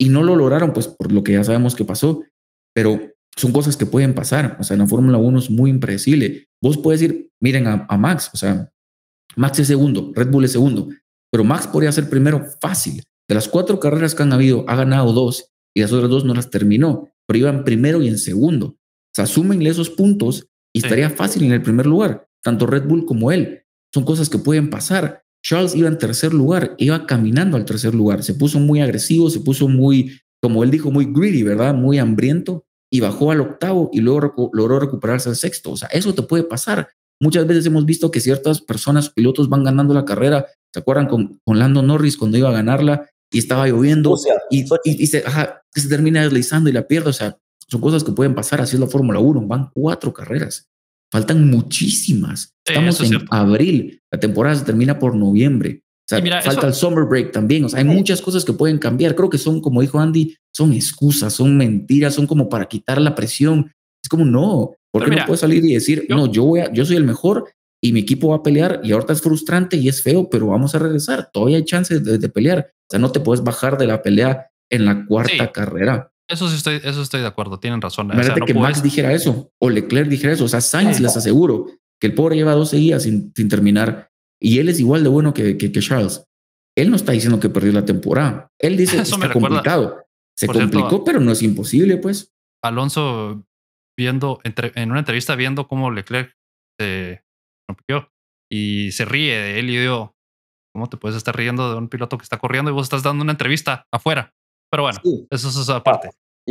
Y 0.01 0.11
no 0.11 0.23
lo 0.23 0.37
lograron, 0.37 0.73
pues 0.73 0.87
por 0.87 1.11
lo 1.11 1.25
que 1.25 1.33
ya 1.33 1.43
sabemos 1.43 1.75
que 1.75 1.85
pasó, 1.85 2.23
pero 2.73 3.01
son 3.37 3.51
cosas 3.51 3.77
que 3.77 3.87
pueden 3.87 4.15
pasar. 4.15 4.57
O 4.61 4.63
sea, 4.63 4.75
en 4.75 4.81
la 4.81 4.87
Fórmula 4.87 5.19
1 5.19 5.39
es 5.41 5.51
muy 5.51 5.71
impredecible. 5.71 6.47
Vos 6.63 6.79
puedes 6.79 7.03
ir, 7.03 7.31
miren 7.41 7.67
a, 7.67 7.97
Max, 7.97 8.31
o 8.33 8.37
sea, 8.37 8.71
Max 9.35 9.59
es 9.59 9.67
segundo, 9.67 10.13
Red 10.15 10.31
Bull 10.31 10.45
es 10.45 10.53
segundo, 10.53 10.89
pero 11.33 11.43
Max 11.43 11.67
podría 11.67 11.91
ser 11.91 12.09
primero 12.09 12.45
fácil. 12.61 13.03
De 13.29 13.35
las 13.35 13.49
cuatro 13.49 13.81
carreras 13.81 14.15
que 14.15 14.23
han 14.23 14.33
habido, 14.33 14.65
ha 14.69 14.77
ganado 14.77 15.13
dos 15.13 15.51
y 15.75 15.81
las 15.81 15.93
otras 15.93 16.09
dos 16.09 16.25
no 16.25 16.35
las 16.35 16.51
terminó, 16.51 17.09
pero 17.27 17.39
iba 17.39 17.51
en 17.51 17.65
primero 17.65 18.01
y 18.01 18.09
en 18.09 18.19
segundo. 18.19 18.67
O 18.69 19.15
sea, 19.15 19.27
súmenle 19.27 19.71
esos 19.71 19.91
puntos 19.91 20.47
y 20.79 20.85
estaría 20.85 21.11
fácil 21.11 21.43
en 21.43 21.53
el 21.53 21.63
primer 21.63 21.87
lugar, 21.87 22.29
tanto 22.43 22.67
Red 22.67 22.85
Bull 22.85 23.05
como 23.05 23.33
él. 23.33 23.63
Son 23.93 24.05
cosas 24.05 24.29
que 24.29 24.39
pueden 24.39 24.71
pasar. 24.71 25.25
Charles 25.43 25.75
iba 25.75 25.89
en 25.89 25.99
tercer 25.99 26.33
lugar, 26.33 26.75
iba 26.79 27.05
caminando 27.07 27.57
al 27.57 27.65
tercer 27.65 27.95
lugar, 27.95 28.23
se 28.23 28.35
puso 28.35 28.61
muy 28.61 28.81
agresivo, 28.81 29.29
se 29.29 29.41
puso 29.41 29.69
muy, 29.69 30.21
como 30.41 30.63
él 30.63 30.71
dijo, 30.71 30.91
muy 30.91 31.07
greedy, 31.07 31.43
¿verdad? 31.43 31.75
Muy 31.75 31.99
hambriento 31.99 32.65
y 32.91 33.01
bajó 33.01 33.33
al 33.33 33.41
octavo 33.41 33.91
y 33.93 34.01
luego 34.01 34.51
logró 34.53 34.79
recuperarse 34.79 35.29
al 35.29 35.37
sexto. 35.37 35.73
O 35.73 35.77
sea, 35.77 35.89
eso 35.89 36.15
te 36.15 36.23
puede 36.23 36.45
pasar. 36.45 36.89
Muchas 37.21 37.47
veces 37.47 37.67
hemos 37.67 37.85
visto 37.85 38.11
que 38.11 38.21
ciertas 38.21 38.61
personas, 38.61 39.11
pilotos, 39.11 39.49
van 39.49 39.65
ganando 39.65 39.95
la 39.95 40.05
carrera. 40.05 40.47
¿Se 40.73 40.81
acuerdan 40.81 41.09
con, 41.09 41.41
con 41.45 41.59
Lando 41.59 41.83
Norris 41.83 42.17
cuando 42.17 42.39
iba 42.39 42.51
a 42.51 42.53
ganarla 42.53 43.09
y 43.33 43.39
estaba 43.39 43.67
lloviendo 43.67 44.17
y, 44.51 44.65
y, 44.85 45.07
se, 45.07 45.25
se 45.75 45.89
termina 45.89 46.23
deslizando 46.23 46.71
y 46.71 46.73
la 46.73 46.87
pierde? 46.87 47.11
O 47.11 47.15
sea, 47.15 47.37
son 47.69 47.81
cosas 47.81 48.03
que 48.03 48.13
pueden 48.13 48.35
pasar, 48.35 48.61
así 48.61 48.77
es 48.77 48.81
la 48.81 48.87
Fórmula 48.87 49.19
1, 49.19 49.47
van 49.47 49.71
cuatro 49.75 50.13
carreras, 50.13 50.69
faltan 51.13 51.49
muchísimas. 51.51 52.55
Estamos 52.67 53.01
en 53.01 53.19
abril, 53.31 54.01
la 54.11 54.19
temporada 54.19 54.57
se 54.57 54.65
termina 54.65 54.99
por 54.99 55.15
noviembre. 55.15 55.83
O 56.11 56.17
sea, 56.17 56.43
falta 56.43 56.67
el 56.67 56.73
summer 56.73 57.05
break 57.05 57.33
también. 57.33 57.67
O 57.67 57.69
sea, 57.69 57.81
hay 57.81 57.85
muchas 57.85 58.23
cosas 58.23 58.43
que 58.43 58.55
pueden 58.55 58.79
cambiar. 58.79 59.15
Creo 59.15 59.29
que 59.29 59.37
son, 59.37 59.61
como 59.61 59.83
dijo 59.83 60.01
Andy, 60.01 60.35
son 60.55 60.73
excusas, 60.73 61.35
son 61.35 61.55
mentiras, 61.59 62.15
son 62.15 62.27
como 62.27 62.49
para 62.49 62.65
quitar 62.65 62.99
la 62.99 63.15
presión. 63.15 63.71
Es 64.03 64.09
como, 64.09 64.25
no, 64.25 64.73
¿por 64.91 65.05
qué 65.05 65.17
no 65.17 65.27
puedes 65.27 65.41
salir 65.41 65.63
y 65.67 65.75
decir, 65.75 66.07
no, 66.09 66.33
yo, 66.33 66.45
voy 66.45 66.61
a, 66.61 66.73
yo 66.73 66.87
soy 66.87 66.97
el 66.97 67.05
mejor 67.05 67.53
y 67.83 67.93
mi 67.93 68.01
equipo 68.01 68.31
va 68.31 68.37
a 68.37 68.43
pelear 68.43 68.81
y 68.83 68.93
ahorita 68.93 69.13
es 69.13 69.21
frustrante 69.21 69.77
y 69.77 69.89
es 69.89 70.03
feo, 70.03 70.31
pero 70.31 70.47
vamos 70.47 70.75
a 70.75 70.79
regresar. 70.79 71.31
Todavía 71.31 71.59
hay 71.59 71.65
chances 71.65 72.03
de, 72.03 72.29
pelear. 72.31 72.71
O 72.71 72.91
sea, 72.91 72.99
no 72.99 73.13
te 73.13 73.21
puedes 73.21 73.45
bajar 73.45 73.77
de 73.77 73.87
la 73.87 74.01
pelea 74.01 74.49
en 74.71 74.87
la 74.87 75.05
cuarta 75.07 75.53
carrera. 75.53 76.11
Eso 76.29 76.49
sí 76.49 76.57
estoy, 76.57 76.81
eso 76.85 77.01
estoy 77.01 77.23
de 77.23 77.27
acuerdo, 77.27 77.59
tienen 77.59 77.81
razón. 77.81 78.11
Imagínate 78.13 78.43
que 78.43 78.55
Max 78.55 78.83
dijera 78.83 79.13
eso 79.13 79.51
o 79.59 79.71
Leclerc 79.71 80.09
dijera 80.09 80.35
eso. 80.35 80.45
O 80.45 80.49
sea, 80.49 80.61
Sainz 80.61 81.01
les 81.01 81.17
aseguro 81.17 81.67
que 81.99 82.07
el 82.07 82.15
pobre 82.15 82.37
lleva 82.37 82.53
12 82.53 82.77
días 82.77 83.03
sin, 83.03 83.33
sin 83.35 83.49
terminar 83.49 84.11
y 84.41 84.59
él 84.59 84.69
es 84.69 84.79
igual 84.79 85.03
de 85.03 85.09
bueno 85.09 85.35
que, 85.35 85.57
que, 85.57 85.73
Charles. 85.73 86.25
Él 86.77 86.91
no 86.91 86.97
está 86.97 87.13
diciendo 87.13 87.41
que 87.41 87.49
perdió 87.49 87.73
la 87.73 87.85
temporada. 87.85 88.53
Él 88.59 88.77
dice 88.77 88.97
que 88.97 89.03
está 89.03 89.33
complicado. 89.33 90.05
Se 90.37 90.47
complicó, 90.47 91.03
pero 91.03 91.19
no 91.19 91.33
es 91.33 91.43
imposible, 91.43 91.97
pues. 91.97 92.33
Alonso 92.63 93.45
viendo 93.99 94.41
en 94.45 94.91
una 94.91 95.01
entrevista 95.01 95.35
viendo 95.35 95.67
cómo 95.67 95.91
Leclerc 95.91 96.37
se 96.79 97.25
rompió 97.69 98.13
y 98.49 98.93
se 98.93 99.05
ríe 99.05 99.37
de 99.37 99.59
él 99.59 99.71
y 99.71 99.87
¿cómo 100.73 100.89
te 100.89 100.97
puedes 100.97 101.17
estar 101.17 101.37
riendo 101.37 101.73
de 101.73 101.79
un 101.79 101.89
piloto 101.89 102.17
que 102.17 102.23
está 102.23 102.39
corriendo 102.39 102.71
y 102.71 102.75
vos 102.75 102.85
estás 102.85 103.03
dando 103.03 103.25
una 103.25 103.33
entrevista 103.33 103.87
afuera? 103.93 104.35
Pero 104.71 104.83
bueno, 104.83 104.99
eso 105.31 105.49
es 105.49 105.57
esa 105.57 105.83
parte. 105.83 106.11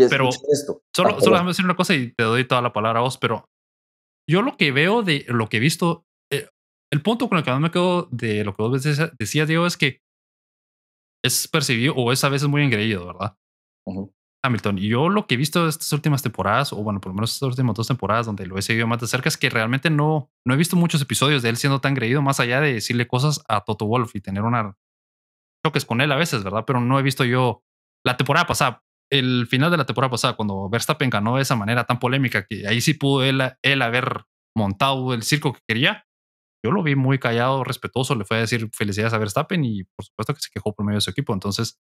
pero 0.09 0.29
solo, 0.31 1.19
solo 1.19 1.31
déjame 1.31 1.49
decir 1.49 1.65
una 1.65 1.75
cosa 1.75 1.93
y 1.95 2.11
te 2.11 2.23
doy 2.23 2.47
toda 2.47 2.61
la 2.61 2.73
palabra 2.73 2.99
a 2.99 3.03
vos, 3.03 3.17
pero 3.17 3.45
yo 4.29 4.41
lo 4.41 4.57
que 4.57 4.71
veo 4.71 5.03
de 5.03 5.25
lo 5.27 5.47
que 5.47 5.57
he 5.57 5.59
visto, 5.59 6.05
eh, 6.31 6.49
el 6.91 7.01
punto 7.01 7.29
con 7.29 7.37
el 7.37 7.43
que 7.43 7.53
me 7.55 7.71
quedo 7.71 8.07
de 8.11 8.43
lo 8.43 8.53
que 8.53 8.63
vos 8.63 8.83
decías, 8.83 9.47
Diego, 9.47 9.65
es 9.65 9.77
que 9.77 10.01
es 11.23 11.47
percibido 11.47 11.93
o 11.95 12.11
es 12.11 12.23
a 12.23 12.29
veces 12.29 12.47
muy 12.47 12.63
engreído, 12.63 13.07
¿verdad? 13.07 13.35
Hamilton. 14.43 14.77
Y 14.77 14.87
yo 14.87 15.09
lo 15.09 15.27
que 15.27 15.35
he 15.35 15.37
visto 15.37 15.63
de 15.63 15.69
estas 15.69 15.91
últimas 15.93 16.21
temporadas, 16.21 16.71
o 16.73 16.77
bueno, 16.77 17.01
por 17.01 17.11
lo 17.11 17.15
menos 17.15 17.33
estas 17.33 17.49
últimas 17.49 17.75
dos 17.75 17.87
temporadas 17.87 18.25
donde 18.25 18.45
lo 18.45 18.57
he 18.57 18.61
seguido 18.61 18.87
más 18.87 18.99
de 18.99 19.07
cerca, 19.07 19.29
es 19.29 19.37
que 19.37 19.49
realmente 19.49 19.89
no, 19.89 20.31
no 20.45 20.53
he 20.53 20.57
visto 20.57 20.75
muchos 20.75 21.01
episodios 21.01 21.41
de 21.41 21.49
él 21.49 21.57
siendo 21.57 21.81
tan 21.81 21.93
engreído, 21.93 22.21
más 22.21 22.39
allá 22.39 22.61
de 22.61 22.73
decirle 22.73 23.07
cosas 23.07 23.43
a 23.47 23.61
Toto 23.61 23.85
Wolf 23.85 24.15
y 24.15 24.21
tener 24.21 24.43
una 24.43 24.75
choques 25.65 25.85
con 25.85 26.01
él 26.01 26.11
a 26.11 26.15
veces, 26.15 26.43
¿verdad? 26.43 26.63
Pero 26.65 26.79
no 26.79 26.99
he 26.99 27.03
visto 27.03 27.25
yo 27.25 27.63
la 28.07 28.15
temporada 28.15 28.47
pasada, 28.47 28.83
el 29.11 29.47
final 29.47 29.69
de 29.69 29.77
la 29.77 29.85
temporada 29.85 30.09
pasada, 30.09 30.35
cuando 30.35 30.69
Verstappen 30.69 31.09
ganó 31.09 31.35
de 31.35 31.41
esa 31.41 31.55
manera 31.55 31.85
tan 31.85 31.99
polémica, 31.99 32.45
que 32.45 32.65
ahí 32.67 32.79
sí 32.79 32.93
pudo 32.93 33.23
él, 33.23 33.41
él 33.61 33.81
haber 33.81 34.23
montado 34.55 35.13
el 35.13 35.23
circo 35.23 35.53
que 35.53 35.59
quería, 35.67 36.05
yo 36.65 36.71
lo 36.71 36.83
vi 36.83 36.95
muy 36.95 37.19
callado, 37.19 37.63
respetuoso, 37.63 38.15
le 38.15 38.23
fue 38.25 38.37
a 38.37 38.41
decir 38.41 38.69
felicidades 38.73 39.13
a 39.13 39.17
Verstappen 39.17 39.63
y 39.63 39.83
por 39.83 40.05
supuesto 40.05 40.33
que 40.33 40.39
se 40.39 40.49
quejó 40.53 40.73
por 40.73 40.85
medio 40.85 40.97
de 40.97 41.01
su 41.01 41.11
equipo. 41.11 41.33
Entonces, 41.33 41.79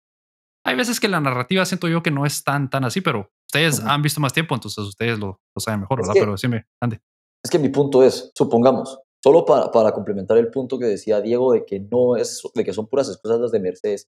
hay 0.65 0.77
veces 0.77 0.99
que 0.99 1.09
la 1.09 1.21
narrativa 1.21 1.65
siento 1.67 1.89
yo 1.89 2.03
que 2.03 2.11
no 2.11 2.25
es 2.25 2.43
tan, 2.43 2.71
tan 2.71 2.85
así, 2.85 3.03
pero 3.03 3.31
ustedes 3.47 3.81
han 3.81 4.01
visto 4.01 4.21
más 4.21 4.33
tiempo, 4.33 4.55
entonces 4.55 4.83
ustedes 4.83 5.19
lo, 5.19 5.41
saben 5.59 5.81
mejor, 5.81 6.01
¿verdad? 6.01 6.15
pero 6.19 6.37
sí 6.39 6.49
me, 6.49 6.65
ande. 6.83 7.01
Es 7.45 7.51
que 7.51 7.59
mi 7.59 7.69
punto 7.69 8.03
es, 8.03 8.33
supongamos, 8.35 8.99
solo 9.23 9.45
para, 9.45 9.71
para 9.71 9.93
complementar 9.93 10.39
el 10.39 10.51
punto 10.51 10.79
que 10.79 10.87
decía 10.87 11.21
Diego 11.21 11.53
de 11.53 11.67
que 11.67 11.81
no 11.81 12.17
es, 12.17 12.43
de 12.55 12.65
que 12.65 12.73
son 12.73 12.89
puras 12.89 13.09
excusas 13.09 13.39
las 13.39 13.53
de 13.53 13.61
Mercedes. 13.61 14.09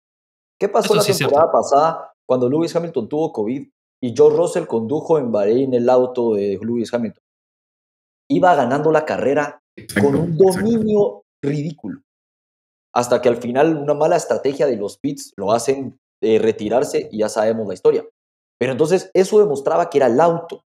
¿Qué 0.58 0.68
pasó 0.68 0.94
la 0.94 1.04
temporada 1.04 1.52
pasada 1.52 2.12
cuando 2.26 2.48
Lewis 2.48 2.74
Hamilton 2.74 3.08
tuvo 3.08 3.32
COVID 3.32 3.68
y 4.02 4.14
George 4.14 4.36
Russell 4.36 4.66
condujo 4.66 5.18
en 5.18 5.30
Bahrein 5.30 5.74
el 5.74 5.88
auto 5.88 6.34
de 6.34 6.58
Lewis 6.60 6.92
Hamilton? 6.92 7.22
Iba 8.30 8.54
ganando 8.54 8.90
la 8.90 9.04
carrera 9.04 9.62
con 10.00 10.14
un 10.14 10.36
dominio 10.36 11.24
ridículo. 11.42 12.02
Hasta 12.94 13.22
que 13.22 13.28
al 13.28 13.36
final 13.36 13.76
una 13.76 13.94
mala 13.94 14.16
estrategia 14.16 14.66
de 14.66 14.76
los 14.76 14.98
pits 14.98 15.32
lo 15.36 15.52
hacen 15.52 15.98
eh, 16.20 16.38
retirarse 16.38 17.08
y 17.12 17.18
ya 17.18 17.28
sabemos 17.28 17.68
la 17.68 17.74
historia. 17.74 18.04
Pero 18.58 18.72
entonces 18.72 19.10
eso 19.14 19.38
demostraba 19.38 19.88
que 19.88 19.98
era 19.98 20.08
el 20.08 20.20
auto 20.20 20.64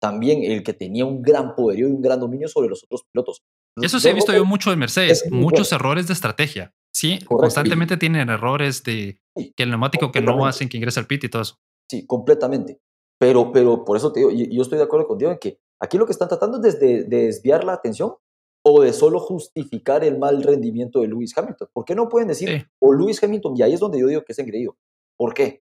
también 0.00 0.42
el 0.42 0.64
que 0.64 0.72
tenía 0.72 1.04
un 1.04 1.22
gran 1.22 1.54
poderío 1.54 1.88
y 1.88 1.92
un 1.92 2.02
gran 2.02 2.18
dominio 2.18 2.48
sobre 2.48 2.68
los 2.68 2.82
otros 2.82 3.04
pilotos. 3.12 3.42
Eso 3.80 4.00
se 4.00 4.10
ha 4.10 4.12
visto 4.12 4.32
yo 4.32 4.44
mucho 4.44 4.72
en 4.72 4.78
Mercedes, 4.80 5.24
muchos 5.30 5.70
errores 5.72 6.08
de 6.08 6.12
estrategia. 6.12 6.72
Sí, 6.94 7.18
constantemente 7.24 7.96
tienen 7.96 8.28
errores 8.28 8.82
de 8.84 9.20
que 9.56 9.62
el 9.62 9.70
neumático 9.70 10.12
que 10.12 10.20
no 10.20 10.46
hacen 10.46 10.68
que 10.68 10.76
ingrese 10.76 11.00
al 11.00 11.06
pit 11.06 11.24
y 11.24 11.28
todo 11.28 11.42
eso. 11.42 11.56
Sí, 11.90 12.06
completamente. 12.06 12.80
Pero, 13.18 13.52
pero 13.52 13.84
por 13.84 13.96
eso 13.96 14.12
te 14.12 14.20
digo, 14.20 14.30
yo 14.30 14.62
estoy 14.62 14.78
de 14.78 14.84
acuerdo 14.84 15.06
contigo 15.06 15.30
en 15.30 15.38
que 15.38 15.58
aquí 15.80 15.96
lo 15.96 16.06
que 16.06 16.12
están 16.12 16.28
tratando 16.28 16.60
es 16.66 16.78
de 16.78 17.04
desviar 17.04 17.64
la 17.64 17.72
atención 17.72 18.14
o 18.64 18.82
de 18.82 18.92
solo 18.92 19.18
justificar 19.18 20.04
el 20.04 20.18
mal 20.18 20.42
rendimiento 20.42 21.00
de 21.00 21.08
Lewis 21.08 21.36
Hamilton. 21.36 21.68
¿Por 21.72 21.84
qué 21.84 21.94
no 21.94 22.08
pueden 22.08 22.28
decir, 22.28 22.68
o 22.78 22.92
Lewis 22.92 23.22
Hamilton, 23.22 23.56
y 23.56 23.62
ahí 23.62 23.74
es 23.74 23.80
donde 23.80 23.98
yo 23.98 24.06
digo 24.06 24.22
que 24.22 24.32
es 24.32 24.38
engreído? 24.38 24.76
¿Por 25.16 25.34
qué? 25.34 25.62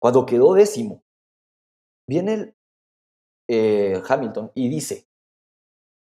Cuando 0.00 0.26
quedó 0.26 0.54
décimo, 0.54 1.04
viene 2.08 2.34
el, 2.34 2.54
eh, 3.48 4.02
Hamilton 4.08 4.50
y 4.54 4.68
dice, 4.68 5.06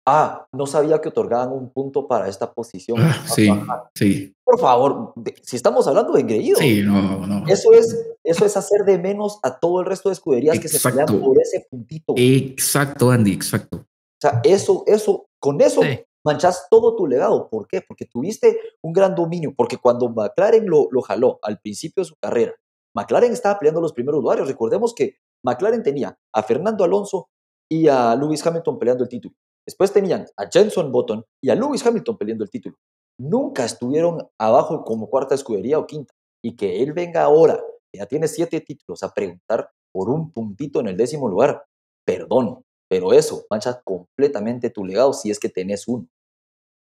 ah, 0.06 0.46
no 0.52 0.66
sabía 0.66 1.00
que 1.00 1.08
otorgaban 1.08 1.52
un 1.52 1.70
punto 1.70 2.06
para 2.06 2.28
esta 2.28 2.52
posición. 2.52 2.98
Ah, 3.00 3.24
sí, 3.26 3.50
sí. 3.94 4.34
Por 4.44 4.58
favor, 4.58 5.12
si 5.42 5.56
estamos 5.56 5.86
hablando 5.88 6.12
de 6.12 6.20
engreído, 6.20 6.58
sí, 6.58 6.82
no, 6.82 7.26
no. 7.26 7.46
Eso 7.48 7.72
es, 7.72 8.06
eso 8.22 8.46
es 8.46 8.56
hacer 8.56 8.84
de 8.84 8.98
menos 8.98 9.40
a 9.42 9.58
todo 9.58 9.80
el 9.80 9.86
resto 9.86 10.08
de 10.08 10.14
escuderías 10.14 10.58
que 10.60 10.68
se 10.68 10.80
pelean 10.80 11.06
por 11.06 11.40
ese 11.40 11.66
puntito. 11.68 12.14
Exacto, 12.16 13.10
Andy, 13.10 13.32
exacto. 13.32 13.78
O 13.78 14.20
sea, 14.20 14.40
eso, 14.44 14.84
eso, 14.86 15.26
con 15.40 15.60
eso 15.60 15.82
manchas 16.24 16.68
todo 16.70 16.94
tu 16.96 17.06
legado. 17.06 17.50
¿Por 17.50 17.66
qué? 17.66 17.82
Porque 17.82 18.06
tuviste 18.06 18.58
un 18.82 18.92
gran 18.92 19.14
dominio, 19.14 19.52
porque 19.56 19.76
cuando 19.76 20.08
McLaren 20.08 20.66
lo, 20.66 20.88
lo 20.90 21.02
jaló 21.02 21.38
al 21.42 21.58
principio 21.60 22.02
de 22.02 22.08
su 22.08 22.16
carrera, 22.16 22.54
McLaren 22.94 23.32
estaba 23.32 23.58
peleando 23.58 23.80
los 23.80 23.92
primeros 23.92 24.22
lugares. 24.22 24.46
Recordemos 24.46 24.94
que 24.94 25.16
McLaren 25.44 25.82
tenía 25.82 26.16
a 26.32 26.42
Fernando 26.42 26.82
Alonso 26.84 27.28
y 27.68 27.88
a 27.88 28.14
Lewis 28.14 28.46
Hamilton 28.46 28.78
peleando 28.78 29.04
el 29.04 29.10
título. 29.10 29.34
Después 29.66 29.92
tenían 29.92 30.26
a 30.36 30.48
Jenson 30.50 30.92
Button 30.92 31.24
y 31.42 31.50
a 31.50 31.54
Lewis 31.54 31.84
Hamilton 31.84 32.16
peleando 32.16 32.44
el 32.44 32.50
título. 32.50 32.76
Nunca 33.18 33.64
estuvieron 33.64 34.28
abajo 34.38 34.84
como 34.84 35.08
cuarta 35.08 35.34
escudería 35.34 35.78
o 35.78 35.86
quinta. 35.86 36.14
Y 36.44 36.54
que 36.54 36.82
él 36.82 36.92
venga 36.92 37.22
ahora, 37.22 37.60
que 37.92 37.98
ya 37.98 38.06
tiene 38.06 38.28
siete 38.28 38.60
títulos, 38.60 39.02
a 39.02 39.12
preguntar 39.12 39.70
por 39.92 40.10
un 40.10 40.30
puntito 40.30 40.80
en 40.80 40.88
el 40.88 40.96
décimo 40.96 41.28
lugar, 41.28 41.64
perdón, 42.06 42.62
pero 42.88 43.12
eso 43.12 43.44
mancha 43.50 43.80
completamente 43.82 44.70
tu 44.70 44.84
legado 44.84 45.12
si 45.12 45.30
es 45.30 45.40
que 45.40 45.48
tenés 45.48 45.88
uno. 45.88 46.06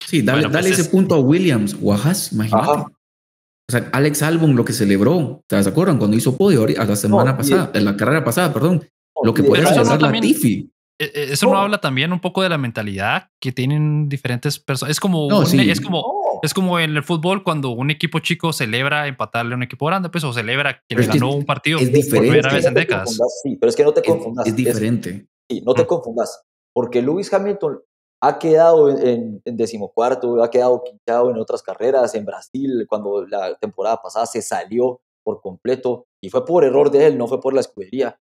Sí, 0.02 0.22
dale, 0.22 0.48
pues 0.48 0.68
ese 0.68 0.90
punto 0.90 1.16
a 1.16 1.20
Williams 1.20 1.76
o 1.84 1.92
a 1.92 1.98
Haas, 1.98 2.32
imagínate. 2.32 2.94
O 3.70 3.72
sea, 3.72 3.90
Alex 3.92 4.24
Albon 4.24 4.56
lo 4.56 4.64
que 4.64 4.74
celebró, 4.74 5.44
¿te 5.48 5.58
acuerdan? 5.58 5.98
Cuando 5.98 6.16
hizo 6.16 6.38
podio 6.38 6.64
a 6.64 6.86
la 6.86 6.96
semana 6.96 7.36
pasada, 7.36 7.72
en 7.74 7.86
la 7.86 7.98
carrera 7.98 8.24
pasada, 8.24 8.54
perdón. 8.54 8.88
Lo 9.22 9.34
que 9.34 9.44
puede 9.44 9.66
celebrar 9.66 10.02
la 10.02 10.22
Tiffy. 10.22 10.72
E, 11.00 11.06
e, 11.06 11.34
eso 11.34 11.48
no 11.48 11.58
habla 11.58 11.80
también 11.80 12.12
un 12.12 12.20
poco 12.20 12.44
de 12.44 12.50
la 12.50 12.58
mentalidad 12.58 13.30
que 13.40 13.54
tienen 13.54 14.10
diferentes 14.10 14.60
personas. 14.60 14.92
Es 14.92 15.00
como, 15.00 15.44
es 15.44 15.82
como, 15.82 16.42
es 16.44 16.54
como 16.54 16.78
en 16.78 16.98
el 16.98 17.04
fútbol 17.04 17.42
cuando 17.44 17.70
un 17.70 17.90
equipo 17.90 18.20
chico 18.20 18.52
celebra 18.52 19.08
empatarle 19.08 19.54
a 19.54 19.58
un 19.58 19.64
equipo 19.64 19.86
grande, 19.86 20.10
pues 20.10 20.26
o 20.26 20.34
celebra 20.34 20.84
que 20.88 20.96
le 20.96 21.06
ganó 21.08 21.32
un 21.32 21.46
partido 21.46 21.80
es 21.80 22.10
por 22.10 22.20
primera 22.20 22.52
vez 22.52 22.66
en 22.66 22.74
décadas. 22.74 23.18
Sí, 23.42 23.56
pero 23.56 23.70
es 23.70 23.76
que 23.78 23.84
no 23.84 23.94
te 23.94 24.04
confundas. 24.04 24.46
Es, 24.46 24.56
diferente. 24.56 25.26
sí, 25.50 25.62
no 25.62 25.74
te 25.74 25.88
confundas, 25.88 26.44
porque 26.74 27.02
Lewis 27.02 27.34
Hamilton 27.34 27.80
ha 28.22 28.38
quedado 28.38 28.90
en, 28.90 29.42
en, 29.46 29.56
decimocuarto, 29.56 30.44
ha 30.44 30.50
quedado 30.50 30.84
quintado 30.84 31.32
en 31.32 31.38
otras 31.38 31.64
carreras, 31.64 32.14
en 32.16 32.26
Brasil, 32.26 32.86
cuando 32.90 33.26
la 33.26 33.56
temporada 33.56 34.02
pasada 34.02 34.26
se 34.26 34.42
salió 34.42 35.00
por 35.24 35.40
completo, 35.40 36.08
y 36.22 36.30
fue 36.30 36.46
por 36.46 36.66
error 36.66 36.92
de 36.92 37.08
él, 37.08 37.18
no 37.18 37.28
fue 37.28 37.40
por 37.40 37.54
la 37.54 37.62
escudería, 37.62 38.20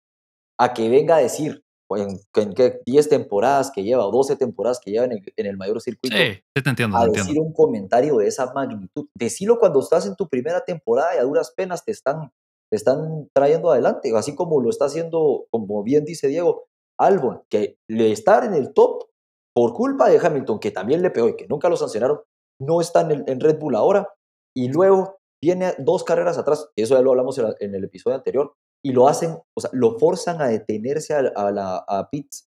a 0.59 0.73
que 0.73 0.89
venga 0.89 1.17
a 1.17 1.19
decir, 1.19 1.62
en, 1.97 2.19
en 2.35 2.53
10 2.85 3.09
temporadas 3.09 3.71
que 3.71 3.83
lleva, 3.83 4.05
o 4.05 4.11
12 4.11 4.35
temporadas 4.35 4.79
que 4.83 4.91
lleva 4.91 5.05
en 5.05 5.45
el, 5.45 5.57
mayor 5.57 5.81
circuito, 5.81 6.15
sí, 6.15 6.41
te 6.53 6.69
entiendo, 6.69 6.97
a 6.97 7.07
decir 7.07 7.39
un 7.39 7.53
comentario 7.53 8.17
de 8.17 8.27
esa 8.27 8.51
magnitud. 8.53 9.07
Decirlo 9.17 9.59
cuando 9.59 9.79
estás 9.79 10.05
en 10.05 10.15
tu 10.15 10.27
primera 10.27 10.63
temporada 10.63 11.15
y 11.15 11.19
a 11.19 11.23
duras 11.23 11.53
penas 11.55 11.83
te 11.85 11.91
están, 11.91 12.31
te 12.71 12.77
están 12.77 13.29
trayendo 13.33 13.71
adelante, 13.71 14.11
así 14.15 14.35
como 14.35 14.61
lo 14.61 14.69
está 14.69 14.85
haciendo, 14.85 15.45
como 15.51 15.83
bien 15.83 16.05
dice 16.05 16.27
Diego, 16.27 16.65
Albon, 16.99 17.41
que 17.49 17.77
le 17.89 18.11
estar 18.11 18.43
en 18.45 18.53
el 18.53 18.73
top 18.73 19.05
por 19.55 19.73
culpa 19.73 20.09
de 20.09 20.19
Hamilton, 20.19 20.59
que 20.59 20.71
también 20.71 21.01
le 21.01 21.11
pegó 21.11 21.29
y 21.29 21.35
que 21.35 21.47
nunca 21.47 21.69
lo 21.69 21.77
sancionaron, 21.77 22.21
no 22.59 22.81
está 22.81 23.01
en, 23.01 23.39
Red 23.39 23.59
Bull 23.59 23.75
ahora. 23.75 24.09
Y 24.55 24.69
luego 24.69 25.17
viene 25.41 25.73
dos 25.79 26.03
carreras 26.03 26.37
atrás, 26.37 26.69
eso 26.75 26.95
ya 26.95 27.01
lo 27.01 27.11
hablamos 27.11 27.37
en, 27.37 27.75
el 27.75 27.83
episodio 27.83 28.15
anterior, 28.15 28.53
y 28.85 28.91
lo 28.91 29.07
hacen, 29.07 29.37
o 29.55 29.61
sea, 29.61 29.69
lo 29.73 29.97
forzan 29.97 30.41
a 30.41 30.47
detenerse 30.47 31.13
a, 31.13 31.21
la, 31.21 31.77
a 31.87 32.09
Pitts. 32.09 32.49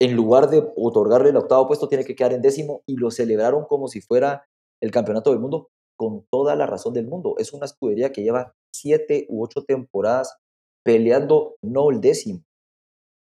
En 0.00 0.14
lugar 0.14 0.50
de 0.50 0.62
otorgarle 0.76 1.30
el 1.30 1.36
octavo 1.36 1.66
puesto, 1.66 1.88
tiene 1.88 2.04
que 2.04 2.14
quedar 2.14 2.32
en 2.32 2.42
décimo 2.42 2.82
y 2.86 2.96
lo 2.96 3.10
celebraron 3.10 3.64
como 3.64 3.88
si 3.88 4.00
fuera 4.00 4.44
el 4.82 4.90
campeonato 4.90 5.30
del 5.30 5.40
mundo, 5.40 5.70
con 5.96 6.26
toda 6.30 6.54
la 6.56 6.66
razón 6.66 6.92
del 6.92 7.06
mundo. 7.06 7.36
Es 7.38 7.52
una 7.52 7.64
escudería 7.64 8.12
que 8.12 8.22
lleva 8.22 8.54
siete 8.74 9.26
u 9.30 9.42
ocho 9.42 9.64
temporadas 9.64 10.36
peleando 10.84 11.56
no 11.62 11.90
el 11.90 12.00
décimo, 12.00 12.44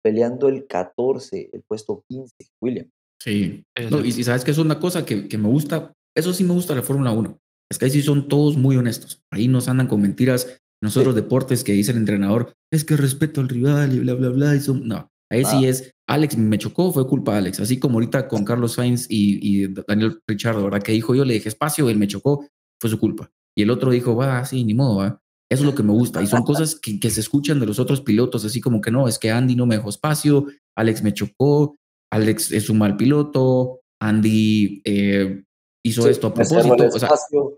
peleando 0.04 0.48
el 0.48 0.68
14, 0.68 1.50
el 1.52 1.64
puesto 1.64 2.04
15, 2.08 2.36
William. 2.62 2.90
Sí, 3.22 3.66
y, 3.76 4.24
sabes 4.24 4.46
que 4.46 4.52
es 4.52 4.58
una 4.60 4.80
cosa 4.80 5.06
que, 5.06 5.28
que, 5.28 5.38
me 5.38 5.50
gusta, 5.50 5.94
eso 6.16 6.34
sí 6.34 6.44
me 6.44 6.54
gusta 6.54 6.76
la 6.76 6.84
Fórmula 6.84 7.12
1, 7.12 7.38
es 7.70 7.78
que 7.78 7.86
ahí 7.86 7.92
sí 7.92 8.02
son 8.02 8.30
todos 8.30 8.56
muy 8.56 8.78
honestos, 8.78 9.22
ahí 9.30 9.50
nos 9.50 9.68
andan 9.68 9.88
con 9.88 10.02
mentiras, 10.02 10.62
nosotros 10.82 11.16
deportes 11.16 11.64
que 11.64 11.74
dice 11.74 11.92
el 11.92 11.98
entrenador, 11.98 12.54
es 12.72 12.86
que 12.86 12.98
respeto 12.98 13.42
al 13.42 13.50
rival 13.50 13.94
y 13.94 14.00
bla, 14.00 14.14
bla, 14.14 14.30
bla, 14.30 14.56
y 14.56 14.60
son... 14.60 14.88
no, 14.88 15.10
ahí 15.32 15.44
sí 15.46 15.66
ah. 15.66 15.70
es, 15.70 15.92
Alex 16.08 16.38
me 16.38 16.58
chocó, 16.58 16.92
fue 16.92 17.08
culpa 17.08 17.34
de 17.34 17.38
Alex, 17.40 17.60
así 17.60 17.80
como 17.80 17.96
ahorita 17.96 18.28
con 18.28 18.46
Carlos 18.46 18.74
Sainz 18.74 19.06
y, 19.10 19.40
y 19.42 19.68
Daniel 19.88 20.22
Richardo, 20.28 20.64
¿verdad? 20.64 20.82
Que 20.82 20.92
dijo 20.92 21.14
yo, 21.14 21.26
le 21.26 21.36
dije 21.36 21.50
espacio, 21.50 21.90
él 21.90 21.98
me 21.98 22.08
chocó, 22.08 22.48
fue 22.80 22.90
su 22.90 23.00
culpa. 23.00 23.32
Y 23.56 23.64
el 23.64 23.70
otro 23.72 23.92
dijo, 23.92 24.16
va, 24.16 24.44
sí, 24.46 24.64
ni 24.64 24.74
modo, 24.74 24.98
va. 24.98 25.22
Eso 25.52 25.64
es 25.64 25.66
lo 25.66 25.76
que 25.76 25.84
me 25.84 25.92
gusta. 25.92 26.22
Y 26.22 26.28
son 26.28 26.44
cosas 26.44 26.76
que, 26.76 27.00
que, 27.00 27.10
se 27.10 27.20
escuchan 27.20 27.60
de 27.60 27.66
los 27.66 27.80
otros 27.80 28.02
pilotos, 28.02 28.46
así 28.46 28.62
como 28.62 28.82
que 28.82 28.92
no, 28.92 29.08
es 29.08 29.18
que 29.18 29.32
Andy 29.32 29.56
no 29.56 29.66
me 29.66 29.76
dejó 29.76 29.90
espacio, 29.90 30.46
Alex 30.78 31.04
me 31.04 31.14
chocó, 31.14 31.76
Alex 32.12 32.52
es 32.52 32.70
un 32.70 32.78
mal 32.78 32.98
piloto, 32.98 33.82
Andy 34.00 34.82
eh, 34.86 35.44
hizo 35.84 36.08
esto 36.08 36.28
a 36.28 36.34
propósito. 36.34 36.88
O 36.94 37.00
sea, 37.00 37.10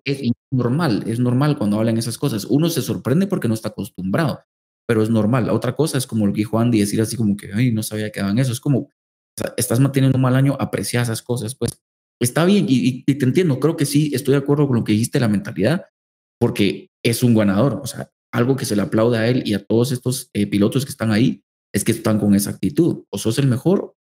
es 0.06 0.31
normal, 0.52 1.03
es 1.07 1.19
normal 1.19 1.57
cuando 1.57 1.77
hablan 1.77 1.98
esas 1.98 2.18
cosas. 2.18 2.45
Uno 2.45 2.69
se 2.69 2.81
sorprende 2.81 3.27
porque 3.27 3.48
no 3.48 3.53
está 3.53 3.69
acostumbrado, 3.69 4.41
pero 4.88 5.03
es 5.03 5.10
normal. 5.10 5.48
La 5.48 5.53
otra 5.53 5.76
cosa 5.76 5.98
es 5.98 6.07
como 6.07 6.27
lo 6.27 6.34
que 6.34 6.39
dijo 6.39 6.60
Andy, 6.60 6.80
decir 6.80 7.02
así 7.02 7.15
como 7.15 7.35
que, 7.35 7.52
ay, 7.53 7.72
no 7.72 7.84
sabía 7.84 8.11
que 8.11 8.19
daban 8.19 8.39
eso. 8.39 8.52
Es 8.52 8.60
como, 8.60 8.89
estás 9.57 9.80
manteniendo 9.80 10.18
un 10.18 10.22
mal 10.22 10.35
año, 10.35 10.56
aprecia 10.60 11.02
esas 11.02 11.22
cosas, 11.22 11.56
pues 11.56 11.81
está 12.22 12.45
bien 12.45 12.65
y, 12.68 13.03
y, 13.06 13.15
te 13.15 13.26
entiendo. 13.26 13.60
Creo 13.60 13.76
que 13.76 13.85
sí, 13.85 14.11
estoy 14.14 14.34
de 14.34 14.39
acuerdo 14.39 14.68
con 14.68 14.77
lo 14.77 14.84
que 14.84 14.93
dijiste, 14.93 15.19
la 15.19 15.27
mentalidad, 15.27 15.85
porque 16.39 16.89
es 17.03 17.23
un 17.23 17.35
ganador. 17.35 17.80
O 17.81 17.88
sea, 17.88 18.11
algo 18.34 18.56
que 18.56 18.65
se 18.65 18.76
le 18.76 18.84
aplaude 18.84 19.18
a 19.18 19.27
él 19.27 19.43
y 19.45 19.53
a 19.53 19.64
todos 19.64 19.91
estos 19.91 20.30
eh, 20.34 20.48
pilotos 20.48 20.85
que 20.85 20.91
están 20.91 21.11
ahí 21.11 21.43
es 21.73 21.84
que 21.84 21.91
están 21.91 22.19
con 22.19 22.35
esa 22.35 22.52
actitud. 22.52 23.06
O 23.10 23.18
sos 23.18 23.39
el 23.39 23.48
mejor 23.48 23.95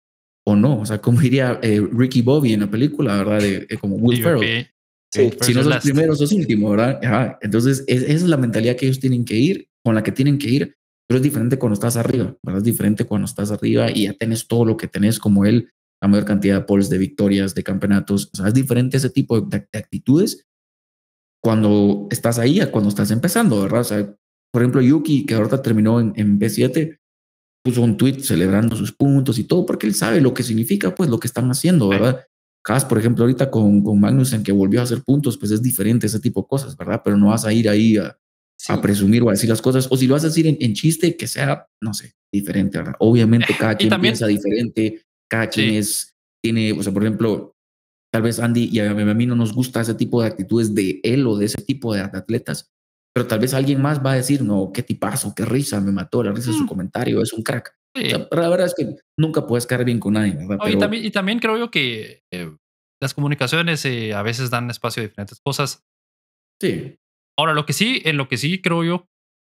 o 0.51 0.57
no. 0.57 0.81
O 0.81 0.87
sea, 0.87 0.99
como 0.99 1.21
diría 1.21 1.59
eh, 1.63 1.81
Ricky 1.93 2.23
Bobby 2.23 2.53
en 2.53 2.61
la 2.61 2.71
película, 2.71 3.17
¿verdad? 3.17 3.41
De, 3.41 3.67
eh, 3.69 3.79
como 3.79 3.97
Will 3.97 4.23
Ferrell. 4.23 4.67
si 5.13 5.55
no 5.55 5.63
sos 5.63 5.83
primero, 5.83 6.15
sos 6.15 6.33
último, 6.33 6.71
¿verdad? 6.71 7.39
Entonces, 7.41 7.85
esa 7.87 8.07
es 8.07 8.23
la 8.23 8.37
mentalidad 8.37 8.77
que 8.77 8.87
ellos 8.87 9.01
tienen 9.01 9.25
que 9.25 9.37
ir, 9.37 9.69
con 9.85 9.95
la 9.95 10.03
que 10.03 10.13
tienen 10.13 10.39
que 10.39 10.49
ir. 10.49 10.77
Pero 11.09 11.17
es 11.19 11.23
diferente 11.25 11.59
cuando 11.59 11.75
estás 11.75 11.97
arriba, 11.97 12.37
¿verdad? 12.43 12.59
Es 12.59 12.65
diferente 12.65 13.05
cuando 13.05 13.27
estás 13.27 13.51
arriba 13.51 13.91
y 13.91 14.05
ya 14.05 14.13
tenés 14.13 14.47
todo 14.47 14.65
lo 14.65 14.77
que 14.77 14.87
tenés 14.87 15.19
como 15.19 15.45
él, 15.45 15.71
la 16.01 16.09
mayor 16.09 16.25
cantidad 16.25 16.61
de 16.61 16.65
poles, 16.65 16.89
de 16.89 16.99
victorias, 16.99 17.55
de 17.55 17.65
campeonatos. 17.65 18.31
O 18.33 18.37
sea, 18.37 18.47
es 18.47 18.55
diferente 18.55 18.97
ese 18.97 19.11
tipo 19.11 19.41
de, 19.41 19.67
de 19.73 19.79
actitudes 19.79 20.47
cuando 21.43 22.07
estás 22.11 22.39
ahí 22.39 22.61
a 22.61 22.71
cuando 22.71 22.91
estás 22.91 23.11
empezando, 23.11 23.63
¿verdad? 23.63 23.81
O 23.81 23.85
sea, 23.85 24.15
por 24.53 24.63
ejemplo, 24.63 24.81
Yuki, 24.81 25.27
que 25.27 25.35
ahorita 25.35 25.63
terminó 25.63 26.01
en, 26.01 26.13
en 26.17 26.39
B7, 26.39 27.00
puso 27.63 27.83
un 27.83 27.97
tweet 27.97 28.21
celebrando 28.21 28.77
sus 28.77 28.93
puntos 28.93 29.39
y 29.39 29.45
todo, 29.45 29.67
porque 29.67 29.87
él 29.87 29.95
sabe 29.95 30.21
lo 30.21 30.33
que 30.35 30.43
significa, 30.43 30.95
pues, 30.95 31.11
lo 31.11 31.19
que 31.19 31.27
están 31.27 31.51
haciendo, 31.51 31.89
¿verdad? 31.89 32.25
Haas, 32.65 32.85
por 32.85 32.99
ejemplo, 32.99 33.25
ahorita 33.25 33.51
con, 33.51 33.83
con 33.83 33.99
Magnussen, 34.01 34.43
que 34.43 34.53
volvió 34.53 34.81
a 34.81 34.85
hacer 34.85 35.03
puntos, 35.03 35.37
pues 35.39 35.51
es 35.51 35.63
diferente 35.63 36.07
ese 36.07 36.21
tipo 36.21 36.43
de 36.43 36.49
cosas, 36.49 36.77
¿verdad? 36.77 37.01
Pero 37.05 37.17
no 37.17 37.29
vas 37.29 37.45
a 37.45 37.53
ir 37.53 37.69
ahí 37.69 37.97
a, 37.97 38.17
a 38.69 38.81
presumir 38.81 39.23
o 39.23 39.29
a 39.29 39.33
decir 39.33 39.49
las 39.49 39.63
cosas, 39.63 39.89
o 39.91 39.97
si 39.97 40.07
lo 40.07 40.15
vas 40.15 40.25
a 40.25 40.29
decir 40.29 40.47
en, 40.47 40.75
chiste, 40.75 41.17
que 41.17 41.27
sea, 41.27 41.67
no 41.81 41.95
sé, 41.95 42.15
diferente, 42.33 42.79
¿verdad? 42.79 42.95
Obviamente 42.99 43.55
cada 43.59 43.75
quien 43.77 43.99
piensa 44.01 44.27
diferente, 44.27 45.03
cada 45.29 45.49
quien 45.49 45.75
es 45.75 46.15
tiene, 46.43 46.73
o 46.73 46.83
sea, 46.83 46.93
por 46.93 47.03
ejemplo, 47.03 47.55
tal 48.13 48.23
vez 48.23 48.41
Andy 48.41 48.71
y 48.73 48.81
a 48.81 48.95
mí 48.95 49.27
no 49.27 49.37
nos 49.37 49.53
gusta 49.53 49.81
ese 49.81 49.95
tipo 49.95 50.23
de 50.23 50.29
actitudes 50.29 50.75
de 50.75 51.01
él 51.03 51.27
o 51.27 51.37
de 51.37 51.47
ese 51.47 51.63
tipo 51.63 51.95
de 51.95 52.01
atletas, 52.01 52.71
pero 53.15 53.27
tal 53.27 53.41
vez 53.41 53.55
alguien 53.55 53.83
más 53.83 54.05
va 54.05 54.13
a 54.13 54.17
decir, 54.17 54.43
no, 54.43 54.71
qué 54.73 54.83
tipazo, 54.83 55.35
qué 55.35 55.45
risa, 55.45 55.81
me 55.81 55.93
mató, 55.93 56.23
la 56.23 56.33
risa 56.33 56.51
de 56.51 56.57
su 56.57 56.65
mm. 56.65 56.69
comentario, 56.69 57.23
es 57.23 57.33
un 57.33 57.43
crack. 57.43 57.75
la 57.95 58.49
verdad 58.49 58.67
es 58.67 58.75
que 58.75 58.97
nunca 59.19 59.47
puedes 59.47 59.67
caer 59.67 59.85
bien 59.85 59.99
con 59.99 60.15
nadie. 60.15 60.37
y, 60.93 61.11
también, 61.11 61.41
creo 61.41 61.59
yo 61.59 61.71
que 61.71 62.23
eh, 62.33 62.55
las 63.03 63.15
comunicaciones 63.15 63.85
eh, 63.85 64.15
a 64.15 64.23
veces 64.23 64.51
dan 64.51 64.71
espacio 64.71 65.03
a 65.03 65.07
diferentes 65.07 65.41
cosas. 65.41 65.83
Sí. 66.61 66.97
Ahora, 67.39 67.55
lo 67.55 67.67
que 67.67 67.73
sí, 67.73 68.03
en 68.05 68.17
lo 68.17 68.29
que 68.29 68.37
sí 68.37 68.61
creo 68.61 68.85
yo, 68.85 69.09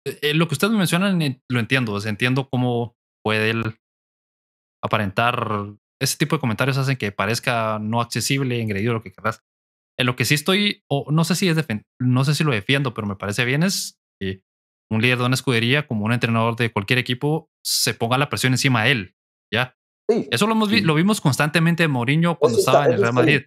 eh, 0.05 0.33
lo 0.33 0.47
que 0.47 0.53
ustedes 0.53 0.73
mencionan, 0.73 1.41
lo 1.49 1.59
entiendo. 1.59 1.99
entiendo 2.05 2.49
cómo 2.49 2.95
puede 3.23 3.51
él 3.51 3.75
aparentar. 4.83 5.75
Ese 6.01 6.17
tipo 6.17 6.35
de 6.35 6.41
comentarios 6.41 6.77
hacen 6.77 6.97
que 6.97 7.11
parezca 7.11 7.79
no 7.79 8.01
accesible, 8.01 8.61
engreído, 8.61 8.93
lo 8.93 9.01
que 9.01 9.11
querrás. 9.11 9.43
En 9.97 10.05
lo 10.05 10.15
que 10.15 10.25
sí 10.25 10.33
estoy, 10.33 10.83
o 10.87 11.11
no 11.11 11.23
sé 11.23 11.35
si 11.35 11.47
es 11.47 11.57
no 11.99 12.23
sé 12.23 12.35
si 12.35 12.43
lo 12.43 12.51
defiendo, 12.51 12.93
pero 12.93 13.07
me 13.07 13.15
parece 13.15 13.45
bien 13.45 13.63
es 13.63 13.99
que 14.19 14.41
un 14.91 15.01
líder 15.01 15.17
de 15.19 15.25
una 15.25 15.35
escudería, 15.35 15.87
como 15.87 16.05
un 16.05 16.13
entrenador 16.13 16.55
de 16.55 16.71
cualquier 16.71 16.99
equipo, 16.99 17.49
se 17.63 17.93
ponga 17.93 18.17
la 18.17 18.29
presión 18.29 18.53
encima 18.53 18.81
a 18.81 18.87
él. 18.87 19.15
Ya. 19.51 19.75
Sí, 20.09 20.27
Eso 20.31 20.47
lo, 20.47 20.53
hemos 20.53 20.71
lo 20.71 20.95
vimos 20.95 21.21
constantemente 21.21 21.83
en 21.83 21.91
Mourinho 21.91 22.37
cuando 22.37 22.59
estaba 22.59 22.85
en 22.85 22.93
el 22.93 23.01
Real 23.01 23.13
Madrid. 23.13 23.41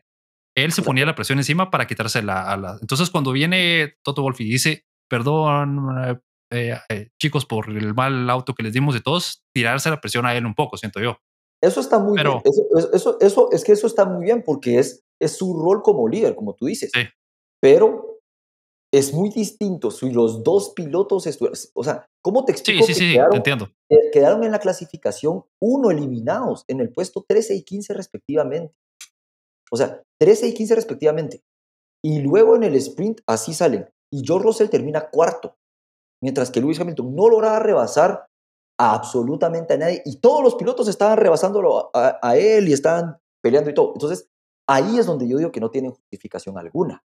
Él 0.56 0.72
se 0.72 0.82
ponía 0.82 1.04
la 1.04 1.14
presión 1.14 1.38
encima 1.38 1.70
para 1.70 1.86
quitarse 1.86 2.22
la, 2.22 2.50
a 2.50 2.56
la. 2.56 2.78
Entonces, 2.80 3.10
cuando 3.10 3.32
viene 3.32 3.96
Toto 4.02 4.22
Wolff 4.22 4.40
y 4.40 4.44
dice, 4.44 4.86
perdón, 5.08 6.18
eh, 6.50 6.78
eh, 6.88 7.10
chicos, 7.20 7.44
por 7.44 7.68
el 7.68 7.94
mal 7.94 8.30
auto 8.30 8.54
que 8.54 8.62
les 8.62 8.72
dimos 8.72 8.94
de 8.94 9.00
todos, 9.00 9.44
tirarse 9.54 9.90
la 9.90 10.00
presión 10.00 10.24
a 10.24 10.34
él 10.34 10.46
un 10.46 10.54
poco, 10.54 10.76
siento 10.78 11.00
yo. 11.00 11.18
Eso 11.62 11.80
está 11.80 11.98
muy 11.98 12.20
bien. 12.20 12.40
Eso, 12.44 12.92
eso, 12.92 13.18
eso, 13.20 13.48
es 13.52 13.64
que 13.64 13.72
eso 13.72 13.86
está 13.86 14.04
muy 14.04 14.24
bien 14.24 14.42
porque 14.44 14.78
es, 14.78 15.04
es 15.20 15.36
su 15.36 15.58
rol 15.58 15.82
como 15.82 16.08
líder, 16.08 16.34
como 16.34 16.54
tú 16.54 16.66
dices. 16.66 16.90
Sí. 16.92 17.02
Pero 17.60 18.20
es 18.92 19.12
muy 19.12 19.30
distinto 19.30 19.90
si 19.90 20.10
los 20.10 20.42
dos 20.42 20.70
pilotos 20.74 21.26
estuvieran. 21.26 21.58
O 21.74 21.84
sea, 21.84 22.06
¿cómo 22.22 22.44
te 22.44 22.52
explico? 22.52 22.84
Sí, 22.86 22.94
sí, 22.94 23.00
sí, 23.00 23.12
quedaron, 23.12 23.36
entiendo. 23.36 23.68
Quedaron 24.12 24.44
en 24.44 24.52
la 24.52 24.58
clasificación 24.58 25.44
uno 25.60 25.90
eliminados 25.90 26.64
en 26.68 26.80
el 26.80 26.92
puesto 26.92 27.24
13 27.26 27.54
y 27.56 27.64
15 27.64 27.94
respectivamente. 27.94 28.74
O 29.70 29.76
sea, 29.76 30.02
13 30.20 30.48
y 30.48 30.54
15 30.54 30.74
respectivamente. 30.74 31.42
Y 32.04 32.20
luego 32.20 32.56
en 32.56 32.62
el 32.62 32.74
sprint 32.76 33.20
así 33.26 33.52
salen. 33.52 33.88
Y 34.12 34.24
George 34.24 34.44
Russell 34.44 34.68
termina 34.68 35.10
cuarto. 35.10 35.56
Mientras 36.22 36.50
que 36.50 36.60
Lewis 36.60 36.80
Hamilton 36.80 37.14
no 37.14 37.28
lograba 37.28 37.58
rebasar 37.58 38.26
a 38.78 38.94
absolutamente 38.94 39.74
a 39.74 39.78
nadie. 39.78 40.02
Y 40.04 40.20
todos 40.20 40.42
los 40.42 40.54
pilotos 40.54 40.88
estaban 40.88 41.18
rebasándolo 41.18 41.90
a, 41.92 42.36
él 42.36 42.68
y 42.68 42.72
estaban 42.72 43.18
peleando 43.42 43.70
y 43.70 43.74
todo. 43.74 43.92
Entonces, 43.94 44.28
ahí 44.68 44.98
es 44.98 45.06
donde 45.06 45.28
yo 45.28 45.38
digo 45.38 45.52
que 45.52 45.60
no 45.60 45.70
tienen 45.70 45.92
justificación 45.92 46.58
alguna. 46.58 47.02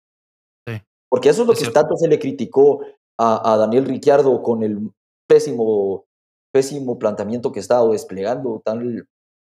Porque 1.09 1.27
eso 1.27 1.41
es 1.41 1.47
lo 1.47 1.53
que 1.53 1.69
tanto 1.71 1.97
se 1.97 2.07
le 2.07 2.19
criticó 2.19 2.79
a, 3.19 3.57
Daniel 3.57 3.85
Ricciardo 3.85 4.41
con 4.41 4.63
el 4.63 4.91
pésimo, 5.27 6.05
pésimo 6.53 6.97
planteamiento 6.97 7.51
que 7.51 7.59
estaba 7.59 7.85
desplegando, 7.91 8.61
tal, 8.63 9.07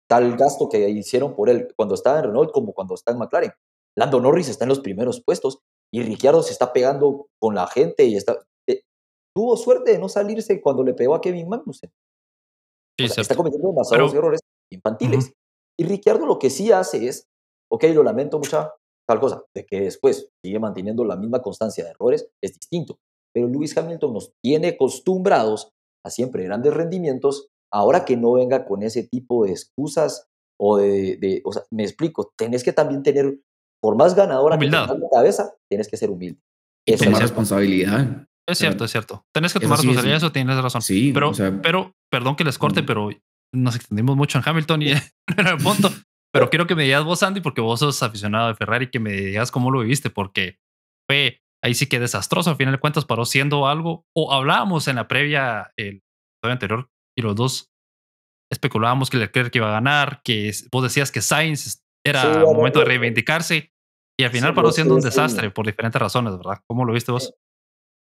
tal 0.10 0.36
gasto 0.38 0.70
que 0.70 0.90
hicieron 0.90 1.36
por 1.36 1.50
él 1.50 1.72
cuando 1.76 1.94
estaba 1.94 2.18
en 2.18 2.26
Renault 2.26 2.52
como 2.52 2.74
cuando 2.74 2.96
está 2.96 3.12
en 3.12 3.20
McLaren. 3.20 3.54
Lando 3.96 4.20
Norris 4.20 4.50
está 4.50 4.66
en 4.66 4.70
los 4.70 4.80
primeros 4.80 5.22
puestos 5.24 5.60
y 5.94 6.02
Ricciardo 6.02 6.42
se 6.42 6.54
está 6.54 6.74
pegando 6.74 7.28
con 7.40 7.54
la 7.56 7.68
gente 7.68 8.06
y 8.06 8.16
está... 8.16 8.40
Eh, 8.68 8.82
tuvo 9.36 9.56
suerte 9.56 9.92
de 9.92 10.00
no 10.00 10.10
salirse 10.10 10.62
cuando 10.62 10.84
le 10.84 10.94
pegó 10.94 11.14
a 11.14 11.22
Kevin 11.22 11.48
Magnussen. 11.48 11.92
está 12.98 13.36
cometiendo 13.36 13.70
demasiados 13.70 14.14
errores 14.14 14.42
infantiles. 14.72 15.34
Y 15.78 15.86
Ricciardo 15.86 16.26
lo 16.26 16.40
que 16.40 16.50
sí 16.50 16.72
hace 16.72 17.08
es, 17.08 17.28
ok, 17.72 17.86
lo 17.94 18.04
lamento 18.04 18.38
mucha 18.38 18.74
tal 19.08 19.20
cosa, 19.20 19.44
de 19.56 19.66
que 19.66 19.82
después 19.82 20.30
sigue 20.44 20.60
manteniendo 20.60 21.04
la 21.04 21.16
misma 21.16 21.42
constancia 21.42 21.84
de 21.84 21.92
errores, 21.92 22.30
es 22.42 22.54
distinto. 22.54 23.00
Pero 23.34 23.48
Lewis 23.48 23.78
Hamilton 23.78 24.14
nos 24.14 24.32
tiene 24.44 24.70
acostumbrados 24.70 25.72
a 26.06 26.10
siempre 26.10 26.44
grandes 26.44 26.74
rendimientos, 26.74 27.48
ahora 27.74 28.06
que 28.06 28.18
no 28.18 28.34
venga 28.34 28.66
con 28.66 28.84
ese 28.84 29.04
tipo 29.04 29.46
de 29.46 29.52
excusas 29.52 30.28
o 30.60 30.78
de, 30.78 31.42
o 31.44 31.52
sea, 31.52 31.64
me 31.72 31.84
explico, 31.84 32.32
tenés 32.38 32.64
que 32.64 32.74
también 32.74 33.04
tener, 33.04 33.40
por 33.82 33.96
más 33.96 34.16
ganadora 34.16 34.56
Humildad. 34.56 34.88
que 34.88 35.00
la 35.00 35.10
cabeza, 35.12 35.56
tienes 35.70 35.88
que 35.88 35.98
ser 35.98 36.10
humilde. 36.10 36.40
Y 36.88 36.96
tomar 36.96 37.22
responsabilidad. 37.22 38.28
Es 38.48 38.58
cierto, 38.58 38.86
es 38.86 38.92
cierto. 38.92 39.26
Tenés 39.34 39.54
que 39.54 39.60
tomar 39.60 39.78
responsabilidad, 39.78 40.18
eso 40.18 40.32
tienes 40.32 40.62
razón. 40.62 40.82
Sí, 40.82 41.12
pero, 41.14 41.32
pero, 41.62 41.94
perdón 42.12 42.36
que 42.36 42.44
les 42.44 42.58
corte, 42.58 42.84
pero 42.84 43.10
nos 43.54 43.76
extendimos 43.76 44.16
mucho 44.16 44.38
en 44.38 44.44
Hamilton 44.48 44.82
y 44.82 44.92
en 44.92 45.48
el 45.48 45.58
punto. 45.58 45.90
Pero 46.34 46.50
quiero 46.50 46.66
que 46.66 46.76
me 46.76 46.84
digas 46.84 47.04
vos, 47.04 47.24
Andy, 47.24 47.42
porque 47.42 47.62
vos 47.62 47.80
sos 47.80 48.02
aficionado 48.04 48.48
de 48.48 48.56
Ferrari, 48.56 48.90
que 48.90 49.00
me 49.00 49.12
digas 49.12 49.52
cómo 49.52 49.70
lo 49.70 49.82
viviste, 49.82 50.10
porque 50.10 50.60
fue 51.10 51.42
ahí 51.64 51.74
sí 51.74 51.88
que 51.88 52.00
desastroso. 52.00 52.50
Al 52.50 52.56
final 52.56 52.74
de 52.74 52.80
cuentas, 52.80 53.06
paró 53.06 53.26
siendo 53.26 53.68
algo. 53.68 54.06
O 54.16 54.32
hablábamos 54.32 54.88
en 54.88 54.96
la 54.96 55.08
previa, 55.08 55.74
el 55.78 56.02
episodio 56.40 56.54
anterior, 56.54 56.90
y 57.18 57.22
los 57.22 57.36
dos 57.36 57.72
especulábamos 58.52 59.10
que 59.10 59.18
Leclerc 59.18 59.56
iba 59.56 59.70
a 59.70 59.74
ganar, 59.74 60.22
que 60.24 60.52
vos 60.72 60.84
decías 60.84 61.12
que 61.12 61.22
Sainz 61.22 61.84
era 62.06 62.40
momento 62.40 62.80
de 62.80 62.86
reivindicarse, 62.86 63.72
y 64.20 64.24
al 64.24 64.32
final 64.32 64.54
paró 64.54 64.72
siendo 64.72 64.96
un 64.96 65.02
desastre 65.02 65.50
por 65.52 65.66
diferentes 65.66 66.02
razones, 66.02 66.36
¿verdad? 66.38 66.62
¿Cómo 66.68 66.86
lo 66.86 66.94
viste 66.94 67.12
vos? 67.12 67.34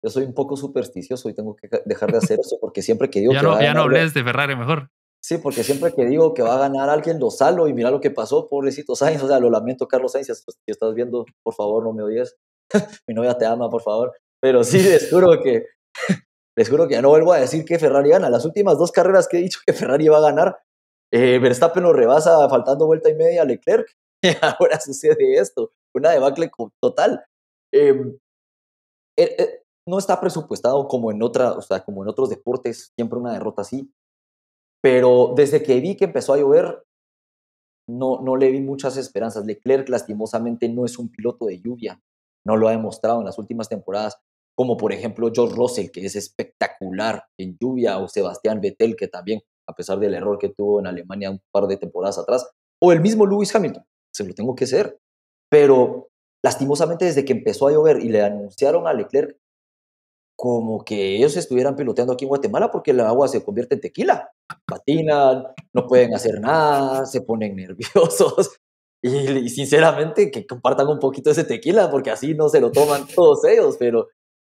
Yo 0.04 0.10
soy 0.10 0.24
un 0.24 0.34
poco 0.34 0.58
supersticioso 0.58 1.30
y 1.30 1.36
tengo 1.36 1.56
que 1.56 1.70
dejar 1.86 2.12
de 2.12 2.18
hacer 2.18 2.40
eso 2.40 2.58
porque 2.60 2.82
siempre 2.82 3.10
que 3.10 3.20
digo 3.20 3.34
ya 3.34 3.42
que 3.42 3.46
no, 3.46 3.62
ya 3.62 3.74
no 3.74 3.82
hables 3.82 4.16
de 4.16 4.24
Ferrari 4.24 4.56
mejor. 4.56 4.90
Sí, 5.32 5.38
porque 5.38 5.64
siempre 5.64 5.94
que 5.94 6.06
digo 6.08 6.34
que 6.34 6.42
va 6.42 6.56
a 6.56 6.60
ganar 6.60 6.90
alguien, 6.90 7.18
lo 7.18 7.32
salo 7.32 7.70
y 7.70 7.74
mira 7.74 7.90
lo 7.90 8.02
que 8.02 8.12
pasó, 8.12 8.50
pobrecito 8.50 8.98
Sainz. 8.98 9.24
O 9.24 9.30
sea, 9.30 9.40
lo 9.40 9.50
lamento, 9.50 9.88
Carlos 9.88 10.12
Sainz. 10.12 10.28
Si 10.28 10.56
estás 10.68 10.94
viendo, 10.94 11.26
por 11.42 11.54
favor, 11.54 11.86
no 11.86 11.94
me 11.94 12.04
oyes. 12.04 12.36
Mi 13.08 13.14
novia 13.14 13.38
te 13.38 13.46
ama, 13.46 13.70
por 13.70 13.82
favor. 13.82 14.12
Pero 14.42 14.66
sí, 14.66 14.84
les 14.84 15.10
juro 15.10 15.42
que, 15.42 15.68
les 16.58 16.70
juro 16.70 16.86
que 16.86 16.96
ya 16.96 17.02
no 17.02 17.08
vuelvo 17.08 17.32
a 17.32 17.40
decir 17.40 17.64
que 17.64 17.80
Ferrari 17.80 18.10
gana. 18.10 18.30
Las 18.30 18.44
últimas 18.44 18.78
dos 18.78 18.92
carreras 18.92 19.30
que 19.30 19.38
he 19.38 19.42
dicho 19.42 19.62
que 19.66 19.72
Ferrari 19.72 20.10
va 20.10 20.18
a 20.18 20.32
ganar, 20.32 20.60
eh, 21.14 21.40
Verstappen 21.40 21.84
lo 21.84 21.94
rebasa 21.94 22.50
faltando 22.50 22.86
vuelta 22.86 23.10
y 23.10 23.16
media 23.16 23.44
a 23.44 23.46
Leclerc. 23.46 23.88
Ahora 24.60 24.82
sucede 24.82 25.36
esto. 25.36 25.72
Una 25.96 26.12
debacle 26.12 26.52
total. 26.82 27.24
Em, 27.74 28.18
eh, 29.18 29.36
eh, 29.40 29.64
no 29.88 29.98
está 29.98 30.20
presupuestado 30.20 30.90
como 30.90 31.10
en 31.10 31.24
otra, 31.24 31.54
o 31.54 31.62
sea, 31.62 31.80
como 31.86 32.04
en 32.04 32.10
otros 32.10 32.30
deportes, 32.30 32.92
siempre 32.98 33.18
una 33.18 33.32
derrota 33.32 33.62
así. 33.62 33.90
Pero 34.82 35.34
desde 35.36 35.62
que 35.62 35.80
vi 35.80 35.96
que 35.96 36.06
empezó 36.06 36.34
a 36.34 36.38
llover, 36.38 36.84
no, 37.88 38.22
no 38.22 38.36
le 38.36 38.52
vi 38.52 38.62
muchas 38.62 38.98
esperanzas. 38.98 39.46
Leclerc 39.46 39.90
lastimosamente 39.90 40.70
no 40.70 40.86
es 40.86 40.98
un 40.98 41.10
piloto 41.10 41.46
de 41.46 41.60
lluvia, 41.60 42.02
no 42.46 42.58
lo 42.58 42.68
ha 42.68 42.72
demostrado 42.72 43.20
en 43.20 43.26
las 43.26 43.38
últimas 43.38 43.70
temporadas, 43.70 44.18
como 44.56 44.78
por 44.78 44.92
ejemplo 44.92 45.32
George 45.34 45.56
Russell, 45.56 45.92
que 45.92 46.06
es 46.06 46.16
espectacular 46.16 47.26
en 47.38 47.58
lluvia, 47.60 48.00
o 48.00 48.08
Sebastián 48.08 48.62
Vettel, 48.62 48.96
que 48.96 49.08
también, 49.08 49.42
a 49.68 49.74
pesar 49.74 50.00
del 50.00 50.14
error 50.14 50.40
que 50.40 50.50
tuvo 50.50 50.80
en 50.80 50.88
Alemania 50.88 51.32
un 51.32 51.42
par 51.52 51.68
de 51.68 51.78
temporadas 51.78 52.18
atrás, 52.18 52.50
o 52.82 52.92
el 52.92 53.02
mismo 53.02 53.26
Lewis 53.26 53.54
Hamilton, 53.56 53.84
se 54.14 54.26
lo 54.26 54.34
tengo 54.34 54.56
que 54.56 54.68
ser. 54.68 55.00
Pero 55.50 56.10
lastimosamente 56.44 57.06
desde 57.06 57.26
que 57.26 57.34
empezó 57.34 57.68
a 57.68 57.72
llover 57.72 58.04
y 58.04 58.10
le 58.10 58.22
anunciaron 58.22 58.88
a 58.88 58.94
Leclerc 58.94 59.38
como 60.42 60.84
que 60.84 61.18
ellos 61.18 61.38
estuvieran 61.38 61.76
piloteando 61.76 62.14
aquí 62.14 62.26
en 62.26 62.30
Guatemala 62.30 62.72
porque 62.72 62.90
el 62.90 63.00
agua 63.02 63.28
se 63.28 63.44
convierte 63.44 63.76
en 63.76 63.82
tequila. 63.82 64.32
Patinan, 64.66 65.44
no 65.72 65.86
pueden 65.86 66.16
hacer 66.16 66.42
nada, 66.42 67.06
se 67.06 67.22
ponen 67.22 67.56
nerviosos. 67.56 68.58
Y, 69.04 69.50
sinceramente 69.50 70.32
que 70.32 70.48
compartan 70.48 70.88
un 70.88 70.98
poquito 70.98 71.30
ese 71.30 71.44
tequila 71.44 71.92
porque 71.92 72.10
así 72.10 72.34
no 72.34 72.50
se 72.50 72.60
lo 72.60 72.72
toman 72.72 73.06
todos 73.16 73.46
ellos, 73.46 73.78
pero 73.78 74.08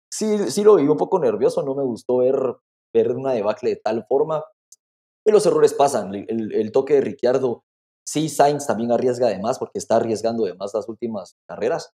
sí, 0.08 0.38
sí 0.52 0.62
lo 0.62 0.76
vi 0.76 0.86
un 0.86 0.96
poco 0.96 1.18
nervioso, 1.18 1.64
no 1.64 1.74
me 1.74 1.82
gustó 1.82 2.18
ver, 2.18 2.38
ver 2.94 3.10
una 3.16 3.32
debacle 3.32 3.70
de 3.70 3.80
tal 3.82 4.06
forma. 4.06 4.44
Y 5.26 5.32
los 5.32 5.44
errores 5.46 5.74
pasan, 5.74 6.14
el, 6.14 6.54
el 6.54 6.70
toque 6.70 6.94
de 6.94 7.00
Ricciardo, 7.00 7.64
sí, 8.06 8.28
Sainz 8.28 8.68
también 8.68 8.92
arriesga 8.92 9.26
de 9.26 9.40
más 9.40 9.58
porque 9.58 9.80
está 9.80 9.96
arriesgando 9.96 10.44
de 10.44 10.54
más 10.54 10.72
las 10.74 10.88
últimas 10.88 11.34
carreras, 11.48 11.90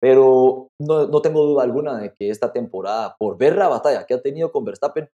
pero 0.00 0.68
no, 0.80 1.06
no, 1.06 1.22
tengo 1.22 1.44
duda 1.44 1.64
alguna 1.64 1.98
de 1.98 2.12
que 2.14 2.30
esta 2.30 2.52
temporada, 2.52 3.16
por 3.18 3.36
ver 3.36 3.56
la 3.56 3.68
batalla 3.68 4.06
que 4.06 4.14
ha 4.14 4.22
tenido 4.22 4.52
con 4.52 4.64
Verstappen, 4.64 5.08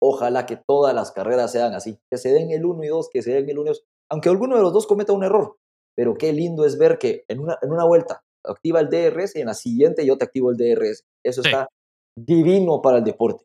ojalá 0.00 0.46
que 0.46 0.56
todas 0.56 0.94
las 0.94 1.10
carreras 1.10 1.52
sean 1.52 1.74
así, 1.74 1.98
que 2.10 2.18
se 2.18 2.32
den 2.32 2.50
el 2.50 2.64
1 2.64 2.84
y 2.84 2.88
2, 2.88 3.10
que 3.12 3.22
se 3.22 3.32
den 3.32 3.48
el 3.48 3.58
1 3.58 3.66
y 3.66 3.68
2, 3.70 3.84
aunque 4.10 4.28
alguno 4.28 4.56
de 4.56 4.62
los 4.62 4.72
dos 4.72 4.86
cometa 4.86 5.12
un 5.12 5.24
error. 5.24 5.56
Pero 5.96 6.14
qué 6.14 6.32
lindo 6.32 6.64
es 6.64 6.78
ver 6.78 6.98
que 6.98 7.24
en 7.28 7.40
una, 7.40 7.58
en 7.60 7.72
una 7.72 7.84
vuelta 7.84 8.22
activa 8.46 8.80
el 8.80 8.88
DRS 8.88 9.34
y 9.36 9.40
en 9.40 9.46
la 9.48 9.54
siguiente 9.54 10.06
yo 10.06 10.16
te 10.16 10.24
activo 10.24 10.50
el 10.50 10.56
DRS. 10.56 11.04
Eso 11.24 11.42
está 11.42 11.68
divino 12.16 12.80
para 12.80 12.98
el 12.98 13.04
deporte. 13.04 13.44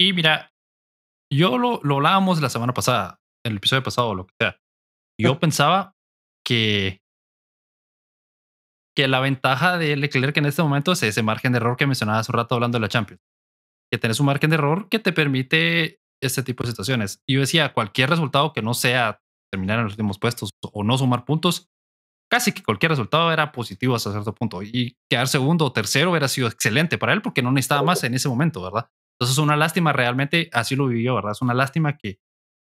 Y 0.00 0.12
mira, 0.14 0.50
yo 1.30 1.58
lo, 1.58 1.80
lo 1.82 1.96
hablábamos 1.96 2.40
la 2.40 2.48
semana 2.48 2.72
pasada, 2.72 3.20
en 3.44 3.52
el 3.52 3.58
episodio 3.58 3.82
pasado, 3.82 4.14
lo 4.14 4.26
que 4.26 4.34
sea. 4.40 4.56
Yo 5.20 5.38
pensaba 5.38 5.92
que 6.44 7.00
que 8.96 9.08
la 9.08 9.20
ventaja 9.20 9.76
de 9.78 9.96
Leclerc 9.96 10.36
en 10.36 10.46
este 10.46 10.62
momento 10.62 10.92
es 10.92 11.02
ese 11.02 11.22
margen 11.22 11.52
de 11.52 11.58
error 11.58 11.76
que 11.76 11.86
mencionaba 11.86 12.20
hace 12.20 12.32
un 12.32 12.38
rato 12.38 12.54
hablando 12.54 12.76
de 12.76 12.82
la 12.82 12.88
Champions. 12.88 13.20
Que 13.90 13.98
tienes 13.98 14.20
un 14.20 14.26
margen 14.26 14.50
de 14.50 14.56
error 14.56 14.88
que 14.88 14.98
te 14.98 15.12
permite 15.12 16.00
este 16.22 16.42
tipo 16.42 16.64
de 16.64 16.70
situaciones. 16.70 17.22
Y 17.26 17.34
yo 17.34 17.40
decía, 17.40 17.72
cualquier 17.72 18.10
resultado 18.10 18.52
que 18.52 18.62
no 18.62 18.74
sea 18.74 19.20
terminar 19.52 19.78
en 19.78 19.84
los 19.84 19.92
últimos 19.94 20.18
puestos 20.18 20.50
o 20.60 20.84
no 20.84 20.96
sumar 20.96 21.24
puntos, 21.24 21.68
casi 22.30 22.52
que 22.52 22.62
cualquier 22.62 22.90
resultado 22.90 23.32
era 23.32 23.52
positivo 23.52 23.94
hasta 23.94 24.10
cierto 24.12 24.34
punto. 24.34 24.62
Y 24.62 24.96
quedar 25.10 25.28
segundo 25.28 25.66
o 25.66 25.72
tercero 25.72 26.10
hubiera 26.10 26.28
sido 26.28 26.48
excelente 26.48 26.98
para 26.98 27.12
él 27.12 27.22
porque 27.22 27.42
no 27.42 27.52
necesitaba 27.52 27.82
más 27.82 28.02
en 28.04 28.14
ese 28.14 28.28
momento, 28.28 28.62
¿verdad? 28.62 28.88
Entonces 29.14 29.36
es 29.36 29.38
una 29.38 29.56
lástima, 29.56 29.92
realmente 29.92 30.50
así 30.52 30.74
lo 30.74 30.88
vivió, 30.88 31.14
¿verdad? 31.14 31.32
Es 31.32 31.42
una 31.42 31.54
lástima 31.54 31.96
que, 31.96 32.18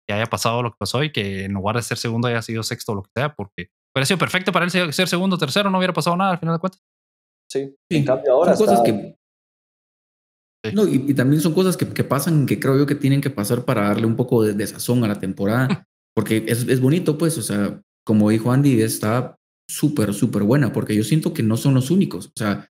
que 0.07 0.13
haya 0.13 0.25
pasado 0.25 0.63
lo 0.63 0.71
que 0.71 0.77
pasó 0.79 1.03
y 1.03 1.11
que 1.11 1.45
en 1.45 1.53
lugar 1.53 1.75
de 1.75 1.83
ser 1.83 1.97
segundo 1.97 2.27
haya 2.27 2.41
sido 2.41 2.63
sexto 2.63 2.93
o 2.93 2.95
lo 2.95 3.03
que 3.03 3.11
sea, 3.15 3.35
porque 3.35 3.69
hubiera 3.93 4.05
sido 4.05 4.17
perfecto 4.17 4.51
para 4.51 4.65
él 4.65 4.71
ser 4.71 5.07
segundo 5.07 5.35
o 5.35 5.39
tercero, 5.39 5.69
no 5.69 5.77
hubiera 5.77 5.93
pasado 5.93 6.15
nada 6.17 6.31
al 6.31 6.39
final 6.39 6.55
de 6.55 6.59
cuentas. 6.59 6.81
Sí, 7.49 7.75
en 7.89 8.05
cambio 8.05 8.33
ahora 8.33 8.55
son 8.55 8.67
cosas 8.67 8.81
que 8.81 9.17
No, 10.73 10.87
y, 10.87 11.13
también 11.13 11.41
son 11.41 11.53
cosas 11.53 11.75
que, 11.75 11.87
que, 11.87 12.03
pasan 12.03 12.45
que 12.45 12.59
creo 12.59 12.77
yo 12.77 12.85
que 12.85 12.95
tienen 12.95 13.19
que 13.19 13.29
pasar 13.29 13.65
para 13.65 13.89
darle 13.89 14.05
un 14.05 14.15
poco 14.15 14.43
de, 14.43 14.53
de 14.53 14.67
sazón 14.67 15.03
a 15.03 15.07
la 15.07 15.19
temporada, 15.19 15.85
porque 16.15 16.45
es, 16.47 16.67
es, 16.67 16.79
bonito, 16.79 17.17
pues, 17.17 17.37
o 17.37 17.41
sea, 17.41 17.81
como 18.05 18.29
dijo 18.29 18.51
Andy, 18.51 18.81
está 18.81 19.37
súper, 19.69 20.13
súper 20.13 20.43
buena, 20.43 20.71
porque 20.71 20.95
yo 20.95 21.03
siento 21.03 21.33
que 21.33 21.43
no 21.43 21.57
son 21.57 21.73
los 21.73 21.91
únicos. 21.91 22.27
O 22.27 22.33
sea, 22.35 22.69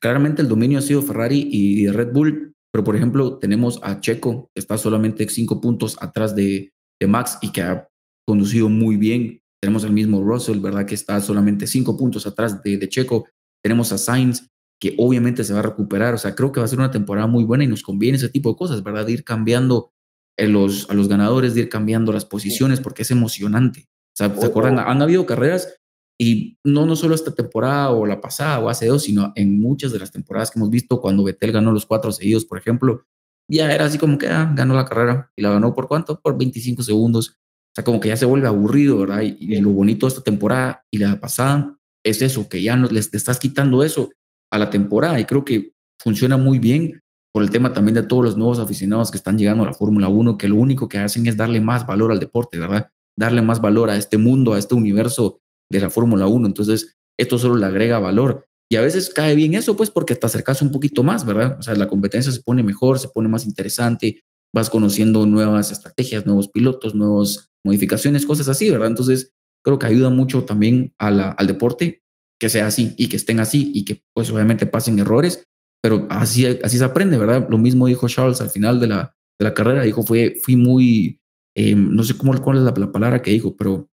claramente 0.00 0.42
el 0.42 0.48
dominio 0.48 0.78
ha 0.78 0.82
sido 0.82 1.02
Ferrari 1.02 1.48
y 1.50 1.88
Red 1.88 2.12
Bull, 2.12 2.54
pero 2.72 2.84
por 2.84 2.96
ejemplo, 2.96 3.38
tenemos 3.38 3.80
a 3.82 4.00
Checo, 4.00 4.50
que 4.54 4.60
está 4.60 4.76
solamente 4.76 5.26
cinco 5.28 5.60
puntos 5.60 5.96
atrás 6.00 6.34
de, 6.36 6.72
de 7.00 7.06
Max 7.06 7.38
y 7.40 7.50
que 7.52 7.62
ha 7.62 7.88
conducido 8.26 8.68
muy 8.68 8.96
bien. 8.96 9.40
Tenemos 9.60 9.84
al 9.84 9.92
mismo 9.92 10.22
Russell, 10.22 10.60
¿verdad? 10.60 10.86
Que 10.86 10.94
está 10.94 11.20
solamente 11.20 11.66
cinco 11.66 11.96
puntos 11.96 12.26
atrás 12.26 12.62
de, 12.62 12.76
de 12.76 12.88
Checo. 12.88 13.26
Tenemos 13.62 13.92
a 13.92 13.98
Sainz, 13.98 14.48
que 14.80 14.94
obviamente 14.98 15.44
se 15.44 15.52
va 15.52 15.60
a 15.60 15.62
recuperar. 15.62 16.14
O 16.14 16.18
sea, 16.18 16.34
creo 16.34 16.52
que 16.52 16.60
va 16.60 16.66
a 16.66 16.68
ser 16.68 16.78
una 16.78 16.90
temporada 16.90 17.26
muy 17.26 17.44
buena 17.44 17.64
y 17.64 17.66
nos 17.66 17.82
conviene 17.82 18.16
ese 18.16 18.28
tipo 18.28 18.50
de 18.50 18.56
cosas, 18.56 18.82
¿verdad? 18.82 19.06
De 19.06 19.12
ir 19.12 19.24
cambiando 19.24 19.92
los, 20.38 20.90
a 20.90 20.94
los 20.94 21.08
ganadores, 21.08 21.54
de 21.54 21.62
ir 21.62 21.68
cambiando 21.68 22.12
las 22.12 22.24
posiciones, 22.24 22.80
porque 22.80 23.02
es 23.02 23.10
emocionante. 23.10 23.88
O 23.88 24.16
sea, 24.16 24.34
¿se 24.34 24.46
acuerdan? 24.46 24.78
Han 24.78 25.02
habido 25.02 25.26
carreras 25.26 25.78
y 26.18 26.58
no, 26.64 26.86
no 26.86 26.96
solo 26.96 27.14
esta 27.14 27.34
temporada 27.34 27.90
o 27.90 28.06
la 28.06 28.20
pasada 28.20 28.58
o 28.60 28.68
hace 28.68 28.86
dos, 28.86 29.02
sino 29.02 29.32
en 29.36 29.60
muchas 29.60 29.92
de 29.92 29.98
las 29.98 30.10
temporadas 30.10 30.50
que 30.50 30.58
hemos 30.58 30.70
visto, 30.70 31.00
cuando 31.00 31.24
Betel 31.24 31.52
ganó 31.52 31.72
los 31.72 31.86
cuatro 31.86 32.12
seguidos, 32.12 32.44
por 32.44 32.58
ejemplo, 32.58 33.04
ya 33.48 33.72
era 33.72 33.84
así 33.84 33.98
como 33.98 34.18
que 34.18 34.28
ah, 34.28 34.52
ganó 34.54 34.74
la 34.74 34.86
carrera 34.86 35.30
y 35.36 35.42
la 35.42 35.50
ganó 35.50 35.74
por 35.74 35.88
cuánto? 35.88 36.20
Por 36.20 36.36
25 36.36 36.82
segundos. 36.82 37.38
Sea, 37.76 37.84
como 37.84 38.00
que 38.00 38.08
ya 38.08 38.16
se 38.16 38.24
vuelve 38.24 38.48
aburrido, 38.48 38.96
¿verdad? 38.98 39.20
Y, 39.20 39.60
lo 39.60 39.68
bonito 39.68 40.06
de 40.06 40.08
esta 40.08 40.22
temporada 40.22 40.82
y 40.90 40.96
la 40.96 41.20
pasada 41.20 41.76
es 42.02 42.22
eso, 42.22 42.48
que 42.48 42.62
ya 42.62 42.74
no 42.74 42.88
les 42.88 43.10
te 43.10 43.18
estás 43.18 43.38
quitando 43.38 43.82
eso 43.82 44.08
a 44.50 44.58
la 44.58 44.70
temporada 44.70 45.20
y 45.20 45.26
creo 45.26 45.44
que 45.44 45.72
funciona 46.00 46.38
muy 46.38 46.58
bien 46.58 47.02
por 47.34 47.42
el 47.42 47.50
tema 47.50 47.74
también 47.74 47.96
de 47.96 48.02
todos 48.02 48.24
los 48.24 48.36
nuevos 48.38 48.60
aficionados 48.60 49.10
que 49.10 49.18
están 49.18 49.36
llegando 49.36 49.62
a 49.62 49.66
la 49.66 49.74
Fórmula 49.74 50.08
1, 50.08 50.38
que 50.38 50.48
lo 50.48 50.56
único 50.56 50.88
que 50.88 50.96
hacen 50.96 51.26
es 51.26 51.36
darle 51.36 51.60
más 51.60 51.86
valor 51.86 52.12
al 52.12 52.18
deporte, 52.18 52.58
¿verdad? 52.58 52.88
Darle 53.14 53.42
más 53.42 53.60
valor 53.60 53.90
a 53.90 53.96
este 53.98 54.16
mundo, 54.16 54.54
a 54.54 54.58
este 54.58 54.74
universo 54.74 55.40
de 55.70 55.80
la 55.80 55.90
Fórmula 55.90 56.26
1. 56.28 56.46
Entonces, 56.46 56.96
esto 57.18 57.38
solo 57.38 57.56
le 57.56 57.66
agrega 57.66 57.98
valor. 57.98 58.46
Y 58.70 58.76
a 58.76 58.80
veces 58.80 59.10
cae 59.10 59.34
bien 59.34 59.52
eso, 59.52 59.76
pues, 59.76 59.90
porque 59.90 60.14
te 60.14 60.24
acercas 60.24 60.62
un 60.62 60.72
poquito 60.72 61.02
más, 61.02 61.26
¿verdad? 61.26 61.58
O 61.58 61.62
sea, 61.62 61.74
la 61.74 61.88
competencia 61.88 62.32
se 62.32 62.40
pone 62.40 62.62
mejor, 62.62 62.98
se 62.98 63.08
pone 63.08 63.28
más 63.28 63.44
interesante, 63.44 64.22
vas 64.54 64.70
conociendo 64.70 65.26
nuevas 65.26 65.70
estrategias, 65.70 66.24
nuevos 66.24 66.48
pilotos, 66.48 66.94
nuevas 66.94 67.50
modificaciones, 67.66 68.24
cosas 68.24 68.48
así, 68.48 68.70
¿verdad? 68.70 68.88
Entonces, 68.88 69.34
creo 69.62 69.78
que 69.78 69.86
ayuda 69.86 70.08
mucho 70.08 70.44
también 70.44 70.94
a 70.98 71.10
la, 71.10 71.30
al 71.30 71.46
deporte 71.46 72.02
que 72.40 72.48
sea 72.48 72.66
así 72.66 72.94
y 72.96 73.08
que 73.08 73.16
estén 73.16 73.40
así 73.40 73.72
y 73.74 73.84
que, 73.84 74.02
pues, 74.14 74.30
obviamente 74.30 74.66
pasen 74.66 74.98
errores, 74.98 75.44
pero 75.82 76.06
así, 76.08 76.46
así 76.46 76.78
se 76.78 76.84
aprende, 76.84 77.18
¿verdad? 77.18 77.46
Lo 77.50 77.58
mismo 77.58 77.86
dijo 77.86 78.08
Charles 78.08 78.40
al 78.40 78.50
final 78.50 78.80
de 78.80 78.86
la, 78.86 79.14
de 79.38 79.44
la 79.44 79.54
carrera, 79.54 79.82
dijo, 79.82 80.02
fue, 80.02 80.36
fui 80.42 80.56
muy, 80.56 81.20
eh, 81.54 81.74
no 81.74 82.02
sé 82.04 82.16
cómo, 82.16 82.40
cuál 82.40 82.58
es 82.58 82.62
la, 82.62 82.74
la 82.76 82.92
palabra 82.92 83.20
que 83.20 83.30
dijo, 83.30 83.56
pero 83.56 83.88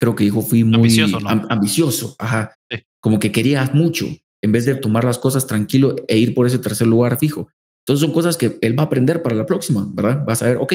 creo 0.00 0.14
que 0.14 0.24
dijo, 0.24 0.42
fui 0.42 0.64
muy 0.64 0.76
ambicioso, 0.76 1.18
ambicioso 1.26 2.16
ajá. 2.18 2.54
Como 3.00 3.18
que 3.18 3.32
quería 3.32 3.70
mucho, 3.74 4.06
en 4.42 4.52
vez 4.52 4.64
de 4.64 4.74
tomar 4.74 5.04
las 5.04 5.18
cosas 5.18 5.46
tranquilo 5.46 5.96
e 6.08 6.18
ir 6.18 6.34
por 6.34 6.46
ese 6.46 6.58
tercer 6.58 6.86
lugar 6.86 7.18
fijo. 7.18 7.48
Entonces 7.86 8.06
son 8.06 8.14
cosas 8.14 8.38
que 8.38 8.58
él 8.62 8.78
va 8.78 8.84
a 8.84 8.86
aprender 8.86 9.22
para 9.22 9.36
la 9.36 9.44
próxima, 9.44 9.86
¿verdad? 9.92 10.24
Vas 10.26 10.42
a 10.42 10.46
ver, 10.46 10.56
ok, 10.56 10.72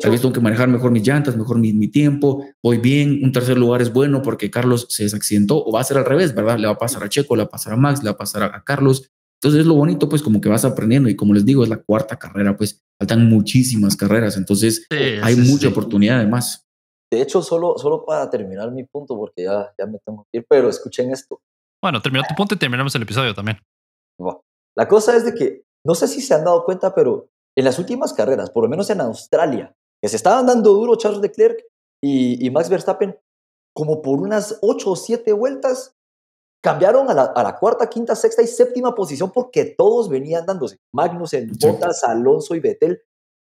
tal 0.00 0.10
vez 0.10 0.20
tengo 0.20 0.34
que 0.34 0.40
manejar 0.40 0.68
mejor 0.68 0.90
mis 0.90 1.06
llantas, 1.06 1.34
mejor 1.34 1.58
mi, 1.58 1.72
mi, 1.72 1.88
tiempo, 1.88 2.46
voy 2.62 2.76
bien, 2.76 3.24
un 3.24 3.32
tercer 3.32 3.56
lugar 3.56 3.80
es 3.80 3.90
bueno 3.90 4.20
porque 4.20 4.50
Carlos 4.50 4.86
se 4.90 5.04
desaccidentó, 5.04 5.64
o 5.64 5.72
va 5.72 5.80
a 5.80 5.84
ser 5.84 5.96
al 5.96 6.04
revés, 6.04 6.34
¿verdad? 6.34 6.58
Le 6.58 6.66
va 6.66 6.74
a 6.74 6.78
pasar 6.78 7.02
a 7.02 7.08
Checo, 7.08 7.36
le 7.36 7.44
va 7.44 7.46
a 7.46 7.50
pasar 7.50 7.72
a 7.72 7.76
Max, 7.76 8.02
le 8.02 8.10
va 8.10 8.14
a 8.14 8.18
pasar 8.18 8.42
a, 8.42 8.62
Carlos. 8.64 9.10
Entonces 9.40 9.60
es 9.62 9.66
lo 9.66 9.74
bonito, 9.74 10.10
pues 10.10 10.22
como 10.22 10.42
que 10.42 10.50
vas 10.50 10.66
aprendiendo 10.66 11.08
y 11.08 11.16
como 11.16 11.32
les 11.32 11.46
digo, 11.46 11.62
es 11.62 11.70
la 11.70 11.78
cuarta 11.78 12.18
carrera, 12.18 12.54
pues 12.54 12.82
faltan 13.00 13.28
muchísimas 13.28 13.96
carreras, 13.96 14.36
entonces 14.36 14.86
hay 14.90 15.36
mucha 15.36 15.68
oportunidad 15.68 16.18
además. 16.18 16.66
De 17.10 17.20
hecho, 17.20 17.42
solo, 17.42 17.76
solo 17.78 18.04
para 18.04 18.28
terminar 18.30 18.70
mi 18.72 18.84
punto, 18.84 19.16
porque 19.16 19.44
ya, 19.44 19.72
ya 19.78 19.86
me 19.86 19.98
tengo 20.04 20.26
que 20.30 20.38
ir, 20.38 20.46
pero 20.48 20.68
escuchen 20.68 21.10
esto. 21.10 21.40
Bueno, 21.82 22.00
termina 22.00 22.26
tu 22.26 22.34
punto 22.34 22.54
y 22.54 22.58
terminamos 22.58 22.94
el 22.94 23.02
episodio 23.02 23.34
también. 23.34 23.58
La 24.76 24.88
cosa 24.88 25.16
es 25.16 25.24
de 25.24 25.34
que, 25.34 25.62
no 25.84 25.94
sé 25.94 26.08
si 26.08 26.20
se 26.20 26.34
han 26.34 26.44
dado 26.44 26.64
cuenta, 26.64 26.94
pero 26.94 27.28
en 27.56 27.64
las 27.64 27.78
últimas 27.78 28.12
carreras, 28.12 28.50
por 28.50 28.62
lo 28.64 28.68
menos 28.68 28.88
en 28.90 29.00
Australia, 29.00 29.74
que 30.00 30.08
se 30.08 30.16
estaban 30.16 30.46
dando 30.46 30.72
duro 30.72 30.96
Charles 30.96 31.20
Leclerc 31.20 31.64
y, 32.02 32.44
y 32.44 32.50
Max 32.50 32.68
Verstappen, 32.68 33.18
como 33.74 34.02
por 34.02 34.20
unas 34.20 34.58
8 34.62 34.90
o 34.90 34.96
7 34.96 35.32
vueltas, 35.32 35.94
cambiaron 36.62 37.10
a 37.10 37.14
la, 37.14 37.22
a 37.24 37.42
la, 37.42 37.58
cuarta, 37.58 37.88
quinta, 37.88 38.14
sexta 38.14 38.42
y 38.42 38.46
séptima 38.46 38.94
posición 38.94 39.32
porque 39.32 39.64
todos 39.64 40.08
venían 40.08 40.46
dándose. 40.46 40.78
Magnussen, 40.92 41.50
Bottas, 41.60 42.04
Alonso 42.04 42.54
y 42.54 42.60
Vettel. 42.60 43.02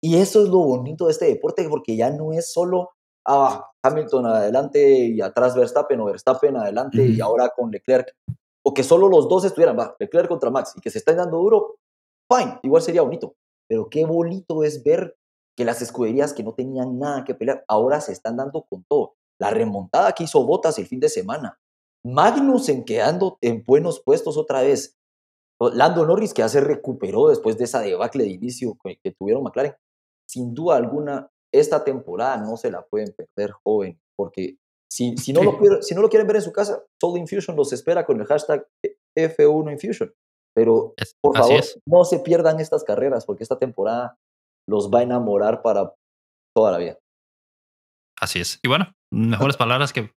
Y 0.03 0.17
eso 0.17 0.43
es 0.43 0.49
lo 0.49 0.59
bonito 0.59 1.07
de 1.07 1.13
este 1.13 1.27
deporte, 1.27 1.69
porque 1.69 1.97
ya 1.97 2.11
no 2.11 2.33
es 2.33 2.53
solo 2.53 2.91
ah, 3.27 3.71
Hamilton 3.83 4.27
adelante 4.27 5.07
y 5.07 5.21
atrás 5.21 5.55
Verstappen 5.55 6.01
o 6.01 6.07
Verstappen 6.07 6.57
adelante 6.57 7.05
y 7.05 7.21
ahora 7.21 7.51
con 7.55 7.71
Leclerc, 7.71 8.15
o 8.65 8.73
que 8.73 8.83
solo 8.83 9.09
los 9.09 9.29
dos 9.29 9.45
estuvieran, 9.45 9.79
va, 9.79 9.95
Leclerc 9.99 10.29
contra 10.29 10.51
Max 10.51 10.73
y 10.77 10.81
que 10.81 10.91
se 10.91 10.99
estén 10.99 11.17
dando 11.17 11.39
duro, 11.39 11.77
fine, 12.31 12.59
igual 12.63 12.83
sería 12.83 13.03
bonito. 13.03 13.35
Pero 13.69 13.89
qué 13.89 14.05
bonito 14.05 14.65
es 14.65 14.83
ver 14.83 15.17
que 15.57 15.65
las 15.65 15.83
escuderías 15.83 16.33
que 16.33 16.43
no 16.43 16.55
tenían 16.55 16.99
nada 16.99 17.25
que 17.25 17.35
pelear 17.35 17.65
ahora 17.69 18.01
se 18.01 18.13
están 18.13 18.37
dando 18.37 18.65
con 18.69 18.85
todo. 18.89 19.15
La 19.41 19.51
remontada 19.51 20.13
que 20.13 20.25
hizo 20.25 20.45
Botas 20.45 20.79
el 20.79 20.87
fin 20.87 21.01
de 21.01 21.09
semana. 21.09 21.59
Magnussen 22.05 22.85
quedando 22.85 23.39
en 23.41 23.63
buenos 23.65 24.03
puestos 24.03 24.37
otra 24.37 24.63
vez. 24.63 24.97
Lando 25.61 26.07
Norris 26.07 26.33
que 26.33 26.41
ya 26.41 26.49
se 26.49 26.61
recuperó 26.61 27.29
después 27.29 27.59
de 27.59 27.65
esa 27.65 27.81
debacle 27.81 28.25
de 28.25 28.31
inicio 28.31 28.79
que, 28.83 28.99
que 29.03 29.13
tuvieron 29.13 29.43
McLaren. 29.43 29.75
Sin 30.27 30.55
duda 30.55 30.77
alguna, 30.77 31.31
esta 31.53 31.85
temporada 31.85 32.39
no 32.39 32.57
se 32.57 32.71
la 32.71 32.83
pueden 32.87 33.15
perder 33.15 33.53
joven, 33.65 34.01
porque 34.17 34.57
si, 34.91 35.17
si, 35.17 35.33
no, 35.33 35.43
lo, 35.43 35.83
si 35.83 35.95
no 35.95 36.03
lo 36.03 36.09
quieren 36.09 36.27
ver 36.27 36.37
en 36.37 36.43
su 36.43 36.53
casa, 36.53 36.83
Soul 37.01 37.19
Infusion 37.19 37.57
los 37.57 37.73
espera 37.73 38.05
con 38.05 38.21
el 38.21 38.27
hashtag 38.27 38.67
F1 39.17 39.73
Infusion. 39.73 40.13
Pero 40.55 40.95
por 41.21 41.37
favor, 41.37 41.65
no 41.87 42.05
se 42.05 42.19
pierdan 42.19 42.61
estas 42.61 42.85
carreras, 42.85 43.25
porque 43.25 43.43
esta 43.43 43.59
temporada 43.59 44.19
los 44.69 44.91
va 44.91 45.01
a 45.01 45.03
enamorar 45.03 45.63
para 45.63 45.95
toda 46.55 46.73
la 46.73 46.79
vida. 46.79 46.99
Así 48.21 48.41
es. 48.41 48.59
Y 48.63 48.69
bueno, 48.69 48.93
mejores 49.13 49.57
palabras 49.57 49.93
que 49.93 50.13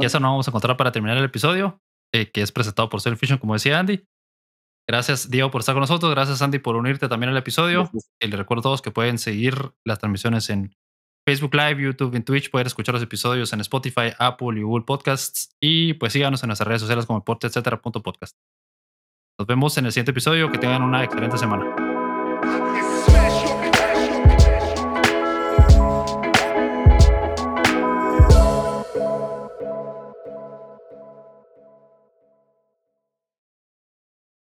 eso 0.00 0.20
no 0.20 0.28
vamos 0.28 0.46
a 0.46 0.50
encontrar 0.50 0.76
para 0.76 0.92
terminar 0.92 1.18
el 1.18 1.24
episodio, 1.24 1.80
eh, 2.14 2.30
que 2.30 2.42
es 2.42 2.52
presentado 2.52 2.88
por 2.88 3.00
Infusion, 3.04 3.38
como 3.38 3.54
decía 3.54 3.78
Andy. 3.78 4.04
Gracias, 4.88 5.28
Diego, 5.28 5.50
por 5.50 5.60
estar 5.60 5.74
con 5.74 5.82
nosotros. 5.82 6.10
Gracias, 6.10 6.40
Andy, 6.40 6.60
por 6.60 6.76
unirte 6.76 7.08
también 7.08 7.30
al 7.30 7.36
episodio. 7.36 7.90
Y 8.20 8.28
les 8.28 8.38
recuerdo 8.38 8.60
a 8.60 8.62
todos 8.62 8.82
que 8.82 8.90
pueden 8.90 9.18
seguir 9.18 9.54
las 9.84 9.98
transmisiones 9.98 10.48
en 10.48 10.74
Facebook 11.26 11.54
Live, 11.54 11.82
YouTube, 11.82 12.14
en 12.14 12.24
Twitch. 12.24 12.50
Pueden 12.50 12.68
escuchar 12.68 12.94
los 12.94 13.02
episodios 13.02 13.52
en 13.52 13.60
Spotify, 13.60 14.12
Apple 14.18 14.58
y 14.58 14.62
Google 14.62 14.86
Podcasts. 14.86 15.50
Y 15.60 15.94
pues 15.94 16.14
síganos 16.14 16.42
en 16.42 16.46
nuestras 16.46 16.68
redes 16.68 16.80
sociales 16.80 17.04
como 17.04 17.22
podcast. 17.22 17.54
Nos 19.38 19.46
vemos 19.46 19.78
en 19.78 19.86
el 19.86 19.92
siguiente 19.92 20.10
episodio. 20.10 20.50
Que 20.50 20.58
tengan 20.58 20.82
una 20.82 21.04
excelente 21.04 21.38
semana. 21.38 21.87